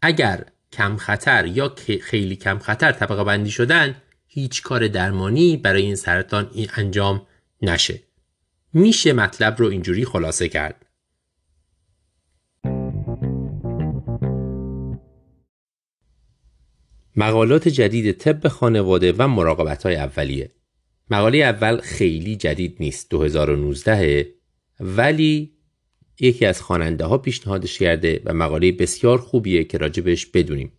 اگر 0.03 0.45
کم 0.77 0.97
خطر 0.97 1.47
یا 1.47 1.75
خیلی 2.03 2.37
کم 2.37 2.59
خطر 2.59 2.93
طبقه 2.93 3.25
بندی 3.25 3.51
شدن 3.51 3.97
هیچ 4.27 4.63
کار 4.63 4.89
درمانی 4.89 5.57
برای 5.57 5.83
این 5.83 5.97
سرطان 5.97 6.51
این 6.55 6.69
انجام 6.77 7.27
نشه. 7.63 8.01
میشه 8.73 9.13
مطلب 9.13 9.59
رو 9.59 9.67
اینجوری 9.67 10.05
خلاصه 10.05 10.49
کرد. 10.49 10.87
مقالات 17.17 17.69
جدید 17.69 18.13
طب 18.13 18.49
خانواده 18.49 19.13
و 19.19 19.29
مراقبت 19.29 19.83
های 19.83 19.97
اولیه. 19.97 20.51
مقاله 21.11 21.39
اول 21.39 21.81
خیلی 21.81 22.37
جدید 22.37 22.77
نیست 22.81 23.11
2019 23.11 24.35
ولی 24.81 25.55
یکی 26.21 26.47
از 26.47 26.63
خواننده 26.63 27.05
ها 27.05 27.19
پیشنهادش 27.19 27.79
کرده 27.79 28.23
و 28.25 28.35
مقاله 28.35 28.73
بسیار 28.73 29.19
خوبیه 29.19 29.65
که 29.65 29.79
راجبش 29.79 30.27
بدونیم. 30.27 30.73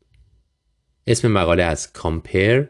اسم 1.08 1.32
مقاله 1.32 1.64
از 1.64 1.94
کامپر 1.94 2.66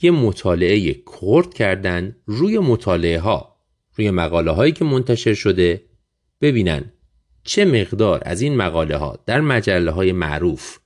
یه 0.00 0.10
مطالعه 0.10 0.94
کورد 0.94 1.54
کردن 1.54 2.16
روی 2.26 2.58
مطالعه 2.58 3.20
ها 3.20 3.56
روی 3.94 4.10
مقاله 4.10 4.50
هایی 4.50 4.72
که 4.72 4.84
منتشر 4.84 5.34
شده. 5.34 5.84
ببینن 6.40 6.92
چه 7.44 7.64
مقدار 7.64 8.22
از 8.22 8.40
این 8.40 8.56
مقاله 8.56 8.96
ها 8.96 9.18
در 9.26 9.40
مجله 9.40 9.90
های 9.90 10.12
معروف 10.12 10.78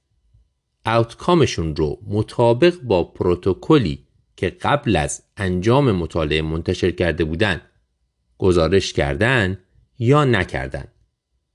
اوتکامشون 0.86 1.76
رو 1.76 1.98
مطابق 2.06 2.80
با 2.82 3.04
پروتکلی 3.04 4.06
که 4.36 4.50
قبل 4.50 4.96
از 4.96 5.22
انجام 5.36 5.92
مطالعه 5.92 6.42
منتشر 6.42 6.90
کرده 6.90 7.24
بودن 7.24 7.60
گزارش 8.38 8.92
کردن 8.92 9.58
یا 9.98 10.24
نکردن. 10.24 10.84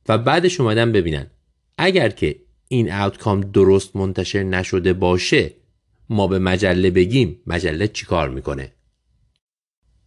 و 0.10 0.18
بعدش 0.18 0.60
اومدن 0.60 0.92
ببینن. 0.92 1.28
اگر 1.78 2.10
که 2.10 2.36
این 2.68 2.94
اوتکام 2.94 3.42
درست 3.42 3.96
منتشر 3.96 4.44
نشده 4.44 4.94
باشه 4.94 5.54
ما 6.10 6.28
به 6.28 6.40
مجله 6.40 6.92
بگیم 6.92 7.42
مجله 7.48 7.88
چیکار 7.88 8.30
می‌کنه؟ 8.30 8.72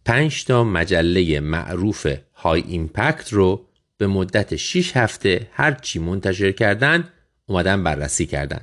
پنج 0.05 0.45
تا 0.45 0.63
مجله 0.63 1.39
معروف 1.39 2.07
های 2.35 2.63
ایمپکت 2.67 3.33
رو 3.33 3.65
به 3.97 4.07
مدت 4.07 4.55
6 4.55 4.97
هفته 4.97 5.47
هر 5.51 5.71
چی 5.71 5.99
منتشر 5.99 6.51
کردن 6.51 7.09
اومدن 7.45 7.83
بررسی 7.83 8.25
کردن. 8.25 8.61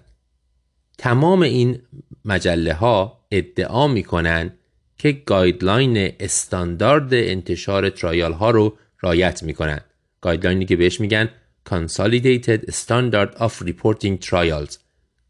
تمام 0.99 1.43
این 1.43 1.79
مجله 2.25 2.75
ها 2.75 3.27
ادعا 3.31 3.89
می‌کنن 3.89 4.53
که 4.99 5.13
guideline 5.13 6.13
استاندارد 6.21 7.15
انتشار 7.15 7.91
trial 7.91 8.33
ها 8.33 8.51
رو 8.51 8.79
رعایت 9.01 9.43
می‌کنن 9.43 9.81
guideline 10.21 10.60
ی 10.60 10.65
که 10.65 10.77
بهش 10.77 11.01
میگن 11.01 11.29
Consolidated 11.71 12.61
Standard 12.71 13.31
of 13.37 13.53
Reporting 13.69 14.19
Trials. 14.27 14.77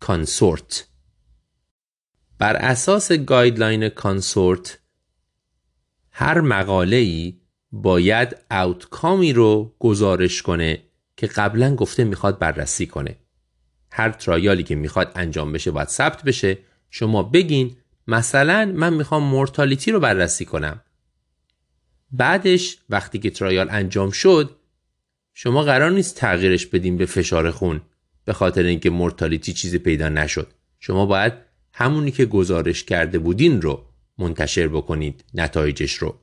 Consort. 0.04 0.74
بر 2.38 2.56
اساس 2.56 3.12
guideline 3.12 3.88
CONSORT 3.88 4.78
هر 6.10 6.40
مقاله 6.40 6.96
ای 6.96 7.40
باید 7.72 8.36
outcome 8.50 9.22
ی 9.22 9.32
رو 9.32 9.74
گزارش 9.78 10.42
کنه 10.42 10.82
که 11.16 11.26
قبلا 11.26 11.74
گفته 11.74 12.04
می‌خواد 12.04 12.38
بررسی 12.38 12.86
کنه. 12.86 13.16
هر 13.92 14.10
ترایالی 14.10 14.62
که 14.62 14.74
می‌خواد 14.74 15.12
انجام 15.14 15.52
بشه 15.52 15.70
باید 15.70 15.88
ثبت 15.88 16.22
بشه. 16.22 16.58
شما 16.90 17.22
بگین 17.22 17.76
مثلا 18.06 18.72
من 18.76 18.94
می‌خوام 18.94 19.22
مورتالیتی 19.22 19.92
رو 19.92 20.00
بررسی 20.00 20.44
کنم. 20.44 20.80
بعدش 22.10 22.78
وقتی 22.90 23.18
که 23.18 23.30
ترایال 23.30 23.68
انجام 23.70 24.10
شد 24.10 24.56
شما 25.34 25.62
قرار 25.62 25.90
نیست 25.90 26.16
تغییرش 26.16 26.66
بدین 26.66 26.96
به 26.96 27.06
فشار 27.06 27.50
خون 27.50 27.80
به 28.24 28.32
خاطر 28.32 28.62
اینکه 28.62 28.90
مورتالیتی 28.90 29.52
چیزی 29.52 29.78
پیدا 29.78 30.08
نشد. 30.08 30.48
شما 30.80 31.06
باید 31.06 31.32
همونی 31.72 32.10
که 32.10 32.24
گزارش 32.24 32.84
کرده 32.84 33.18
بودین 33.18 33.62
رو 33.62 33.84
منتشر 34.18 34.68
بکنید 34.68 35.24
نتایجش 35.34 35.94
رو. 35.94 36.14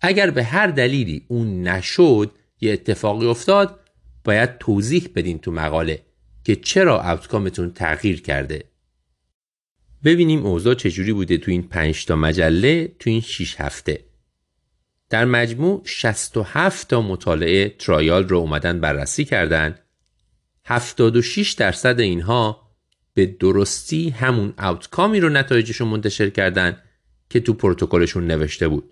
اگر 0.00 0.30
به 0.30 0.44
هر 0.44 0.66
دلیلی 0.66 1.24
اون 1.28 1.62
نشد 1.62 2.30
یه 2.60 2.72
اتفاقی 2.72 3.26
افتاد 3.26 3.80
باید 4.24 4.58
توضیح 4.58 5.08
بدین 5.14 5.38
تو 5.38 5.50
مقاله 5.50 6.02
که 6.44 6.56
چرا 6.56 7.10
اوتکامتون 7.10 7.72
تغییر 7.72 8.22
کرده. 8.22 8.64
ببینیم 10.04 10.46
اوضاع 10.46 10.74
چجوری 10.74 11.12
بوده 11.12 11.38
تو 11.38 11.50
این 11.50 11.62
5 11.62 12.04
تا 12.04 12.16
مجله 12.16 12.92
تو 12.98 13.10
این 13.10 13.20
6 13.20 13.60
هفته. 13.60 14.04
در 15.12 15.24
مجموع 15.24 15.82
67 15.84 16.88
تا 16.88 17.02
مطالعه 17.02 17.68
ترایال 17.68 18.28
رو 18.28 18.36
اومدن 18.36 18.80
بررسی 18.80 19.24
کردن. 19.24 19.78
76 20.64 21.52
درصد 21.52 22.00
اینها 22.00 22.70
به 23.14 23.26
درستی 23.26 24.10
همون 24.10 24.54
اوتکامی 24.58 25.20
رو 25.20 25.28
نتایجشون 25.28 25.88
منتشر 25.88 26.30
کردن 26.30 26.78
که 27.30 27.40
تو 27.40 27.52
پروتکلشون 27.52 28.26
نوشته 28.26 28.68
بود. 28.68 28.90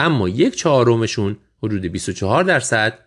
اما 0.00 0.28
یک 0.28 0.56
چهارمشون 0.56 1.36
حدود 1.62 1.82
24 1.82 2.44
درصد 2.44 2.98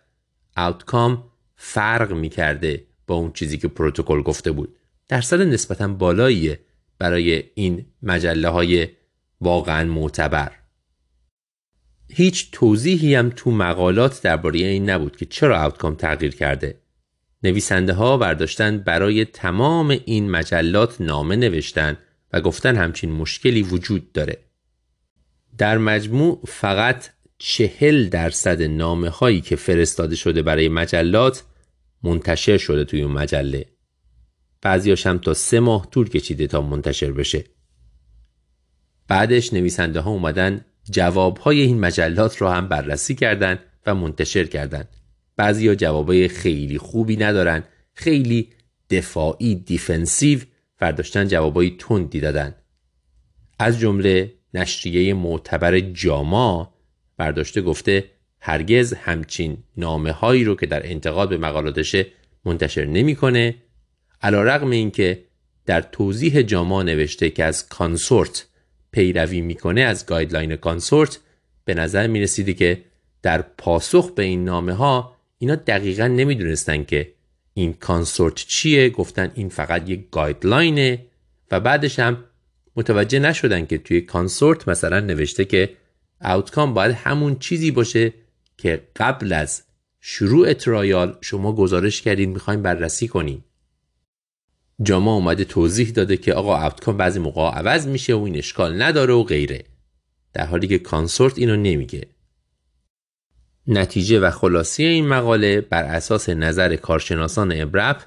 اوتکام 0.57 1.23
فرق 1.55 2.11
می‌کرده 2.11 2.85
با 3.07 3.15
اون 3.15 3.31
چیزی 3.31 3.57
که 3.57 3.67
پروتکل 3.67 4.21
گفته 4.21 4.51
بود. 4.51 4.75
درصد 5.07 5.41
نسبتا 5.41 5.87
بالاییه 5.87 6.59
برای 6.99 7.43
این 7.53 7.85
مجله 8.03 8.49
های 8.49 8.87
واقعا 9.41 9.85
معتبر. 9.85 10.60
هیچ 12.13 12.51
توضیحی 12.51 13.15
هم 13.15 13.29
تو 13.35 13.51
مقالات 13.51 14.21
درباره 14.21 14.59
این 14.59 14.89
نبود 14.89 15.15
که 15.15 15.25
چرا 15.25 15.63
اوتکام 15.63 15.95
تغییر 15.95 16.35
کرده. 16.35 16.81
نویسنده 17.43 17.93
ها 17.93 18.17
برداشتن 18.17 18.77
برای 18.77 19.25
تمام 19.25 19.99
این 20.05 20.31
مجلات 20.31 21.01
نامه 21.01 21.35
نوشتن 21.35 21.97
و 22.33 22.41
گفتن 22.41 22.75
همچین 22.75 23.11
مشکلی 23.11 23.63
وجود 23.63 24.11
داره. 24.11 24.37
در 25.57 25.77
مجموع 25.77 26.41
فقط 26.47 27.09
چهل 27.37 28.09
درصد 28.09 28.61
نامه 28.61 29.09
هایی 29.09 29.41
که 29.41 29.55
فرستاده 29.55 30.15
شده 30.15 30.41
برای 30.41 30.69
مجلات 30.69 31.43
منتشر 32.03 32.57
شده 32.57 32.85
توی 32.85 33.01
اون 33.01 33.11
مجله. 33.11 33.65
بعضیاش 34.61 35.07
هم 35.07 35.17
تا 35.17 35.33
سه 35.33 35.59
ماه 35.59 35.89
طول 35.91 36.09
کشیده 36.09 36.47
تا 36.47 36.61
منتشر 36.61 37.11
بشه. 37.11 37.43
بعدش 39.07 39.53
نویسنده 39.53 39.99
ها 39.99 40.11
اومدن 40.11 40.65
جواب 40.89 41.37
های 41.37 41.61
این 41.61 41.79
مجلات 41.79 42.37
رو 42.37 42.47
هم 42.47 42.67
بررسی 42.67 43.15
کردند 43.15 43.59
و 43.85 43.95
منتشر 43.95 44.43
کردند. 44.43 44.87
بعضیا 45.35 45.75
جوابای 45.75 46.27
خیلی 46.27 46.77
خوبی 46.77 47.17
ندارن 47.17 47.63
خیلی 47.93 48.49
دفاعی 48.89 49.55
defensive 49.55 50.39
برداشتن 50.75 51.27
جوابای 51.27 51.75
تندی 51.79 52.19
دادن 52.19 52.55
از 53.59 53.79
جمله 53.79 54.33
نشریه 54.53 55.13
معتبر 55.13 55.79
جاما 55.79 56.73
برداشته 57.17 57.61
گفته 57.61 58.05
هرگز 58.39 58.93
همچین 58.93 59.57
نامه 59.77 60.11
هایی 60.11 60.43
رو 60.43 60.55
که 60.55 60.65
در 60.65 60.87
انتقاد 60.91 61.29
به 61.29 61.37
مقالاتشه 61.37 62.07
منتشر 62.45 62.85
نمی‌کنه 62.85 63.55
علی 64.21 64.43
رغم 64.43 64.69
این 64.69 64.91
که 64.91 65.23
در 65.65 65.81
توضیح 65.81 66.41
جاما 66.41 66.83
نوشته 66.83 67.29
که 67.29 67.43
از 67.43 67.69
CONSORT 67.69 68.47
پیروی 68.91 69.41
می‌کنه 69.41 69.81
از 69.81 70.05
guideline 70.05 70.55
CONSORT 70.55 71.19
به 71.65 71.73
نظر 71.73 72.07
می‌رسیده 72.07 72.53
که 72.53 72.83
در 73.21 73.41
پاسخ 73.41 74.11
به 74.11 74.23
این 74.23 74.45
نامه 74.45 74.73
ها 74.73 75.15
اینا 75.37 75.55
دقیقا 75.55 76.07
نمی‌دونستن 76.07 76.83
که 76.83 77.13
این 77.53 77.73
CONSORT 77.73 78.35
چیه 78.35 78.89
گفتن 78.89 79.31
این 79.35 79.49
فقط 79.49 79.89
یک 79.89 80.09
guideline 80.11 80.96
ه 80.96 81.05
و 81.51 81.59
بعدش 81.59 81.99
هم 81.99 82.23
متوجه 82.75 83.19
نشدن 83.19 83.65
که 83.65 83.77
توی 83.77 84.01
CONSORT 84.01 84.67
مثلا 84.67 84.99
نوشته 84.99 85.45
که 85.45 85.69
outcome 86.21 86.73
باید 86.73 86.91
همون 86.91 87.39
چیزی 87.39 87.71
باشه 87.71 88.13
که 88.57 88.87
قبل 88.95 89.33
از 89.33 89.63
شروع 89.99 90.53
trial 90.53 91.17
شما 91.21 91.55
گزارش 91.55 92.01
کردین 92.01 92.29
می‌خوایم 92.29 92.61
بررسی 92.61 93.07
کنیم 93.07 93.45
جاما 94.83 95.15
اومده 95.15 95.45
توضیح 95.45 95.89
داده 95.89 96.17
که 96.17 96.33
آقا 96.33 96.63
outcome 96.63 96.97
بعضی 96.97 97.19
موقع 97.19 97.41
عوض 97.41 97.87
میشه 97.87 98.13
و 98.13 98.23
این 98.23 98.37
اشکال 98.37 98.81
نداره 98.81 99.13
و 99.13 99.23
غیره 99.23 99.63
در 100.33 100.45
حالی 100.45 100.67
که 100.67 100.79
کانسورت 100.79 101.39
اینو 101.39 101.55
نمیگه 101.55 102.07
نتیجه 103.67 104.19
و 104.19 104.31
خلاصی 104.31 104.85
این 104.85 105.07
مقاله 105.07 105.61
بر 105.61 105.83
اساس 105.83 106.29
نظر 106.29 106.75
کارشناسان 106.75 107.61
ابرپ 107.61 108.01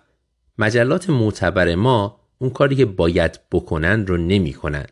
مجلات 0.59 1.11
معتبر 1.11 1.75
ما 1.75 2.21
اون 2.39 2.51
کاری 2.51 2.77
که 2.77 2.85
باید 2.85 3.41
بکنن 3.53 4.07
رو 4.07 4.17
نمی‌کنن. 4.17 4.87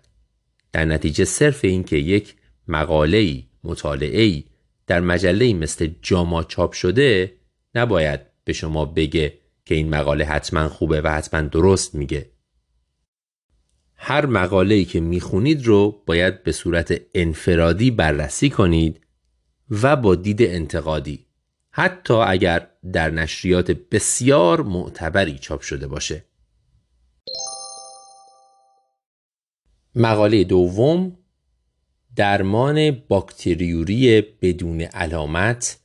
در 0.72 0.84
نتیجه 0.84 1.24
صرف 1.24 1.64
این 1.64 1.84
که 1.84 1.96
یک 1.96 2.34
مقاله 2.68 3.42
مطالعه 3.64 4.44
در 4.86 5.00
مجله 5.00 5.54
مثل 5.54 5.88
جاما 6.02 6.42
چاپ 6.42 6.72
شده 6.72 7.32
نباید 7.74 8.20
به 8.44 8.52
شما 8.52 8.84
بگه 8.84 9.38
که 9.64 9.74
این 9.74 9.90
مقاله 9.90 10.24
حتما 10.24 10.68
خوبه 10.68 11.00
و 11.00 11.08
حتما 11.08 11.40
درست 11.40 11.94
میگه. 11.94 12.30
هر 13.94 14.26
مقاله 14.26 14.84
که 14.84 15.00
می‌خونید 15.00 15.66
رو 15.66 16.02
باید 16.06 16.42
به 16.42 16.52
صورت 16.52 17.00
انفرادی 17.14 17.90
بررسی 17.90 18.50
کنید 18.50 19.00
و 19.70 19.96
با 19.96 20.14
دید 20.14 20.42
انتقادی 20.42 21.26
حتی 21.70 22.14
اگر 22.14 22.68
در 22.92 23.10
نشریات 23.10 23.70
بسیار 23.70 24.62
معتبری 24.62 25.38
چاپ 25.38 25.60
شده 25.60 25.86
باشه 25.86 26.24
مقاله 29.94 30.44
دوم 30.44 31.18
درمان 32.16 32.90
باکتریوری 32.90 34.20
بدون 34.20 34.80
علامت 34.80 35.81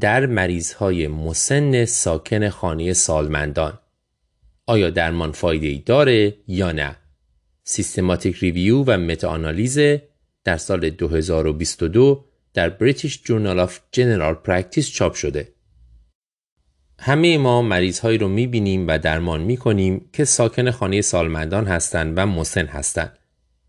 در 0.00 0.26
مریضهای 0.26 1.08
مسن 1.08 1.84
ساکن 1.84 2.48
خانه 2.48 2.92
سالمندان 2.92 3.78
آیا 4.66 4.90
درمان 4.90 5.32
فایده 5.32 5.66
ای 5.66 5.78
داره 5.78 6.34
یا 6.48 6.72
نه 6.72 6.96
systematic 7.64 8.36
review 8.36 8.84
و 8.84 8.98
meta-analysis 8.98 9.78
در 10.44 10.56
سال 10.56 10.90
2022 10.90 12.24
در 12.54 12.68
British 12.68 13.22
Journal 13.24 13.60
of 13.60 13.80
General 13.92 14.34
Practice 14.34 14.90
چاپ 14.90 15.14
شده. 15.14 15.48
همه 16.98 17.38
ما 17.38 17.62
مریض 17.62 17.98
هایی 17.98 18.18
رو 18.18 18.28
می‌بینیم 18.28 18.88
و 18.88 18.98
درمان 18.98 19.40
می‌کنیم 19.40 20.08
که 20.12 20.24
ساکن 20.24 20.70
خانه 20.70 21.00
سالمندان 21.00 21.66
هستند 21.66 22.18
و 22.18 22.26
مسن 22.26 22.66
هستند. 22.66 23.18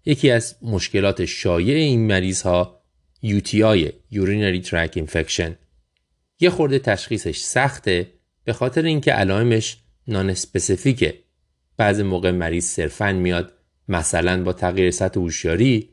یکی 0.05 0.31
از 0.31 0.55
مشکلات 0.61 1.25
شایع 1.25 1.75
این 1.75 2.07
مریض 2.07 2.41
ها 2.41 2.81
UTI 3.23 3.91
Urinary 4.13 4.67
Tract 4.67 4.97
Infection 4.97 5.64
یه 6.39 6.49
خورده 6.49 6.79
تشخیصش 6.79 7.37
سخته 7.39 8.11
به 8.43 8.53
خاطر 8.53 8.81
اینکه 8.81 9.11
علائمش 9.11 9.77
نان 10.07 10.29
اسپسیفیکه. 10.29 11.19
بعضی 11.77 12.03
موقع 12.03 12.31
مریض 12.31 12.65
صرفا 12.65 13.11
میاد 13.13 13.53
مثلا 13.87 14.43
با 14.43 14.53
تغییر 14.53 14.91
سطح 14.91 15.19
هوشیاری 15.19 15.89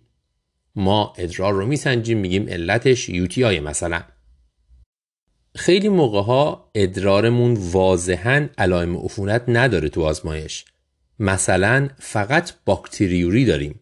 ما 0.74 1.12
ادرار 1.18 1.52
رو 1.52 1.66
میسنجیم 1.66 2.18
میگیم 2.18 2.48
علتش 2.48 3.08
یوتی 3.08 3.60
مثلا. 3.60 4.02
خیلی 5.54 5.88
موقع 5.88 6.22
ها 6.22 6.70
ادرارمون 6.74 7.54
واضحا 7.54 8.48
علائم 8.58 8.96
عفونت 8.96 9.44
نداره 9.48 9.88
تو 9.88 10.02
آزمایش. 10.02 10.64
مثلا 11.18 11.88
فقط 11.98 12.52
باکتریوری 12.64 13.44
داریم. 13.44 13.80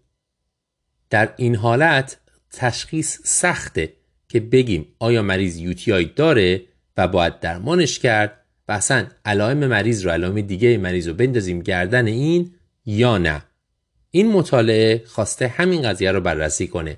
در 1.10 1.34
این 1.36 1.56
حالت 1.56 2.20
تشخیص 2.52 3.18
سخته. 3.24 3.92
که 4.31 4.40
بگیم 4.40 4.86
آیا 4.98 5.23
مریض 5.23 5.57
یوتی 5.57 6.05
داره 6.05 6.62
و 6.97 7.09
باید 7.09 7.40
درمانش 7.40 7.98
کرد 7.98 8.40
و 8.69 8.73
اصلا 8.73 9.07
علائم 9.24 9.66
مریض 9.66 10.05
رو 10.05 10.11
علائم 10.11 10.40
دیگه 10.40 10.78
مریض 10.78 11.09
رو 11.09 11.15
بندازیم 11.15 11.61
گردن 11.61 12.07
این 12.07 12.51
یا 12.86 13.19
نه 13.19 13.43
این 14.11 14.32
مطالعه 14.32 15.02
خواسته 15.07 15.48
همین 15.48 15.82
قضیه 15.82 16.12
رو 16.12 16.20
بررسی 16.20 16.66
کنه 16.66 16.97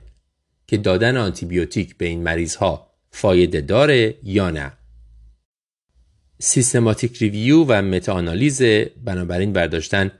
که 0.67 0.77
دادن 0.77 1.17
آنتیبیوتیک 1.17 1.97
به 1.97 2.07
این 2.07 2.23
مریض 2.23 2.55
ها 2.55 2.91
فایده 3.11 3.61
داره 3.61 4.15
یا 4.23 4.51
نه. 4.51 4.73
سیستماتیک 6.39 7.19
ریویو 7.19 7.65
و 7.69 7.83
متاانالیز 7.83 8.63
بنابراین 9.05 9.53
برداشتن 9.53 10.11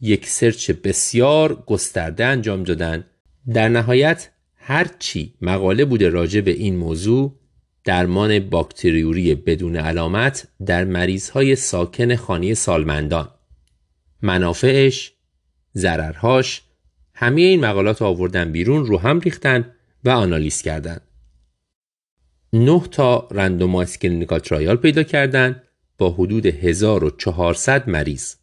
یک 0.00 0.28
search 0.28 0.70
بسیار 0.70 1.64
گسترده 1.66 2.24
انجام 2.24 2.64
دادن 2.64 3.04
در 3.52 3.68
نهایت 3.68 4.28
هر 4.66 4.90
چی 4.98 5.34
مقاله 5.40 5.84
بوده 5.84 6.08
راجع 6.08 6.40
به 6.40 6.50
این 6.50 6.76
موضوع 6.76 7.40
درمان 7.84 8.38
bacteriuria 8.38 9.34
بدون 9.34 9.76
علامت 9.76 10.48
در 10.66 10.84
مریض 10.84 11.30
های 11.30 11.56
ساکن 11.56 12.16
خانه 12.16 12.54
سالمندان. 12.54 13.28
منافعش 14.22 15.12
ضررهاش 15.76 16.62
همه 17.14 17.40
این 17.40 17.60
مقالات 17.60 18.02
آوردن 18.02 18.52
بیرون 18.52 18.86
رو 18.86 18.98
هم 18.98 19.20
ریختن 19.20 19.74
و 20.04 20.10
آنالیز 20.10 20.62
کردن. 20.62 20.98
9 22.52 22.82
تا 22.90 23.28
randomized 23.30 23.98
clinical 23.98 24.38
trial 24.38 24.76
پیدا 24.76 25.02
کردن 25.02 25.62
با 25.98 26.10
حدود 26.10 26.46
1400 26.46 27.88
مریض. 27.88 28.34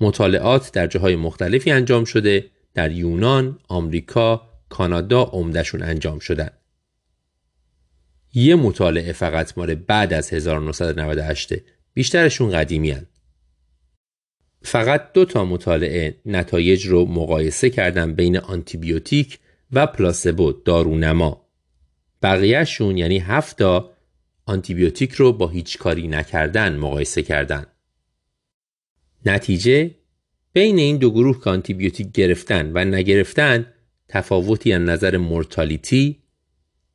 مطالعات 0.00 0.72
در 0.72 0.86
جاهای 0.86 1.16
مختلفی 1.16 1.70
انجام 1.70 2.04
شده 2.04 2.50
در 2.74 2.92
یونان، 2.92 3.58
آمریکا، 3.68 4.51
کانادا 4.72 5.22
عمدهشون 5.22 5.82
انجام 5.82 6.18
شدن. 6.18 6.50
یه 8.34 8.54
مطالعه 8.54 9.12
فقط 9.12 9.58
مال 9.58 9.74
بعد 9.74 10.12
از 10.12 10.32
1998 10.32 11.54
بیشترشون 11.94 12.50
قدیمی 12.50 12.90
هن. 12.90 13.06
فقط 14.62 15.12
دو 15.12 15.24
تا 15.24 15.44
مطالعه 15.44 16.20
نتایج 16.26 16.86
رو 16.86 17.04
مقایسه 17.04 17.70
کردن 17.70 18.14
بین 18.14 18.36
آنتیبیوتیک 18.36 19.38
و 19.72 19.86
پلاسبو 19.86 20.52
دارونما. 20.52 21.46
بقیهشون 22.22 22.98
یعنی 22.98 23.18
هفتا 23.18 23.92
آنتیبیوتیک 24.46 25.12
رو 25.12 25.32
با 25.32 25.48
هیچ 25.48 25.78
کاری 25.78 26.08
نکردن 26.08 26.76
مقایسه 26.76 27.22
کردن. 27.22 27.66
نتیجه 29.26 29.90
بین 30.52 30.78
این 30.78 30.96
دو 30.96 31.10
گروه 31.10 31.44
که 31.44 31.50
آنتیبیوتیک 31.50 32.12
گرفتن 32.12 32.70
و 32.74 32.84
نگرفتن 32.84 33.71
تفاوتی 34.12 34.72
از 34.72 34.82
نظر 34.82 35.16
mortality 35.16 36.18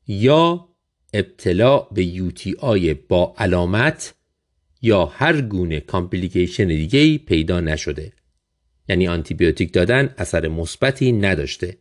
یا 0.08 0.70
ابتلا 1.14 1.80
به 1.80 2.06
UTI 2.06 2.94
با 2.94 3.36
علامت 3.38 4.14
یا 4.82 5.06
هر 5.06 5.42
گونه 5.42 5.80
complication 5.80 6.68
دیگه 6.68 7.00
ای 7.00 7.18
پیدا 7.18 7.60
نشده. 7.60 8.14
یعنی 8.90 9.08
آنتیبیوتیک 9.08 9.74
دادن 9.74 10.14
اثر 10.18 10.48
مثبتی 10.48 11.12
نداشته. 11.12 11.78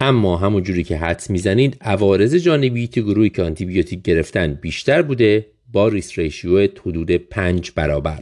اما 0.00 0.36
همون 0.36 0.62
جوری 0.62 0.84
که 0.84 0.96
حدس 0.96 1.30
می‌زنید 1.30 1.76
عوارض 1.80 2.34
جانبی 2.34 2.88
تو 2.88 3.02
گروهی 3.02 3.30
که 3.30 3.42
آنتیبیوتیک 3.42 4.02
گرفتن 4.02 4.54
بیشتر 4.54 5.02
بوده 5.02 5.46
با 5.72 5.88
ریس 5.88 6.18
ریشیو 6.18 6.68
حدود 6.86 7.10
5 7.10 7.70
برابر. 7.70 8.20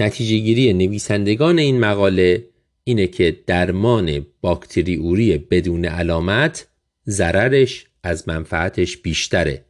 نتیجه 0.00 0.38
گیری 0.38 0.72
نویسندگان 0.72 1.58
این 1.58 1.80
مقاله 1.80 2.51
اینه 2.84 3.06
که 3.06 3.42
درمان 3.46 4.26
باکتریوری 4.40 5.38
بدون 5.38 5.84
علامت 5.84 6.68
ضررش 7.06 7.86
از 8.02 8.28
منفعتش 8.28 8.96
بیشتره 8.96 9.64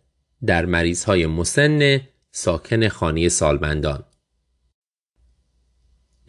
در 0.46 0.66
مریض 0.66 1.04
های 1.04 1.26
مسن 1.26 2.00
ساکن 2.30 2.88
خانه 2.88 3.28
سالمندان. 3.28 4.04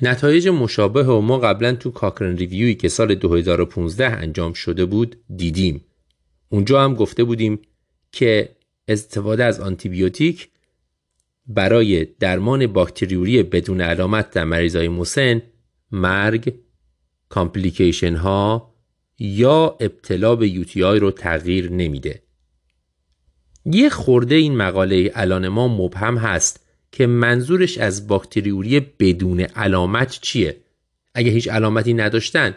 نتایج 0.02 0.48
مشابه 0.48 1.04
و 1.04 1.22
ما 1.22 1.40
قبلا 1.40 1.76
تو 1.76 1.92
Cochrane 1.92 2.38
review 2.38 2.70
ی 2.70 2.76
که 2.76 2.90
سال 2.90 3.16
2015 3.16 4.10
انجام 4.10 4.54
شده 4.54 4.86
بود 4.86 5.16
دیدیم. 5.36 5.86
اونجا 6.50 6.84
هم 6.84 6.96
گفته 6.96 7.24
بودیم 7.24 7.60
که 8.12 8.50
استفاده 8.88 9.44
از 9.44 9.60
آنتیبیوتیک 9.60 10.50
برای 11.48 12.06
درمان 12.06 12.68
bacteriuria 12.68 13.44
بدون 13.44 13.82
علامت 13.82 14.30
در 14.32 14.44
مریضای 14.44 14.88
مسن 14.88 15.42
مرگ 15.92 16.54
complication 17.34 18.16
ها 18.16 18.74
یا 19.20 19.78
ابتلا 19.80 20.36
به 20.36 20.50
UTI 20.50 20.82
رو 20.82 21.12
تغییر 21.12 21.72
نمیده. 21.72 22.24
یه 23.66 23.90
خورده 23.90 24.36
این 24.36 24.58
مقاله 24.58 25.12
الان 25.16 25.48
ما 25.48 25.68
مبهم 25.68 26.18
هست 26.18 26.68
که 26.92 27.08
منظورش 27.08 27.78
از 27.78 28.08
bacteriuria 28.08 28.80
بدون 28.80 29.40
علامت 29.40 30.20
چیه؟ 30.22 30.58
اگه 31.14 31.32
هیچ 31.32 31.48
علامتی 31.48 31.94
نداشتن. 31.94 32.56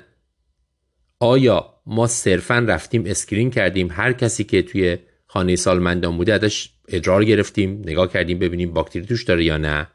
آیا 1.21 1.75
ما 1.87 2.07
صرفا 2.07 2.59
رفتیم 2.59 3.03
screen 3.07 3.51
کردیم؟ 3.51 3.89
هر 3.91 4.13
کسی 4.13 4.45
که 4.45 4.63
توی 4.63 4.99
خانه 5.27 5.57
سالمندان 5.57 6.17
بوده 6.17 6.35
ازش 6.35 6.69
ادرار 6.89 7.25
گرفتیم 7.25 7.83
نگاه 7.87 8.13
کردیم 8.13 8.39
ببینیم 8.39 8.73
باکتری 8.73 9.07
توش 9.07 9.25
داره 9.25 9.45
یا 9.45 9.57
نه. 9.57 9.89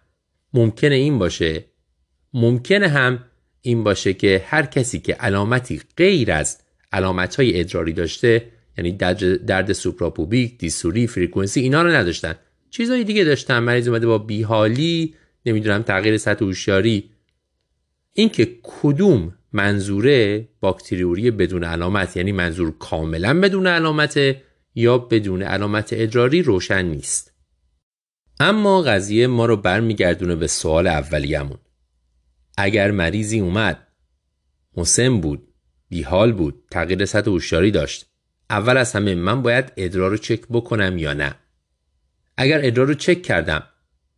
ممکنه 0.54 0.96
این 0.96 1.20
باشه. 1.20 1.66
ممکنه 2.34 2.88
هم 2.88 3.31
این 3.62 3.84
باشه 3.84 4.14
که 4.14 4.44
هر 4.48 4.66
کسی 4.66 5.00
که 5.00 5.14
علامتی 5.14 5.82
غیر 5.98 6.32
از 6.32 6.58
علامت 6.92 7.36
های 7.36 7.60
ادراری 7.60 7.94
داشته 7.94 8.52
یعنی 8.78 8.92
درد 9.38 9.74
suprapubic, 9.74 10.58
dysuria, 10.58 11.08
frequency 11.08 11.62
اینا 11.62 11.82
رو 11.82 11.90
نداشتن. 11.90 12.36
چیزهای 12.70 13.04
دیگه 13.04 13.24
داشتن. 13.24 13.60
مریض 13.60 13.88
اومده 13.88 14.08
با 14.08 14.18
بیحالی 14.18 15.16
نمی‌دونم 15.46 15.82
تغییر 15.82 16.18
سطح 16.18 16.46
هوشیاری. 16.46 17.10
اینکه 18.14 18.60
کدوم 18.64 19.34
منظوره 19.54 20.48
باکتریوری 20.60 21.32
بدون 21.32 21.64
علامت 21.64 22.18
یعنی 22.18 22.32
منظور 22.32 22.78
کاملا 22.80 23.40
بدون 23.40 23.68
علامت 23.68 24.36
یا 24.76 24.98
بدون 24.98 25.44
علامت 25.44 25.90
ادراری 25.92 26.42
روشن 26.42 26.86
نیست. 26.86 27.34
اما 28.40 28.82
قضیه 28.82 29.28
ما 29.28 29.46
رو 29.46 29.58
برمیگردونه 29.58 30.36
به 30.36 30.48
سوال 30.48 30.88
اولیمون. 30.88 31.58
اگر 32.64 32.92
مریضی 32.92 33.40
اومد. 33.40 33.88
مسن 34.78 35.22
بود. 35.22 35.48
بیحال 35.90 36.32
بود. 36.32 36.64
تغییر 36.72 37.06
سطح 37.06 37.32
هوشیاری 37.32 37.72
داشت. 37.72 38.06
اول 38.50 38.78
از 38.78 38.94
همه 38.94 39.16
من 39.16 39.42
باید 39.42 39.74
ادرار 39.78 40.12
رو 40.12 40.18
چک 40.18 40.42
بکنم 40.50 40.98
یا 40.98 41.14
نه؟ 41.14 41.36
اگر 42.38 42.60
ادرار 42.64 42.88
رو 42.88 42.94
چک 42.94 43.22
کردم 43.22 43.64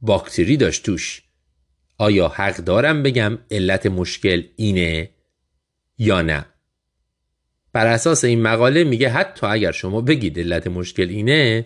باکتری 0.02 0.58
داشت 0.58 0.86
توش. 0.86 1.22
آیا 1.98 2.28
حق 2.28 2.56
دارم 2.56 3.04
بگم 3.04 3.38
علت 3.52 3.86
مشکل 3.86 4.44
اینه 4.56 5.10
یا 5.98 6.22
نه؟ 6.22 6.46
بر 7.74 7.88
اساس 7.88 8.24
این 8.24 8.42
مقاله 8.42 8.84
میگه 8.84 9.10
حتی 9.10 9.48
اگر 9.48 9.72
شما 9.72 10.02
بگید 10.02 10.40
علت 10.40 10.68
مشکل 10.68 11.10
اینه 11.10 11.66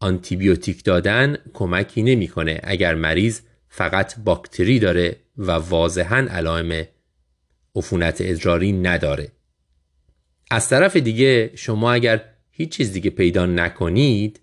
آنتیبیوتیک 0.00 0.84
دادن 0.84 1.36
کمکی 1.52 2.02
نمی‌کنه. 2.02 2.60
اگر 2.64 2.94
مریض 2.94 3.40
فقط 3.68 4.18
باکتری 4.18 4.78
داره 4.78 5.16
و 5.40 5.50
واضحا 5.50 6.26
علائم 6.30 6.86
عفونت 7.74 8.16
ادراری 8.20 8.72
نداره. 8.72 9.32
از 10.50 10.68
طرف 10.68 10.96
دیگه 10.96 11.52
شما 11.54 11.92
اگر 11.92 12.24
هیچ 12.50 12.76
چیز 12.76 12.92
دیگه 12.92 13.10
پیدا 13.10 13.46
نکنید 13.46 14.40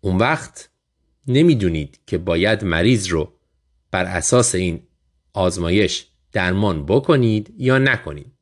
اون 0.00 0.16
وقت 0.16 0.70
نمی‌دونید 1.26 2.00
که 2.06 2.18
باید 2.18 2.64
مریض 2.64 3.06
رو 3.06 3.32
بر 3.90 4.04
اساس 4.04 4.54
این 4.54 4.82
آزمایش 5.32 6.06
درمان 6.32 6.86
بکنید 6.86 7.54
یا 7.58 7.78
نکنید. 7.78 8.32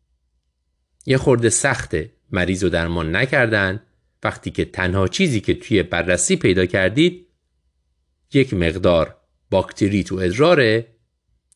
یه 1.06 1.16
خورده 1.16 1.48
سخته 1.48 2.12
مریض 2.30 2.64
رو 2.64 2.70
درمان 2.70 3.16
نکردن. 3.16 3.82
وقتی 4.22 4.50
که 4.50 4.64
تنها 4.64 5.08
چیزی 5.08 5.40
که 5.40 5.54
توی 5.54 5.82
بررسی 5.82 6.36
پیدا 6.36 6.66
کردید 6.66 7.26
یک 8.32 8.54
مقدار 8.54 9.16
باکتری 9.50 10.04
تو 10.04 10.14
ادراره 10.14 10.93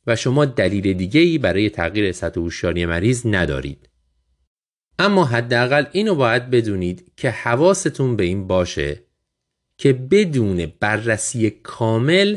و 0.09 0.16
شما 0.16 0.44
دلیل 0.44 0.93
دیگه 0.93 1.20
ای 1.20 1.39
برای 1.39 1.70
تغییر 1.70 2.12
سطح 2.12 2.40
هوشیاری 2.40 2.86
مریض 2.86 3.26
ندارید. 3.26 3.89
اما 4.98 5.24
حداقل 5.24 5.85
اینو 5.93 6.14
باید 6.14 6.51
بدونید 6.51 7.12
که 7.16 7.30
حواستون 7.30 8.16
به 8.16 8.24
این 8.24 8.47
باشه 8.47 9.02
که 9.78 9.93
بدون 9.93 10.72
بررسی 10.80 11.51
کامل 11.51 12.36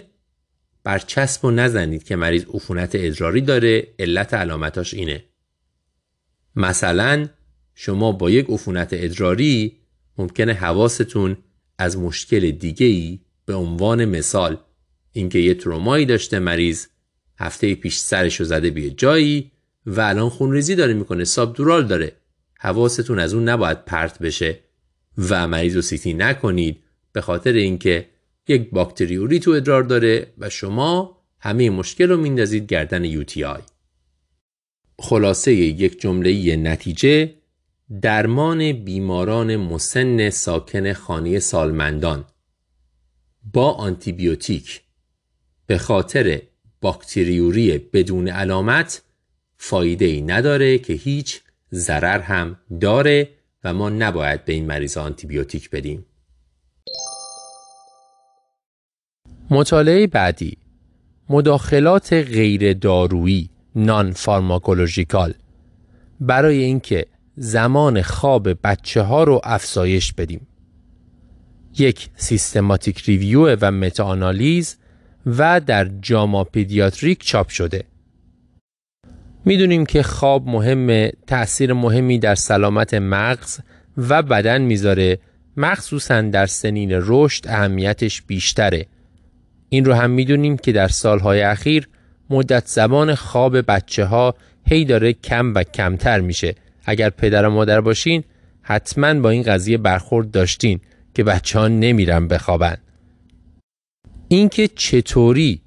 برچسب 0.83 1.45
و 1.45 1.51
نزنید 1.51 2.03
که 2.03 2.15
مریض 2.15 2.45
عفونت 2.53 2.91
ادراری 2.93 3.41
داره 3.41 3.87
علت 3.99 4.33
علامتاش 4.33 4.93
اینه. 4.93 5.23
مثلا 6.55 7.27
شما 7.75 8.11
با 8.11 8.29
یک 8.29 8.45
عفونت 8.49 8.89
ادراری 8.91 9.77
ممکنه 10.17 10.53
حواستون 10.53 11.37
از 11.77 11.97
مشکل 11.97 12.51
دیگه 12.51 12.85
ای 12.85 13.19
به 13.45 13.53
عنوان 13.53 14.05
مثال 14.05 14.57
اینکه 15.11 15.39
یه 15.39 15.53
ترومایی 15.53 16.05
داشته 16.05 16.39
مریض 16.39 16.87
هفته 17.41 17.75
پیش 17.75 17.97
سرش 17.97 18.39
رو 18.39 18.45
زده 18.45 18.69
به 18.69 18.89
جایی 18.89 19.51
و 19.85 20.01
الان 20.01 20.29
خونریزی 20.29 20.75
داره 20.75 20.93
می‌کنه. 20.93 21.23
سابدورال 21.23 21.87
داره. 21.87 22.15
حواستون 22.59 23.19
از 23.19 23.33
اون 23.33 23.49
نباید 23.49 23.85
پرت 23.85 24.19
بشه 24.19 24.59
و 25.29 25.47
مریض 25.47 25.75
رو 25.75 25.81
سیتی 25.81 26.13
نکنید 26.13 26.83
به 27.11 27.21
خاطر 27.21 27.53
اینکه 27.53 28.09
یک 28.47 28.69
باکتریوری 28.69 29.39
تو 29.39 29.51
ادرار 29.51 29.83
داره 29.83 30.33
و 30.37 30.49
شما 30.49 31.17
همه 31.39 31.69
مشکل 31.69 32.09
رو 32.09 32.17
میندازید 32.17 32.67
گردن 32.67 33.05
یو 33.05 33.23
تی 33.23 33.43
آی. 33.43 33.61
خلاصه 34.99 35.53
یک 35.53 36.01
جمله 36.01 36.55
نتیجه 36.55 37.33
درمان 38.01 38.71
بیماران 38.71 39.55
مسن 39.55 40.29
ساکن 40.29 40.93
خانه 40.93 41.39
سالمندان. 41.39 42.25
با 43.53 43.71
آنتیبیوتیک. 43.71 44.81
به 45.67 45.77
خاطر 45.77 46.41
باکتریوری 46.81 47.77
بدون 47.77 48.27
علامت 48.27 49.01
فایده 49.57 50.05
ای 50.05 50.21
نداره 50.21 50.77
که 50.77 50.93
هیچ 50.93 51.41
ضرر 51.73 52.19
هم 52.19 52.55
داره 52.81 53.29
و 53.63 53.73
ما 53.73 53.89
نباید 53.89 54.45
به 54.45 54.53
این 54.53 54.65
مریض 54.65 54.97
آنتیبیوتیک 54.97 55.69
بدیم. 55.69 56.05
مطالعه 59.49 60.07
بعدی. 60.07 60.57
مداخلات 61.29 62.13
غیر 62.13 62.73
دارویی 62.73 63.49
نان 63.75 64.11
فارماکولوژیکال 64.11 65.33
برای 66.19 66.57
اینکه 66.63 67.05
زمان 67.35 68.01
خواب 68.01 68.49
بچه 68.63 69.01
ها 69.01 69.23
رو 69.23 69.41
افزایش 69.43 70.13
بدیم. 70.13 70.47
یک 71.77 72.09
systematic 72.15 73.01
review 73.01 73.55
و 73.61 73.71
meta-analysis 73.71 74.77
و 75.25 75.59
در 75.59 75.89
JAMA 76.01 76.43
Pediatrics 76.43 77.23
چاپ 77.23 77.49
شده. 77.49 77.83
می‌دونیم 79.45 79.85
که 79.85 80.03
خواب 80.03 80.47
مهمه 80.47 81.11
تأثیر 81.27 81.73
مهمی 81.73 82.19
در 82.19 82.35
سلامت 82.35 82.93
مغز 82.93 83.59
و 83.97 84.21
بدن 84.21 84.61
می‌ذاره 84.61 85.19
مخصوصا 85.57 86.21
در 86.21 86.45
سنین 86.45 86.89
رشد 86.93 87.47
اهمیتش 87.47 88.21
بیشتره. 88.21 88.85
این 89.69 89.85
رو 89.85 89.93
هم 89.93 90.09
می‌دونیم 90.09 90.57
که 90.57 90.71
در 90.71 90.87
سالهای 90.87 91.41
اخیر 91.41 91.87
مدت 92.29 92.67
زمان 92.67 93.15
خواب 93.15 93.71
بچه 93.71 94.05
ها 94.05 94.35
هی 94.65 94.85
داره 94.85 95.13
کم 95.13 95.53
و 95.55 95.63
کمتر 95.63 96.19
میشه. 96.19 96.55
اگر 96.85 97.09
پدر 97.09 97.45
و 97.45 97.49
مادر 97.49 97.81
باشین 97.81 98.23
حتما 98.61 99.13
با 99.13 99.29
این 99.29 99.43
قضیه 99.43 99.77
برخورد 99.77 100.31
داشتین 100.31 100.79
که 101.13 101.23
بچه 101.23 101.59
ها 101.59 101.67
نمیرن 101.67 102.27
بخوابن. 102.27 102.77
اینکه 104.31 104.67
چطوری 104.67 105.61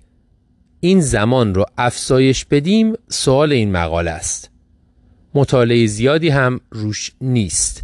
این 0.80 1.00
زمان 1.00 1.54
رو 1.54 1.66
افزایش 1.78 2.44
بدیم 2.44 2.94
سوال 3.08 3.52
این 3.52 3.72
مقاله 3.72 4.10
است. 4.10 4.50
مطالعه 5.34 5.86
زیادی 5.86 6.28
هم 6.28 6.60
روش 6.70 7.12
نیست. 7.20 7.82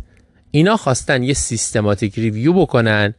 اینا 0.51 0.77
خواستن 0.77 1.23
یه 1.23 1.35
سیستماتیک 1.35 2.19
ریویو 2.19 2.53
بکنن 2.53 3.15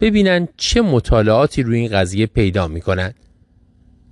ببینن 0.00 0.48
چه 0.56 0.82
مطالعاتی 0.82 1.62
روی 1.62 1.78
این 1.78 1.88
قضیه 1.88 2.26
پیدا 2.26 2.68
می‌کنن. 2.68 3.14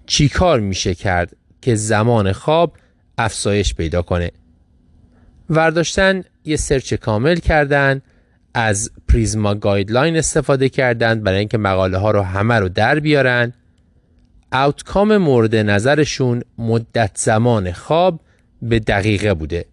چی 0.06 0.28
کار 0.28 0.60
میشه 0.60 0.94
کرد 0.94 1.36
که 1.62 1.74
زمان 1.74 2.32
خواب 2.32 2.76
افزایش 3.18 3.74
پیدا 3.74 4.02
کنه؟ 4.02 4.30
ورداشتن 5.50 6.24
یه 6.44 6.56
search 6.56 6.94
کامل 6.94 7.36
کردن 7.36 8.02
از 8.54 8.90
PRISMA 9.08 9.54
guideline 9.54 10.16
استفاده 10.16 10.68
کردند 10.68 11.22
برای 11.22 11.38
اینکه 11.38 11.58
مقاله 11.58 11.98
ها 11.98 12.10
رو 12.10 12.22
همه 12.22 12.54
رو 12.54 12.68
در 12.68 13.00
بیارن. 13.00 13.52
outcome 14.52 15.16
مورد 15.16 15.56
نظرشون 15.56 16.42
مدت 16.58 17.10
زمان 17.14 17.72
خواب 17.72 18.20
به 18.62 18.78
دقیقه 18.78 19.34
بوده. 19.34 19.64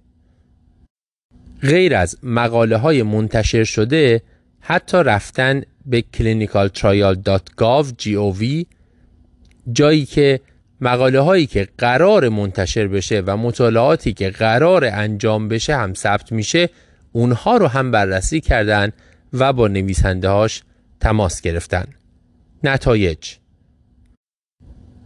غیر 1.61 1.95
از 1.95 2.17
مقاله 2.23 2.77
های 2.77 3.03
منتشر 3.03 3.63
شده 3.63 4.21
حتی 4.59 4.97
رفتن 4.97 5.61
به 5.85 6.03
clinicaltrial.gov 6.17 8.65
جایی 9.71 10.05
که 10.05 10.39
مقاله 10.81 11.19
هایی 11.19 11.45
که 11.45 11.67
قرار 11.77 12.29
منتشر 12.29 12.87
بشه 12.87 13.23
و 13.25 13.37
مطالعاتی 13.37 14.13
که 14.13 14.29
قرار 14.29 14.85
انجام 14.85 15.47
بشه 15.47 15.75
هم 15.75 15.93
ثبت 15.93 16.31
میشه 16.31 16.69
اونها 17.11 17.57
رو 17.57 17.67
هم 17.67 17.91
بررسی 17.91 18.41
کردن 18.41 18.91
و 19.33 19.53
با 19.53 19.67
نویسنده 19.67 20.29
هاش 20.29 20.61
تماس 20.99 21.41
گرفتن. 21.41 21.85
نتایج. 22.63 23.35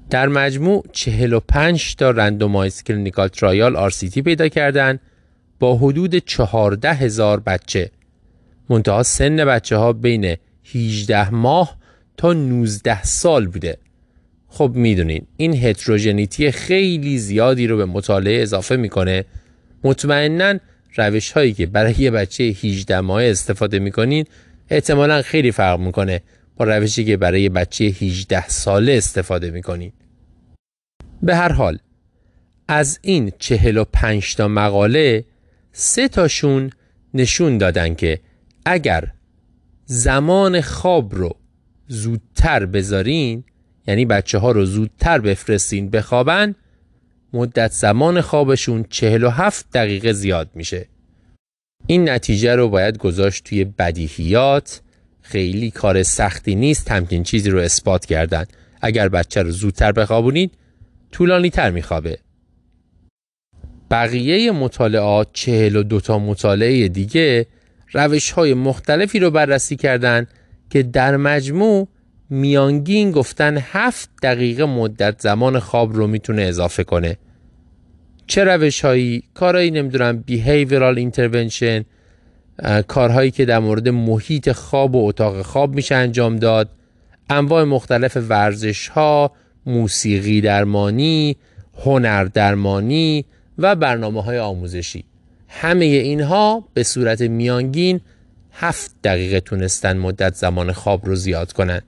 در 0.10 0.28
مجموع 0.28 0.86
45 0.92 1.96
تا 1.96 2.12
randomized 2.12 2.84
clinical 2.84 3.28
trial 3.28 3.90
RCT 3.90 4.18
پیدا 4.20 4.48
کردن 4.48 5.00
با 5.60 5.78
حدود 5.78 6.16
14 6.16 6.94
هزار 6.94 7.40
بچه. 7.40 7.92
منتها 8.70 9.04
سن 9.04 9.46
بچه 9.46 9.78
ها 9.78 9.94
بین 9.94 10.36
18 10.74 11.30
ماه 11.30 11.78
تا 12.18 12.34
19 12.34 13.04
سال 13.04 13.48
بوده. 13.48 13.78
خب 14.48 14.72
می‌دونین 14.76 15.28
این 15.38 15.56
هتروژنیتی 15.56 16.52
خیلی 16.52 17.18
زیادی 17.18 17.68
رو 17.68 17.78
به 17.78 17.86
مطالعه 17.86 18.42
اضافه 18.42 18.76
می‌کنه. 18.76 19.26
مطمئنا 19.84 20.60
روش 20.98 21.32
هایی 21.32 21.54
که 21.54 21.66
برای 21.66 21.96
یه 21.98 22.12
بچه 22.12 22.44
18 22.44 23.02
ماه 23.02 23.24
استفاده 23.24 23.80
می‌کنین 23.80 24.26
احتمالا 24.70 25.22
خیلی 25.22 25.52
فرق 25.52 25.80
می‌کنه 25.80 26.22
با 26.58 26.66
روشی 26.66 27.06
که 27.06 27.18
برای 27.18 27.50
بچه 27.50 27.86
18 27.86 28.48
ساله 28.48 28.92
استفاده 28.92 29.52
می‌کنین 29.52 29.92
به 31.22 31.36
هر 31.36 31.52
حال 31.52 31.80
از 32.68 33.00
این 33.02 33.32
45 33.40 34.36
تا 34.36 34.48
مقاله 34.48 35.26
سه 35.72 36.08
تاشون 36.08 36.70
نشون 37.14 37.58
دادن 37.58 37.96
که 37.96 38.20
اگر 38.66 39.12
زمان 39.86 40.62
خواب 40.62 41.16
رو 41.16 41.36
زودتر 41.88 42.66
بذارین 42.66 43.44
یعنی 43.88 44.06
بچه 44.06 44.38
ها 44.38 44.52
رو 44.52 44.66
زودتر 44.66 45.20
بفرستین 45.20 45.90
بخوابن 45.90 46.56
مدت 47.36 47.72
زمان 47.72 48.22
خوابشون 48.22 48.86
47 48.90 49.66
دقیقه 49.74 50.14
زیاد 50.14 50.50
میشه. 50.56 50.88
این 51.88 52.10
نتیجه 52.10 52.56
رو 52.56 52.70
باید 52.70 52.98
گذاشت 52.98 53.44
توی 53.44 53.64
بدیهیات. 53.64 54.82
خیلی 55.22 55.72
کار 55.72 56.04
سختی 56.04 56.56
نیست 56.56 56.92
همچین 56.92 57.24
چیزی 57.24 57.50
رو 57.50 57.60
اثبات 57.60 58.06
کردن. 58.06 58.46
اگر 58.82 59.10
بچه 59.10 59.42
رو 59.42 59.52
زودتر 59.52 59.92
بخوابونید 59.92 60.52
طولانی 61.12 61.50
تر 61.50 61.72
میخوابه. 61.72 62.18
بقیه 63.92 64.52
مطالعات 64.52 65.28
چهل 65.34 65.76
و 65.76 65.84
دوتا 65.84 66.20
مطالعه 66.20 66.88
دیگه 66.88 67.46
روش 67.94 68.32
های 68.32 68.54
مختلفی 68.54 69.20
رو 69.20 69.32
بررسی 69.32 69.76
کردن 69.76 70.28
که 70.70 70.84
در 70.84 71.18
مجموع 71.18 71.88
میانگین 72.30 73.12
گفتن 73.12 73.58
هفت 73.62 74.10
دقیقه 74.24 74.66
مدت 74.66 75.22
زمان 75.22 75.60
خواب 75.60 75.94
رو 75.94 76.08
می‌تونه 76.08 76.42
اضافه 76.42 76.84
کنه. 76.84 77.18
چه 78.28 78.44
روش 78.44 78.86
هایی 78.86 79.24
کارهایی 79.34 79.72
نمی‌دونم 79.72 80.24
behavioral 80.28 81.12
intervention 81.12 81.84
کارهایی 82.88 83.32
که 83.32 83.46
در 83.46 83.60
مورد 83.60 83.90
محیط 83.90 84.52
خواب 84.52 84.96
و 84.96 85.08
اتاق 85.08 85.42
خواب 85.42 85.76
میشه 85.76 85.96
انجام 85.96 86.36
داد 86.36 86.70
انواع 87.30 87.64
مختلف 87.64 88.18
ورزش 88.30 88.88
ها 88.88 89.32
موسیقی 89.66 90.42
درمانی 90.42 91.36
هنر 91.84 92.24
درمانی 92.24 93.26
و 93.58 93.76
برنامه 93.76 94.24
های 94.24 94.40
آموزشی. 94.40 95.04
همه 95.48 95.86
اینها 95.86 96.68
به 96.74 96.84
صورت 96.84 97.22
میانگین 97.22 98.02
هفت 98.52 98.92
دقیقه 99.04 99.40
تونستن 99.40 99.98
مدت 99.98 100.36
زمان 100.36 100.72
خواب 100.72 101.06
رو 101.06 101.16
زیاد 101.16 101.54
کنند 101.54 101.84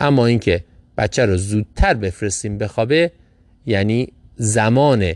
اما 0.00 0.26
اینکه 0.26 0.64
بچه 0.98 1.26
رو 1.26 1.36
زودتر 1.36 1.94
بفرستیم 1.94 2.58
بخوابه 2.58 3.12
یعنی 3.66 4.12
زمان 4.36 5.12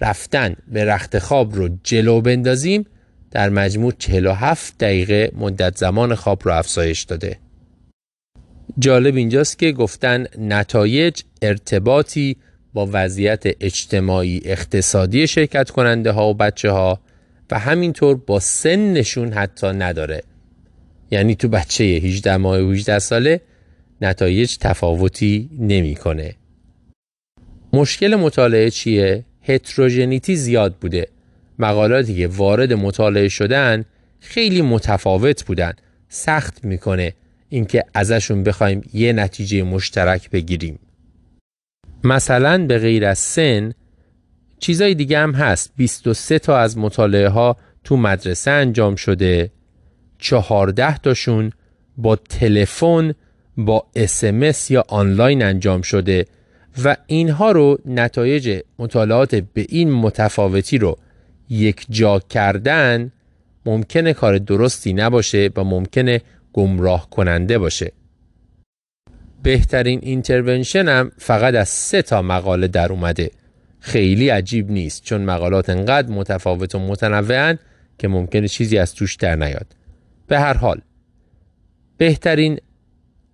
رفتن 0.00 0.56
به 0.68 0.84
رخت 0.84 1.18
خواب 1.18 1.54
رو 1.54 1.68
جلو 1.82 2.20
بندازیم 2.20 2.86
در 3.30 3.48
مجموع 3.48 3.92
47 3.98 4.78
دقیقه 4.78 5.32
مدت 5.36 5.76
زمان 5.76 6.14
خواب 6.14 6.40
رو 6.44 6.52
افزایش 6.52 7.02
داده 7.02 7.38
جالب 8.78 9.16
اینجاست 9.16 9.58
که 9.58 9.72
گفتن 9.72 10.26
نتایج 10.38 11.20
ارتباطی 11.42 12.36
با 12.74 12.88
وضعیت 12.92 13.42
اجتماعی 13.60 14.42
اقتصادی 14.44 15.26
شرکت 15.26 15.70
کننده 15.70 16.10
ها 16.10 16.28
و 16.28 16.34
بچه 16.34 16.70
ها 16.70 17.00
و 17.50 17.58
همینطور 17.58 18.16
با 18.16 18.40
سنشون 18.40 19.32
حتی 19.32 19.66
نداره 19.66 20.22
یعنی 21.10 21.34
تو 21.34 21.48
بچه 21.48 21.84
18 21.84 22.36
ماه 22.36 22.60
و 22.60 22.70
18 22.70 22.98
ساله 22.98 23.40
نتایج 24.00 24.56
تفاوتی 24.60 25.50
نمی‌کنه. 25.58 26.34
مشکل 27.72 28.14
مطالعه 28.14 28.70
چیه؟ 28.70 29.24
هتروژنیتی 29.44 30.36
زیاد 30.36 30.76
بوده. 30.80 31.08
مقالاتی 31.58 32.16
که 32.16 32.28
وارد 32.28 32.72
مطالعه 32.72 33.28
شدن 33.28 33.84
خیلی 34.20 34.62
متفاوت 34.62 35.44
بودن. 35.44 35.72
سخت 36.08 36.64
می‌کنه 36.64 37.12
اینکه 37.48 37.84
ازشون 37.94 38.42
بخوایم 38.42 38.82
یه 38.92 39.12
نتیجه 39.12 39.62
مشترک 39.62 40.30
بگیریم. 40.30 40.78
مثلا 42.04 42.66
به 42.66 42.78
غیر 42.78 43.04
از 43.04 43.18
سن 43.18 43.72
چیزای 44.58 44.94
دیگه 44.94 45.18
هم 45.18 45.32
هست 45.32 45.72
23 45.76 46.38
تا 46.38 46.58
از 46.58 46.78
مطالعه 46.78 47.28
ها 47.28 47.56
تو 47.84 47.96
مدرسه 47.96 48.50
انجام 48.50 48.96
شده 48.96 49.50
14 50.18 50.98
تاشون 50.98 51.52
با 51.96 52.16
تلفن 52.16 53.14
با 53.56 53.86
اسمس 53.96 54.70
یا 54.70 54.84
آنلاین 54.88 55.42
انجام 55.42 55.82
شده 55.82 56.26
و 56.84 56.96
اینها 57.06 57.52
رو 57.52 57.78
نتایج 57.86 58.60
مطالعات 58.78 59.34
به 59.34 59.66
این 59.68 59.92
متفاوتی 59.92 60.78
رو 60.78 60.98
یک 61.48 61.86
جا 61.90 62.18
کردن 62.18 63.12
ممکنه 63.66 64.12
کار 64.12 64.38
درستی 64.38 64.92
نباشه 64.92 65.50
و 65.56 65.64
ممکنه 65.64 66.20
گمراه 66.52 67.10
کننده 67.10 67.58
باشه. 67.58 67.92
بهترین 69.42 70.00
اینترونشن 70.02 70.88
هم 70.88 71.12
فقط 71.18 71.54
از 71.54 71.68
سه 71.68 72.02
تا 72.02 72.22
مقاله 72.22 72.68
در 72.68 72.92
اومده. 72.92 73.30
خیلی 73.80 74.28
عجیب 74.28 74.70
نیست 74.70 75.02
چون 75.02 75.20
مقالات 75.20 75.70
انقدر 75.70 76.12
متفاوت 76.12 76.74
و 76.74 76.78
متنوعن 76.78 77.58
که 77.98 78.08
ممکنه 78.08 78.48
چیزی 78.48 78.78
از 78.78 78.94
توش 78.94 79.16
در 79.16 79.36
نیاد. 79.36 79.66
به 80.26 80.40
هر 80.40 80.54
حال 80.54 80.80
بهترین 81.96 82.58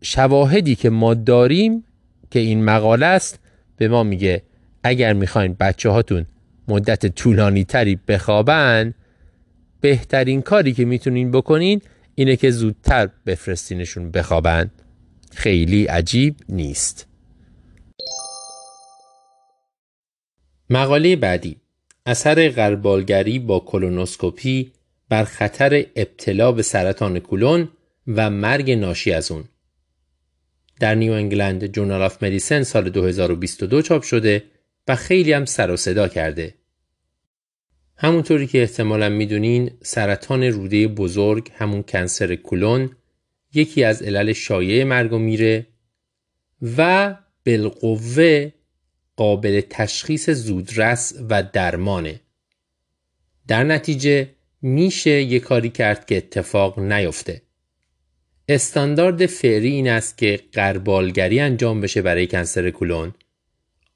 شواهدی 0.02 0.74
که 0.74 0.90
ما 0.90 1.14
داریم 1.14 1.84
که 2.30 2.38
این 2.38 2.64
مقاله 2.64 3.06
است 3.06 3.38
به 3.76 3.88
ما 3.88 4.02
میگه 4.02 4.42
اگر 4.84 5.12
می‌خواین 5.12 5.56
بچه 5.60 5.90
هاتون 5.90 6.26
مدت 6.68 7.06
طولانی 7.06 7.64
تری 7.64 7.98
بخوابن 8.08 8.94
بهترین 9.80 10.42
کاری 10.42 10.72
که 10.72 10.84
می‌تونین 10.84 11.30
بکنین 11.30 11.82
اینه 12.14 12.36
که 12.36 12.50
زودتر 12.50 13.10
بفرستینشون 13.26 14.10
بخوابن. 14.10 14.70
خیلی 15.32 15.84
عجیب 15.84 16.36
نیست. 16.48 17.06
مقاله 20.70 21.16
بعدی. 21.16 21.56
اثر 22.06 22.48
غربالگری 22.48 23.38
با 23.38 23.60
کلونوسکوپی 23.60 24.72
بر 25.08 25.24
خطر 25.24 25.86
ابتلا 25.96 26.52
به 26.52 26.62
سرطان 26.62 27.18
کولون 27.18 27.68
و 28.06 28.30
مرگ 28.30 28.70
ناشی 28.70 29.12
از 29.12 29.30
اون. 29.30 29.44
در 30.80 30.94
نیو 30.94 31.12
انگلند 31.12 31.66
جورنال 31.66 32.02
آف 32.02 32.22
مدیسن 32.22 32.62
سال 32.62 32.90
2022 32.90 33.82
چاپ 33.82 34.02
شده 34.02 34.44
و 34.88 34.96
خیلی 34.96 35.32
هم 35.32 35.44
سر 35.44 35.70
و 35.70 35.76
صدا 35.76 36.08
کرده. 36.08 36.54
همونطوری 37.96 38.46
که 38.46 38.60
احتمالا 38.60 39.08
می‌دونین 39.08 39.70
سرطان 39.82 40.42
روده 40.42 40.88
بزرگ 40.88 41.50
همون 41.54 41.82
کنسر 41.82 42.34
کولون 42.34 42.90
یکی 43.54 43.84
از 43.84 44.02
علل 44.02 44.32
شایع 44.32 44.84
مرگ 44.84 45.12
و 45.12 45.18
میره 45.18 45.66
و 46.76 47.14
بالقوه 47.46 48.52
قابل 49.16 49.60
تشخیص 49.70 50.30
زودرس 50.30 51.14
و 51.30 51.42
درمانه. 51.42 52.20
در 53.48 53.64
نتیجه 53.64 54.28
میشه 54.62 55.22
یه 55.22 55.40
کاری 55.40 55.70
کرد 55.70 56.06
که 56.06 56.16
اتفاق 56.16 56.78
نیفته. 56.78 57.42
استاندارد 58.52 59.26
فعلی 59.26 59.68
این 59.68 59.88
است 59.88 60.18
که 60.18 60.40
قربالگری 60.52 61.40
انجام 61.40 61.80
بشه 61.80 62.02
برای 62.02 62.26
کنسر 62.26 62.70
کولون. 62.70 63.14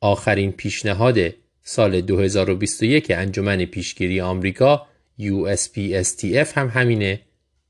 آخرین 0.00 0.52
پیشنهاد 0.52 1.18
سال 1.62 2.00
2021 2.00 3.10
انجمن 3.10 3.64
پیشگیری 3.64 4.20
آمریکا 4.20 4.86
USPSTF 5.20 6.52
هم 6.54 6.68
همینه 6.68 7.20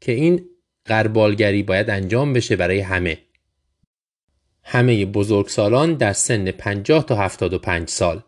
که 0.01 0.13
این 0.13 0.45
قربالگری 0.85 1.63
باید 1.63 1.91
انجام 1.91 2.33
بشه 2.33 2.57
برای 2.57 2.81
همه. 2.81 3.19
همه 4.63 5.07
بزرگسالان 5.07 5.95
در 5.95 6.13
سن 6.13 6.51
50 6.51 7.07
تا 7.07 7.17
75 7.17 7.89
سال 7.89 8.23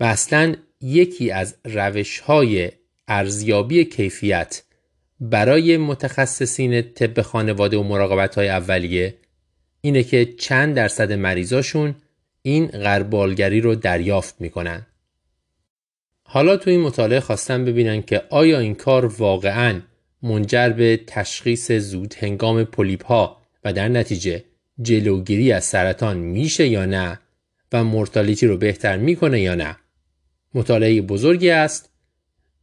و 0.00 0.04
اصلا 0.04 0.54
یکی 0.80 1.30
از 1.30 1.54
روش 1.64 2.20
های 2.20 2.70
ارزیابی 3.08 3.84
کیفیت 3.84 4.62
برای 5.20 5.76
متخصصین 5.76 6.82
طب 6.82 7.22
خانواده 7.22 7.76
و 7.76 7.82
مراقبت 7.82 8.34
های 8.34 8.48
اولیه 8.48 9.14
اینه 9.80 10.02
که 10.02 10.24
چند 10.24 10.76
درصد 10.76 11.12
مریضاشون 11.12 11.94
این 12.42 12.66
غربالگری 12.66 13.60
رو 13.60 13.74
دریافت 13.74 14.40
می‌کنن. 14.40 14.86
حالا 16.22 16.56
تو 16.56 16.70
این 16.70 16.80
مطالعه 16.80 17.20
خواستم 17.20 17.64
ببینن 17.64 18.02
که 18.02 18.22
آیا 18.30 18.58
این 18.58 18.74
کار 18.74 19.06
واقعا 19.06 19.80
منجر 20.22 20.68
به 20.68 21.00
تشخیص 21.06 21.72
زود 21.72 22.14
هنگام 22.18 22.64
پولیپ 22.64 23.06
ها 23.06 23.42
و 23.64 23.72
در 23.72 23.88
نتیجه 23.88 24.44
جلوگیری 24.82 25.52
از 25.52 25.64
سرطان 25.64 26.16
میشه 26.16 26.66
یا 26.66 26.84
نه 26.84 27.20
و 27.72 27.84
مرتالیتی 27.84 28.46
رو 28.46 28.56
بهتر 28.56 28.96
می‌کنه 28.96 29.40
یا 29.40 29.54
نه 29.54 29.76
مطالعه 30.54 31.02
بزرگی 31.02 31.50
است 31.50 31.90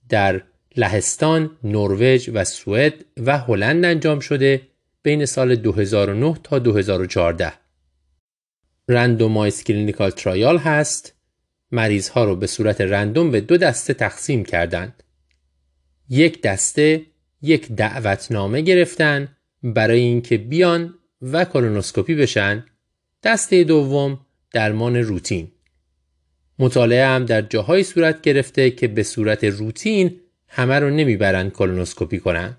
در 0.10 0.42
لهستان، 0.78 1.52
نروژ 1.64 2.30
و 2.34 2.44
سوئد 2.44 2.94
و 3.18 3.38
هلند 3.38 3.86
انجام 3.86 4.20
شده 4.20 4.62
بین 5.04 5.26
سال 5.26 5.56
2009 5.56 6.36
تا 6.44 6.60
2014. 6.60 7.54
randomized 8.90 9.64
clinical 9.64 10.10
trial 10.10 10.58
هست 10.58 11.14
مریض 11.72 12.10
ها 12.10 12.24
رو 12.24 12.36
به 12.36 12.48
صورت 12.48 12.82
random 12.82 13.32
به 13.32 13.42
دو 13.42 13.58
دسته 13.58 13.94
تقسیم 13.94 14.44
کردند. 14.46 15.04
یک 16.10 16.42
دسته 16.42 17.02
یک 17.42 17.72
دعوتنامه 17.72 18.62
گرفتن 18.62 19.28
برای 19.64 20.00
اینکه 20.00 20.38
بیان 20.38 20.94
و 21.22 21.46
کولونوسکوپی 21.46 22.16
بشن 22.16 22.66
دسته 23.24 23.64
دوم 23.64 24.20
درمان 24.52 24.96
روتین 24.96 25.52
مطالعه 26.60 27.06
هم 27.06 27.26
در 27.26 27.42
جاهای 27.42 27.84
صورت 27.84 28.22
گرفته 28.22 28.72
که 28.72 28.88
به 28.88 29.04
صورت 29.04 29.44
روتین 29.44 30.20
همه 30.56 30.80
رو 30.80 30.90
نمی‌برن 30.90 31.50
کولونوسکوپی 31.50 32.20
کنن 32.20 32.58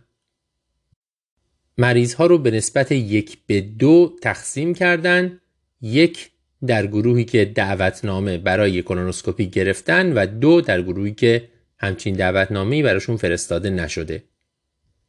مریض 1.79 2.15
ها 2.15 2.27
رو 2.27 2.39
به 2.39 2.51
نسبت 2.51 2.93
یک 2.93 3.39
به 3.47 3.61
دو 3.61 4.17
تقسیم 4.23 4.75
کردن 4.75 5.41
یک 5.81 6.31
در 6.67 6.87
گروهی 6.87 7.25
که 7.25 7.45
دعوتنامه 7.45 8.39
برای 8.39 8.83
کولونوسکوپی 8.83 9.47
گرفتن 9.47 10.13
و 10.13 10.27
دو 10.27 10.61
در 10.61 10.83
گروهی 10.83 11.15
که 11.15 11.49
همچین 11.79 12.15
دعوتنامه‌ای 12.15 12.83
براشون 12.83 13.17
فرستاده 13.17 13.71
نشده. 13.71 14.25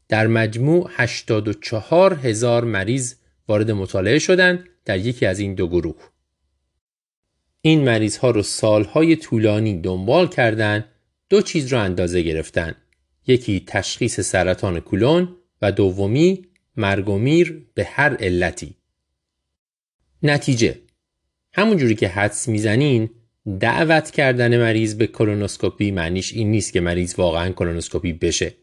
در 0.09 0.27
مجموع 0.27 0.89
84 0.93 2.13
هزار 2.13 2.63
مریض 2.63 3.13
وارد 3.47 3.71
مطالعه 3.71 4.19
شدند 4.19 4.69
در 4.85 4.97
یکی 4.97 5.25
از 5.25 5.39
این 5.39 5.55
دو 5.55 5.67
گروه. 5.67 6.09
این 7.61 7.83
مریض 7.83 8.17
ها 8.17 8.31
رو 8.31 8.41
سالهای 8.41 9.15
طولانی 9.15 9.81
دنبال 9.81 10.27
کردند 10.27 10.85
دو 11.29 11.41
چیز 11.41 11.73
رو 11.73 11.79
اندازه 11.79 12.21
گرفتن. 12.21 12.75
یکی 13.27 13.63
تشخیص 13.67 14.19
سرطان 14.19 14.79
کولون 14.79 15.35
و 15.61 15.71
دومی 15.71 16.45
مرگ 16.77 17.09
و 17.09 17.17
میر 17.17 17.65
به 17.73 17.83
هر 17.83 18.15
علتی. 18.15 18.75
نتیجه 20.23 20.79
همونجوری 21.53 21.95
که 21.95 22.07
حدس 22.07 22.47
می‌زنین 22.47 23.09
دعوت 23.59 24.11
کردن 24.11 24.57
مریض 24.57 24.95
به 24.95 25.07
کولونوسکوپی 25.07 25.91
معنیش 25.91 26.33
این 26.33 26.51
نیست 26.51 26.73
که 26.73 26.81
مریض 26.81 27.15
واقعا 27.17 27.51
کولونوسکوپی 27.51 28.13
بشه. 28.13 28.53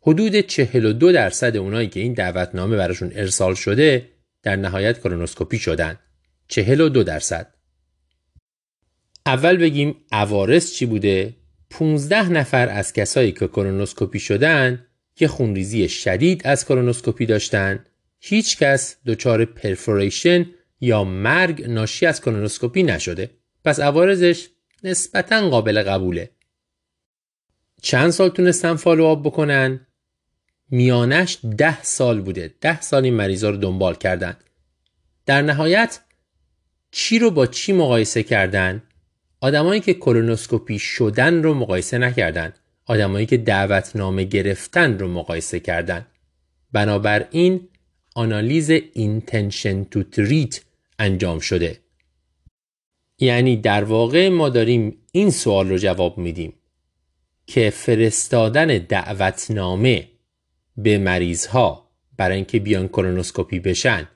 حدود 0.00 0.40
42 0.40 1.12
درصد 1.12 1.56
اونایی 1.56 1.88
که 1.88 2.00
این 2.00 2.12
دعوتنامه 2.12 2.76
براشون 2.76 3.10
ارسال 3.14 3.54
شده 3.54 4.08
در 4.42 4.56
نهایت 4.56 5.00
کولونوسکوپی 5.00 5.58
شدن. 5.58 5.98
42 6.48 7.02
درصد. 7.02 7.54
اول 9.26 9.56
بگیم 9.56 9.96
عوارض 10.12 10.72
چی 10.72 10.86
بوده 10.86 11.34
15 11.70 12.28
نفر 12.28 12.68
از 12.68 12.92
کسایی 12.92 13.32
که 13.32 13.48
کرونوسکوپی 13.48 14.18
شدن 14.20 14.86
که 15.14 15.28
خونریزی 15.28 15.88
شدید 15.88 16.46
از 16.46 16.64
کرونوسکوپی 16.64 17.26
داشتن. 17.26 17.86
هیچ 18.20 18.58
کس 18.58 18.96
دچار 19.06 19.44
پرفوریشن 19.44 20.46
یا 20.80 21.04
مرگ 21.04 21.70
ناشی 21.70 22.06
از 22.06 22.20
کرونوسکوپی 22.20 22.82
نشده. 22.82 23.30
پس 23.64 23.80
عوارضش 23.80 24.48
نسبتا 24.84 25.48
قابل 25.48 25.82
قبوله. 25.82 26.30
چند 27.82 28.10
سال 28.10 28.28
تونستن 28.28 28.74
follow-up 28.74 29.26
بکنن؟ 29.26 29.86
میانش 30.70 31.38
ده 31.56 31.82
سال 31.82 32.20
بوده. 32.20 32.54
ده 32.60 32.80
سال 32.80 33.04
این 33.04 33.14
مریضا 33.14 33.50
رو 33.50 33.56
دنبال 33.56 33.94
کردن. 33.94 34.36
در 35.26 35.42
نهایت 35.42 36.00
چی 36.90 37.18
رو 37.18 37.30
با 37.30 37.46
چی 37.46 37.72
مقایسه 37.72 38.22
کردن؟ 38.22 38.82
آدمایی 39.44 39.80
که 39.80 39.94
کولونوسکوپی 39.94 40.78
شدن 40.78 41.42
رو 41.42 41.54
مقایسه 41.54 41.98
نکردن. 41.98 42.52
آدمایی 42.86 43.26
که 43.26 43.36
دعوتنامه 43.36 44.24
گرفتن 44.24 44.98
رو 44.98 45.08
مقایسه 45.08 45.60
کردن. 45.60 46.06
بنابراین 46.72 47.68
آنالیز 48.14 48.70
intention 48.70 49.84
to 49.84 50.02
treat 50.02 50.60
انجام 50.98 51.38
شده. 51.38 51.80
یعنی 53.18 53.56
در 53.56 53.84
واقع 53.84 54.28
ما 54.28 54.48
داریم 54.48 54.98
این 55.12 55.30
سوال 55.30 55.68
رو 55.68 55.78
جواب 55.78 56.18
میدیم 56.18 56.52
که 57.46 57.70
فرستادن 57.70 58.66
دعوتنامه 58.66 60.08
به 60.76 60.98
مریض 60.98 61.46
ها 61.46 61.90
برای 62.16 62.36
اینکه 62.36 62.60
بیان 62.60 62.88
کولونوسکوپی 62.88 63.60
بشن 63.60 64.08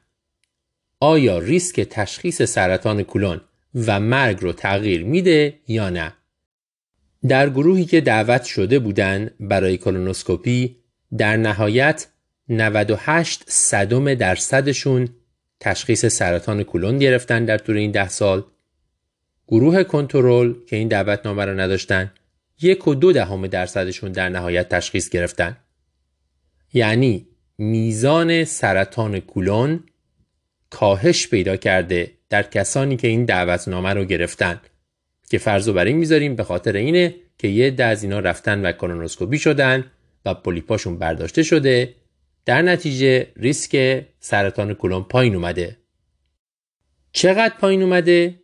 آیا 1.00 1.38
ریسک 1.38 1.80
تشخیص 1.80 2.42
سرطان 2.42 3.02
کولون 3.02 3.40
و 3.74 4.00
مرگ 4.00 4.40
رو 4.40 4.52
تغییر 4.52 5.04
میده 5.04 5.58
یا 5.68 5.90
نه. 5.90 6.12
در 7.28 7.50
گروهی 7.50 7.84
که 7.84 8.00
دعوت 8.00 8.44
شده 8.44 8.78
بودن 8.78 9.30
برای 9.40 9.78
کولونوسکوپی 9.78 10.76
در 11.18 11.36
نهایت 11.36 12.06
98 12.48 13.42
صدم 13.46 14.14
درصدشون 14.14 15.08
تشخیص 15.60 16.06
سرطان 16.06 16.62
کولون 16.62 16.98
گرفتن 16.98 17.44
در 17.44 17.58
طول 17.58 17.76
این 17.76 17.90
ده 17.90 18.08
سال. 18.08 18.44
گروه 19.48 19.84
کنترل 19.84 20.54
که 20.66 20.76
این 20.76 20.88
دعوتنامه 20.88 21.44
را 21.44 21.54
نداشتن 21.54 22.12
یک 22.60 22.88
و 22.88 22.94
دو 22.94 23.12
دهم 23.12 23.46
درصدشون 23.46 24.12
در 24.12 24.28
نهایت 24.28 24.68
تشخیص 24.68 25.08
گرفتن. 25.08 25.56
یعنی 26.72 27.26
میزان 27.58 28.44
سرطان 28.44 29.20
کولون 29.20 29.84
کاهش 30.70 31.28
پیدا 31.28 31.56
کرده 31.56 32.17
در 32.30 32.42
کسانی 32.42 32.96
که 32.96 33.08
این 33.08 33.24
دعوتنامه 33.24 33.94
رو 33.94 34.04
گرفتن. 34.04 34.60
که 35.30 35.38
فرض 35.38 35.68
و 35.68 35.72
بر 35.72 35.84
این 35.84 35.96
می‌ذاریم 35.96 36.36
به 36.36 36.44
خاطر 36.44 36.76
اینه 36.76 37.14
که 37.38 37.48
یه 37.48 37.70
ده 37.70 37.84
از 37.84 38.02
اینا 38.02 38.18
رفتن 38.18 38.66
و 38.66 38.72
کولونوسکوپی 38.72 39.38
شدن 39.38 39.84
و 40.24 40.34
پولیپاشون 40.34 40.98
برداشته 40.98 41.42
شده. 41.42 41.94
در 42.44 42.62
نتیجه 42.62 43.26
ریسک 43.36 44.04
سرطان 44.20 44.74
کلون 44.74 45.02
پایین 45.02 45.34
اومده. 45.34 45.76
چقدر 47.12 47.54
پایین 47.60 47.82
اومده؟ 47.82 48.34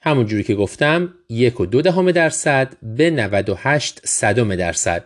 همونجوری 0.00 0.42
که 0.42 0.54
گفتم 0.54 1.14
یک 1.28 1.60
و 1.60 1.66
دو 1.66 1.82
دهم 1.82 2.10
درصد 2.10 2.76
به 2.82 3.10
98 3.10 4.00
صدم 4.04 4.56
درصد. 4.56 5.04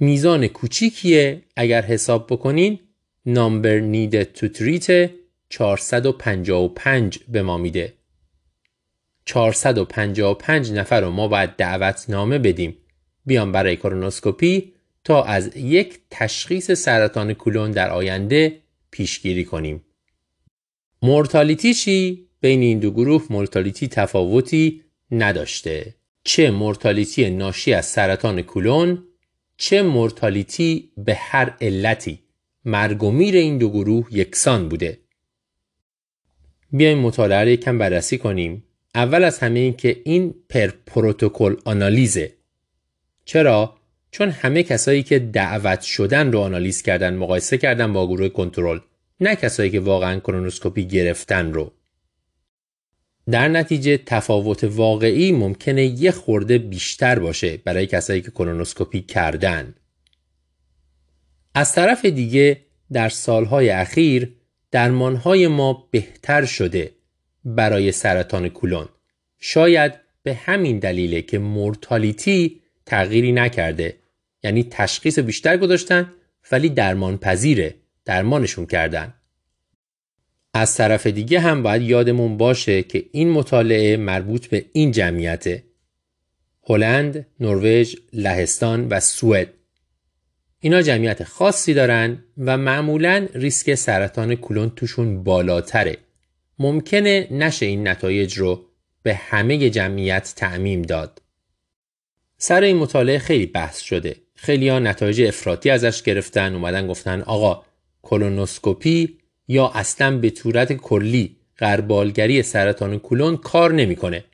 میزان 0.00 0.46
کوچیکیه 0.46 1.42
اگر 1.56 1.82
حساب 1.82 2.26
بکنین. 2.26 2.78
نامبر 3.26 3.80
needed 3.80 4.26
تو 4.34 4.48
تریت 4.48 5.10
455 5.52 7.18
به 7.28 7.42
ما 7.42 7.56
میده 7.56 7.94
455 9.24 10.72
نفر 10.72 11.00
رو 11.00 11.10
ما 11.10 11.28
باید 11.28 11.56
دعوتنامه 11.56 12.38
بدیم 12.38 12.76
بیان 13.26 13.52
برای 13.52 13.76
کرونوسکوپی 13.76 14.72
تا 15.04 15.22
از 15.22 15.56
یک 15.56 16.00
تشخیص 16.10 16.70
سرطان 16.70 17.32
کولون 17.34 17.70
در 17.70 17.90
آینده 17.90 18.58
پیشگیری 18.90 19.44
کنیم. 19.44 19.84
مورتالیتی 21.02 21.74
چی؟ 21.74 22.28
بین 22.40 22.60
این 22.60 22.78
دو 22.78 22.90
گروه 22.90 23.26
مورتالیتی 23.30 23.88
تفاوتی 23.88 24.82
نداشته. 25.10 25.94
چه 26.24 26.50
مورتالیتی 26.50 27.30
ناشی 27.30 27.72
از 27.72 27.86
سرطان 27.86 28.42
کولون 28.42 29.04
چه 29.56 29.82
مورتالیتی 29.82 30.92
به 30.96 31.14
هر 31.14 31.56
علتی 31.60 32.18
مرگ 32.64 33.02
و 33.02 33.10
میر 33.10 33.34
این 33.34 33.58
دو 33.58 33.70
گروه 33.70 34.06
یکسان 34.10 34.68
بوده. 34.68 35.01
بیایم 36.72 36.98
مطالعه 36.98 37.40
رو 37.44 37.48
یکم 37.48 37.78
بررسی 37.78 38.18
کنیم. 38.18 38.64
اول 38.94 39.24
از 39.24 39.38
همه 39.38 39.60
این 39.60 39.76
که 39.76 40.02
این 40.04 40.34
پر 40.48 40.70
پروتکل 40.86 41.56
آنالیزه. 41.64 42.32
چرا؟ 43.24 43.74
چون 44.10 44.30
همه 44.30 44.62
کسایی 44.62 45.02
که 45.02 45.18
دعوت 45.18 45.80
شدن 45.80 46.32
رو 46.32 46.38
آنالیز 46.40 46.82
کردن 46.82 47.14
مقایسه 47.14 47.58
کردن 47.58 47.92
با 47.92 48.06
گروه 48.06 48.28
کنترل 48.28 48.78
نه 49.20 49.36
کسایی 49.36 49.70
که 49.70 49.80
واقعا 49.80 50.20
کرونوسکوپی 50.20 50.84
گرفتن 50.86 51.52
رو 51.52 51.72
در 53.30 53.48
نتیجه 53.48 53.96
تفاوت 54.06 54.64
واقعی 54.64 55.32
ممکنه 55.32 55.84
یه 55.84 56.10
خورده 56.10 56.58
بیشتر 56.58 57.18
باشه 57.18 57.56
برای 57.56 57.86
کسایی 57.86 58.20
که 58.20 58.30
کرونوسکوپی 58.30 59.00
کردن 59.00 59.74
از 61.54 61.72
طرف 61.72 62.04
دیگه 62.04 62.60
در 62.92 63.08
سالهای 63.08 63.70
اخیر 63.70 64.32
درمانهای 64.72 65.46
ما 65.48 65.88
بهتر 65.90 66.44
شده 66.44 66.90
برای 67.44 67.92
سرطان 67.92 68.48
کولون. 68.48 68.88
شاید 69.38 69.92
به 70.22 70.34
همین 70.34 70.78
دلیله 70.78 71.22
که 71.22 71.38
مورتالیتی 71.38 72.60
تغییری 72.86 73.32
نکرده. 73.32 73.96
یعنی 74.42 74.64
تشخیص 74.70 75.18
بیشتر 75.18 75.56
گذاشتن 75.56 76.12
ولی 76.52 76.68
درمان 76.68 77.18
پذیره 77.18 77.74
درمانشون 78.04 78.66
کردن. 78.66 79.14
از 80.54 80.76
طرف 80.76 81.06
دیگه 81.06 81.40
هم 81.40 81.62
باید 81.62 81.82
یادمون 81.82 82.36
باشه 82.36 82.82
که 82.82 83.04
این 83.12 83.30
مطالعه 83.30 83.96
مربوط 83.96 84.46
به 84.46 84.64
این 84.72 84.90
جمعیته. 84.90 85.64
هلند، 86.68 87.26
نروژ، 87.40 87.96
لهستان 88.12 88.88
و 88.88 89.00
سوئد. 89.00 89.48
اینا 90.64 90.82
جمعیت 90.82 91.24
خاصی 91.24 91.74
دارن 91.74 92.24
و 92.38 92.56
معمولا 92.56 93.28
ریسک 93.34 93.74
سرطان 93.74 94.34
کلون 94.34 94.70
توشون 94.76 95.24
بالاتره 95.24 95.96
ممکنه 96.58 97.28
نشه 97.30 97.66
این 97.66 97.88
نتایج 97.88 98.38
رو 98.38 98.64
به 99.02 99.14
همه 99.14 99.70
جمعیت 99.70 100.32
تعمیم 100.36 100.82
داد 100.82 101.22
سر 102.38 102.62
این 102.62 102.76
مطالعه 102.76 103.18
خیلی 103.18 103.46
بحث 103.46 103.80
شده 103.80 104.16
خیلی 104.34 104.68
ها 104.68 104.78
نتایج 104.78 105.22
افراطی 105.22 105.70
ازش 105.70 106.02
گرفتن 106.02 106.54
اومدن 106.54 106.86
گفتن 106.86 107.20
آقا 107.20 107.62
کلونوسکوپی 108.02 109.18
یا 109.48 109.68
اصلا 109.68 110.18
به 110.18 110.32
صورت 110.36 110.72
کلی 110.72 111.36
غربالگری 111.58 112.42
سرطان 112.42 112.98
کلون 112.98 113.36
کار 113.36 113.72
نمی‌کنه. 113.72 114.24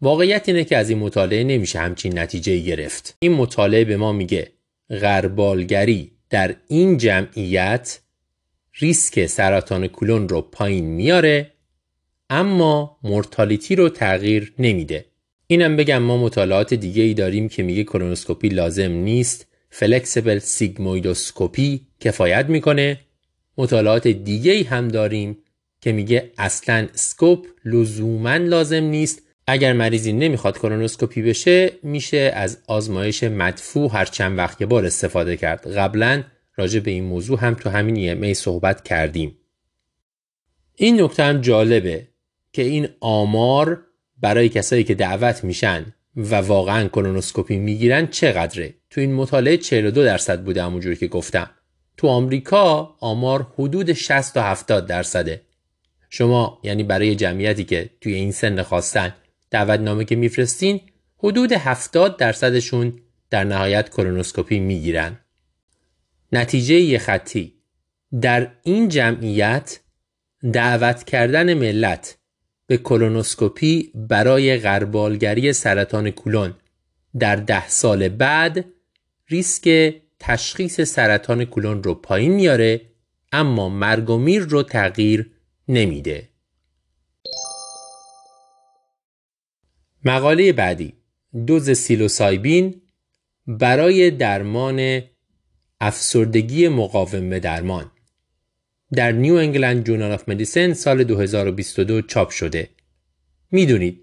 واقعیت 0.00 0.48
اینه 0.48 0.64
که 0.64 0.76
از 0.76 0.90
این 0.90 0.98
مطالعه 0.98 1.44
نمیشه 1.44 1.78
همچین 1.78 2.18
نتیجه 2.18 2.58
گرفت. 2.58 3.16
این 3.18 3.32
مطالعه 3.32 3.84
به 3.84 3.96
ما 3.96 4.12
میگه 4.12 4.55
غربالگری. 4.90 6.12
در 6.30 6.56
این 6.68 6.96
جمعیت 6.96 8.00
ریسک 8.74 9.26
سرطان 9.26 9.86
کلون 9.86 10.28
رو 10.28 10.42
پایین 10.42 10.84
میاره 10.84 11.52
اما 12.30 12.98
mortality 13.02 13.76
رو 13.76 13.88
تغییر 13.88 14.52
نمیده. 14.58 15.04
اینم 15.46 15.76
بگم 15.76 15.98
ما 15.98 16.16
مطالعات 16.16 16.74
دیگه 16.74 17.02
ای 17.02 17.14
داریم 17.14 17.48
که 17.48 17.62
میگه 17.62 17.84
کولونوسکوپی 17.84 18.48
لازم 18.48 18.92
نیست. 18.92 19.46
flexible 19.70 20.38
sigmoidoscopy 20.38 21.86
کفایت 22.00 22.46
می‌کنه. 22.46 23.00
مطالعات 23.58 24.08
دیگه 24.08 24.52
ای 24.52 24.62
هم 24.62 24.88
داریم 24.88 25.38
که 25.80 25.92
میگه 25.92 26.32
اصلا 26.38 26.88
scope 26.94 27.46
لزوما 27.64 28.36
لازم 28.36 28.84
نیست. 28.84 29.22
اگر 29.46 29.72
مریضی 29.72 30.12
نمی‌خواد 30.12 30.58
کولونوسکوپی 30.58 31.22
بشه 31.22 31.72
میشه 31.82 32.32
از 32.34 32.58
آزمایش 32.66 33.22
مدفوع 33.22 33.90
هر 33.92 34.04
چند 34.04 34.38
وقت 34.38 34.60
یه 34.60 34.66
بار 34.66 34.86
استفاده 34.86 35.36
کرد. 35.36 35.76
قبلا 35.76 36.24
راجع 36.56 36.80
به 36.80 36.90
این 36.90 37.04
موضوع 37.04 37.40
هم 37.40 37.54
تو 37.54 37.70
همین 37.70 38.14
می 38.14 38.34
صحبت 38.34 38.84
کردیم. 38.84 39.38
این 40.74 41.02
نکته 41.02 41.24
هم 41.24 41.40
جالبه 41.40 42.08
که 42.52 42.62
این 42.62 42.88
آمار 43.00 43.82
برای 44.20 44.48
کسایی 44.48 44.84
که 44.84 44.94
دعوت 44.94 45.44
میشن 45.44 45.94
و 46.16 46.34
واقعا 46.34 46.88
کلونوسکوپی 46.88 47.56
می‌گیرن 47.56 48.06
چقدره؟ 48.06 48.74
تو 48.90 49.00
این 49.00 49.14
مطالعه 49.14 49.56
42 49.56 50.04
درصد 50.04 50.44
بوده 50.44 50.62
همونجوری 50.62 50.96
که 50.96 51.06
گفتم. 51.06 51.50
تو 51.96 52.08
آمریکا 52.08 52.96
آمار 53.00 53.46
حدود 53.58 53.92
60 53.92 54.34
تا 54.34 54.42
70 54.42 54.86
درصده. 54.86 55.40
شما 56.10 56.58
یعنی 56.62 56.82
برای 56.82 57.14
جمعیتی 57.14 57.64
که 57.64 57.90
توی 58.00 58.14
این 58.14 58.32
سن 58.32 58.62
خواستن 58.62 59.14
دعوتنامه 59.50 60.04
که 60.04 60.16
میفرستین 60.16 60.80
حدود 61.18 61.52
70 61.52 62.16
درصدشون 62.16 63.00
در 63.30 63.44
نهایت 63.44 63.90
کلونوسکوپی 63.90 64.60
می‌گیرن. 64.60 65.20
نتیجه 66.32 66.74
یه 66.74 66.98
خطی. 66.98 67.54
در 68.20 68.52
این 68.62 68.88
جمعیت 68.88 69.80
دعوت 70.52 71.04
کردن 71.04 71.54
ملت 71.54 72.18
به 72.66 72.76
کلونوسکوپی 72.76 73.92
برای 73.94 74.58
غربالگری 74.58 75.52
سرطان 75.52 76.10
کولون. 76.10 76.54
در 77.18 77.36
ده 77.36 77.68
سال 77.68 78.08
بعد 78.08 78.64
ریسک 79.28 79.94
تشخیص 80.18 80.80
سرطان 80.80 81.44
کولون 81.44 81.82
رو 81.82 81.94
پایین 81.94 82.32
میاره 82.32 82.80
اما 83.32 83.68
مرگ 83.68 84.10
و 84.10 84.18
میر 84.18 84.42
رو 84.42 84.62
تغییر 84.62 85.30
نمیده. 85.68 86.28
مقاله 90.06 90.52
بعدی. 90.52 90.92
دوز 91.46 91.70
psilocybin 91.70 92.82
برای 93.46 94.10
درمان 94.10 95.02
افسردگی 95.80 96.68
مقاوم 96.68 97.30
به 97.30 97.40
درمان. 97.40 97.90
در 98.92 99.12
New 99.12 99.34
England 99.34 99.84
Journal 99.84 100.12
of 100.12 100.28
Medicine 100.28 100.72
سال 100.72 101.04
2022 101.04 102.02
چاپ 102.02 102.30
شده. 102.30 102.68
می‌دونید 103.50 104.00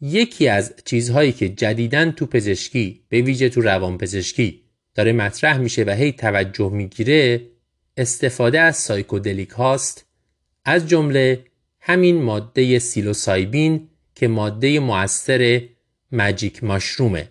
یکی 0.00 0.48
از 0.48 0.74
چیزهایی 0.84 1.32
که 1.32 1.48
جدیدن 1.48 2.10
تو 2.10 2.26
پزشکی 2.26 3.00
به 3.08 3.20
ویژه 3.20 3.48
تو 3.48 3.60
روان 3.60 3.98
پزشکی 3.98 4.60
داره 4.94 5.12
مطرح 5.12 5.58
میشه 5.58 5.84
و 5.84 5.90
هی 5.90 6.12
توجه 6.12 6.70
می‌گیره 6.72 7.48
استفاده 7.96 8.60
از 8.60 8.76
psychedelic 8.76 9.50
هاست. 9.50 10.06
از 10.64 10.88
جمله 10.88 11.44
همین 11.80 12.22
ماده 12.22 12.78
سیلوسایبین 12.78 13.88
که 14.22 14.28
ماده 14.28 14.80
مؤثر 14.80 15.62
ماجیک 16.12 16.64
ماشرومه. 16.64 17.28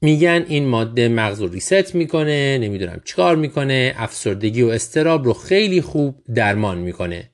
میگن 0.00 0.44
این 0.48 0.66
ماده 0.66 1.08
مغز 1.08 1.40
رو 1.40 1.48
ریست 1.48 1.94
می‌کنه 1.94 2.58
نمی‌دونم 2.58 3.00
چیکار 3.04 3.36
می‌کنه 3.36 3.94
افسردگی 3.96 4.62
و 4.62 4.68
استراب 4.68 5.24
رو 5.24 5.32
خیلی 5.32 5.80
خوب 5.80 6.22
درمان 6.34 6.78
می‌کنه. 6.78 7.30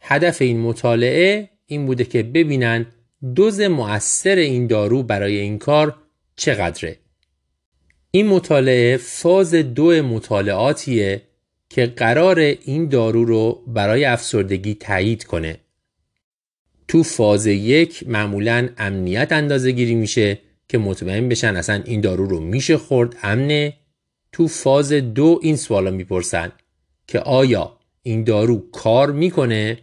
هدف 0.00 0.42
این 0.42 0.60
مطالعه 0.60 1.50
این 1.66 1.86
بوده 1.86 2.04
که 2.04 2.22
ببینن 2.22 2.86
دوز 3.34 3.60
مؤثر 3.60 4.36
این 4.36 4.66
دارو 4.66 5.02
برای 5.02 5.38
این 5.38 5.58
کار 5.58 5.96
چقدره. 6.36 6.98
این 8.10 8.26
مطالعه 8.26 8.96
فاز 8.96 9.54
دو 9.54 10.02
مطالعاتیه 10.02 11.22
که 11.68 11.86
قرار 11.86 12.38
این 12.38 12.88
دارو 12.88 13.24
رو 13.24 13.64
برای 13.66 14.04
افسردگی 14.04 14.74
تایید 14.74 15.24
کنه. 15.24 15.58
تو 16.92 17.02
فاز 17.02 17.46
یک 17.46 18.08
معمولا 18.08 18.68
امنیت 18.78 19.32
اندازه 19.32 19.70
گیری 19.70 19.94
میشه 19.94 20.38
که 20.68 20.78
مطمئن 20.78 21.28
بشن 21.28 21.56
اصلا 21.56 21.82
این 21.84 22.00
دارو 22.00 22.26
رو 22.26 22.40
میشه 22.40 22.76
خورد 22.76 23.16
امنه 23.22 23.74
تو 24.32 24.48
فاز 24.48 24.92
دو 24.92 25.40
این 25.42 25.56
سوالا 25.56 25.90
می‌پرسن 25.90 26.52
که 27.06 27.18
آیا 27.18 27.78
این 28.02 28.24
دارو 28.24 28.70
کار 28.72 29.12
می‌کنه؟ 29.12 29.78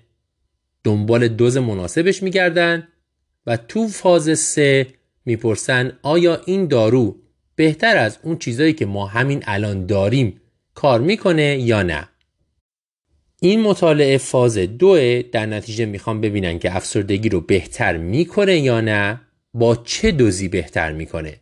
دنبال 0.84 1.27
دوز 1.27 1.57
مناسبش 1.57 2.23
میگردن. 2.23 2.88
و 3.45 3.57
تو 3.57 3.88
فاز 3.88 4.40
سه 4.40 4.88
می‌پرسن 5.26 5.91
آیا 6.02 6.41
این 6.45 6.68
دارو 6.68 7.15
بهتر 7.56 7.98
از 7.98 8.18
اون 8.23 8.38
چیزایی 8.38 8.73
که 8.73 8.86
ما 8.86 9.06
همین 9.06 9.44
الان 9.48 9.86
داریم 9.86 10.41
کار 10.73 11.02
می‌کنه 11.02 11.60
یا 11.60 11.84
نه؟ 11.84 12.10
این 13.41 13.61
مطالعه 13.61 14.18
فاز 14.18 14.57
دوه 14.57 15.24
در 15.32 15.45
نتیجه 15.45 15.86
می‌خوام 15.86 16.22
ببینن 16.22 16.60
که 16.60 16.76
افسردگی 16.76 17.30
رو 17.30 17.41
بهتر 17.41 17.98
می‌کنه 17.98 18.60
یا 18.60 18.82
نه 18.82 19.22
با 19.53 19.76
چه 19.76 20.11
دوزی 20.11 20.48
بهتر 20.48 20.91
می‌کنه. 20.91 21.40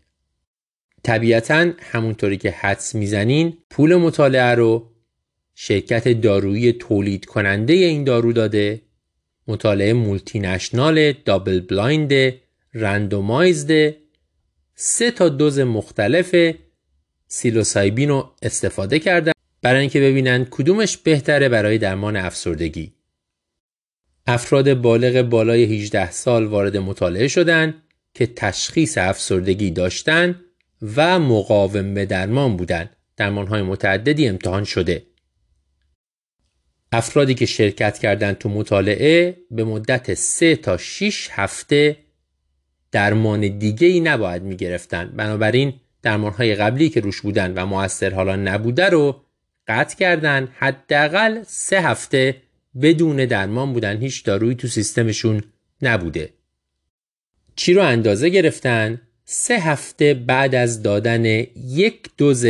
طبیعتا 1.04 1.72
همونطوری 1.80 2.38
که 2.38 2.52
حدس 2.52 2.96
می‌زنین 2.96 3.58
پول 3.70 3.96
مطالعه 3.96 4.56
رو 4.56 4.90
شرکت 5.56 6.08
دارویی 6.08 6.74
تولید 6.74 7.26
کننده 7.26 7.74
این 7.74 8.04
دارو 8.04 8.34
داده 8.34 8.82
مطالعه 9.48 9.94
multinational 9.94 11.12
double 11.12 11.60
blind 11.60 12.34
رندومایزد 12.74 13.94
سه 14.76 15.12
تا 15.12 15.30
دوز 15.30 15.60
مختلف 15.60 16.56
سیلوسایبین 17.28 18.10
رو 18.10 18.32
استفاده 18.42 19.00
کردن 19.00 19.32
برای 19.62 19.80
اینکه 19.80 20.00
ببینن 20.00 20.48
کدومش 20.52 20.98
بهتره 20.98 21.50
برای 21.50 21.78
درمان 21.78 22.16
افسردگی 22.16 22.94
افراد 24.28 24.74
بالغ 24.74 25.22
بالای 25.22 25.64
18 25.64 26.12
سال 26.12 26.46
وارد 26.46 26.78
مطالعه 26.78 27.28
شدند 27.28 27.74
که 28.14 28.28
تشخیص 28.28 28.98
افسردگی 28.98 29.72
داشتن 29.72 30.40
و 30.96 31.20
مقاوم 31.20 31.94
به 31.94 32.06
درمان 32.06 32.58
بودند. 32.58 32.96
درمانهای 33.18 33.62
متعددی 33.62 34.28
امتحان 34.28 34.64
شده. 34.64 35.04
افرادی 36.92 37.34
که 37.34 37.46
شرکت 37.46 37.98
کردند 37.98 38.38
تو 38.38 38.50
مطالعه 38.50 39.38
به 39.52 39.64
مدت 39.64 40.14
3 40.14 40.56
تا 40.56 40.78
6 40.78 41.30
هفته 41.32 41.98
درمان 42.92 43.58
دیگه 43.58 43.88
ای 43.88 44.00
نباید 44.00 44.44
می 44.44 44.56
گرفتن. 44.56 45.14
بنابراین 45.16 45.74
درمانهای 46.02 46.56
قبلی 46.56 46.90
که 46.90 47.00
روش 47.00 47.22
بودن 47.22 47.54
و 47.54 47.66
موثر 47.66 48.14
حالا 48.14 48.36
نبوده 48.36 48.86
رو 48.90 49.22
قطع 49.68 49.96
کردن 49.96 50.48
حداقل 50.58 51.44
سه 51.48 51.82
هفته 51.82 52.42
بدون 52.82 53.26
درمان 53.26 53.74
بودن. 53.74 53.98
هیچ 53.98 54.24
دارویی 54.24 54.56
تو 54.56 54.68
سیستمشون 54.68 55.44
نبوده. 55.82 56.34
چی 57.56 57.74
رو 57.74 57.84
اندازه 57.84 58.30
گرفتن؟ 58.30 59.02
سه 59.26 59.60
هفته 59.60 60.14
بعد 60.14 60.56
از 60.56 60.82
دادن 60.82 61.26
یک 61.56 62.10
دوز 62.18 62.46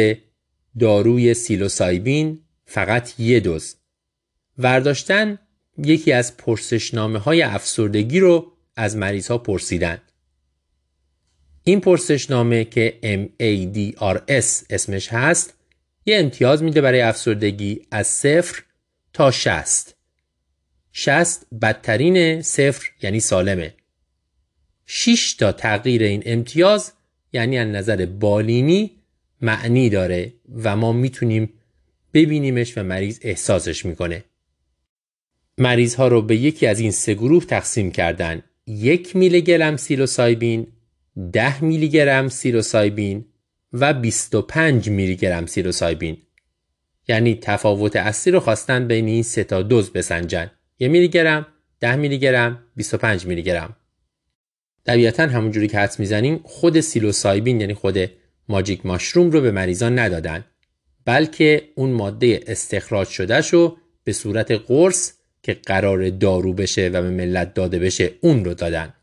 داروی 0.80 1.34
سیلوسایبین 1.34 2.40
فقط 2.66 3.20
یه 3.20 3.40
دوز. 3.40 3.76
ورداشتن 4.58 5.40
یکی 5.78 6.12
از 6.12 6.38
پرسشنامه 6.38 7.20
های 7.20 7.42
افسردگی 7.42 8.20
رو 8.20 8.52
از 8.76 8.98
مریض 8.98 9.28
ها 9.28 9.38
پرسیدن. 9.38 10.02
این 11.64 11.82
پرسشنامه 11.82 12.66
که 12.66 13.00
MADRS 13.04 14.66
اسمش 14.70 15.14
هست 15.14 15.57
یه 16.08 16.20
امتیاز 16.20 16.64
میده 16.64 16.82
برای 16.82 17.02
افسردگی 17.02 17.82
از 17.92 18.08
صفر 18.08 18.64
تا 19.14 19.32
شست 19.32 19.96
شست 20.92 21.48
بدترین 21.62 22.42
صفر 22.42 22.90
یعنی 23.02 23.20
سالمه. 23.20 23.74
6 24.86 25.34
تا 25.34 25.52
تغییر 25.52 26.04
این 26.04 26.24
امتیاز 26.26 26.92
یعنی 27.34 27.58
از 27.58 27.68
نظر 27.68 28.06
بالینی 28.06 28.92
معنی 29.42 29.90
داره 29.90 30.34
و 30.64 30.76
ما 30.76 30.92
می‌تونیم 30.94 31.54
ببینیمش 32.14 32.78
و 32.78 32.84
مریض 32.84 33.20
احساسش 33.22 33.86
می‌کنه. 33.86 34.24
مریض 35.58 35.96
ها 35.96 36.08
رو 36.08 36.22
به 36.22 36.36
یکی 36.36 36.68
از 36.68 36.80
این 36.80 36.92
سه 36.92 37.14
گروه 37.14 37.46
تقسیم 37.46 37.92
کردن. 37.92 38.44
یک 38.68 39.16
میلی 39.16 39.42
گرم 39.42 39.78
سیلوسایبین 39.78 40.68
10 41.34 41.64
میلی 41.64 41.90
گرم 41.90 42.30
سیروسایبین 42.30 43.26
و 43.74 43.94
25 43.94 44.90
میلی 44.90 45.16
گرم 45.16 45.46
سیروسایبین. 45.46 46.18
یعنی 47.08 47.36
تفاوت 47.42 47.96
اصلی 47.96 48.34
رو 48.34 48.40
خواستن 48.40 48.88
بین 48.88 49.08
این 49.08 49.24
سه 49.24 49.44
تا 49.44 49.62
دوز 49.62 49.94
بسنجن. 49.94 50.52
1 50.80 50.92
میلی 50.92 51.08
گرم 51.08 51.48
10 51.80 51.96
میلی 51.96 52.20
گرم 52.20 52.64
25 52.76 53.26
میلی 53.26 53.44
گرم 53.44 53.76
طبیعتا 54.86 55.24
همونجوری 55.24 55.68
که 55.68 55.80
حدس 55.80 56.00
می‌زنیم 56.00 56.40
خود 56.44 56.80
سیلوسایبین 56.80 57.62
یعنی 57.62 57.74
خود 57.74 58.12
ماجیک 58.50 58.86
ماشروم 58.86 59.32
رو 59.32 59.42
به 59.42 59.52
مریضان 59.52 60.00
ندادن. 60.00 60.46
بلکه 61.06 61.70
اون 61.76 61.90
ماده 61.90 62.44
استخراج 62.48 63.08
شده 63.08 63.42
شو 63.42 63.78
به 64.04 64.14
صورت 64.14 64.52
قرص 64.52 65.14
که 65.44 65.54
قرار 65.54 66.10
دارو 66.10 66.54
بشه 66.54 66.88
و 66.88 67.02
به 67.02 67.10
ملت 67.10 67.54
داده 67.54 67.80
بشه 67.80 68.12
اون 68.22 68.46
رو 68.46 68.54
دادن. 68.54 68.94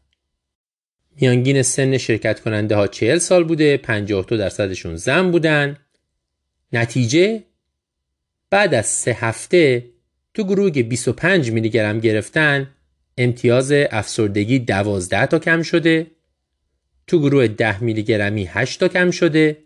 میانگین 1.21 1.63
سن 1.63 1.99
شرکت 1.99 2.41
کننده 2.41 2.77
ها 2.77 2.87
40 2.87 3.19
سال 3.19 3.45
بوده 3.45 3.77
52 3.77 4.37
درصدشون 4.37 4.97
زن 4.97 5.31
بودن. 5.31 5.77
نتیجه؟ 6.73 7.43
بعد 8.51 8.75
از 8.75 8.87
سه 8.87 9.13
هفته 9.13 9.91
تو 10.35 10.45
گروه 10.45 10.71
که 10.71 10.83
25 10.83 11.51
میلی 11.51 11.71
گرم 11.71 12.01
گرفتن 12.01 12.71
امتیاز 13.19 13.73
افسردگی 13.73 14.59
12 14.59 15.27
تا 15.27 15.39
کم 15.39 15.63
شده. 15.63 16.07
تو 17.07 17.21
گروه 17.21 17.49
10 17.49 17.83
میلی 17.83 18.03
گرمی 18.03 18.45
8 18.45 18.81
تا 18.81 18.89
کم 18.89 19.11
شده. 19.11 19.59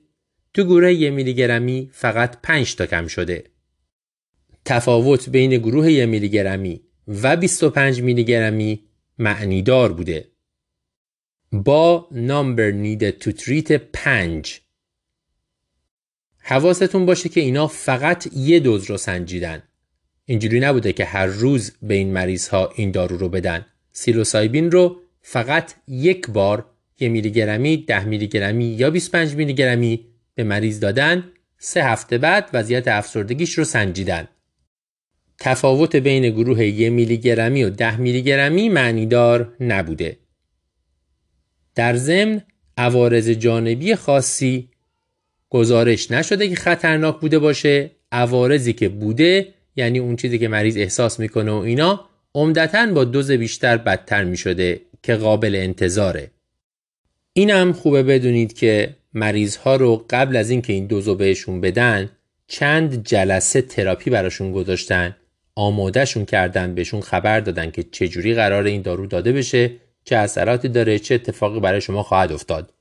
تو 0.54 0.64
گروه 0.64 0.92
1 0.92 1.12
میلی 1.12 1.34
گرمی 1.34 1.90
فقط 1.92 2.36
5 2.42 2.76
تا 2.76 2.86
کم 2.86 3.06
شده. 3.06 3.44
تفاوت 4.64 5.28
بین 5.28 5.50
گروه 5.50 5.92
1 5.92 6.08
میلی 6.08 6.28
گرمی 6.28 6.80
و 7.08 7.36
25 7.36 8.02
میلی 8.02 8.24
گرمی 8.24 8.82
معنیدار 9.18 9.92
بوده. 9.92 10.24
با 11.52 12.08
number 12.12 12.72
needed 12.72 13.24
to 13.24 13.32
treat 13.42 13.72
5 13.92 14.60
حواستون 16.38 17.06
باشه 17.06 17.28
که 17.28 17.40
اینا 17.40 17.66
فقط 17.66 18.28
یه 18.36 18.60
دوز 18.60 18.90
رو 18.90 18.96
سنجیدن. 18.96 19.62
اینجوری 20.24 20.60
نبوده 20.60 20.92
که 20.92 21.04
هر 21.04 21.26
روز 21.26 21.72
به 21.82 21.94
این 21.94 22.12
مریض 22.12 22.48
ها 22.48 22.72
این 22.76 22.90
دارو 22.90 23.18
رو 23.18 23.28
بدن. 23.28 23.66
سیلوسایبین 23.92 24.70
رو 24.70 25.00
فقط 25.20 25.74
یک 25.88 26.30
بار 26.30 26.66
یه 27.00 27.08
میلی 27.08 27.30
گرمی، 27.30 27.76
ده 27.76 28.04
میلی 28.04 28.26
گرمی 28.26 28.64
یا 28.64 28.90
25 28.90 29.34
میلی 29.34 29.54
گرمی 29.54 30.06
به 30.34 30.44
مریض 30.44 30.80
دادن 30.80 31.32
سه 31.58 31.84
هفته 31.84 32.18
بعد 32.18 32.50
وضعیت 32.52 32.88
افسردگیش 32.88 33.58
رو 33.58 33.64
سنجیدن. 33.64 34.28
تفاوت 35.38 35.96
بین 35.96 36.30
گروه 36.30 36.64
یه 36.64 36.90
میلی 36.90 37.18
گرمی 37.18 37.64
و 37.64 37.70
ده 37.70 37.96
میلی 37.96 38.22
گرمی 38.22 38.68
معنیدار 38.68 39.56
نبوده. 39.60 40.16
در 41.78 41.96
ضمن 41.96 42.42
عوارض 42.76 43.28
جانبی 43.28 43.94
خاصی 43.94 44.68
گزارش 45.50 46.10
نشده 46.10 46.48
که 46.48 46.54
خطرناک 46.56 47.20
بوده 47.20 47.38
باشه. 47.38 47.90
عوارضی 48.12 48.72
که 48.72 48.88
بوده 48.88 49.48
یعنی 49.76 49.98
اون 49.98 50.16
چیزی 50.16 50.38
که 50.38 50.48
مریض 50.48 50.76
احساس 50.76 51.20
می‌کنه 51.20 51.50
و 51.50 51.54
اینا 51.54 52.04
عمدتا 52.34 52.86
با 52.86 53.04
دوز 53.04 53.30
بیشتر 53.30 53.76
بدتر 53.76 54.24
می‌شده 54.24 54.80
که 55.02 55.14
قابل 55.14 55.54
انتظاره. 55.54 56.30
اینم 57.32 57.72
خوبه 57.72 58.02
بدونید 58.02 58.52
که 58.52 58.94
مریض 59.14 59.56
ها 59.56 59.76
رو 59.76 60.06
قبل 60.10 60.36
از 60.36 60.50
اینکه 60.50 60.72
این 60.72 60.86
دوزو 60.86 61.14
بهشون 61.14 61.60
بدن 61.60 62.10
چند 62.46 63.06
جلسه 63.06 63.62
تراپی 63.62 64.10
براشون 64.10 64.52
گذاشتن 64.52 65.16
آمادهشون 65.54 66.24
کردن 66.24 66.74
بهشون 66.74 67.00
خبر 67.00 67.40
دادن 67.40 67.70
که 67.70 67.82
چجوری 67.82 68.34
قرار 68.34 68.64
این 68.64 68.82
دارو 68.82 69.06
داده 69.06 69.32
بشه 69.32 69.70
چه 70.08 70.16
اثراتی 70.16 70.68
داره 70.68 70.98
چه 70.98 71.14
اتفاقی 71.14 71.60
برای 71.60 71.80
شما 71.80 72.02
خواهد 72.02 72.32
افتاد. 72.32 72.72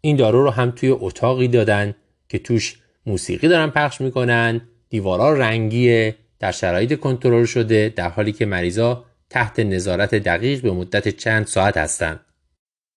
این 0.00 0.16
دارو 0.16 0.42
رو 0.42 0.50
هم 0.50 0.70
توی 0.70 0.88
اتاقی 0.88 1.48
دادن 1.48 1.94
که 2.28 2.38
توش 2.38 2.76
موسیقی 3.06 3.48
دارن 3.48 3.70
پخش 3.70 4.00
می‌کنن 4.00 4.60
دیوارا 4.88 5.32
رنگیه 5.32 6.14
در 6.38 6.52
شرایط 6.52 7.00
کنترل 7.00 7.44
شده 7.44 7.92
در 7.96 8.08
حالی 8.08 8.32
که 8.32 8.46
مریضا 8.46 9.04
تحت 9.30 9.60
نظارت 9.60 10.14
دقیق 10.14 10.62
به 10.62 10.70
مدت 10.70 11.08
چند 11.08 11.46
ساعت 11.46 11.76
هستند 11.76 12.20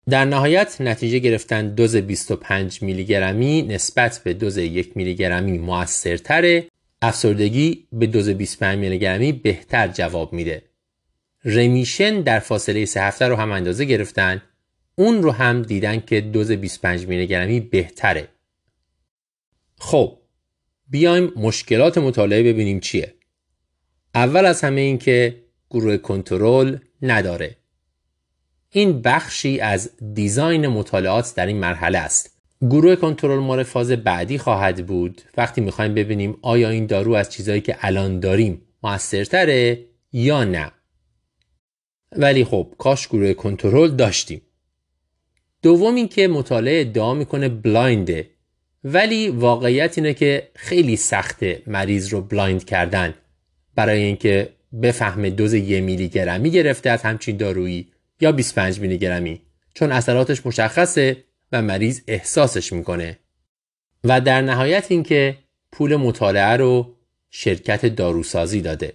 در 0.08 0.24
نهایت 0.24 0.80
نتیجه 0.80 1.18
گرفتن 1.18 1.68
دوز 1.68 1.96
25 1.96 2.82
میلی 2.82 3.04
گرمی 3.04 3.62
نسبت 3.62 4.20
به 4.24 4.34
دوز 4.34 4.58
1 4.58 4.96
میلی 4.96 5.14
گرمی 5.14 5.58
موثرتره. 5.58 6.68
افسردگی 7.02 7.86
به 7.92 8.06
دوز 8.06 8.28
25 8.28 8.78
میلی 8.78 8.98
گرمی 8.98 9.32
بهتر 9.32 9.88
جواب 9.88 10.32
میده. 10.32 10.67
رمیشن 11.44 12.20
در 12.20 12.38
فاصله 12.38 12.84
سه 12.84 13.00
هفته 13.02 13.28
رو 13.28 13.36
هم 13.36 13.52
اندازه 13.52 13.84
گرفتن. 13.84 14.42
اون 14.94 15.22
رو 15.22 15.30
هم 15.30 15.62
دیدن 15.62 16.00
که 16.00 16.20
دوز 16.20 16.52
25 16.52 17.06
میلی 17.06 17.26
گرمی 17.26 17.60
بهتره. 17.60 18.28
خب 19.78 20.18
بیایم 20.88 21.32
مشکلات 21.36 21.98
مطالعه 21.98 22.42
ببینیم 22.42 22.80
چیه. 22.80 23.14
اول 24.14 24.46
از 24.46 24.60
همه 24.60 24.80
این 24.80 24.98
که 24.98 25.44
گروه 25.70 25.96
کنترل 25.96 26.76
نداره. 27.02 27.56
این 28.70 29.02
بخشی 29.02 29.60
از 29.60 29.90
دیزاین 30.14 30.66
مطالعات 30.66 31.32
در 31.36 31.46
این 31.46 31.56
مرحله 31.56 31.98
است. 31.98 32.38
گروه 32.60 32.96
کنترل 32.96 33.38
مال 33.38 33.62
فاز 33.62 33.90
بعدی 33.90 34.38
خواهد 34.38 34.86
بود. 34.86 35.22
وقتی 35.36 35.60
می‌خوایم 35.60 35.94
ببینیم 35.94 36.38
آیا 36.42 36.68
این 36.68 36.86
دارو 36.86 37.14
از 37.14 37.30
چیزهایی 37.30 37.60
که 37.60 37.76
الان 37.80 38.20
داریم 38.20 38.62
موثرتره 38.82 39.84
یا 40.12 40.44
نه. 40.44 40.72
ولی 42.12 42.44
خب 42.44 42.74
کاش 42.78 43.08
گروه 43.08 43.32
کنترل 43.32 43.90
داشتیم. 43.90 44.42
دوم 45.62 45.94
اینکه 45.94 46.28
مطالعه 46.28 46.80
ادعا 46.80 47.14
می‌کنه 47.14 47.48
blind 47.48 48.17
ه 48.17 48.30
ولی 48.84 49.28
واقعیت 49.28 49.98
اینه 49.98 50.14
که 50.14 50.48
خیلی 50.54 50.96
سخته 50.96 51.62
مریض 51.66 52.08
رو 52.08 52.20
blind 52.20 52.64
کردن. 52.64 53.14
برای 53.74 54.02
اینکه 54.02 54.48
بفهمه 54.82 55.30
دوز 55.30 55.54
یه 55.54 55.80
میلی 55.80 56.08
گرمی 56.08 56.50
گرفته 56.50 56.90
از 56.90 57.02
همچین 57.02 57.36
دارویی 57.36 57.88
یا 58.20 58.32
25 58.32 58.80
میلی 58.80 58.98
گرمی 58.98 59.42
چون 59.74 59.92
اثراتش 59.92 60.46
مشخصه 60.46 61.24
و 61.52 61.62
مریض 61.62 62.00
احساسش 62.06 62.72
می‌کنه. 62.72 63.18
و 64.04 64.20
در 64.20 64.42
نهایت 64.42 64.86
اینکه 64.88 65.38
پول 65.72 65.96
مطالعه 65.96 66.56
رو 66.56 66.94
شرکت 67.30 67.86
داروسازی 67.86 68.60
داده. 68.60 68.92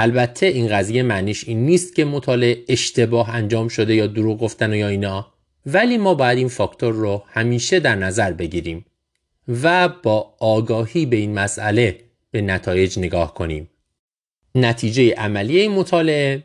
البته 0.00 0.46
این 0.46 0.68
قضیه 0.68 1.02
معنیش 1.02 1.48
این 1.48 1.66
نیست 1.66 1.94
که 1.94 2.04
مطالعه 2.04 2.64
اشتباه 2.68 3.30
انجام 3.34 3.68
شده 3.68 3.94
یا 3.94 4.06
دروغ 4.06 4.38
گفتن 4.38 4.72
و 4.72 4.76
یا 4.76 4.88
اینا 4.88 5.32
ولی 5.66 5.98
ما 5.98 6.14
باید 6.14 6.38
این 6.38 6.48
فاکتور 6.48 6.94
رو 6.94 7.22
همیشه 7.26 7.80
در 7.80 7.94
نظر 7.94 8.32
بگیریم 8.32 8.84
و 9.62 9.88
با 9.88 10.34
آگاهی 10.40 11.06
به 11.06 11.16
این 11.16 11.34
مسئله 11.34 12.00
به 12.30 12.42
نتایج 12.42 12.98
نگاه 12.98 13.34
کنیم. 13.34 13.70
نتیجه 14.54 15.14
عملی 15.14 15.60
این 15.60 15.72
مطالعه 15.72 16.44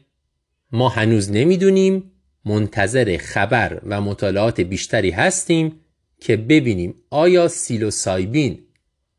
ما 0.71 0.89
هنوز 0.89 1.31
نمی‌دونیم 1.31 2.11
منتظر 2.45 3.17
خبر 3.17 3.81
و 3.85 4.01
مطالعات 4.01 4.61
بیشتری 4.61 5.11
هستیم 5.11 5.79
که 6.19 6.37
ببینیم 6.37 6.95
آیا 7.09 7.47
سیلوسایبین 7.47 8.59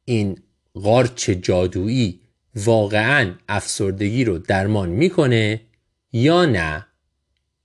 این 0.05 0.39
قارچ 0.75 1.31
جادویی 1.31 2.21
واقعا 2.57 3.35
افسردگی 3.49 4.25
رو 4.25 4.39
درمان 4.39 4.89
می‌کنه 4.89 5.61
یا 6.13 6.45
نه. 6.45 6.87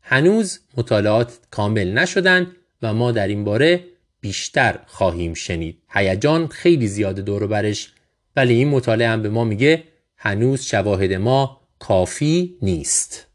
هنوز 0.02 0.60
مطالعات 0.78 1.40
کامل 1.52 1.92
نشدن 1.92 2.48
و 2.82 2.94
ما 2.94 3.12
در 3.12 3.28
این 3.28 3.44
باره 3.44 3.84
بیشتر 4.22 4.80
خواهیم 4.88 5.34
شنید. 5.34 5.82
هیجان 5.90 6.48
خیلی 6.48 6.88
زیاده 6.88 7.22
دور 7.22 7.48
برش 7.48 7.94
ولی 8.36 8.54
این 8.54 8.70
مطالعه 8.70 9.10
هم 9.10 9.22
به 9.22 9.30
ما 9.30 9.44
میگه 9.44 9.84
هنوز 10.18 10.62
شواهد 10.62 11.14
ما 11.14 11.62
کافی 11.80 12.58
نیست. 12.62 13.26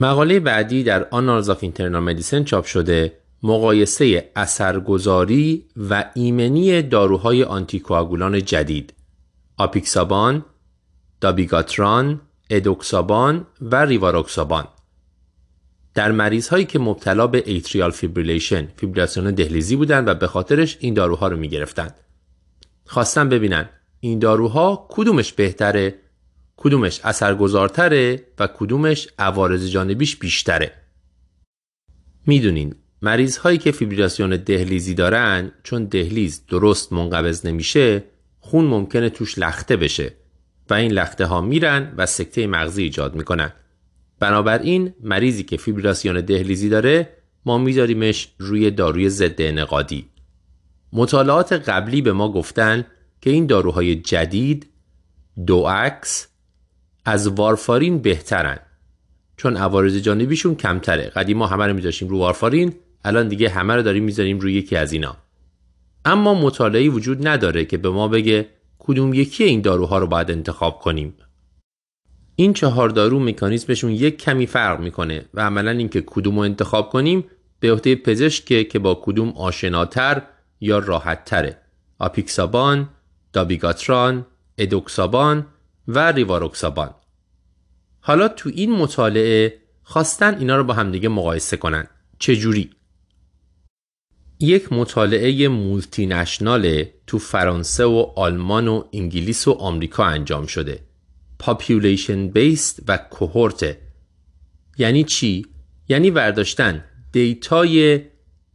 مقاله 0.00 0.40
بعدی 0.40 0.82
در 0.82 1.08
Annals 1.10 1.50
of 1.50 1.62
Internal 1.62 2.02
Medicine 2.02 2.44
چاپ 2.44 2.64
شده. 2.64 3.21
مقایسه 3.42 4.30
اثرگذاری 4.36 5.68
و 5.76 6.10
ایمنی 6.14 6.82
داروهای 6.82 7.44
آنتیکواگولان 7.44 8.44
جدید. 8.44 8.94
آپیکسابان، 9.56 10.44
دابیگاتران، 11.20 12.20
ادوکسابان 12.50 13.46
و 13.60 13.84
ریواروکسابان. 13.84 14.68
در 15.94 16.12
مریض 16.12 16.48
هایی 16.48 16.64
که 16.64 16.78
مبتلا 16.78 17.26
به 17.26 17.42
atrial 17.46 17.90
fibrillation 17.90 18.68
فیبریلاسیون 18.76 19.30
دهلیزی 19.30 19.76
بودند 19.76 20.08
و 20.08 20.14
به 20.14 20.26
خاطرش 20.26 20.76
این 20.80 20.94
داروها 20.94 21.28
رو 21.28 21.36
می 21.36 21.48
گرفتن. 21.48 21.90
خواستم 22.86 23.28
ببینن 23.28 23.68
این 24.00 24.18
داروها 24.18 24.88
کدومش 24.90 25.32
بهتره 25.32 25.94
کدومش 26.56 27.00
اثرگذارتره 27.04 28.26
و 28.38 28.46
کدومش 28.46 29.08
عوارض 29.18 29.68
جانبیش 29.68 30.16
بیشتره. 30.16 30.72
می‌دونین 32.26 32.74
مریض 33.02 33.36
هایی 33.36 33.58
که 33.58 33.72
فیبریلاسیون 33.72 34.36
دهلیزی 34.36 34.94
دارن 34.94 35.52
چون 35.62 35.84
دهلیز 35.84 36.46
درست 36.46 36.92
منقبض 36.92 37.46
نمیشه 37.46 38.04
خون 38.40 38.64
ممکنه 38.64 39.10
توش 39.10 39.38
لخته 39.38 39.76
بشه 39.76 40.12
و 40.70 40.74
این 40.74 40.92
لخته 40.92 41.26
ها 41.26 41.40
میرن 41.40 41.94
و 41.96 42.06
سکته 42.06 42.46
مغزی 42.46 42.82
ایجاد 42.82 43.14
می‌کنن. 43.14 43.52
بنابراین 44.20 44.94
مریضی 45.00 45.42
که 45.42 45.56
فیبریلاسیون 45.56 46.20
دهلیزی 46.20 46.68
داره 46.68 47.08
ما 47.46 47.58
میذاریمش 47.58 48.28
روی 48.38 48.70
داروی 48.70 49.08
ضد 49.08 49.40
انقادی 49.42 50.06
مطالعات 50.92 51.52
قبلی 51.52 52.02
به 52.02 52.12
ما 52.12 52.32
گفتن 52.32 52.84
که 53.20 53.30
این 53.30 53.46
داروهای 53.46 53.96
جدید 53.96 54.66
دو 55.46 55.62
عکس 55.62 56.28
از 57.04 57.28
وارفارین 57.28 57.98
بهترن 57.98 58.58
چون 59.36 59.56
عوارض 59.56 59.96
جانبیشون 59.96 60.54
کمتره. 60.54 61.04
قدیما 61.04 61.46
همه 61.46 61.66
رو 61.66 61.74
میذاشیم 61.74 62.08
رو 62.08 62.18
وارفارین 62.18 62.74
الان 63.04 63.28
دیگه 63.28 63.48
همه 63.48 63.74
رو 63.74 63.82
داریم 63.82 64.04
می‌ذاریم 64.04 64.38
روی 64.38 64.52
یکی 64.52 64.76
از 64.76 64.92
اینا. 64.92 65.16
اما 66.04 66.34
مطالعی 66.34 66.88
وجود 66.88 67.28
نداره 67.28 67.64
که 67.64 67.78
به 67.78 67.90
ما 67.90 68.08
بگه 68.08 68.48
کدوم 68.78 69.14
یکی 69.14 69.44
این 69.44 69.60
داروها 69.60 69.98
رو 69.98 70.06
باید 70.06 70.30
انتخاب 70.30 70.78
کنیم. 70.78 71.14
این 72.36 72.52
چهار 72.52 72.88
دارو 72.88 73.18
مکانیزمشون 73.18 73.90
یک 73.90 74.18
کمی 74.18 74.46
فرق 74.46 74.80
می‌کنه 74.80 75.24
و 75.34 75.40
عملا 75.40 75.70
اینکه 75.70 76.02
کدوم 76.06 76.34
رو 76.34 76.40
انتخاب 76.40 76.90
کنیم 76.90 77.24
به 77.60 77.72
عهده 77.72 77.94
پزشکه 77.94 78.64
که 78.64 78.78
با 78.78 79.00
کدوم 79.02 79.28
آشناتر 79.28 80.22
یا 80.60 80.78
راحتتره. 80.78 81.58
آپیکسابان، 81.98 82.88
دابیگاتران، 83.32 84.26
ادوکسابان 84.58 85.46
و 85.88 86.12
ریواروکسابان. 86.12 86.94
حالا 88.00 88.28
تو 88.28 88.50
این 88.54 88.72
مطالعه 88.72 89.58
خواستن 89.82 90.38
اینا 90.38 90.56
رو 90.56 90.64
با 90.64 90.74
همدیگه 90.74 91.08
مقایسه 91.08 91.56
کنن. 91.56 91.86
چجوری؟ 92.18 92.70
یک 94.42 94.72
مطالعه 94.72 95.48
multinational 95.48 96.84
تو 97.06 97.18
فرانسه 97.18 97.84
و 97.84 98.12
آلمان 98.16 98.68
و 98.68 98.84
انگلیس 98.92 99.48
و 99.48 99.52
آمریکا 99.52 100.04
انجام 100.04 100.46
شده. 100.46 100.80
population 101.38 102.28
based 102.28 102.82
cohort 102.88 103.76
یعنی 104.78 105.04
چی؟ 105.04 105.46
یعنی 105.88 106.10
برداشتن 106.10 106.84
دیتای 107.12 108.00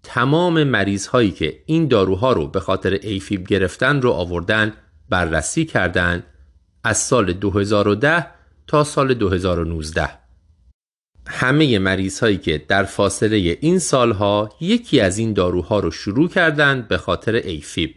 تمام 0.04 0.64
مریض 0.64 1.08
هایی 1.08 1.32
که 1.32 1.64
این 1.66 1.88
داروها 1.88 2.34
رو 2.34 2.48
به 2.48 2.60
خاطر 2.60 3.00
ایفیب 3.02 3.48
گرفتن 3.48 4.02
رو 4.02 4.12
آوردن 4.12 4.74
بررسی 5.10 5.66
کردند 5.66 6.24
از 6.84 6.98
سال 6.98 7.34
2010 7.34 8.28
تا 8.68 8.84
سال 8.84 9.14
2019 9.14 10.10
همه 11.30 11.80
مریض 11.80 12.20
هایی 12.20 12.38
که 12.38 12.66
در 12.68 12.84
فاصله 12.84 13.58
این 13.62 13.80
سالها 13.80 14.50
یکی 14.62 15.00
از 15.00 15.18
این 15.18 15.34
داروها 15.34 15.80
رو 15.80 15.92
شروع 15.92 16.30
کردند 16.30 16.88
به 16.88 16.98
خاطر 16.98 17.36
ایفیب. 17.36 17.96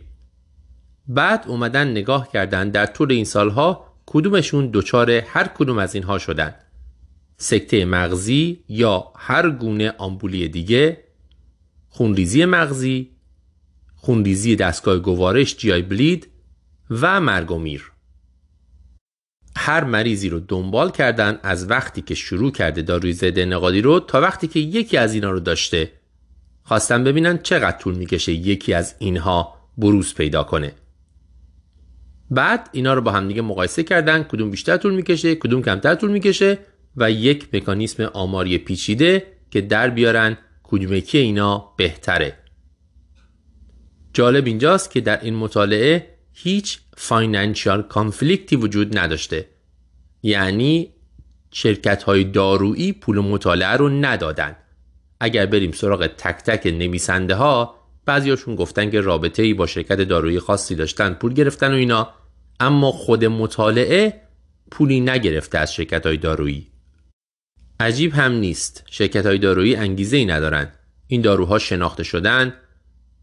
بعد 1.09 1.45
اومدن 1.49 1.91
نگاه 1.91 2.33
کردند 2.33 2.73
در 2.73 2.87
طول 2.87 3.13
این 3.13 3.25
سالها 3.25 3.87
کدومشون 4.07 4.71
دچار 4.73 5.11
هر 5.11 5.49
کدوم 5.49 5.79
از 5.79 5.95
اینها 5.95 6.19
شدن. 6.19 6.55
سکته 7.37 7.85
مغزی 7.85 8.65
یا 8.69 9.13
هر 9.17 9.51
گونه 9.51 9.95
آمبولی 9.99 10.49
دیگه 10.49 11.05
خونریزی 11.89 12.45
مغزی 12.45 13.11
خونریزی 13.95 14.57
دستگاه 14.57 14.99
گوارش 14.99 15.57
جی 15.57 15.83
بلید 15.83 16.29
و 16.91 17.21
مرگ 17.21 17.51
و 17.51 17.59
میر. 17.59 17.90
هر 19.57 19.85
مریضی 19.85 20.29
رو 20.29 20.41
دنبال 20.41 20.91
کردن 20.91 21.39
از 21.43 21.71
وقتی 21.71 22.03
که 22.03 22.15
شروع 22.15 22.53
کرده 22.53 22.83
داروی 22.83 23.13
ضد 23.13 23.39
نقادی 23.39 23.81
رو 23.81 24.01
تا 24.01 24.21
وقتی 24.21 24.49
که 24.49 24.61
یکی 24.61 24.97
از 24.97 25.15
اینا 25.15 25.31
رو 25.31 25.41
داشته. 25.41 25.93
خواستن 26.63 27.05
ببینن 27.05 27.39
چقدر 27.39 27.79
طول 27.79 27.95
می‌کشه 27.95 28.33
یکی 28.33 28.75
از 28.75 28.95
اینها 28.99 29.55
بروز 29.79 30.15
پیدا 30.15 30.43
کنه. 30.43 30.73
بعد 32.31 32.69
اینا 32.73 32.95
رو 32.95 33.01
با 33.01 33.13
همدیگه 33.13 33.43
مقایسه 33.43 33.83
کردن 33.83 34.23
کدوم 34.23 34.51
بیشتر 34.51 34.77
طول 34.77 34.95
می‌کشه 34.95 35.35
کدوم 35.35 35.63
کمتر 35.63 35.95
طول 35.95 36.11
می‌کشه 36.11 36.59
و 36.97 37.11
یک 37.11 37.49
مکانیسم 37.53 38.03
آماری 38.03 38.59
پیچیده 38.59 39.27
که 39.51 39.61
در 39.61 39.91
بیارن 39.91 40.39
کدومکی 40.63 41.19
اینا 41.19 41.73
بهتره. 41.77 42.37
جالب 44.13 44.47
اینجاست 44.47 44.91
که 44.91 45.01
در 45.01 45.21
این 45.21 45.35
مطالعه 45.35 46.10
هیچ 46.43 46.79
financial 46.97 47.83
conflict 47.83 48.48
ی 48.48 48.57
وجود 48.57 48.99
نداشته. 48.99 49.49
یعنی 50.23 50.93
شرکت 51.51 52.03
های 52.03 52.25
دارویی 52.25 52.93
پول 52.93 53.19
مطالعه 53.19 53.73
رو 53.77 53.89
ندادن. 53.89 54.57
اگر 55.21 55.47
بریم 55.47 55.73
سراغ 55.73 56.07
تک 56.07 56.37
تک 56.37 56.67
نویسنده 56.67 57.35
ها 57.35 57.75
بعضیاشون 58.05 58.55
گفتن 58.57 58.91
که 58.91 59.01
رابطه 59.01 59.43
ای 59.43 59.55
با 59.55 59.67
شرکت 59.67 60.01
دارویی 60.01 60.39
خاصی 60.39 60.75
داشتن 60.75 61.15
پول 61.15 61.35
گرفتن 61.35 61.73
و 61.73 61.77
اینا. 61.77 62.15
اما 62.61 62.93
خود 62.93 63.25
مطالعه 63.25 64.21
پولی 64.71 65.01
نگرفته 65.01 65.59
از 65.59 65.75
شرکت 65.75 66.07
های 66.07 66.17
دارویی. 66.17 66.67
عجیب 67.81 68.15
هم 68.15 68.33
نیست. 68.33 68.85
شرکت 68.91 69.27
های 69.27 69.39
دارویی 69.39 69.77
انگیزه 69.77 70.17
ای 70.17 70.25
ندارن. 70.25 70.73
این 71.07 71.21
داروها 71.21 71.59
شناخته 71.59 72.03
شدن 72.03 72.55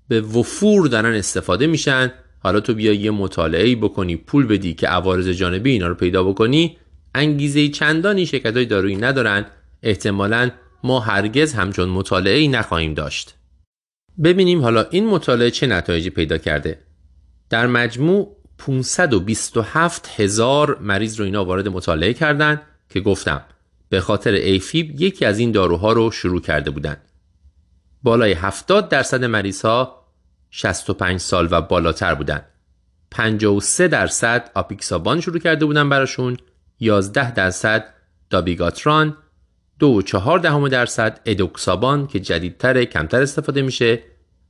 به 0.08 0.22
وفور 0.22 0.88
دارن 0.88 1.14
استفاده 1.14 1.68
میشن 1.68 2.12
حالا 2.40 2.60
تو 2.60 2.74
بیا 2.74 2.94
یه 2.94 3.12
مطالعه 3.12 3.76
بکنی 3.76 4.16
پول 4.16 4.48
بدی 4.48 4.74
که 4.74 4.88
عوارض 4.88 5.28
جانبی 5.30 5.72
اینا 5.72 5.88
رو 5.88 5.96
پیدا 5.96 6.24
بکنی 6.24 6.78
انگیزه 7.16 7.68
چندانی 7.68 8.26
شرکت 8.26 8.56
های 8.56 8.66
دارویی 8.66 8.96
ندارن. 8.96 9.46
احتمالا 9.84 10.50
ما 10.84 11.00
هرگز 11.00 11.54
همچون 11.54 11.90
مطالعه 11.90 12.38
ای 12.38 12.48
نخواهیم 12.48 12.94
داشت. 12.94 13.36
ببینیم 14.24 14.62
حالا 14.62 14.86
این 14.90 15.08
مطالعه 15.08 15.52
چه 15.52 15.68
نتایجی 15.68 16.10
پیدا 16.10 16.38
کرده. 16.38 16.80
در 17.50 17.68
مجموع 17.68 18.38
527 18.58 20.10
هزار 20.16 20.78
مریض 20.82 21.20
رو 21.20 21.26
اینا 21.26 21.46
وارد 21.46 21.68
مطالعه 21.68 22.14
کردن 22.14 22.62
که 22.90 23.00
گفتم 23.00 23.42
به 23.90 24.02
خاطر 24.02 24.32
ایفیب 24.32 25.02
یکی 25.02 25.26
از 25.26 25.40
این 25.40 25.52
داروها 25.52 25.94
رو 25.94 26.12
شروع 26.12 26.42
کرده 26.42 26.72
بودند. 26.72 27.02
بالای 28.04 28.34
70 28.34 28.90
درصد 28.90 29.24
مریض 29.24 29.62
ها 29.62 30.07
65 30.50 31.20
سال 31.20 31.48
و 31.52 31.62
بالاتر 31.62 32.16
بودند. 32.16 32.46
53 33.12 33.88
درصد 33.88 34.52
آپیکسابان 34.56 35.22
شروع 35.22 35.40
کرده 35.40 35.66
بودن 35.66 35.90
براشون 35.90 36.38
11 36.80 37.34
درصد 37.34 37.94
دابیگاتران 38.30 39.18
دو 39.80 39.88
و 39.88 40.02
چهار 40.02 40.40
دهم 40.40 40.68
درصد 40.68 41.22
ادوکسابان 41.26 42.08
که 42.08 42.20
جدیدتر 42.20 42.86
کمتر 42.86 43.22
استفاده 43.22 43.62
میشه 43.62 44.04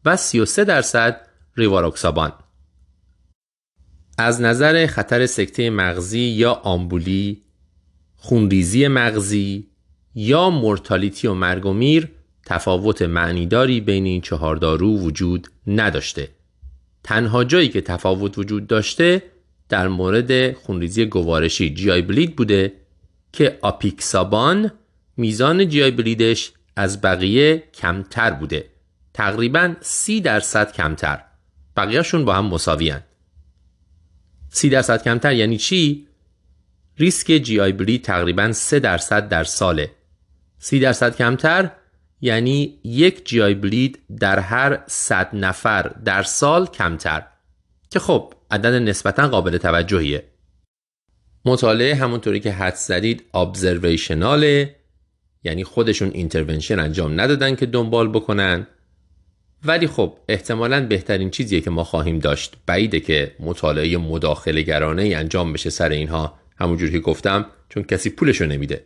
و 0.06 0.15
33 0.18 0.64
درصد 0.64 1.28
ریواروکسابان 1.56 2.34
از 4.18 4.41
نظر 4.41 4.88
خطر 4.88 5.26
سکته 5.26 5.69
مغزی 5.69 6.19
یا 6.19 6.53
آمبولی 6.53 7.44
خونریزی 8.15 8.88
مغزی 8.88 9.68
یا 10.15 10.49
مورتالیتی 10.49 11.28
و 11.28 11.34
مرگ 11.34 11.65
و 11.65 11.74
میر 11.74 12.10
تفاوت 12.49 13.02
معنیداری 13.02 13.82
بین 13.82 14.06
این 14.06 14.22
چهار 14.22 14.56
دارو 14.56 14.99
وجود 14.99 15.48
نداشته. 15.68 16.30
تنها 17.03 17.44
جایی 17.44 17.69
که 17.69 17.82
تفاوت 17.82 18.38
وجود 18.38 18.68
داشته 18.68 19.24
در 19.69 19.88
مورد 19.88 20.53
خونریزی 20.53 21.06
گوارشی 21.06 21.74
جی 21.74 22.02
بلید 22.02 22.36
بوده 22.36 22.74
که 23.34 23.57
آپیکسابان 23.61 24.72
میزان 25.18 25.69
GI 25.69 25.91
bleed 25.91 26.34
ش 26.34 26.51
از 26.76 27.02
بقیه 27.02 27.64
کمتر 27.74 28.32
بوده. 28.32 28.65
تقریبا 29.14 29.74
سی 29.82 30.22
درصد 30.22 30.72
کمتر. 30.72 31.24
بقیهشون 31.78 32.26
با 32.26 32.34
هم 32.34 32.45
مساوی 32.45 32.94
سی 34.49 34.69
درصد 34.69 35.03
کمتر 35.03 35.34
یعنی 35.34 35.57
چی؟ 35.57 36.07
ریسک 36.98 37.28
GI 37.27 37.59
bleed 37.59 38.03
تقریبا 38.03 38.52
3 38.52 38.80
درصد 38.80 39.30
در 39.30 39.44
ساله. 39.44 39.91
سی 40.60 40.80
درصد 40.80 41.15
کمتر 41.15 41.72
یعنی 42.22 42.80
یک 42.84 43.26
GI 43.26 43.41
bleed 43.41 43.99
در 44.19 44.39
هر 44.39 44.80
100 44.88 45.35
نفر 45.35 45.81
در 46.06 46.23
سال 46.23 46.65
کمتر 46.65 47.23
که 47.89 47.99
خب 47.99 48.34
عدد 48.52 48.73
نسبتا 48.73 49.27
قابل 49.27 49.57
توجهیه. 49.57 50.23
مطالعه 51.45 51.95
همونطوری 51.95 52.39
که 52.39 52.52
حد 52.52 52.76
زدید 52.76 53.23
ابزرویشناله 53.34 54.76
یعنی 55.44 55.64
خودشون 55.64 56.11
اینترونشن 56.14 56.80
انجام 56.80 57.22
ندادن 57.22 57.56
که 57.56 57.65
دنبال 57.65 58.10
بکنن. 58.10 58.68
ولی 59.65 59.88
خب 59.88 60.18
احتمالا 60.30 60.88
بهترین 60.88 61.30
چیزیه 61.30 61.61
که 61.61 61.69
ما 61.69 61.84
خواهیم 61.84 62.19
داشت 62.19 62.56
بعیده 62.65 62.99
که 62.99 63.35
مطالعه 63.39 63.98
مداخله 63.98 64.61
گرانه 64.61 65.02
ای 65.02 65.14
انجام 65.14 65.53
بشه 65.53 65.69
سر 65.69 65.89
اینها. 65.89 66.39
همونجور 66.57 66.89
که 66.89 66.99
گفتم 66.99 67.45
چون 67.69 67.84
کسی 67.84 68.10
پولشو 68.10 68.45
نمیده. 68.45 68.85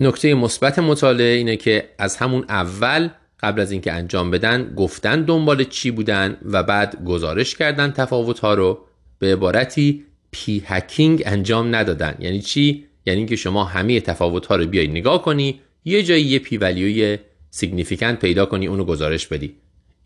نکته 0.00 0.34
مثبت 0.34 0.78
مطالعه 0.78 1.36
اینه 1.36 1.56
که 1.56 1.88
از 1.98 2.16
همون 2.16 2.44
اول 2.48 3.08
قبل 3.40 3.60
از 3.60 3.72
اینکه 3.72 3.92
انجام 3.92 4.30
بدن 4.30 4.74
گفتن 4.76 5.22
دنبال 5.22 5.64
چی 5.64 5.90
بودن 5.90 6.36
و 6.44 6.62
بعد 6.62 7.04
گزارش 7.04 7.56
کردن 7.56 7.90
تفاوت 7.90 8.38
ها 8.38 8.54
رو 8.54 8.78
به 9.18 9.32
عبارتی 9.32 10.04
p-hacking 10.30 11.22
انجام 11.26 11.74
ندادن. 11.74 12.14
یعنی 12.18 12.40
چی؟ 12.40 12.86
یعنی 13.06 13.18
اینکه 13.18 13.36
شما 13.36 13.64
همه 13.64 14.00
تفاوت 14.00 14.46
ها 14.46 14.56
رو 14.56 14.66
بیای 14.66 14.88
نگاه 14.88 15.22
کنی 15.22 15.60
یه 15.84 16.02
جایی 16.02 16.24
یه 16.24 16.38
p-value 16.38 16.56
ی 16.56 17.18
significant 17.50 18.20
پیدا 18.20 18.46
کنی 18.46 18.66
اونو 18.66 18.84
گزارش 18.84 19.26
بدی. 19.26 19.56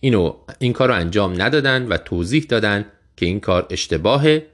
اینو 0.00 0.34
این 0.58 0.72
کار 0.72 0.88
رو 0.88 0.94
انجام 0.94 1.42
ندادن 1.42 1.86
و 1.86 1.96
توضیح 1.96 2.46
دادن 2.48 2.84
که 3.16 3.26
این 3.26 3.40
کار 3.40 3.66
اشتباهه. 3.70 4.46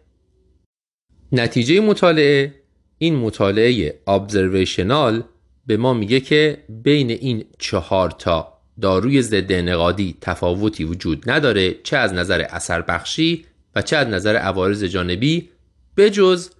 نتیجه 1.32 1.80
مطالعه 1.80 2.54
این 2.98 3.16
مطالعه 3.16 4.00
observational 4.06 5.22
به 5.66 5.76
ما 5.76 5.94
میگه 5.94 6.20
که 6.20 6.64
بین 6.68 7.10
این 7.10 7.44
چهار 7.58 8.10
تا 8.10 8.54
داروی 8.80 9.22
ضد 9.22 9.52
انعقادی 9.52 10.16
تفاوتی 10.20 10.84
وجود 10.84 11.30
نداره 11.30 11.74
چه 11.82 11.96
از 11.96 12.12
نظر 12.12 12.40
اثر 12.40 12.82
بخشی 12.82 13.44
و 13.74 13.82
چه 13.82 13.96
از 13.96 14.08
نظر 14.08 14.36
عوارض 14.36 14.84
جانبی 14.84 15.48
بجز 15.96 16.50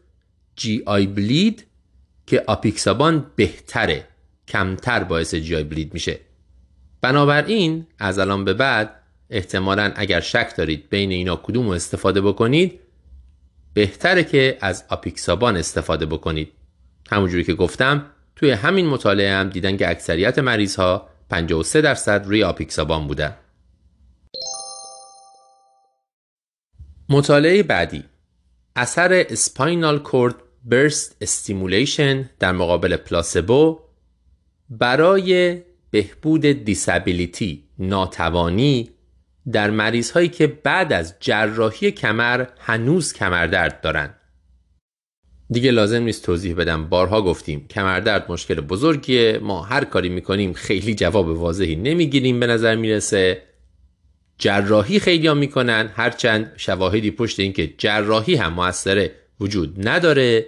جی 0.56 0.82
آی 0.86 1.06
بلید 1.06 1.66
که 2.26 2.44
آپیکسابان 2.46 3.26
بهتره 3.36 4.08
کمتر 4.48 5.04
باعث 5.04 5.34
جی 5.34 5.54
آی 5.54 5.64
بلید 5.64 5.94
میشه. 5.94 6.20
بنابراین 7.00 7.86
از 7.98 8.18
الان 8.18 8.44
به 8.44 8.54
بعد 8.54 9.00
احتمالا 9.30 9.92
اگر 9.96 10.20
شک 10.20 10.56
دارید 10.56 10.90
بین 10.90 11.10
اینا 11.10 11.36
کدوم 11.36 11.66
رو 11.66 11.72
استفاده 11.72 12.20
بکنید 12.20 12.80
بهتره 13.74 14.24
که 14.24 14.58
از 14.60 14.84
آپیکسابان 14.88 15.56
استفاده 15.56 16.06
بکنید. 16.06 16.52
همونجوری 17.10 17.44
که 17.44 17.54
گفتم 17.54 18.06
توی 18.36 18.50
همین 18.50 18.86
مطالعه 18.86 19.34
هم 19.34 19.48
دیدن 19.48 19.76
که 19.76 19.90
اکثریت 19.90 20.38
مریض 20.38 20.76
ها 20.76 21.08
53 21.30 21.80
درصد 21.80 22.26
روی 22.26 22.44
آپیکسابان 22.44 23.06
بودن. 23.06 23.36
مطالعه 27.08 27.62
بعدی. 27.62 28.04
اثر 28.76 29.24
spinal 29.28 29.98
cord 29.98 30.34
burst 30.64 31.16
stimulation 31.20 32.30
در 32.38 32.52
مقابل 32.52 32.96
placebo 32.96 33.80
برای 34.70 35.62
بهبود 35.90 36.46
disability 36.46 37.64
ناتوانی 37.78 38.90
در 39.52 39.70
مریض 39.70 40.10
هایی 40.10 40.28
که 40.28 40.46
بعد 40.46 40.92
از 40.92 41.14
جراحی 41.20 41.90
کمر 41.90 42.46
هنوز 42.58 43.12
کمردرد 43.12 43.80
دارند 43.80 44.20
دیگه 45.50 45.70
لازم 45.70 46.02
نیست 46.02 46.24
توضیح 46.24 46.54
بدم. 46.54 46.88
بارها 46.88 47.22
گفتیم 47.22 47.68
کمردرد 47.68 48.32
مشکل 48.32 48.60
بزرگیه. 48.60 49.38
ما 49.42 49.62
هر 49.62 49.84
کاری 49.84 50.08
می‌کنیم 50.08 50.52
خیلی 50.52 50.94
جواب 50.94 51.28
واضحی 51.28 51.76
نمی‌گیریم 51.76 52.40
به 52.40 52.46
نظر 52.46 52.76
می‌رسه. 52.76 53.42
جراحی 54.38 54.98
خیلی 54.98 55.26
ها 55.26 55.34
می‌کنن 55.34 55.90
هرچند 55.94 56.52
شواهدی 56.56 57.10
پشت 57.10 57.40
اینکه 57.40 57.74
جراحی 57.78 58.34
هم 58.34 58.52
موثره 58.52 59.12
وجود 59.40 59.88
نداره. 59.88 60.46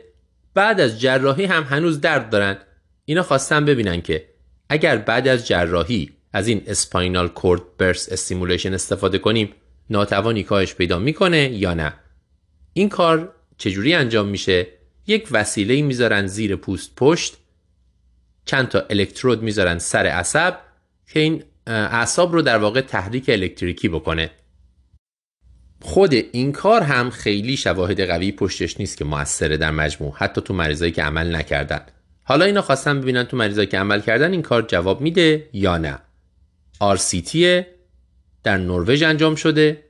بعد 0.54 0.80
از 0.80 1.00
جراحی 1.00 1.44
هم 1.44 1.62
هنوز 1.62 2.00
درد 2.00 2.30
دارن. 2.30 2.56
اینا 3.04 3.22
خواستن 3.22 3.64
ببینن 3.64 4.00
که 4.00 4.28
اگر 4.68 4.96
بعد 4.96 5.28
از 5.28 5.46
جراحی 5.46 6.15
از 6.36 6.48
این 6.48 6.62
spinal 6.66 7.28
cord 7.28 7.62
burst 7.78 8.12
stimulation 8.12 8.74
استفاده 8.74 9.18
کنیم 9.18 9.52
ناتوانی 9.90 10.42
کاهش 10.42 10.74
پیدا 10.74 10.98
می‌کنه 10.98 11.52
یا 11.52 11.74
نه. 11.74 11.92
این 12.72 12.88
کار 12.88 13.32
چجوری 13.58 13.94
انجام 13.94 14.28
میشه؟ 14.28 14.66
یک 15.06 15.28
وسیله 15.30 15.82
می‌ذارن 15.82 16.26
زیر 16.26 16.56
پوست 16.56 16.94
پشت 16.96 17.36
چند 18.44 18.68
تا 18.68 18.84
الکترود 18.90 19.42
می‌ذارن 19.42 19.78
سر 19.78 20.06
عصب 20.06 20.58
که 21.12 21.20
این 21.20 21.44
اعصاب 21.66 22.32
رو 22.32 22.42
در 22.42 22.58
واقع 22.58 22.80
تحریک 22.80 23.24
الکتریکی 23.28 23.88
بکنه. 23.88 24.30
خود 25.80 26.14
این 26.14 26.52
کار 26.52 26.82
هم 26.82 27.10
خیلی 27.10 27.56
شواهد 27.56 28.00
قوی 28.00 28.32
پشتش 28.32 28.80
نیست 28.80 28.96
که 28.96 29.04
موثره 29.04 29.56
در 29.56 29.70
مجموع 29.70 30.14
حتی 30.16 30.40
تو 30.40 30.54
مریضایی 30.54 30.92
که 30.92 31.02
عمل 31.02 31.36
نکردن. 31.36 31.80
حالا 32.22 32.44
اینا 32.44 32.62
خواستن 32.62 33.00
ببینن 33.00 33.24
تو 33.24 33.36
مریضایی 33.36 33.66
که 33.66 33.78
عمل 33.78 34.00
کردن 34.00 34.32
این 34.32 34.42
کار 34.42 34.62
جواب 34.62 35.00
میده 35.00 35.48
یا 35.52 35.78
نه. 35.78 35.98
RCT 36.80 37.36
در 38.42 38.56
نروژ 38.56 39.02
انجام 39.02 39.34
شده. 39.34 39.82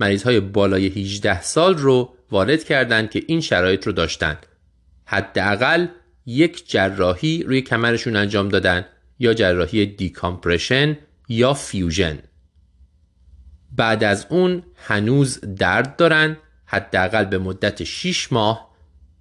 مریض 0.00 0.22
های 0.22 0.40
بالای 0.40 0.86
18 0.86 1.42
سال 1.42 1.78
رو 1.78 2.14
وارد 2.30 2.64
کردند 2.64 3.10
که 3.10 3.22
این 3.26 3.40
شرایط 3.40 3.86
رو 3.86 3.92
داشتن 3.92 4.38
حداقل 5.04 5.86
یک 6.26 6.70
جراحی 6.70 7.42
روی 7.42 7.60
کمرشون 7.60 8.16
انجام 8.16 8.48
دادن 8.48 8.84
یا 9.18 9.34
جراحی 9.34 9.86
decompression 9.86 10.98
یا 11.28 11.54
fusion. 11.54 12.18
بعد 13.76 14.04
از 14.04 14.26
اون 14.30 14.62
هنوز 14.76 15.40
درد 15.40 15.96
دارن 15.96 16.36
حداقل 16.66 17.24
به 17.24 17.38
مدت 17.38 17.84
6 17.84 18.32
ماه 18.32 18.74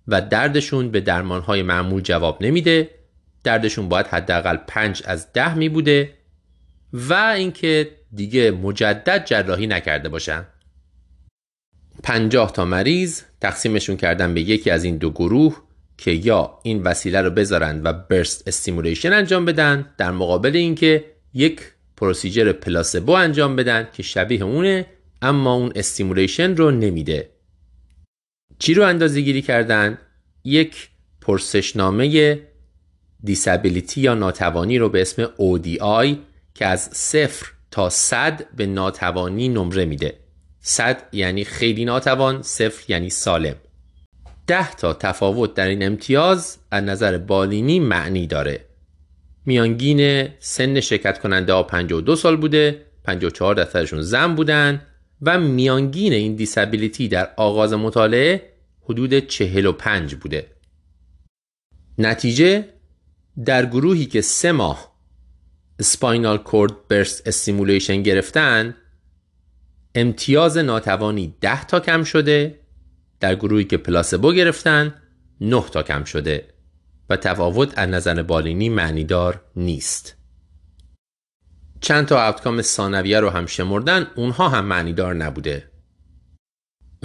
و 0.08 0.22
دردشون 0.22 0.92
به 0.92 1.02
درمانهای 1.02 1.64
معمول 1.64 2.02
جواب 2.02 2.44
نمیده. 2.44 2.90
دردشون 3.44 3.90
باید 3.90 4.08
حداقل 4.08 4.58
5 4.68 5.04
از 5.06 5.34
10 5.34 5.54
می 5.54 5.70
بوده 5.70 6.17
و 6.94 7.14
اینکه 7.14 7.92
دیگه 8.14 8.52
مجدد 8.52 9.26
جراحی 9.26 9.68
نکرده 9.68 10.10
باشن 10.10 10.46
50 12.04 12.52
تا 12.52 12.66
مریض 12.66 13.22
تقسیمشون 13.42 13.98
کردن 13.98 14.34
به 14.34 14.42
یکی 14.42 14.70
از 14.70 14.84
این 14.84 14.98
دو 14.98 15.10
گروه 15.10 15.62
که 15.98 16.12
یا 16.12 16.60
این 16.64 16.84
وسیله 16.84 17.22
رو 17.22 17.30
بذارن 17.30 17.82
و 17.84 17.94
burst 17.94 18.48
stimulation 18.48 19.14
انجام 19.14 19.46
بدن 19.46 19.94
در 19.98 20.12
مقابل 20.12 20.56
اینکه 20.56 21.06
یک 21.34 21.62
procedure 21.98 22.52
placebo 22.52 23.12
انجام 23.12 23.56
بدن 23.56 23.88
که 23.94 24.04
شبیه 24.04 24.44
اونه 24.44 24.86
اما 25.22 25.54
اون 25.54 25.72
stimulation 25.76 26.56
رو 26.56 26.72
نمیده 26.72 27.30
چی 28.60 28.74
رو 28.74 28.84
اندازه 28.84 29.22
گیری 29.22 29.42
کردن؟ 29.42 29.98
یک 30.44 30.90
پرسشنامه 31.22 32.40
disability 33.24 34.02
یا 34.02 34.14
ناتوانی 34.14 34.78
رو 34.78 34.90
به 34.90 35.02
اسم 35.02 35.26
ODI 35.26 36.16
که 36.58 36.66
از 36.66 36.90
صفر 36.94 37.48
تا 37.72 37.90
صد 37.90 38.56
به 38.56 38.66
ناتوانی 38.66 39.50
نمره 39.50 39.86
میده. 39.86 40.20
صد 40.60 41.04
یعنی 41.12 41.44
خیلی 41.44 41.86
ناتوان 41.86 42.42
صفر 42.42 42.92
یعنی 42.92 43.10
سالم. 43.10 43.56
ده 44.48 44.72
تا 44.76 44.94
تفاوت 44.94 45.54
در 45.54 45.68
این 45.68 45.84
امتیاز 45.84 46.58
از 46.72 46.84
نظر 46.84 47.18
بالینی 47.18 47.80
معنی 47.80 48.28
داره. 48.28 48.66
میانگین 49.46 50.30
سن 50.40 50.80
شرکت 50.80 51.20
کننده 51.20 51.54
ها 51.54 51.64
52 51.64 52.16
سال 52.16 52.38
بوده 52.38 52.86
54 53.04 53.56
درصدشون 53.56 54.02
زن 54.02 54.36
بودن 54.36 54.82
و 55.22 55.40
میانگین 55.40 56.14
این 56.14 56.36
disability 56.36 57.08
در 57.08 57.30
آغاز 57.38 57.74
مطالعه 57.74 58.54
حدود 58.84 59.20
45 59.20 60.16
بوده. 60.16 60.46
نتیجه 61.98 62.66
در 63.46 63.66
گروهی 63.66 64.06
که 64.06 64.22
سه 64.22 64.52
ماه 64.52 64.97
spinal 65.82 66.38
cord 66.38 66.88
burst 66.88 67.28
stimulation 67.28 68.02
گرفتن 68.02 68.76
امتیاز 69.96 70.58
ناتوانی 70.58 71.36
10 71.42 71.64
تا 71.64 71.80
کم 71.80 72.04
شده 72.04 72.60
در 73.20 73.36
گروهی 73.36 73.64
که 73.64 73.78
پلاسبو 73.78 74.34
گرفتن 74.34 74.96
9 75.42 75.64
تا 75.72 75.84
کم 75.84 76.04
شده 76.04 76.48
و 77.10 77.18
تفاوت 77.18 77.78
از 77.78 77.90
نظر 77.90 78.24
بالینی 78.24 78.70
معنیدار 78.70 79.42
نیست. 79.56 80.16
چند 81.82 82.06
تا 82.06 82.26
اوتکام 82.26 82.62
ثانویه 82.62 83.20
رو 83.20 83.30
هم 83.30 83.46
شمردن 83.46 84.08
اونها 84.16 84.50
هم 84.50 84.66
معنیدار 84.66 85.14
نبوده. 85.14 85.72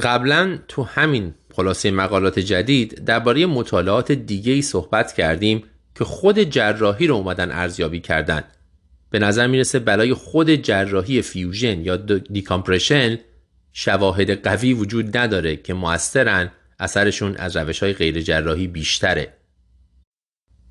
قبلا 0.02 0.58
تو 0.68 0.82
همین 0.82 1.34
خلاصه 1.54 1.90
مقالات 1.90 2.38
جدید 2.38 3.04
درباره 3.04 3.46
مطالعات 3.46 4.12
دیگه 4.12 4.52
ای 4.52 4.62
صحبت 4.62 5.12
کردیم 5.12 5.64
که 5.94 6.04
خود 6.04 6.38
جراحی 6.38 7.06
رو 7.06 7.14
اومدن 7.14 7.50
ارزیابی 7.50 8.00
کردن. 8.00 8.44
به 9.12 9.18
نظر 9.18 9.46
می‌رسه 9.46 9.78
برای 9.78 10.14
خود 10.14 10.50
جراحی 10.50 11.22
fusion 11.22 11.80
یا 11.80 11.96
decompression 11.96 13.18
شواهد 13.72 14.30
قوی 14.48 14.72
وجود 14.72 15.16
نداره 15.16 15.56
که 15.56 15.74
موثرن 15.74 16.52
اثرشون 16.78 17.36
از 17.36 17.56
روش 17.56 17.82
های 17.82 17.92
غیر 17.92 18.20
جراحی 18.20 18.66
بیشتره. 18.66 19.32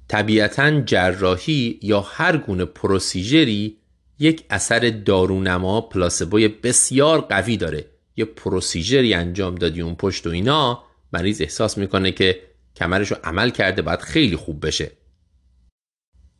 طبیعتا 0.07 0.81
جراحی 0.81 1.79
یا 1.81 2.01
هر 2.01 2.37
گونه 2.37 2.65
procedure 2.65 3.66
ی 3.66 3.77
یک 4.19 4.43
اثر 4.49 4.79
دارونما 5.05 5.81
placebo 5.81 6.39
ی 6.39 6.47
بسیار 6.47 7.21
قوی 7.21 7.57
داره. 7.57 7.85
یه 8.15 8.25
procedure 8.25 9.05
ی 9.05 9.13
انجام 9.13 9.55
دادی 9.55 9.81
اون 9.81 9.95
پشت 9.95 10.27
و 10.27 10.29
اینا 10.29 10.83
مریض 11.13 11.41
احساس 11.41 11.77
می‌کنه 11.77 12.11
که 12.11 12.41
کمرش 12.75 13.11
رو 13.11 13.17
عمل 13.23 13.49
کرده 13.49 13.81
باید 13.81 13.99
خیلی 14.01 14.35
خوب 14.35 14.65
بشه. 14.65 14.91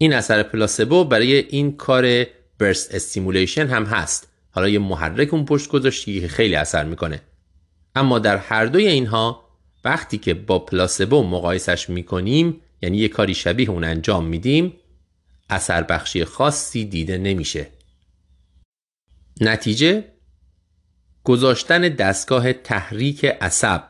این 0.01 0.13
اثر 0.13 0.43
placebo 0.43 1.03
برای 1.03 1.33
این 1.35 1.77
کار 1.77 2.25
burst 2.59 2.95
stimulation 2.95 3.67
هم 3.67 3.85
هست. 3.85 4.27
حالا 4.51 4.69
یه 4.69 4.79
محرک 4.79 5.33
اون 5.33 5.45
پشت 5.45 5.69
گذاشتی 5.69 6.21
که 6.21 6.27
خیلی 6.27 6.55
اثر 6.55 6.83
می‌کنه. 6.83 7.21
اما 7.95 8.19
در 8.19 8.37
هر 8.37 8.65
دوی 8.65 8.87
اینها 8.87 9.45
وقتی 9.85 10.17
که 10.17 10.33
با 10.33 10.59
placebo 10.59 11.23
مقایسش 11.23 11.89
می‌کنیم 11.89 12.61
یعنی 12.81 12.97
یه 12.97 13.07
کاری 13.07 13.33
شبیه 13.33 13.69
اون 13.69 13.83
انجام 13.83 14.25
میدیم 14.25 14.73
اثر 15.49 15.83
بخشی 15.83 16.25
خاصی 16.25 16.85
دیده 16.85 17.17
نمیشه. 17.17 17.67
نتیجه؟ 19.41 20.03
گذاشتن 21.23 21.81
دستگاه 21.81 22.53
تحریک 22.53 23.25
عصب 23.25 23.83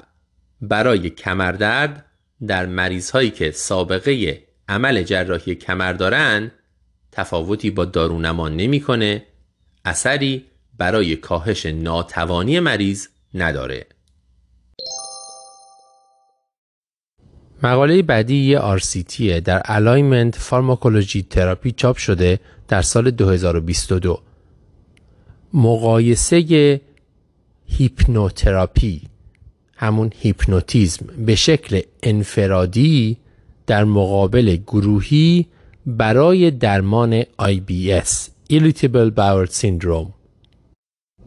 برای 0.61 1.09
کمردرد 1.09 2.05
در 2.47 2.65
مریض 2.65 3.11
هایی 3.11 3.29
که 3.29 3.51
سابقه 3.51 4.43
عمل 4.71 5.03
جراحی 5.03 5.55
کمر 5.55 5.93
دارن 5.93 6.51
تفاوتی 7.11 7.71
با 7.71 7.85
دارونما 7.85 8.49
نمی‌کنه 8.49 9.23
اثری 9.85 10.45
برای 10.77 11.15
کاهش 11.15 11.65
ناتوانی 11.65 12.59
مریض 12.59 13.07
نداره. 13.33 13.85
مقاله 17.63 18.01
بعدی 18.01 18.35
یه 18.35 18.59
RCT 18.77 19.21
در 19.21 19.61
Alignment 19.61 20.35
Pharmacology 20.35 21.23
Therapy 21.35 21.73
چاپ 21.75 21.97
شده 21.97 22.39
در 22.67 22.81
سال 22.81 23.11
2022 23.11 24.21
مقایسه 25.53 26.81
هیپنوتراپی 27.67 29.01
همون 29.75 30.11
هیپنوتیزم 30.19 31.05
به 31.25 31.35
شکل 31.35 31.81
انفرادی 32.03 33.17
در 33.71 33.83
مقابل 33.83 34.57
گروهی 34.67 35.47
برای 35.85 36.51
درمان 36.51 37.23
IBS 37.23 38.09
Irritable 38.53 39.11
Bowel 39.17 39.49
Syndrome. 39.49 40.11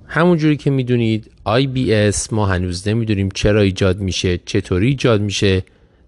همونجوری 0.06 0.56
که 0.56 0.70
می‌دونید 0.70 1.30
IBS 1.46 2.32
ما 2.32 2.46
هنوز 2.46 2.88
نمی‌دونیم 2.88 3.28
چرا 3.34 3.60
ایجاد 3.60 4.00
میشه 4.00 4.38
چطوری 4.38 4.86
ایجاد 4.86 5.20
میشه. 5.20 5.62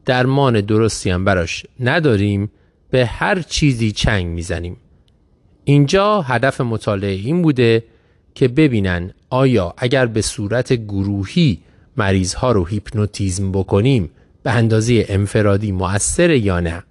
درمان 0.04 0.60
درستی 0.60 1.10
هم 1.10 1.24
براش 1.24 1.66
نداریم 1.80 2.50
به 2.90 3.06
هر 3.06 3.42
چیزی 3.42 3.92
چنگ 3.92 4.26
می‌زنیم. 4.26 4.76
اینجا 5.64 6.22
هدف 6.22 6.60
مطالعه 6.60 7.12
این 7.12 7.42
بوده 7.42 7.84
که 8.34 8.48
ببینن 8.48 9.10
آیا 9.30 9.74
اگر 9.76 10.06
به 10.06 10.22
صورت 10.22 10.72
گروهی 10.72 11.58
مریض 11.96 12.34
ها 12.34 12.52
رو 12.52 12.64
هیپنوتیزم 12.64 13.52
بکنیم 13.52 14.10
به 14.46 14.52
اندازه 14.52 15.04
انفرادی 15.08 15.72
مؤثر 15.72 16.30
یا 16.30 16.60
نه. 16.60 16.82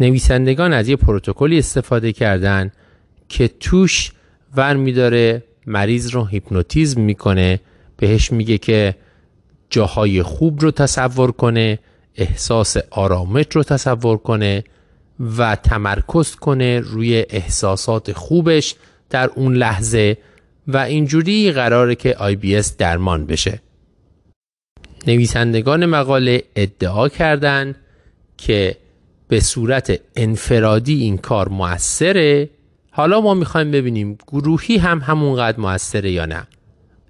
نویسندگان 0.00 0.72
از 0.72 0.88
یه 0.88 0.96
پروتکلی 0.96 1.58
استفاده 1.58 2.12
کردن 2.12 2.72
که 3.28 3.48
توش 3.48 4.12
ور 4.56 4.76
میداره 4.76 5.42
مریض 5.66 6.10
رو 6.10 6.24
هیپنوتیزم 6.24 7.00
می‌کنه 7.00 7.60
بهش 7.96 8.32
میگه 8.32 8.58
که 8.58 8.94
جاهای 9.70 10.22
خوب 10.22 10.60
رو 10.60 10.70
تصور 10.70 11.32
کنه 11.32 11.78
احساس 12.14 12.76
آرامش 12.90 13.46
رو 13.52 13.62
تصور 13.62 14.16
کنه 14.16 14.64
و 15.38 15.56
تمرکز 15.56 16.34
کنه 16.34 16.80
روی 16.80 17.24
احساسات 17.30 18.12
خوبش 18.12 18.74
در 19.10 19.30
اون 19.34 19.54
لحظه 19.54 20.18
و 20.68 20.76
اینجوری 20.76 21.52
قراره 21.52 21.94
که 21.94 22.12
IBS 22.12 22.66
درمان 22.78 23.26
بشه. 23.26 23.60
نویسندگان 25.06 25.86
مقاله 25.86 26.44
ادعا 26.56 27.08
کردند 27.08 27.76
که 28.36 28.76
به 29.28 29.40
صورت 29.40 30.00
انفرادی 30.16 30.94
این 30.94 31.18
کار 31.18 31.48
موثره. 31.48 32.50
حالا 32.90 33.20
ما 33.20 33.34
می‌خوایم 33.34 33.70
ببینیم 33.70 34.18
گروهی 34.26 34.76
هم 34.76 34.98
همونقدر 34.98 35.60
موثره 35.60 36.10
یا 36.10 36.26
نه. 36.26 36.46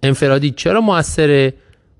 انفرادی 0.02 0.50
چرا 0.50 0.80
موثره؟ 0.80 1.54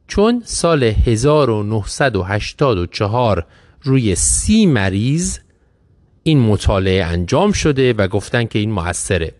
چون 0.08 0.42
سال 0.44 0.82
1984 0.82 3.46
روی 3.82 4.14
سی 4.14 4.66
مریض 4.66 5.38
این 6.22 6.40
مطالعه 6.40 7.04
انجام 7.04 7.52
شده 7.52 7.92
و 7.92 8.08
گفتن 8.08 8.44
که 8.44 8.58
این 8.58 8.70
موثره. 8.70 9.32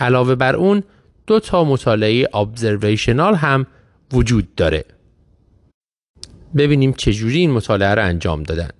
علاوه 0.00 0.34
بر 0.34 0.56
اون 0.56 0.82
دو 1.26 1.40
تا 1.40 1.64
مطالعه 1.64 2.28
ابزرویشنال 2.34 3.34
هم 3.34 3.66
وجود 4.12 4.54
داره. 4.54 4.84
ببینیم 6.56 6.92
چجوری 6.92 7.38
این 7.38 7.50
مطالعه 7.50 7.94
رو 7.94 8.04
انجام 8.04 8.42
دادن. 8.42 8.70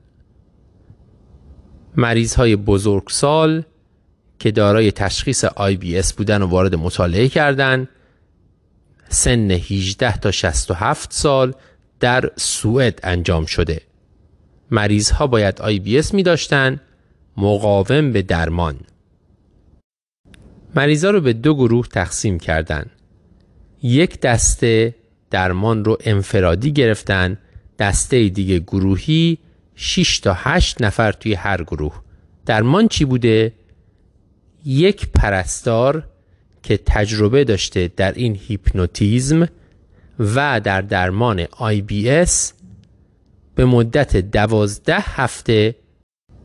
مریض 1.96 2.34
های 2.34 2.56
بزرگسال 2.56 3.62
که 4.38 4.50
دارای 4.50 4.92
تشخیص 4.92 5.44
IBS 5.44 6.12
بودن 6.12 6.42
و 6.42 6.46
وارد 6.46 6.74
مطالعه 6.74 7.28
کردن 7.28 7.88
سن 9.08 9.50
18 9.50 10.16
تا 10.16 10.30
67 10.30 11.12
سال 11.12 11.54
در 12.00 12.30
سوئد 12.36 13.00
انجام 13.02 13.46
شده. 13.46 13.80
مریض 14.70 15.10
ها 15.10 15.26
باید 15.26 15.56
IBS 15.58 16.14
می 16.14 16.22
داشتن 16.22 16.80
مقاوم 17.36 18.12
به 18.12 18.22
درمان. 18.22 18.80
مریضا 20.74 21.10
رو 21.10 21.20
به 21.20 21.32
دو 21.32 21.54
گروه 21.54 21.86
تقسیم 21.86 22.38
کردن. 22.38 22.86
یک 23.82 24.20
دسته 24.20 24.94
درمان 25.30 25.84
رو 25.84 25.96
انفرادی 26.00 26.72
گرفتن 26.72 27.38
دسته 27.82 28.28
دیگه 28.28 28.58
گروهی 28.58 29.38
6 29.74 30.18
تا 30.18 30.34
8 30.36 30.82
نفر 30.82 31.12
توی 31.12 31.34
هر 31.34 31.62
گروه 31.62 32.00
درمان 32.46 32.88
چی 32.88 33.04
بوده؟ 33.04 33.52
یک 34.64 35.08
پرستار 35.14 36.08
که 36.62 36.80
تجربه 36.86 37.44
داشته 37.44 37.90
در 37.96 38.12
این 38.12 38.38
هیپنوتیزم 38.48 39.48
و 40.18 40.60
در 40.60 40.80
درمان 40.80 41.44
IBS 41.44 42.52
به 43.54 43.64
مدت 43.64 44.16
دوازده 44.16 44.98
هفته 45.00 45.74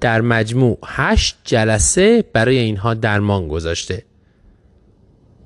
در 0.02 0.22
مجموع 0.22 0.78
هشت 0.86 1.38
جلسه 1.44 2.24
برای 2.34 2.58
اینها 2.58 2.94
درمان 2.94 3.48
گذاشته 3.48 4.04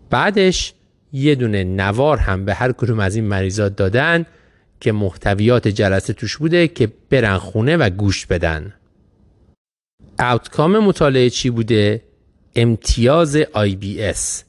بعدش 0.10 0.74
یه 1.14 1.36
دونه 1.36 1.64
نوار 1.64 2.18
هم 2.18 2.46
به 2.46 2.54
هر 2.54 2.72
کدوم 2.72 3.00
از 3.00 3.16
این 3.16 3.26
مریضات 3.26 3.76
دادن 3.76 4.26
که 4.82 4.92
محتویات 4.92 5.68
جلسه 5.68 6.14
توش 6.14 6.38
بوده 6.38 6.68
که 6.68 6.92
برن 7.10 7.38
خونه 7.38 7.78
و 7.78 7.90
گوش 7.90 8.26
بدن. 8.26 8.74
اوتکام 10.20 10.80
مطالعه 10.80 11.30
چی 11.30 11.50
بوده؟ 11.50 12.02
امتیاز 12.56 13.38
IBS 13.42 14.44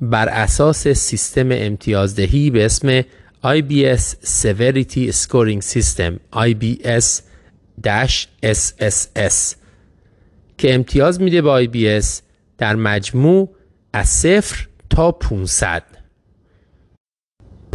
بر 0.00 0.28
اساس 0.28 0.88
سیستم 0.88 1.48
امتیازدهی 1.52 2.50
به 2.50 2.64
اسم 2.64 3.02
IBS 3.44 4.02
Severity 4.24 5.12
Scoring 5.12 5.62
System 5.74 6.12
IBS-SSS 6.32 7.16
که 10.58 10.74
امتیاز 10.74 11.20
میده 11.20 11.42
به 11.42 11.66
IBS 11.66 12.06
در 12.58 12.76
مجموع 12.76 13.54
از 13.92 14.08
صفر 14.08 14.68
تا 14.90 15.12
500 15.12 15.97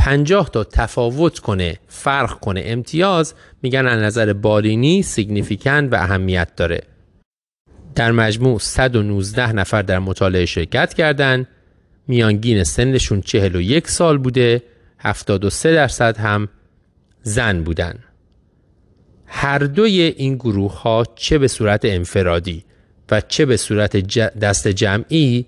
پنجاه 0.04 0.50
تا 0.50 0.64
تفاوت 0.64 1.40
کنه 1.40 1.80
فرق 1.88 2.40
کنه 2.40 2.62
امتیاز 2.66 3.34
میگن 3.62 3.88
از 3.88 4.02
نظر 4.02 4.34
بالینی 4.34 5.02
سیگنیفیکن 5.02 5.86
و 5.86 5.96
اهمیت 5.96 6.56
داره. 6.56 6.82
در 7.96 8.12
مجموع 8.12 8.60
119 8.60 9.54
نفر 9.54 9.82
در 9.82 10.00
مطالعه 10.00 10.46
شرکت 10.46 10.94
کردند 10.94 11.48
میانگین 12.08 12.64
سنشون 12.64 13.22
41 13.22 13.88
سال 13.88 14.18
بوده 14.18 14.64
73 15.00 15.74
درصد 15.74 16.18
هم 16.18 16.50
زن 17.22 17.64
بودن. 17.64 18.00
هر 19.26 19.60
دوی 19.60 20.02
این 20.02 20.36
گروه 20.36 20.82
ها 20.82 21.04
چه 21.16 21.38
به 21.38 21.48
صورت 21.48 21.86
انفرادی 21.86 22.64
و 23.12 23.22
چه 23.22 23.46
به 23.46 23.58
صورت 23.58 23.98
دست 24.38 24.68
جمعی 24.68 25.46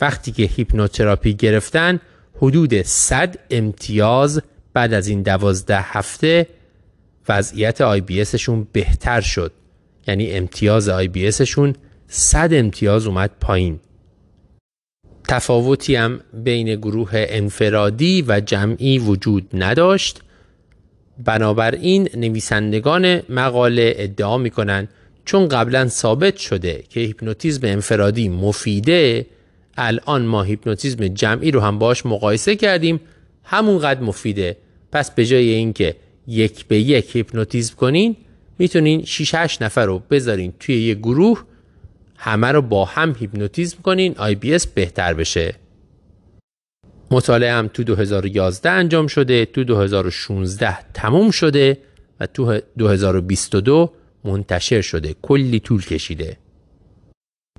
وقتی 0.00 0.32
که 0.32 0.42
هیپنوتراپی 0.42 1.34
گرفتن 1.34 2.00
حدود 2.42 2.82
100 2.82 3.38
امتیاز 3.50 4.42
بعد 4.74 4.92
از 4.92 5.08
این 5.08 5.22
دوازده 5.22 5.80
هفته 5.80 6.46
وضعیت 7.28 7.80
IB 7.80 8.24
بهتر 8.72 9.20
شد. 9.20 9.52
یعنی 10.08 10.30
امتیاز 10.30 10.88
IB 10.88 11.32
شون 11.32 11.74
100 12.08 12.54
امتیاز 12.54 13.06
اومد 13.06 13.30
پایین. 13.40 13.80
تفاوتی 15.28 15.96
هم 15.96 16.20
بین 16.32 16.74
گروه 16.74 17.10
انفرادی 17.12 18.24
و 18.28 18.40
جمعی 18.40 18.98
وجود 18.98 19.48
نداشت. 19.54 20.20
بنابراین 21.24 22.08
نویسندگان 22.14 23.22
مقاله 23.28 23.94
ادعا 23.96 24.38
می‌کنن 24.38 24.88
چون 25.24 25.48
قبلا 25.48 25.88
ثابت 25.88 26.36
شده 26.36 26.84
که 26.88 27.00
هیپنوتیزم 27.00 27.60
انفرادی 27.66 28.28
مفیده 28.28 29.26
الان 29.78 30.26
ما 30.26 30.42
هیپنوتیزم 30.42 31.08
جمعی 31.08 31.50
رو 31.50 31.60
هم 31.60 31.78
باش 31.78 32.06
مقایسه 32.06 32.56
کردیم. 32.56 33.00
همونقدر 33.44 34.00
مفیده. 34.00 34.56
پس 34.92 35.10
به 35.10 35.26
جای 35.26 35.48
اینکه 35.48 35.96
یک 36.26 36.66
به 36.66 36.78
یک 36.78 37.16
هیپنوتیزم 37.16 37.74
کنین 37.76 38.16
می‌تونین 38.58 39.04
6 39.04 39.34
8 39.34 39.62
نفر 39.62 39.86
رو 39.86 40.02
بذارین 40.10 40.52
توی 40.60 40.82
یه 40.82 40.94
گروه 40.94 41.44
همه 42.16 42.52
رو 42.52 42.62
با 42.62 42.84
هم 42.84 43.16
هیپنوتیزم 43.18 43.78
کنین 43.82 44.14
IBS 44.18 44.66
بهتر 44.66 45.14
بشه. 45.14 45.54
مطالعه 47.10 47.52
هم 47.52 47.68
تو 47.68 47.84
2011 47.84 48.70
انجام 48.70 49.06
شده 49.06 49.44
تو 49.44 49.64
2016 49.64 50.78
تموم 50.94 51.30
شده 51.30 51.78
و 52.20 52.26
تو 52.26 52.60
2022 52.78 53.92
منتشر 54.24 54.80
شده 54.80 55.14
کلی 55.22 55.60
طول 55.60 55.84
کشیده. 55.84 56.36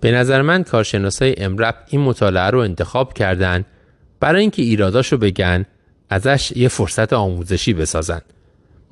به 0.01 0.11
نظر 0.11 0.41
من 0.41 0.63
کارشناسای 0.63 1.35
امرب 1.37 1.75
این 1.89 2.01
مطالعه 2.01 2.49
رو 2.49 2.59
انتخاب 2.59 3.13
کردن 3.13 3.65
برای 4.19 4.41
اینکه 4.41 4.61
ایراداشو 4.61 5.17
بگن 5.17 5.65
ازش 6.09 6.51
یه 6.55 6.67
فرصت 6.67 7.13
آموزشی 7.13 7.73
بسازن. 7.73 8.21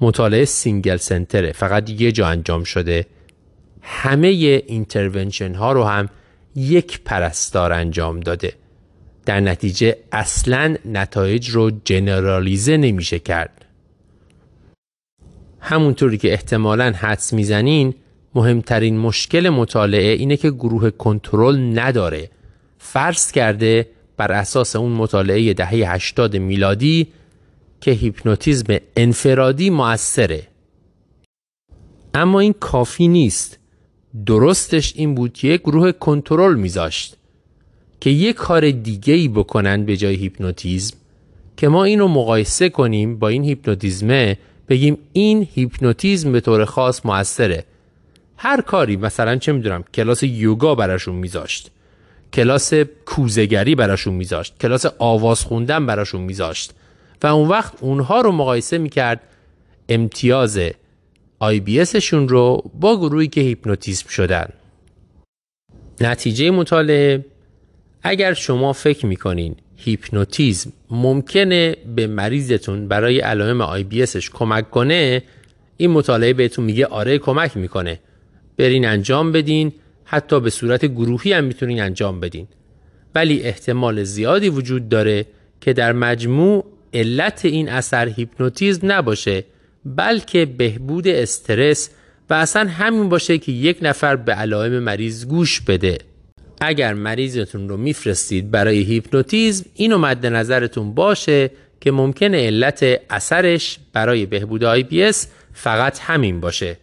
مطالعه 0.02 0.46
single 0.46 0.98
center 0.98 1.44
ه 1.44 1.52
فقط 1.52 1.90
یه 1.90 2.12
جا 2.12 2.28
انجام 2.28 2.64
شده. 2.64 3.06
همه 3.82 4.28
intervention 4.68 5.54
ها 5.54 5.72
رو 5.72 5.84
هم 5.84 6.10
یک 6.56 7.02
پرستار 7.06 7.74
انجام 7.74 8.20
داده. 8.20 8.54
در 9.26 9.40
نتیجه 9.40 9.98
اصلا 10.12 10.76
نتایج 10.86 11.50
رو 11.50 11.72
generalize 11.86 12.78
نمیشه 12.78 13.20
کرد. 13.20 13.66
همونطوری 15.60 16.18
که 16.18 16.32
احتمالا 16.34 16.94
حدس 16.98 17.34
می‌زنین 17.34 17.94
مهمترین 18.38 18.98
مشکل 18.98 19.50
مطالعه 19.50 20.14
اینه 20.14 20.38
که 20.38 20.52
گروه 20.52 20.90
کنترل 20.90 21.80
نداره. 21.80 22.30
فرض 22.78 23.32
کرده 23.32 23.88
بر 24.18 24.32
اساس 24.32 24.76
اون 24.76 24.92
مطالعه 24.92 25.54
دهه 25.54 25.94
80 25.94 26.36
میلادی 26.36 27.08
که 27.82 27.92
هیپنوتیزم 27.92 28.78
انفرادی 28.98 29.70
موثره 29.70 30.48
اما 32.14 32.40
این 32.40 32.54
کافی 32.60 33.08
نیست. 33.08 33.60
درستش 34.26 34.94
این 34.96 35.16
بود 35.16 35.34
که 35.34 35.48
یک 35.48 35.62
گروه 35.62 35.92
کنترل 35.92 36.56
میذاشت 36.56 37.18
که 38.00 38.10
یک 38.10 38.36
کار 38.36 38.72
دیگه 38.72 39.14
ای 39.14 39.28
بکنن 39.28 39.86
به 39.86 39.98
جای 39.98 40.16
هیپنوتیزم 40.16 40.98
که 41.58 41.68
ما 41.68 41.84
این 41.84 42.00
رو 42.00 42.08
مقایسه 42.08 42.70
کنیم 42.70 43.20
با 43.20 43.28
این 43.28 43.44
هیپنوتیزمه 43.44 44.38
بگیم 44.70 44.98
این 45.14 45.48
هیپنوتیزم 45.54 46.32
به 46.32 46.40
طور 46.40 46.66
خاص 46.66 47.06
موثره 47.06 47.64
هر 48.38 48.62
کاری 48.62 48.98
مثلا 48.98 49.36
چه 49.36 49.52
می‌دونم 49.52 49.84
کلاس 49.94 50.24
یوگا 50.24 50.76
براشون 50.76 51.16
میذاشت. 51.16 51.72
کلاس 52.34 52.74
کوزه‌گری 53.06 53.76
براشون 53.76 54.14
میذاشت. 54.14 54.58
کلاس 54.62 54.86
آواز 55.00 55.42
خوندن 55.42 55.86
براشون 55.86 56.22
میذاشت. 56.22 56.74
و 57.24 57.28
اون 57.28 57.48
وقت 57.48 57.74
اونها 57.82 58.22
رو 58.22 58.32
مقایسه 58.32 58.78
می‌کرد 58.78 59.22
امتیاز 59.90 60.60
IBS 61.40 61.86
شون 61.86 62.28
رو 62.28 62.72
با 62.80 62.98
گروهی 62.98 63.28
که 63.28 63.42
هیپنوتیزم 63.42 64.08
شدن. 64.10 64.50
نتیجه 66.02 66.52
مطالعه 66.52 67.26
اگر 68.04 68.34
شما 68.34 68.74
فکر 68.74 69.06
می‌کنین 69.06 69.56
هیپنوتیزم 69.78 70.74
ممکنه 70.92 71.76
به 71.96 72.08
مریضتون 72.08 72.88
برای 72.88 73.20
علائم 73.20 73.84
بی 73.84 74.06
کمک 74.34 74.70
کنه 74.70 75.24
این 75.78 75.92
مطالعه 75.92 76.34
بهتون 76.34 76.66
میگه 76.66 76.86
آره 76.86 77.18
کمک 77.18 77.58
می‌کنه. 77.58 78.00
برین 78.58 78.86
انجام 78.86 79.32
بدین. 79.32 79.74
حتی 80.06 80.40
به 80.40 80.50
صورت 80.50 80.86
گروهی 80.86 81.34
هم 81.34 81.44
می‌تونین 81.44 81.82
انجام 81.82 82.20
بدین. 82.20 82.48
ولی 83.16 83.44
احتمال 83.44 84.04
زیادی 84.04 84.50
وجود 84.50 84.90
داره 84.90 85.26
که 85.62 85.74
در 85.74 85.94
مجموع 85.94 86.66
علت 86.94 87.46
این 87.46 87.70
اثر 87.70 88.08
هیپنوتیزم 88.08 88.92
نباشه 88.92 89.44
بلکه 89.86 90.46
بهبود 90.46 91.08
استرس 91.08 91.90
و 92.30 92.34
اصلا 92.34 92.70
همین 92.70 93.10
باشه 93.10 93.38
که 93.38 93.52
یک 93.52 93.78
نفر 93.82 94.16
به 94.16 94.34
علائم 94.34 94.80
مریض 94.80 95.26
گوش 95.26 95.62
بده. 95.62 95.98
اگر 96.62 96.94
مریضتون 96.94 97.70
رو 97.70 97.78
میفرستید 97.78 98.52
برای 98.52 98.82
هیپنوتیزم 98.82 99.66
اینو 99.74 99.98
مد 99.98 100.26
نظرتون 100.26 100.94
باشه 100.94 101.52
که 101.82 101.92
ممکنه 101.92 102.38
علت 102.38 103.02
اثرش 103.10 103.80
برای 103.94 104.26
بهبود 104.26 104.64
آی 104.64 104.84
بی 104.84 105.12
فقط 105.54 106.00
همین 106.00 106.40
باشه. 106.40 106.78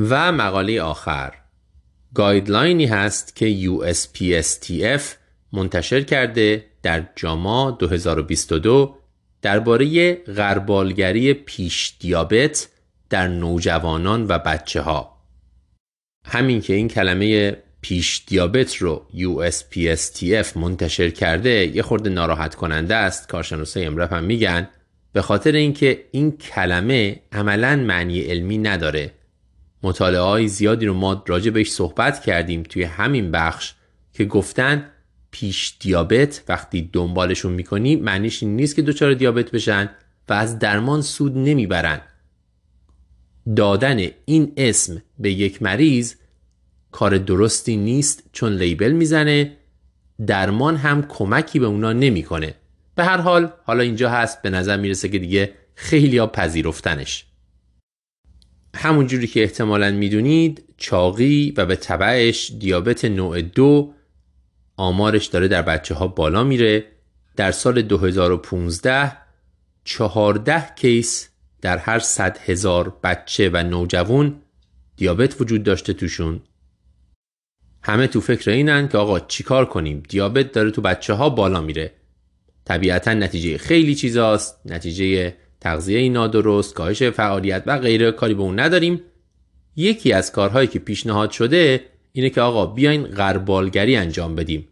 و 0.00 0.32
مقاله 0.32 0.82
آخر. 0.82 1.34
گایدلاینی 2.14 2.86
هست 2.86 3.36
که 3.36 3.56
USPSTF 3.62 5.02
منتشر 5.52 6.00
کرده 6.00 6.64
در 6.82 7.04
جاما 7.16 7.70
2022 7.70 8.96
درباره 9.42 10.14
غربالگری 10.14 11.34
پیش 11.34 11.96
دیابت 12.00 12.68
در 13.10 13.28
نوجوانان 13.28 14.26
و 14.28 14.38
بچه 14.38 14.80
ها 14.80 15.16
همین 16.24 16.60
که 16.60 16.74
این 16.74 16.88
کلمه 16.88 17.56
پیش 17.80 18.24
دیابت 18.26 18.76
رو 18.76 19.06
USPSTF 19.14 20.56
منتشر 20.56 21.10
کرده 21.10 21.76
یه 21.76 21.82
خورده 21.82 22.10
ناراحت 22.10 22.54
کننده 22.54 22.94
است 22.94 23.28
کارشناسای 23.28 23.84
امرف 23.84 24.12
هم 24.12 24.24
میگن. 24.24 24.68
به 25.12 25.22
خاطر 25.22 25.52
اینکه 25.52 26.04
این 26.10 26.36
کلمه 26.36 27.20
عملا 27.32 27.76
معنی 27.76 28.20
علمی 28.20 28.58
نداره. 28.58 29.19
مطالعه 29.82 30.20
های 30.20 30.48
زیادی 30.48 30.86
رو 30.86 30.94
ما 30.94 31.24
راجع 31.26 31.50
بهش 31.50 31.72
صحبت 31.72 32.22
کردیم 32.22 32.62
توی 32.62 32.82
همین 32.82 33.30
بخش 33.30 33.74
که 34.12 34.24
گفتن 34.24 34.90
پیش 35.30 35.76
دیابت 35.80 36.42
وقتی 36.48 36.90
دنبالشون 36.92 37.52
می‌کنی 37.52 37.96
معنیش 37.96 38.42
این 38.42 38.56
نیست 38.56 38.76
که 38.76 38.82
دچار 38.82 39.14
دیابت 39.14 39.50
بشن 39.50 39.90
و 40.28 40.32
از 40.32 40.58
درمان 40.58 41.02
سود 41.02 41.38
نمی‌برن. 41.38 42.00
دادن 43.56 44.06
این 44.24 44.52
اسم 44.56 45.02
به 45.18 45.32
یک 45.32 45.62
مریض 45.62 46.14
کار 46.92 47.18
درستی 47.18 47.76
نیست 47.76 48.22
چون 48.32 48.52
لیبل 48.52 48.92
می‌زنه 48.92 49.56
درمان 50.26 50.76
هم 50.76 51.02
کمکی 51.02 51.58
به 51.58 51.66
اونا 51.66 51.92
نمی‌کنه. 51.92 52.54
به 52.94 53.04
هر 53.04 53.20
حال 53.20 53.52
حالا 53.64 53.82
اینجا 53.82 54.10
هست 54.10 54.42
به 54.42 54.50
نظر 54.50 54.76
می‌رسه 54.76 55.08
که 55.08 55.18
دیگه 55.18 55.52
خیلی 55.74 56.18
ها 56.18 56.26
پذیرفتنش. 56.26 57.26
همونجوری 58.74 59.26
که 59.26 59.42
احتمالا 59.42 59.90
می‌دونید 59.90 60.64
چاقی 60.76 61.54
و 61.56 61.66
به 61.66 61.76
طبعش 61.76 62.52
دیابت 62.58 63.04
نوع 63.04 63.42
دو 63.42 63.94
آمارش 64.76 65.26
داره 65.26 65.48
در 65.48 65.62
بچه 65.62 65.94
ها 65.94 66.06
بالا 66.06 66.44
میره. 66.44 66.84
در 67.36 67.52
سال 67.52 67.82
2015 67.82 69.12
14 69.84 70.74
کیس 70.76 71.28
در 71.60 71.78
هر 71.78 71.98
صد 71.98 72.38
هزار 72.38 72.96
بچه 73.04 73.50
و 73.52 73.62
نوجوان 73.62 74.42
دیابت 74.96 75.40
وجود 75.40 75.62
داشته 75.62 75.92
توشون. 75.92 76.40
همه 77.82 78.06
تو 78.06 78.20
فکر 78.20 78.50
اینن 78.50 78.88
که 78.88 78.98
آقا 78.98 79.20
چیکار 79.20 79.66
کنیم؟ 79.66 80.02
دیابت 80.08 80.52
داره 80.52 80.70
تو 80.70 80.80
بچه 80.80 81.14
ها 81.14 81.30
بالا 81.30 81.60
میره. 81.60 81.92
طبیعتا 82.64 83.14
نتیجه 83.14 83.58
خیلی 83.58 83.94
چیزاست. 83.94 84.60
نتیجه 84.64 85.36
تغذیه 85.60 86.08
نادرست 86.08 86.74
کاهش 86.74 87.02
فعالیت 87.02 87.62
و 87.66 87.78
غیره 87.78 88.12
کاری 88.12 88.34
به 88.34 88.42
اون 88.42 88.60
نداریم. 88.60 89.00
یکی 89.76 90.12
از 90.12 90.32
کارهایی 90.32 90.68
که 90.68 90.78
پیشنهاد 90.78 91.30
شده 91.30 91.80
اینه 92.12 92.30
که 92.30 92.40
آقا 92.40 92.66
بیاین 92.66 93.02
غربالگری 93.02 93.96
انجام 93.96 94.34
بدیم. 94.34 94.68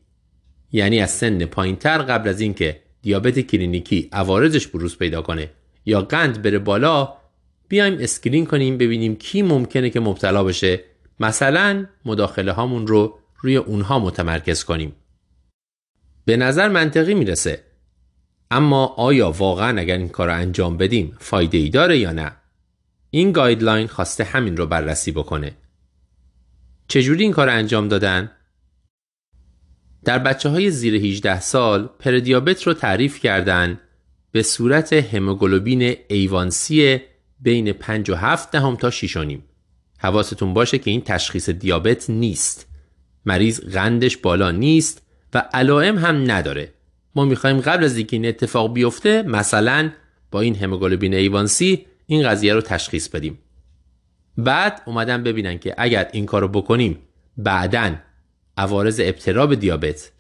یعنی 0.73 1.01
از 1.01 1.10
سن 1.10 1.44
پایینتر 1.44 1.98
قبل 1.98 2.28
از 2.28 2.40
اینکه 2.40 2.81
دیابت 3.02 3.39
کلینیکی 3.40 4.09
عوارضش 4.12 4.66
بروز 4.66 4.98
پیدا 4.98 5.23
کنه 5.23 5.51
یا 5.86 6.01
قند 6.01 6.43
بره 6.43 6.59
بالا 6.59 7.15
بیایم 7.69 7.97
screen 8.00 8.46
کنیم 8.47 8.78
ببینیم 8.78 9.16
کی 9.16 9.43
ممکنه 9.43 9.90
که 9.90 10.01
مبتلا 10.01 10.44
بشه. 10.44 10.81
مثلا 11.20 11.86
مداخله 12.05 12.52
هامون 12.52 12.86
رو 12.86 13.19
روی 13.40 13.56
اونها 13.56 13.98
متمرکز 13.98 14.65
کنیم. 14.65 14.93
به 16.24 16.36
نظر 16.36 16.69
منطقی 16.69 17.15
می‌رسه 17.15 17.60
اما 18.50 18.86
آیا 18.86 19.30
واقعا 19.30 19.80
اگر 19.80 19.96
این 19.96 20.08
کار 20.08 20.26
رو 20.26 20.34
انجام 20.34 20.76
بدیم 20.76 21.16
فایده 21.20 21.58
ای 21.58 21.68
داره 21.68 21.98
یا 21.98 22.12
نه 22.12 22.32
این 23.10 23.32
guideline 23.32 23.86
خواسته 23.86 24.24
همین 24.24 24.56
رو 24.56 24.66
بررسی 24.66 25.12
بکنه 25.12 25.56
چجوری 26.88 27.22
این 27.22 27.32
کار 27.32 27.48
انجام 27.48 27.88
دادن 27.88 28.30
در 30.04 30.18
بچه 30.18 30.48
های 30.48 30.70
زیر 30.70 30.94
18 30.94 31.40
سال 31.40 31.90
پره‌دیابت 31.98 32.62
رو 32.62 32.74
تعریف 32.74 33.20
کردن 33.20 33.80
به 34.32 34.42
صورت 34.42 34.92
هموگلوبین 34.92 35.96
A1C 36.09 37.00
بین 37.40 37.72
5 37.72 38.10
و 38.10 38.14
7 38.14 38.50
دهم 38.50 38.76
تا 38.76 38.90
6 38.90 39.16
و 39.16 39.24
نیم. 39.24 39.44
حواستون 39.98 40.54
باشه 40.54 40.78
که 40.78 40.90
این 40.90 41.00
تشخیص 41.00 41.50
دیابت 41.50 42.10
نیست. 42.10 42.66
مریض 43.26 43.60
قندش 43.60 44.16
بالا 44.16 44.50
نیست 44.50 45.02
و 45.34 45.38
علائم 45.52 45.98
هم 45.98 46.30
نداره. 46.30 46.72
ما 47.18 47.24
می‌خوایم 47.24 47.60
قبل 47.60 47.84
از 47.84 47.96
اینکه 47.96 48.16
این 48.16 48.26
اتفاق 48.26 48.72
بیفته 48.72 49.22
مثلا 49.22 49.90
با 50.30 50.40
این 50.40 50.56
هموگلوبین 50.56 51.14
ایوانسی 51.14 51.86
این 52.06 52.28
قضیه 52.28 52.54
رو 52.54 52.60
تشخیص 52.60 53.08
بدیم. 53.08 53.38
بعد 54.36 54.82
اومدن 54.86 55.22
ببینن 55.22 55.58
که 55.58 55.74
اگر 55.78 56.08
این 56.12 56.26
کارو 56.26 56.48
بکنیم 56.48 56.98
بعداً 57.36 57.94
عوارض 58.56 59.00
ابتلا 59.04 59.54
دیابت 59.54 60.12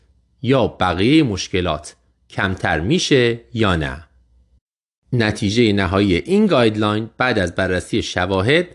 یا 0.42 0.66
بقیه 0.66 1.22
مشکلات 1.22 1.96
کمتر 2.30 2.80
میشه 2.80 3.40
یا 3.54 3.76
نه 3.76 4.04
نتیجه 5.12 5.72
نهایی 5.72 6.14
این 6.14 6.46
guideline 6.46 7.10
بعد 7.18 7.38
از 7.38 7.54
بررسی 7.54 8.02
شواهد 8.02 8.66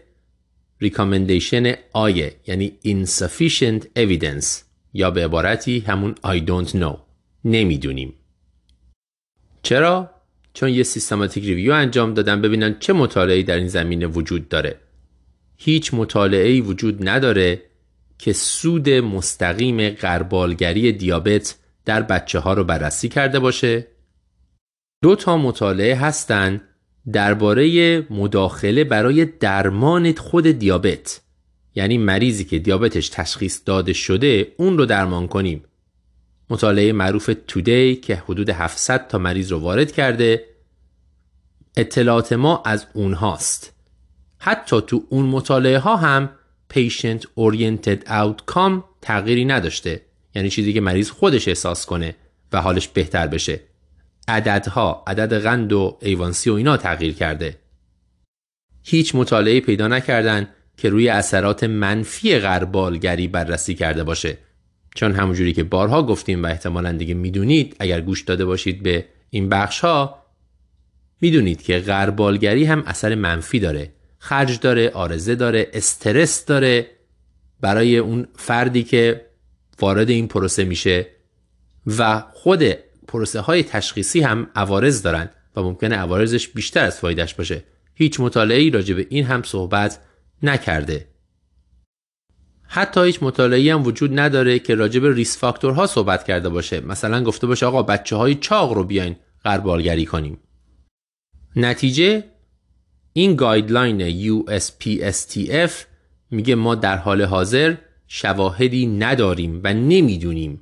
recommendation 0.82 1.74
I 1.94 2.04
ئه 2.04 2.36
یعنی 2.48 2.78
insufficient 2.86 3.82
evidence 4.00 4.48
یا 4.94 5.12
به 5.12 5.26
عبارتی 5.26 5.80
همون 5.80 6.16
I 6.26 6.40
don't 6.40 6.72
know 6.72 7.13
نمی‌دونیم. 7.46 8.14
چرا؟ 9.64 10.10
چون 10.54 10.70
یه 10.70 10.84
systematic 10.84 11.44
review 11.44 11.74
انجام 11.74 12.14
دادن 12.14 12.42
ببینن 12.42 12.80
چه 12.80 12.94
مطالعه‌ای 12.94 13.44
در 13.44 13.56
این 13.56 13.68
زمینه 13.68 14.08
وجود 14.08 14.50
داره. 14.50 14.80
هیچ 15.58 15.94
مطالعه‌ای 15.94 16.62
وجود 16.62 17.10
نداره 17.10 17.62
که 18.18 18.34
سود 18.34 18.90
مستقیم 18.90 19.90
غربالگری 19.90 20.92
دیابت 20.92 21.56
در 21.86 22.02
بچه 22.02 22.40
ها 22.40 22.54
رو 22.54 22.64
بررسی 22.64 23.10
کرده 23.10 23.40
باشه. 23.40 23.88
دو 25.02 25.16
تا 25.16 25.38
مطالعه 25.38 25.96
هستند 25.96 26.62
درباره 27.12 28.02
مداخله 28.10 28.84
برای 28.84 29.26
درمان 29.26 30.14
خود 30.16 30.48
دیابت. 30.48 31.22
یعنی 31.76 31.98
مریضی 31.98 32.44
که 32.44 32.60
دیابتش 32.60 33.10
تشخیص 33.10 33.62
داده 33.66 33.94
شده 33.94 34.54
اون 34.58 34.78
رو 34.78 34.86
درمان 34.86 35.28
کنیم. 35.28 35.64
مطالعه 36.54 36.92
معروف 36.92 37.30
تودی 37.48 37.96
که 37.96 38.16
حدود 38.16 38.50
700 38.50 39.08
تا 39.08 39.18
مریض 39.18 39.52
رو 39.52 39.60
وارد 39.60 39.92
کرده 39.92 40.46
اطلاعات 41.78 42.34
ما 42.34 42.64
از 42.66 42.88
اونهاست. 42.94 43.74
حتی 44.40 44.82
تو 44.82 45.04
اون 45.10 45.26
مطالعه 45.26 45.80
ها 45.80 45.96
هم 45.96 46.30
patient 46.74 47.22
oriented 47.22 48.08
outcome 48.08 48.84
تغییری 49.02 49.46
نداشته. 49.46 50.02
یعنی 50.36 50.50
چیزی 50.50 50.74
که 50.74 50.82
مریض 50.82 51.10
خودش 51.10 51.48
احساس 51.48 51.86
کنه 51.86 52.16
و 52.52 52.62
حالش 52.62 52.88
بهتر 52.88 53.28
بشه. 53.28 53.60
عددها 54.28 55.04
عدد 55.08 55.44
قند 55.44 55.74
و 55.74 55.98
ایوانسی 56.02 56.50
و 56.50 56.54
اینا 56.54 56.78
تغییر 56.78 57.14
کرده. 57.14 57.58
هیچ 58.84 59.16
مطالعه 59.16 59.60
پیدا 59.60 59.88
نکردن 59.88 60.50
که 60.78 60.90
روی 60.90 61.10
اثرات 61.10 61.64
منفی 61.64 62.40
غربالگری 62.40 63.28
بررسی 63.28 63.76
کرده 63.76 64.04
باشه. 64.04 64.38
چون 64.96 65.12
همونجوری 65.12 65.54
که 65.54 65.64
بارها 65.64 66.04
گفتیم 66.04 66.44
و 66.44 66.46
احتمالا 66.46 66.92
دیگه 66.92 67.14
می‌دونید 67.14 67.76
اگر 67.80 68.02
گوش 68.02 68.22
داده 68.22 68.46
باشید 68.46 68.84
به 68.84 69.06
این 69.30 69.50
بخش 69.50 69.80
ها 69.80 70.24
می‌دونید 71.22 71.62
که 71.62 71.80
غربالگری 71.80 72.66
هم 72.66 72.84
اثر 72.86 73.16
منفی 73.16 73.60
داره. 73.60 73.92
خرج 74.18 74.60
داره 74.60 74.90
آرزه 74.90 75.36
داره 75.36 75.68
استرس 75.74 76.46
داره 76.46 76.90
برای 77.62 77.98
اون 77.98 78.28
فردی 78.36 78.84
که 78.84 79.26
وارد 79.80 80.10
این 80.10 80.28
پروسه 80.28 80.64
میشه 80.64 81.08
و 81.98 82.24
خود 82.34 82.64
پروسه 83.08 83.40
های 83.40 83.64
تشخیصی 83.64 84.22
هم 84.22 84.48
عوارض 84.56 85.02
دارن 85.02 85.30
و 85.56 85.62
ممکنه 85.62 85.96
عوارضش 85.96 86.48
بیشتر 86.48 86.86
از 86.86 87.00
فایدهش 87.00 87.34
باشه. 87.34 87.64
هیچ 87.96 88.20
مطالعه 88.20 88.60
ای 88.60 88.70
راجع 88.70 88.96
به 88.96 89.08
این 89.10 89.26
هم 89.26 89.44
صحبت 89.44 90.00
نکرده. 90.44 91.08
حتی 92.76 93.06
هیچ 93.06 93.24
مطالعه 93.24 93.74
هم 93.74 93.84
وجود 93.84 94.20
نداره 94.20 94.60
که 94.60 94.76
راجع 94.76 95.00
به 95.00 95.14
ریس 95.14 95.38
فاکتورها 95.38 95.88
صحبت 95.88 96.24
کرده 96.24 96.50
باشه. 96.50 96.82
مثلا 96.82 97.24
گفته 97.24 97.48
باشه 97.48 97.66
آقا 97.66 97.84
بچه 97.84 98.16
های 98.16 98.36
چاق 98.36 98.74
رو 98.74 98.84
بیاین 98.84 99.16
غربالگری 99.46 100.06
کنیم. 100.06 100.38
نتیجه 101.56 102.24
این 103.14 103.36
guideline 103.36 104.10
USPSTF 104.10 105.72
میگه 106.32 106.56
ما 106.56 106.76
در 106.76 106.98
حال 106.98 107.22
حاضر 107.22 107.76
شواهدی 108.08 108.86
نداریم 108.86 109.62
و 109.64 109.74
نمی‌دونیم 109.74 110.62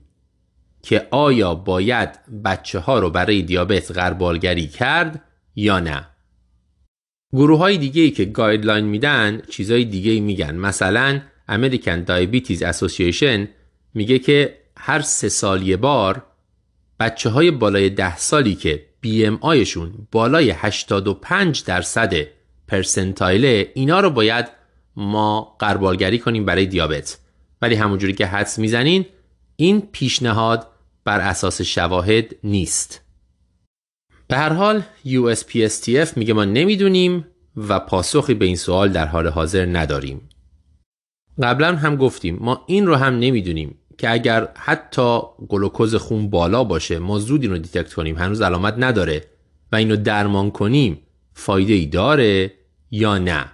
که 0.84 1.08
آیا 1.12 1.56
باید 1.56 2.10
بچه 2.44 2.80
ها 2.80 3.00
رو 3.00 3.10
برای 3.10 3.42
دیابت 3.42 3.92
غربالگری 3.92 4.68
کرد 4.68 5.24
یا 5.56 5.80
نه. 5.80 6.08
گروه 7.34 7.60
های 7.60 7.78
دیگه 7.78 8.02
ای 8.02 8.12
که 8.12 8.26
guideline 8.26 8.86
میدن 8.86 9.42
چیزای 9.50 9.86
دیگه 9.86 10.12
ای 10.12 10.20
میگن. 10.20 10.56
مثلا 10.56 11.22
American 11.52 12.06
Diabetes 12.08 12.62
Association 12.62 13.48
میگه 13.94 14.20
که 14.20 14.58
هر 14.78 15.02
سه 15.02 15.30
سال 15.30 15.68
یه 15.68 15.78
بار 15.78 16.24
بچه 17.00 17.30
های 17.30 17.52
بالای 17.52 17.90
ده 17.90 18.18
سالی 18.18 18.56
که 18.56 18.86
BMI 19.06 19.38
شون 19.42 20.08
بالای 20.12 20.50
85 20.50 21.64
درصد 21.64 22.14
percentile 22.68 23.48
ئه 23.48 23.72
اینا 23.74 24.00
رو 24.00 24.10
باید 24.10 24.46
ما 24.96 25.56
غربالگری 25.60 26.20
کنیم 26.20 26.46
برای 26.46 26.66
دیابت. 26.66 27.18
ولی 27.62 27.76
همونجوری 27.76 28.14
که 28.14 28.26
حدس 28.26 28.60
می‌زنین 28.60 29.06
این 29.56 29.82
پیشنهاد 29.92 30.68
بر 31.04 31.20
اساس 31.20 31.62
شواهد 31.62 32.36
نیست. 32.44 33.02
به 34.28 34.38
هر 34.38 34.54
حال 34.54 34.84
USPSTF 35.06 36.18
میگه 36.18 36.34
ما 36.34 36.46
نمی‌دونیم 36.46 37.28
و 37.58 37.80
پاسخی 37.80 38.34
به 38.34 38.46
این 38.46 38.56
سوال 38.56 38.90
در 38.90 39.06
حال 39.06 39.28
حاضر 39.28 39.66
نداریم. 39.66 40.30
قبلا 41.44 41.76
هم 41.76 41.96
گفتیم 41.96 42.38
ما 42.42 42.64
این 42.68 42.88
رو 42.88 42.96
هم 42.96 43.20
نمی‌دونیم 43.20 43.76
که 43.98 44.12
اگر 44.12 44.48
حتی 44.56 45.20
گلوکوز 45.48 45.96
خون 45.96 46.30
بالا 46.30 46.64
باشه 46.64 47.00
ما 47.00 47.20
زود 47.20 47.42
این 47.42 47.52
رو 47.52 47.58
detect 47.58 47.94
کنیم 47.94 48.18
هنوز 48.18 48.42
علامت 48.42 48.76
نداره 48.78 49.24
و 49.72 49.76
اینو 49.76 49.96
درمان 49.96 50.52
کنیم 50.52 51.00
فایده 51.34 51.74
ای 51.74 51.86
داره 51.86 52.54
یا 52.92 53.18
نه؟ 53.18 53.46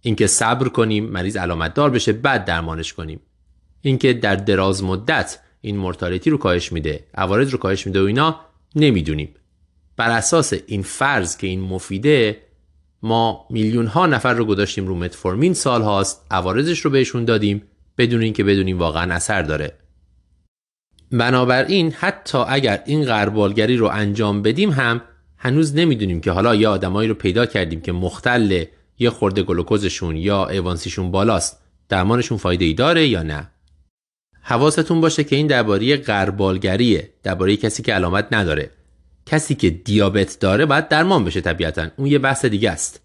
اینکه 0.00 0.26
صبر 0.26 0.68
کنیم 0.68 1.04
مریض 1.04 1.36
علامت 1.36 1.74
دار 1.74 1.90
بشه 1.90 2.12
بعد 2.12 2.44
درمانش 2.44 2.92
کنیم. 2.92 3.20
اینکه 3.80 4.12
در 4.12 4.36
دراز 4.36 4.84
مدت 4.84 5.38
این 5.60 5.76
مورتالتی 5.76 6.30
رو 6.30 6.38
کاهش 6.38 6.72
میده 6.72 7.04
عوارض 7.14 7.50
رو 7.50 7.58
کاهش 7.58 7.86
میده 7.86 8.02
و 8.02 8.04
اینا 8.04 8.40
نمی‌دونیم. 8.74 9.34
بر 9.96 10.10
اساس 10.10 10.52
این 10.66 10.82
فرض 10.82 11.36
که 11.36 11.46
این 11.46 11.60
مفیده 11.60 12.40
ما 13.02 13.46
میلیون 13.50 13.86
ها 13.86 14.06
نفر 14.06 14.34
رو 14.34 14.44
گذاشتیم 14.44 14.86
رو 14.86 14.94
متفورمین 14.94 15.54
سال 15.54 15.82
هاست 15.82 16.26
عوارضش 16.30 16.80
رو 16.80 16.90
بهشون 16.90 17.24
دادیم 17.24 17.62
بدون 17.98 18.22
اینکه 18.22 18.44
بدونیم 18.44 18.78
واقعا 18.78 19.14
اثر 19.14 19.42
داره. 19.42 19.72
بنابراین 21.12 21.92
حتی 21.92 22.38
اگر 22.48 22.82
این 22.86 23.04
غربالگری 23.04 23.76
رو 23.76 23.86
انجام 23.86 24.42
بدیم 24.42 24.70
هم 24.70 25.02
هنوز 25.36 25.74
نمی‌دونیم 25.74 26.20
که 26.20 26.30
حالا 26.30 26.54
یه 26.54 26.68
آدمایی 26.68 27.08
رو 27.08 27.14
پیدا 27.14 27.46
کردیم 27.46 27.80
که 27.80 27.92
مختل 27.92 28.64
یه 28.98 29.10
خورده 29.10 29.42
گلوکوزشون 29.42 30.16
یا 30.16 30.48
ایوانسیشون 30.48 31.10
بالاست 31.10 31.60
درمانشون 31.88 32.38
فایده 32.38 32.64
ای 32.64 32.74
داره 32.74 33.06
یا 33.06 33.22
نه؟ 33.22 33.50
حواستون 34.42 35.00
باشه 35.00 35.24
که 35.24 35.36
این 35.36 35.46
درباره 35.46 35.96
غربالگریه 35.96 37.10
درباره 37.22 37.56
کسی 37.56 37.82
که 37.82 37.94
علامت 37.94 38.28
نداره. 38.32 38.70
کسی 39.28 39.54
که 39.54 39.70
دیابت 39.70 40.38
داره 40.40 40.66
باید 40.66 40.88
درمان 40.88 41.24
بشه 41.24 41.40
طبیعتا. 41.40 41.88
اون 41.96 42.06
یه 42.06 42.18
بحث 42.18 42.44
دیگه 42.44 42.70
است. 42.70 43.00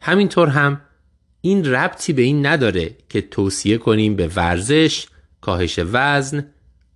همینطور 0.00 0.48
هم 0.48 0.80
این 1.40 1.64
ربطی 1.64 2.12
به 2.12 2.22
این 2.22 2.46
نداره 2.46 2.96
که 3.08 3.20
توصیه 3.20 3.78
کنیم 3.78 4.16
به 4.16 4.28
ورزش 4.36 5.06
کاهش 5.40 5.80
وزن 5.92 6.46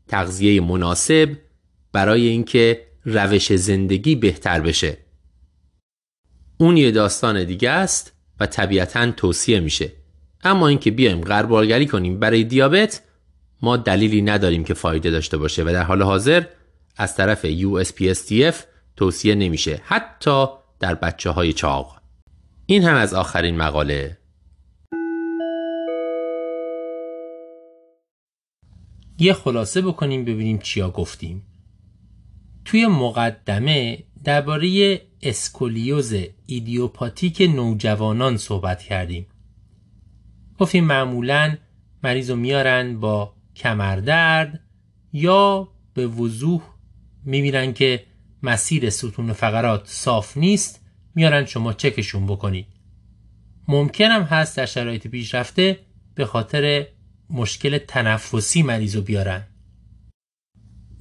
تغذیه 0.08 0.60
مناسب 0.60 1.36
برای 1.92 2.26
اینکه 2.26 2.86
روش 3.04 3.52
زندگی 3.52 4.14
بهتر 4.14 4.60
بشه. 4.60 4.96
اون 6.56 6.76
یه 6.76 6.90
داستان 6.90 7.44
دیگه 7.44 7.70
است 7.70 8.12
و 8.40 8.46
طبیعتا 8.46 9.10
توصیه 9.10 9.60
میشه. 9.60 9.92
اما 10.44 10.68
اینکه 10.68 10.90
بیایم 10.90 11.20
غربالگری 11.20 11.86
کنیم 11.86 12.18
برای 12.18 12.44
دیابت 12.44 13.02
ما 13.62 13.76
دلیلی 13.76 14.22
نداریم 14.22 14.64
که 14.64 14.74
فایده 14.74 15.10
داشته 15.10 15.36
باشه 15.36 15.62
و 15.62 15.66
در 15.66 15.82
حال 15.82 16.02
حاضر 16.02 16.44
از 16.98 17.16
طرف 17.16 17.46
USPSTF 17.46 18.54
توصیه 18.96 19.34
نمیشه 19.34 19.80
حتی 19.84 20.46
در 20.80 20.94
بچه 20.94 21.30
های 21.30 21.52
چاق. 21.52 22.00
این 22.66 22.84
هم 22.84 22.94
از 22.94 23.14
آخرین 23.14 23.56
مقاله. 23.56 24.18
یه 29.18 29.32
خلاصه 29.32 29.82
بکنیم 29.82 30.24
ببینیم 30.24 30.58
چیا 30.58 30.90
گفتیم. 30.90 31.42
توی 32.64 32.86
مقدمه 32.86 34.04
درباره 34.24 35.00
اسکولیوز 35.22 36.14
ایدیوپاتیک 36.46 37.40
نوجوانان 37.40 38.36
صحبت 38.36 38.82
کردیم. 38.82 39.26
گفتیم 40.58 40.84
معمولا 40.84 41.56
مریض 42.02 42.30
رو 42.30 42.36
میارن 42.36 43.00
با 43.00 43.34
کمردرد 43.56 44.60
یا 45.12 45.68
به 45.94 46.06
وضوح 46.06 46.62
می‌بینن 47.24 47.72
که 47.72 48.04
مسیر 48.42 48.90
ستون 48.90 49.32
فقرات 49.32 49.82
صاف 49.86 50.36
نیست 50.36 50.80
میارن 51.14 51.44
شما 51.44 51.72
چکشون 51.72 52.26
بکنید. 52.26 52.66
ممکنم 53.68 54.22
هست 54.22 54.56
در 54.56 54.66
شرایط 54.66 55.06
پیشرفته 55.06 55.78
به 56.14 56.24
خاطر 56.24 56.86
مشکل 57.30 57.78
تنفسی 57.78 58.62
مریض 58.62 58.96
رو 58.96 59.02
بیارن. 59.02 59.46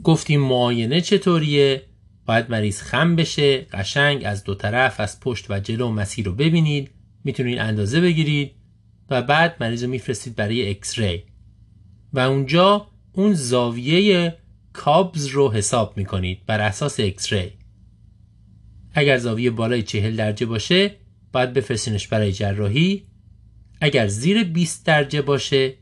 گفتیم 0.03 0.41
معاینه 0.41 1.01
چطوریه؟ 1.01 1.83
باید 2.25 2.49
مریض 2.49 2.81
خم 2.81 3.15
بشه 3.15 3.57
قشنگ 3.61 4.21
از 4.25 4.43
دو 4.43 4.55
طرف 4.55 4.99
از 4.99 5.19
پشت 5.19 5.51
و 5.51 5.59
جلو 5.59 5.91
مسیر 5.91 6.25
رو 6.25 6.31
ببینید 6.31 6.91
می‌تونید 7.23 7.59
اندازه 7.59 8.01
بگیرید 8.01 8.51
و 9.09 9.21
بعد 9.21 9.55
مریض 9.59 9.83
رو 9.83 9.89
میفرستید 9.89 10.35
برای 10.35 10.69
X-ray. 10.69 11.23
و 12.13 12.19
اونجا 12.19 12.87
اون 13.13 13.33
زاویه 13.33 14.37
Cobb's 14.77 15.25
رو 15.25 15.51
حساب 15.51 15.97
می‌کنید 15.97 16.45
بر 16.45 16.61
اساس 16.61 16.99
X-ray 16.99 17.51
اگر 18.93 19.17
زاویه 19.17 19.51
بالای 19.51 19.83
چهل 19.83 20.15
درجه 20.15 20.45
باشه 20.45 20.95
باید 21.31 21.53
بفرستینش 21.53 22.07
برای 22.07 22.31
جراحی. 22.31 23.03
اگر 23.81 24.07
زیر 24.07 24.43
20 24.43 24.85
درجه 24.85 25.21
باشه 25.21 25.73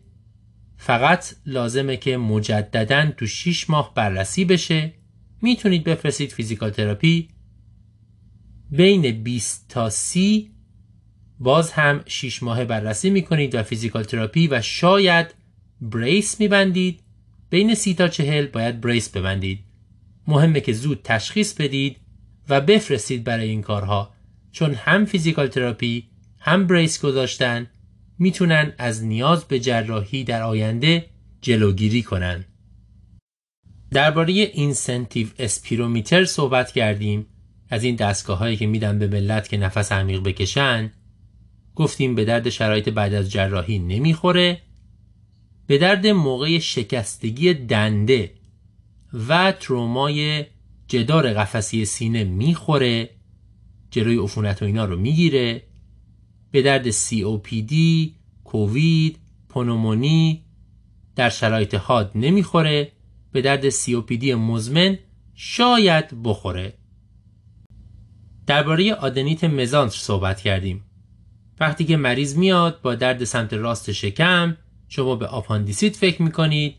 فقط 0.78 1.36
لازمه 1.46 1.98
که 1.98 2.18
مجددا 2.18 3.12
تو 3.18 3.28
6 3.28 3.70
ماه 3.70 3.94
بررسی 3.96 4.46
بشه. 4.46 4.94
می‌تونید 5.42 5.84
بفرستید 5.84 6.32
physical 6.32 6.70
therapy. 6.70 7.28
بین 8.72 9.24
20 9.24 9.70
تا 9.70 9.90
30 9.90 10.52
باز 11.40 11.72
هم 11.72 12.04
6 12.06 12.44
ماه 12.44 12.66
بررسی 12.66 13.10
می‌کنید 13.10 13.56
و 13.56 13.64
physical 13.64 14.04
therapy 14.04 14.48
و 14.48 14.62
شاید 14.62 15.34
brace 15.82 16.40
میبندید. 16.40 17.05
بین 17.56 17.76
30 17.76 17.94
تا 17.94 18.08
40 18.08 18.48
باید 18.48 18.82
brace 18.82 19.10
ببندید. 19.10 19.60
مهمه 20.28 20.62
که 20.62 20.74
زود 20.74 21.02
تشخیص 21.04 21.54
بدید 21.54 21.98
و 22.50 22.62
بفرستید 22.62 23.24
برای 23.24 23.50
این 23.50 23.62
کارها. 23.62 24.14
چون 24.52 24.74
هم 24.74 25.06
physical 25.06 25.48
therapy 25.48 26.10
هم 26.40 26.68
brace 26.68 27.02
گذاشتن 27.02 27.68
می‌تونن 28.20 28.74
از 28.78 29.04
نیاز 29.04 29.46
به 29.46 29.60
جراحی 29.60 30.24
در 30.24 30.42
آینده 30.42 31.06
جلوگیری 31.42 32.04
کنن. 32.04 32.46
درباره 33.92 34.34
incentive 34.34 35.28
spirometer 35.40 36.26
صحبت 36.26 36.72
کردیم. 36.72 37.26
از 37.70 37.84
این 37.84 37.96
دستگاه 37.96 38.38
هایی 38.38 38.58
که 38.58 38.68
میدن 38.68 39.00
به 39.00 39.08
ملت 39.08 39.50
که 39.50 39.58
نفس 39.58 39.92
عمیق 39.92 40.24
بکشن 40.24 40.92
گفتیم 41.76 42.16
به 42.16 42.26
درد 42.26 42.50
شرایط 42.50 42.90
بعد 42.90 43.14
از 43.14 43.32
جراحی 43.32 43.80
نمی‌خوره. 43.80 44.62
به 45.68 45.78
درد 45.78 46.08
موقع 46.08 46.60
شکستگی 46.60 47.54
دنده 47.54 48.32
و 49.28 49.52
ترومای 49.52 50.46
جدار 50.88 51.34
قفسی 51.34 51.86
سینه 51.86 52.24
می‌خوره 52.24 53.10
جلوی 53.92 54.18
عفونت 54.18 54.62
و 54.62 54.66
اینا 54.66 54.86
رو 54.86 55.00
می‌گیره. 55.00 55.62
به 56.52 56.62
درد 56.62 56.92
COPD، 56.92 57.74
کووید، 58.44 59.18
پنومونی 59.50 60.42
در 61.16 61.30
شرایط 61.30 61.76
حاد 61.76 62.12
نمی‌خوره. 62.16 62.92
به 63.32 63.42
درد 63.42 63.70
COPD 63.70 64.24
مزمن 64.24 64.98
شاید 65.34 66.24
بخوره. 66.24 66.74
درباره 68.48 68.94
آدنیت 68.94 69.44
مزانتر 69.44 69.98
صحبت 69.98 70.42
کردیم. 70.42 70.84
وقتی 71.60 71.86
که 71.86 71.98
مریض 71.98 72.38
میاد 72.38 72.82
با 72.82 72.96
درد 72.96 73.24
سمت 73.24 73.54
راست 73.54 73.92
شکم 73.92 74.58
شما 74.88 75.16
به 75.16 75.28
آپاندیسیت 75.28 75.96
فکر 75.96 76.22
می‌کنید. 76.22 76.76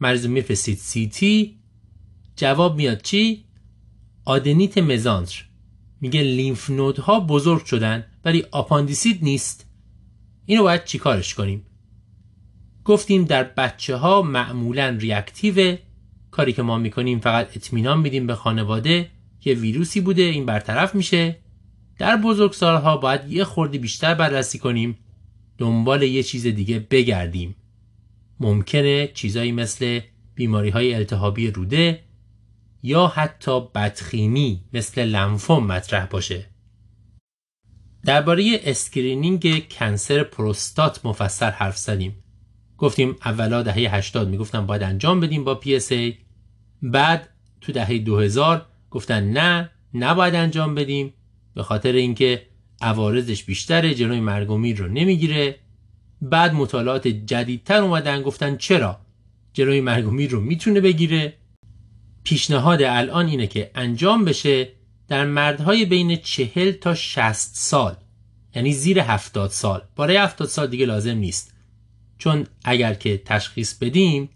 مریض 0.00 0.26
میفرستید 0.26 0.78
CT 0.78 1.56
جواب 2.36 2.76
میاد 2.76 3.02
چی؟ 3.02 3.44
آدنیت 4.24 4.78
مزانتر. 4.78 5.44
میگه 6.00 6.22
lymph 6.22 6.70
node 6.70 7.10
ها 7.10 7.20
بزرگ 7.20 7.64
شدن 7.64 8.04
ولی 8.24 8.44
آپاندیسیت 8.50 9.24
نیست. 9.24 9.66
اینو 10.46 10.62
باید 10.62 10.84
چیکارش 10.84 11.34
کنیم؟ 11.34 11.66
گفتیم 12.84 13.24
در 13.24 13.42
بچه 13.42 13.96
ها 13.96 14.22
معمولا 14.22 14.96
reactive 15.00 15.76
کاری 16.30 16.52
که 16.52 16.62
ما 16.62 16.78
می‌کنیم 16.78 17.20
فقط 17.20 17.56
اطمینان 17.56 18.00
میدیم 18.00 18.26
به 18.26 18.34
خانواده. 18.34 19.10
یه 19.44 19.54
ویروسی 19.54 20.00
بوده 20.00 20.22
این 20.22 20.46
برطرف 20.46 20.94
میشه. 20.94 21.36
در 21.98 22.16
بزرگسالها 22.16 22.96
باید 22.96 23.32
یه 23.32 23.44
خورده‌ای 23.44 23.78
بیشتر 23.78 24.14
بررسی 24.14 24.58
کنیم. 24.58 24.98
دنبال 25.58 26.02
یه 26.02 26.22
چیز 26.22 26.46
دیگه 26.46 26.78
بگردیم. 26.78 27.56
ممکنه 28.40 29.08
چیزایی 29.14 29.52
مثل 29.52 30.00
بیماری 30.34 30.70
های 30.70 30.94
التهابی 30.94 31.50
روده 31.50 32.00
یا 32.82 33.06
حتی 33.06 33.60
بدخیمی 33.74 34.64
مثل 34.72 35.04
لنفوم 35.04 35.66
مطرح 35.66 36.06
باشه. 36.06 36.46
درباره 38.04 38.60
screening 38.64 39.68
cancer 39.68 40.22
پروستات 40.22 41.06
مفصل 41.06 41.50
حرف 41.50 41.76
زدیم. 41.76 42.24
گفتیم 42.78 43.16
اولا 43.24 43.62
دهه 43.62 43.94
80 43.94 44.28
می‌گفتن 44.28 44.66
باید 44.66 44.82
انجام 44.82 45.20
بدیم 45.20 45.44
با 45.44 45.60
PSA 45.64 46.14
بعد 46.82 47.28
تو 47.60 47.72
دهه 47.72 47.98
2000 47.98 48.66
گفتن 48.90 49.30
نه 49.30 49.70
نباید 49.94 50.34
انجام 50.34 50.74
بدیم. 50.74 51.14
به 51.54 51.62
خاطر 51.62 51.92
اینکه 51.92 52.46
عوارضش 52.84 53.44
بیشتره 53.44 53.94
جلوی 53.94 54.20
مرگ 54.20 54.50
و 54.50 54.56
میر 54.56 54.76
رو 54.76 54.88
نمی‌گیره. 54.88 55.56
بعد 56.22 56.54
مطالعات 56.54 57.08
جدیدتر 57.08 57.82
اومدن 57.82 58.22
گفتن 58.22 58.56
چرا 58.56 59.00
جلوی 59.52 59.80
مرگ 59.80 60.08
و 60.08 60.10
میر 60.10 60.30
رو 60.30 60.40
می‌تونه 60.40 60.80
بگیره. 60.80 61.32
پیشنهاد 62.24 62.82
الان 62.82 63.26
اینه 63.26 63.46
که 63.46 63.70
انجام 63.74 64.24
بشه 64.24 64.68
در 65.08 65.26
مردهای 65.26 65.84
بین 65.84 66.16
چهل 66.16 66.72
تا 66.72 66.94
60 66.94 67.50
سال 67.54 67.96
یعنی 68.54 68.72
زیر 68.72 69.00
70 69.00 69.50
سال. 69.50 69.82
برای 69.96 70.16
70 70.16 70.48
سال 70.48 70.66
دیگه 70.66 70.86
لازم 70.86 71.16
نیست. 71.16 71.54
چون 72.18 72.46
اگر 72.64 72.94
که 72.94 73.22
تشخیص 73.24 73.74
بدیم 73.74 74.28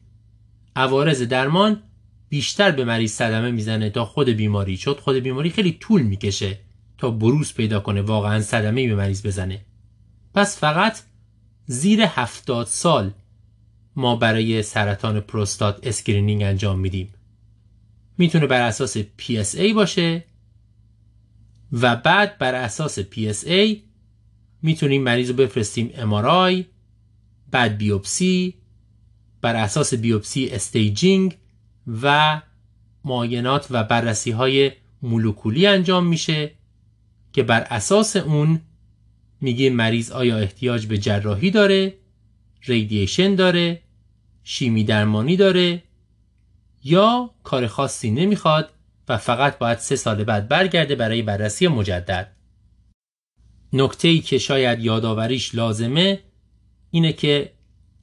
عوارض 0.76 1.22
درمان 1.22 1.82
بیشتر 2.28 2.70
به 2.70 2.84
مریض 2.84 3.12
صدمه 3.12 3.50
می‌زنه 3.50 3.90
تا 3.90 4.04
خود 4.04 4.28
بیماری. 4.28 4.76
چون 4.76 4.94
خود 4.94 5.16
بیماری 5.16 5.50
خیلی 5.50 5.72
طول 5.80 6.02
می‌کشه. 6.02 6.58
تا 6.98 7.10
بروز 7.10 7.54
پیدا 7.54 7.80
کنه 7.80 8.02
واقعا 8.02 8.40
صدمه 8.40 8.88
به 8.88 8.94
مریض 8.94 9.26
بزنه. 9.26 9.60
پس 10.34 10.58
فقط 10.58 10.98
زیر 11.66 12.02
70 12.02 12.66
سال 12.66 13.10
ما 13.96 14.16
برای 14.16 14.62
سرطان 14.62 15.20
پروستات 15.20 15.86
screening 15.86 16.42
انجام 16.42 16.78
میدیم. 16.78 17.14
می‌تونه 18.18 18.46
بر 18.46 18.60
اساس 18.60 18.98
PSA 18.98 19.74
باشه 19.74 20.24
و 21.72 21.96
بعد 21.96 22.38
بر 22.38 22.54
اساس 22.54 22.98
PSA 23.00 23.76
می‌تونیم 24.62 25.02
مریض 25.02 25.30
رو 25.30 25.36
بفرستیم 25.36 25.88
MRI 25.88 26.64
بعد 27.50 27.78
بیوپسی 27.78 28.54
بر 29.40 29.56
اساس 29.56 29.94
بیوپسی 29.94 30.48
staging 30.48 31.36
و 32.02 32.40
معاینات 33.04 33.66
و 33.70 33.84
بررسی 33.84 34.30
های 34.30 34.72
مولکولی 35.02 35.66
انجام 35.66 36.06
میشه. 36.06 36.57
که 37.32 37.42
بر 37.42 37.60
اساس 37.60 38.16
اون 38.16 38.60
میگه 39.40 39.70
مریض 39.70 40.10
آیا 40.10 40.38
احتیاج 40.38 40.86
به 40.86 40.98
جراحی 40.98 41.50
داره 41.50 41.94
radiation 42.62 43.34
داره 43.34 43.80
شیمی 44.44 44.84
درمانی 44.84 45.36
داره 45.36 45.82
یا 46.84 47.30
کار 47.42 47.66
خاصی 47.66 48.10
نمی‌خواد 48.10 48.70
و 49.08 49.16
فقط 49.16 49.58
باید 49.58 49.78
سه 49.78 49.96
سال 49.96 50.24
بعد 50.24 50.48
برگرده 50.48 50.94
برای 50.94 51.22
بررسی 51.22 51.68
مجدد. 51.68 52.36
نکته 53.72 54.08
ای 54.08 54.18
که 54.18 54.38
شاید 54.38 54.80
یادآوریش 54.80 55.54
لازمه 55.54 56.20
اینه 56.90 57.12
که 57.12 57.52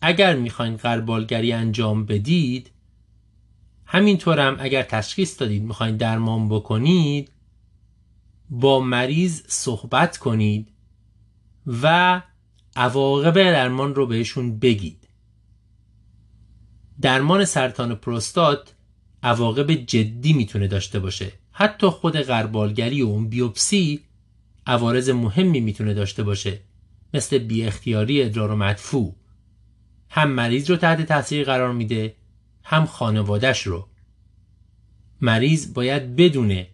اگر 0.01 0.35
می‌خواین 0.35 0.77
قربالگری 0.77 1.53
انجام 1.53 2.05
بدید 2.05 2.71
همینطورم 3.85 4.57
اگر 4.59 4.83
تشخیص 4.83 5.39
دادید 5.39 5.63
می‌خواین 5.63 5.97
درمان 5.97 6.49
بکنید 6.49 7.31
با 8.49 8.79
مریض 8.79 9.41
صحبت 9.47 10.17
کنید 10.17 10.71
و 11.67 12.21
عواقب 12.75 13.33
درمان 13.33 13.95
رو 13.95 14.07
بهشون 14.07 14.59
بگید. 14.59 15.07
درمان 17.01 17.45
سرطان 17.45 17.95
پروستات 17.95 18.75
عواقب 19.23 19.71
جدی 19.71 20.33
می‌تونه 20.33 20.67
داشته 20.67 20.99
باشه. 20.99 21.31
حتی 21.51 21.87
خود 21.87 22.17
غربالگری 22.17 23.01
و 23.01 23.07
اون 23.07 23.29
بیوپسی 23.29 23.99
عوارض 24.65 25.09
مهمی 25.09 25.59
می‌تونه 25.59 25.93
داشته 25.93 26.23
باشه 26.23 26.59
مثل 27.13 27.37
بی 27.37 27.63
اختیاری 27.63 28.23
ادرار 28.23 28.51
و 28.51 28.55
مدفوع. 28.55 29.15
هم 30.09 30.31
مریض 30.31 30.69
رو 30.69 30.77
تحت 30.77 31.01
تاثیر 31.01 31.45
قرار 31.45 31.73
میده 31.73 32.15
هم 32.63 32.85
خانوادش 32.85 33.67
رو. 33.67 33.87
مریض 35.21 35.73
باید 35.73 36.15
بدونه 36.15 36.67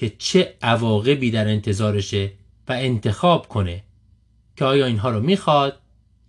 که 0.00 0.12
چه 0.18 0.54
عواقبی 0.62 1.30
در 1.30 1.48
انتظارشه 1.48 2.32
و 2.68 2.72
انتخاب 2.72 3.48
کنه. 3.48 3.82
که 4.56 4.64
آیا 4.64 4.86
اینها 4.86 5.10
رو 5.10 5.20
می‌خواد 5.20 5.80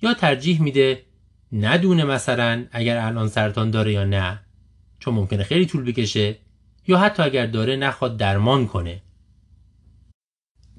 یا 0.01 0.13
ترجیح 0.13 0.61
میده 0.61 1.03
ندونه 1.51 2.03
مثلا 2.03 2.65
اگر 2.71 2.97
الان 2.97 3.27
سرطان 3.27 3.71
داره 3.71 3.91
یا 3.91 4.03
نه. 4.03 4.39
چون 4.99 5.13
ممکنه 5.13 5.43
خیلی 5.43 5.65
طول 5.65 5.83
بکشه 5.83 6.37
یا 6.87 6.97
حتی 6.97 7.23
اگر 7.23 7.45
داره 7.45 7.75
نخواد 7.75 8.17
درمان 8.17 8.67
کنه. 8.67 9.01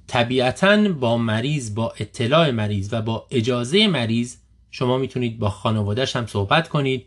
طبیعتا 0.07 0.89
با 0.93 1.19
مریض 1.19 1.75
با 1.75 1.95
اطلاع 1.99 2.51
مریض 2.51 2.89
و 2.93 3.03
با 3.03 3.27
اجازه 3.31 3.87
مریض 3.87 4.37
شما 4.71 4.99
می‌تونید 4.99 5.39
با 5.39 5.51
خانوادهش 5.51 6.17
هم 6.17 6.27
صحبت 6.27 6.69
کنید. 6.69 7.07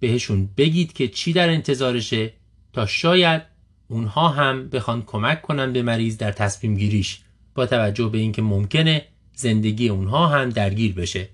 بهشون 0.00 0.48
بگید 0.56 0.92
که 0.92 1.08
چی 1.08 1.32
در 1.32 1.48
انتظارشه 1.48 2.32
تا 2.72 2.86
شاید 2.86 3.51
اونها 3.92 4.28
هم 4.28 4.68
بخوان 4.68 5.02
کمک 5.02 5.42
کنن 5.42 5.72
به 5.72 5.82
مریض 5.82 6.16
در 6.16 6.32
تصمیم 6.32 6.76
گیریش 6.76 7.20
با 7.54 7.66
توجه 7.66 8.08
به 8.08 8.18
اینکه 8.18 8.42
ممکنه 8.42 9.04
زندگی 9.34 9.88
اونها 9.88 10.26
هم 10.26 10.50
درگیر 10.50 10.94
بشه. 10.94 11.28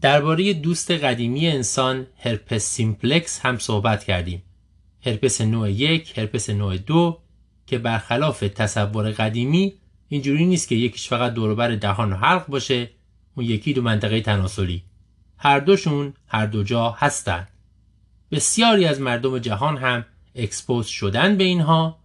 درباره 0.00 0.52
دوست 0.52 0.90
قدیمی 0.90 1.46
انسان 1.46 2.06
هرپس 2.18 2.64
سیمپلکس 2.64 3.40
هم 3.40 3.58
صحبت 3.58 4.04
کردیم. 4.04 4.42
هرپس 5.06 5.40
نوع 5.40 5.70
یک، 5.70 6.18
هرپس 6.18 6.50
نوع 6.50 6.76
دو 6.76 7.18
که 7.66 7.78
برخلاف 7.78 8.40
تصور 8.40 9.10
قدیمی 9.10 9.72
اینجوری 10.08 10.46
نیست 10.46 10.68
که 10.68 10.74
یکیش 10.74 11.08
فقط 11.08 11.34
دوربر 11.34 11.76
دهان 11.76 12.12
و 12.12 12.16
حلق 12.16 12.46
باشه 12.46 12.90
اون 13.36 13.46
یکی 13.46 13.72
دو 13.72 13.82
منطقه 13.82 14.20
تناسلی. 14.20 14.82
هر 15.38 15.60
دوشون 15.60 16.14
هر 16.26 16.46
دو 16.46 16.62
جا 16.62 16.90
هستن. 16.90 17.48
بسیاری 18.30 18.84
از 18.84 19.00
مردم 19.00 19.38
جهان 19.38 19.76
هم 19.76 20.04
اکسپوز 20.36 20.86
شدن 20.86 21.36
به 21.36 21.44
اینها. 21.44 21.98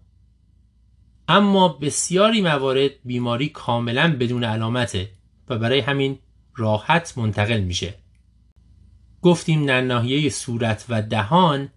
اما 1.27 1.67
بسیاری 1.67 2.41
موارد 2.41 2.91
بیماری 3.05 3.49
کاملا 3.49 4.17
بدون 4.19 4.43
علامته 4.43 5.09
و 5.49 5.57
برای 5.57 5.79
همین 5.79 6.19
راحت 6.55 7.17
منتقل 7.17 7.61
میشه. 7.61 7.93
گفتیم 9.21 9.65
در 9.65 9.81
ناحیه 9.81 10.29
صورت 10.29 10.85
و 10.89 11.01
دهان 11.01 11.69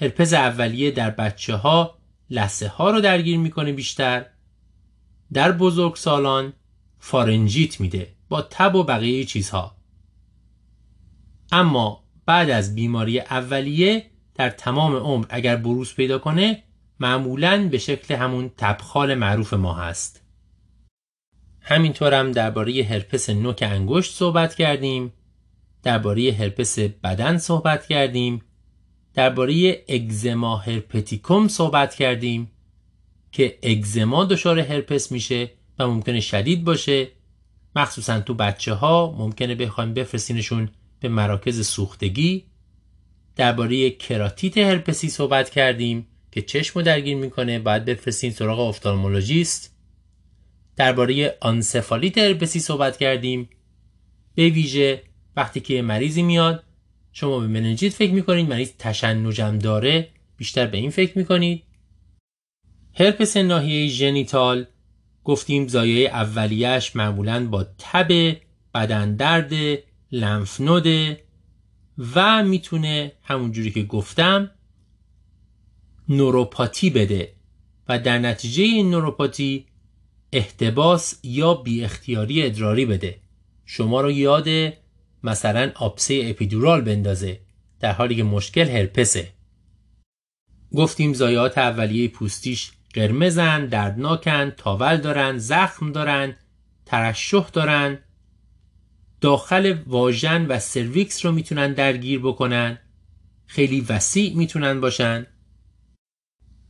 هرپز 0.00 0.32
اولیه 0.32 0.90
در 0.90 1.10
بچه 1.10 1.56
ها 1.56 1.98
لسه 2.30 2.68
ها 2.68 2.90
رو 2.90 3.00
درگیر 3.00 3.38
می‌کنه 3.38 3.72
بیشتر. 3.72 4.26
در 5.32 5.52
بزرگ 5.52 5.94
سالان 5.94 6.52
فارنجیت 6.98 7.80
میده 7.80 8.14
با 8.28 8.42
تب 8.42 8.74
و 8.74 8.82
بقیه 8.82 9.24
چیزها. 9.24 9.76
اما 11.52 12.04
بعد 12.26 12.50
از 12.50 12.74
بیماری 12.74 13.20
اولیه 13.20 14.11
در 14.42 14.50
تمام 14.50 14.96
عمر 14.96 15.26
اگر 15.28 15.56
بروز 15.56 15.94
پیدا 15.94 16.18
کنه 16.18 16.62
معمولا 17.00 17.68
به 17.68 17.78
شکل 17.78 18.14
همون 18.14 18.50
تبخال 18.56 19.14
معروف 19.14 19.54
ما 19.54 19.74
هست. 19.74 20.22
همینطور 21.60 22.14
هم 22.14 22.32
درباره 22.32 22.84
هرپس 22.84 23.30
نوک 23.30 23.62
انگشت 23.62 24.14
صحبت 24.14 24.54
کردیم 24.54 25.12
درباره 25.82 26.32
هرپس 26.32 26.78
بدن 26.78 27.38
صحبت 27.38 27.86
کردیم 27.86 28.42
درباره 29.14 29.84
اگزما 29.88 30.56
هرپتیکوم 30.56 31.48
صحبت 31.48 31.94
کردیم 31.94 32.50
که 33.32 33.58
اگزما 33.62 34.24
دچار 34.24 34.58
هرپس 34.58 35.12
میشه 35.12 35.50
و 35.78 35.86
ممکنه 35.86 36.20
شدید 36.20 36.64
باشه. 36.64 37.08
مخصوصا 37.76 38.20
تو 38.20 38.34
بچه 38.34 38.74
ها 38.74 39.14
ممکنه 39.18 39.54
بخوایم 39.54 39.94
بفرستینشون 39.94 40.68
به 41.00 41.08
مراکز 41.08 41.66
سوختگی. 41.68 42.51
درباره 43.36 43.90
کراتیت 43.90 44.58
هرپسی 44.58 45.08
صحبت 45.08 45.50
کردیم 45.50 46.06
که 46.32 46.42
چشم 46.42 46.72
رو 46.74 46.82
درگیر 46.82 47.16
می‌کنه 47.16 47.58
باید 47.58 47.84
بفرستین 47.84 48.30
سراغ 48.30 48.60
افتالمولوژیست. 48.60 49.76
درباره 50.76 51.38
آنسفالیت 51.40 52.18
هرپسی 52.18 52.60
صحبت 52.60 52.96
کردیم. 52.96 53.48
به 54.34 54.48
ویژه 54.48 55.02
وقتی 55.36 55.60
که 55.60 55.82
مریضی 55.82 56.22
میاد 56.22 56.64
شما 57.12 57.40
به 57.40 57.46
مننجیت 57.46 57.92
فکر 57.92 58.12
می‌کنید 58.12 58.48
مریض 58.48 58.72
تشنجم 58.78 59.58
داره 59.58 60.08
بیشتر 60.36 60.66
به 60.66 60.78
این 60.78 60.90
فکر 60.90 61.18
می‌کنید. 61.18 61.62
هرپس 62.94 63.36
ناحیه 63.36 63.88
ژنیتال 63.88 64.66
گفتیم 65.24 65.68
زایای 65.68 66.06
اولیش 66.06 66.96
معمولا 66.96 67.46
با 67.46 67.66
تب 67.78 68.36
بدن 68.74 69.16
درد 69.16 69.52
لنف 70.12 70.60
و 72.14 72.44
می‌تونه 72.44 73.12
همونجوری 73.22 73.70
که 73.70 73.82
گفتم 73.82 74.50
نوروپاتی 76.08 76.90
بده. 76.90 77.32
و 77.88 77.98
در 77.98 78.18
نتیجه 78.18 78.62
این 78.62 78.90
نوروپاتی 78.90 79.66
احتباس 80.32 81.20
یا 81.22 81.54
بی 81.54 81.84
اختیاری 81.84 82.46
ادراری 82.46 82.86
بده. 82.86 83.20
شما 83.66 84.00
رو 84.00 84.10
یاد 84.10 84.48
مثلا 85.22 85.72
آبسه 85.74 86.20
اپیدورال 86.24 86.80
بندازه 86.80 87.40
در 87.80 87.92
حالی 87.92 88.14
که 88.16 88.22
مشکل 88.22 88.68
هرپسه. 88.68 89.32
گفتیم 90.74 91.12
زایات 91.12 91.58
اولیه 91.58 92.08
پوستیش 92.08 92.72
قرمزن، 92.94 93.66
دردناکن، 93.66 94.50
تاول 94.50 94.96
دارن، 94.96 95.38
زخم 95.38 95.92
دارن، 95.92 96.36
ترشح 96.86 97.48
دارن. 97.52 97.98
داخل 99.22 99.76
واژن 99.86 100.46
و 100.46 100.58
سرویکس 100.58 101.26
رو 101.26 101.32
می‌تونن 101.32 101.72
درگیر 101.72 102.20
بکنن. 102.20 102.78
خیلی 103.46 103.80
وسیع 103.88 104.36
می‌تونن 104.36 104.80
باشن. 104.80 105.26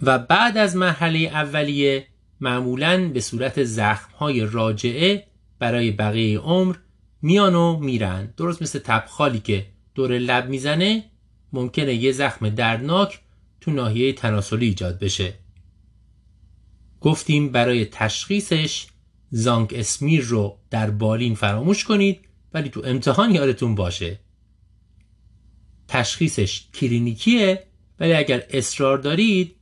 و 0.00 0.18
بعد 0.18 0.56
از 0.58 0.76
مرحله 0.76 1.18
اولیه 1.18 2.06
معمولا 2.40 3.08
به 3.08 3.20
صورت 3.20 3.64
زخم 3.64 4.12
های 4.16 4.46
راجعه 4.46 5.26
برای 5.58 5.90
بقیه 5.90 6.38
عمر 6.38 6.76
میان 7.22 7.54
و 7.54 7.78
میرن. 7.78 8.34
درست 8.36 8.62
مثل 8.62 8.78
تبخالی 8.78 9.40
که 9.40 9.66
دور 9.94 10.18
لب 10.18 10.48
می‌زنه 10.48 11.04
ممکنه 11.52 11.94
یه 11.94 12.12
زخم 12.12 12.48
دردناک 12.48 13.20
تو 13.60 13.70
ناحیه 13.70 14.12
تناسلی 14.12 14.66
ایجاد 14.66 14.98
بشه. 14.98 15.34
گفتیم 17.00 17.52
برای 17.52 17.84
تشخیصش 17.84 18.86
زانک 19.30 19.74
اسمیر 19.76 20.22
رو 20.22 20.58
در 20.70 20.90
بالین 20.90 21.34
فراموش 21.34 21.84
کنید 21.84 22.28
ولی 22.54 22.68
تو 22.68 22.82
امتحان 22.84 23.34
یادتون 23.34 23.74
باشه 23.74 24.18
تشخیصش 25.88 26.68
کلینیکیه 26.74 27.66
ولی 28.00 28.12
اگر 28.12 28.42
اصرار 28.50 28.98
دارید 28.98 29.56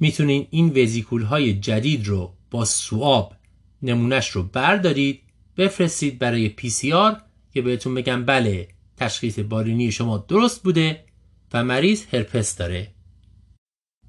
می‌تونین 0.00 0.46
این 0.50 0.82
وزیکول 0.82 1.22
های 1.22 1.54
جدید 1.54 2.06
رو 2.06 2.34
با 2.50 2.64
سواب 2.64 3.36
نمونهش 3.82 4.28
رو 4.28 4.42
بردارید 4.42 5.22
بفرستید 5.56 6.18
برای 6.18 6.48
پی 6.48 6.70
سی 6.70 6.92
آر 6.92 7.20
که 7.52 7.62
بهتون 7.62 7.94
بگم 7.94 8.24
بله 8.24 8.68
تشخیص 8.96 9.38
بالینی 9.38 9.92
شما 9.92 10.18
درست 10.18 10.62
بوده 10.62 11.04
و 11.52 11.64
مریض 11.64 12.04
هرپس 12.12 12.56
داره. 12.56 12.94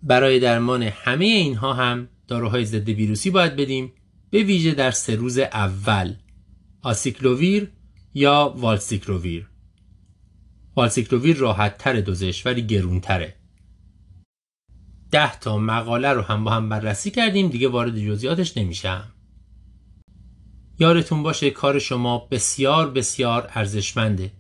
برای 0.04 0.40
درمان 0.40 0.84
همه 0.84 1.26
اینها 1.26 1.74
هم 1.74 2.08
داروهای 2.28 2.66
ضد 2.66 2.90
ویروسی 2.90 3.30
باید 3.30 3.56
بدیم 3.56 3.94
به 4.30 4.44
ویژه 4.44 4.74
در 4.74 4.92
سه 4.92 5.16
روز 5.16 5.38
اول. 5.38 6.14
آسیکلوویر 6.82 7.72
یا 8.20 8.54
والسیکلوویر 8.58 9.50
والسیکلوویر 10.76 11.38
راحت 11.38 11.78
تر 11.78 12.02
دوزش 12.02 12.46
ولی 12.46 12.68
گرون 12.68 13.00
تره 13.00 13.36
ده 15.12 15.40
تا 15.40 15.58
مقاله 15.58 16.14
رو 16.14 16.22
هم 16.22 16.44
با 16.44 16.52
هم 16.52 16.70
بررسی 16.70 17.12
کردیم 17.12 17.48
دیگه 17.48 17.68
وارد 17.68 18.00
جزئیاتش 18.00 18.58
نمیشم. 18.58 19.14
یادتون 20.80 21.24
باشه 21.24 21.50
کار 21.50 21.80
شما 21.80 22.28
بسیار 22.32 22.92
بسیار 22.92 23.50
ارزشمنده. 23.54 24.32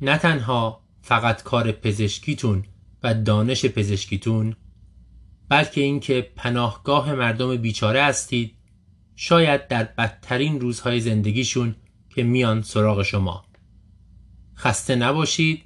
نه 0.00 0.18
تنها 0.18 0.84
فقط 1.02 1.42
کار 1.42 1.72
پزشکیتون 1.72 2.64
و 3.02 3.14
دانش 3.14 3.66
پزشکیتون 3.66 4.56
بلکه 5.48 5.80
اینکه 5.80 6.32
پناهگاه 6.36 7.14
مردم 7.14 7.56
بیچاره 7.56 8.04
هستید. 8.04 8.56
شاید 9.16 9.68
در 9.68 9.84
بدترین 9.84 10.60
روزهای 10.60 11.00
زندگیشون 11.00 11.74
که 12.16 12.22
میان 12.22 12.62
سراغ 12.62 13.02
شما. 13.02 13.44
خسته 14.56 14.96
نباشید. 14.96 15.62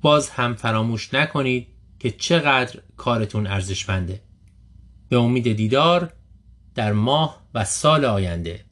باز 0.00 0.30
هم 0.30 0.54
فراموش 0.54 1.14
نکنید 1.14 1.68
که 1.98 2.10
چقدر 2.10 2.80
کارتون 2.96 3.46
ارزشمنده. 3.46 4.22
به 5.08 5.16
امید 5.16 5.52
دیدار 5.52 6.12
در 6.74 6.92
ماه 6.92 7.42
و 7.54 7.64
سال 7.64 8.04
آینده. 8.04 8.64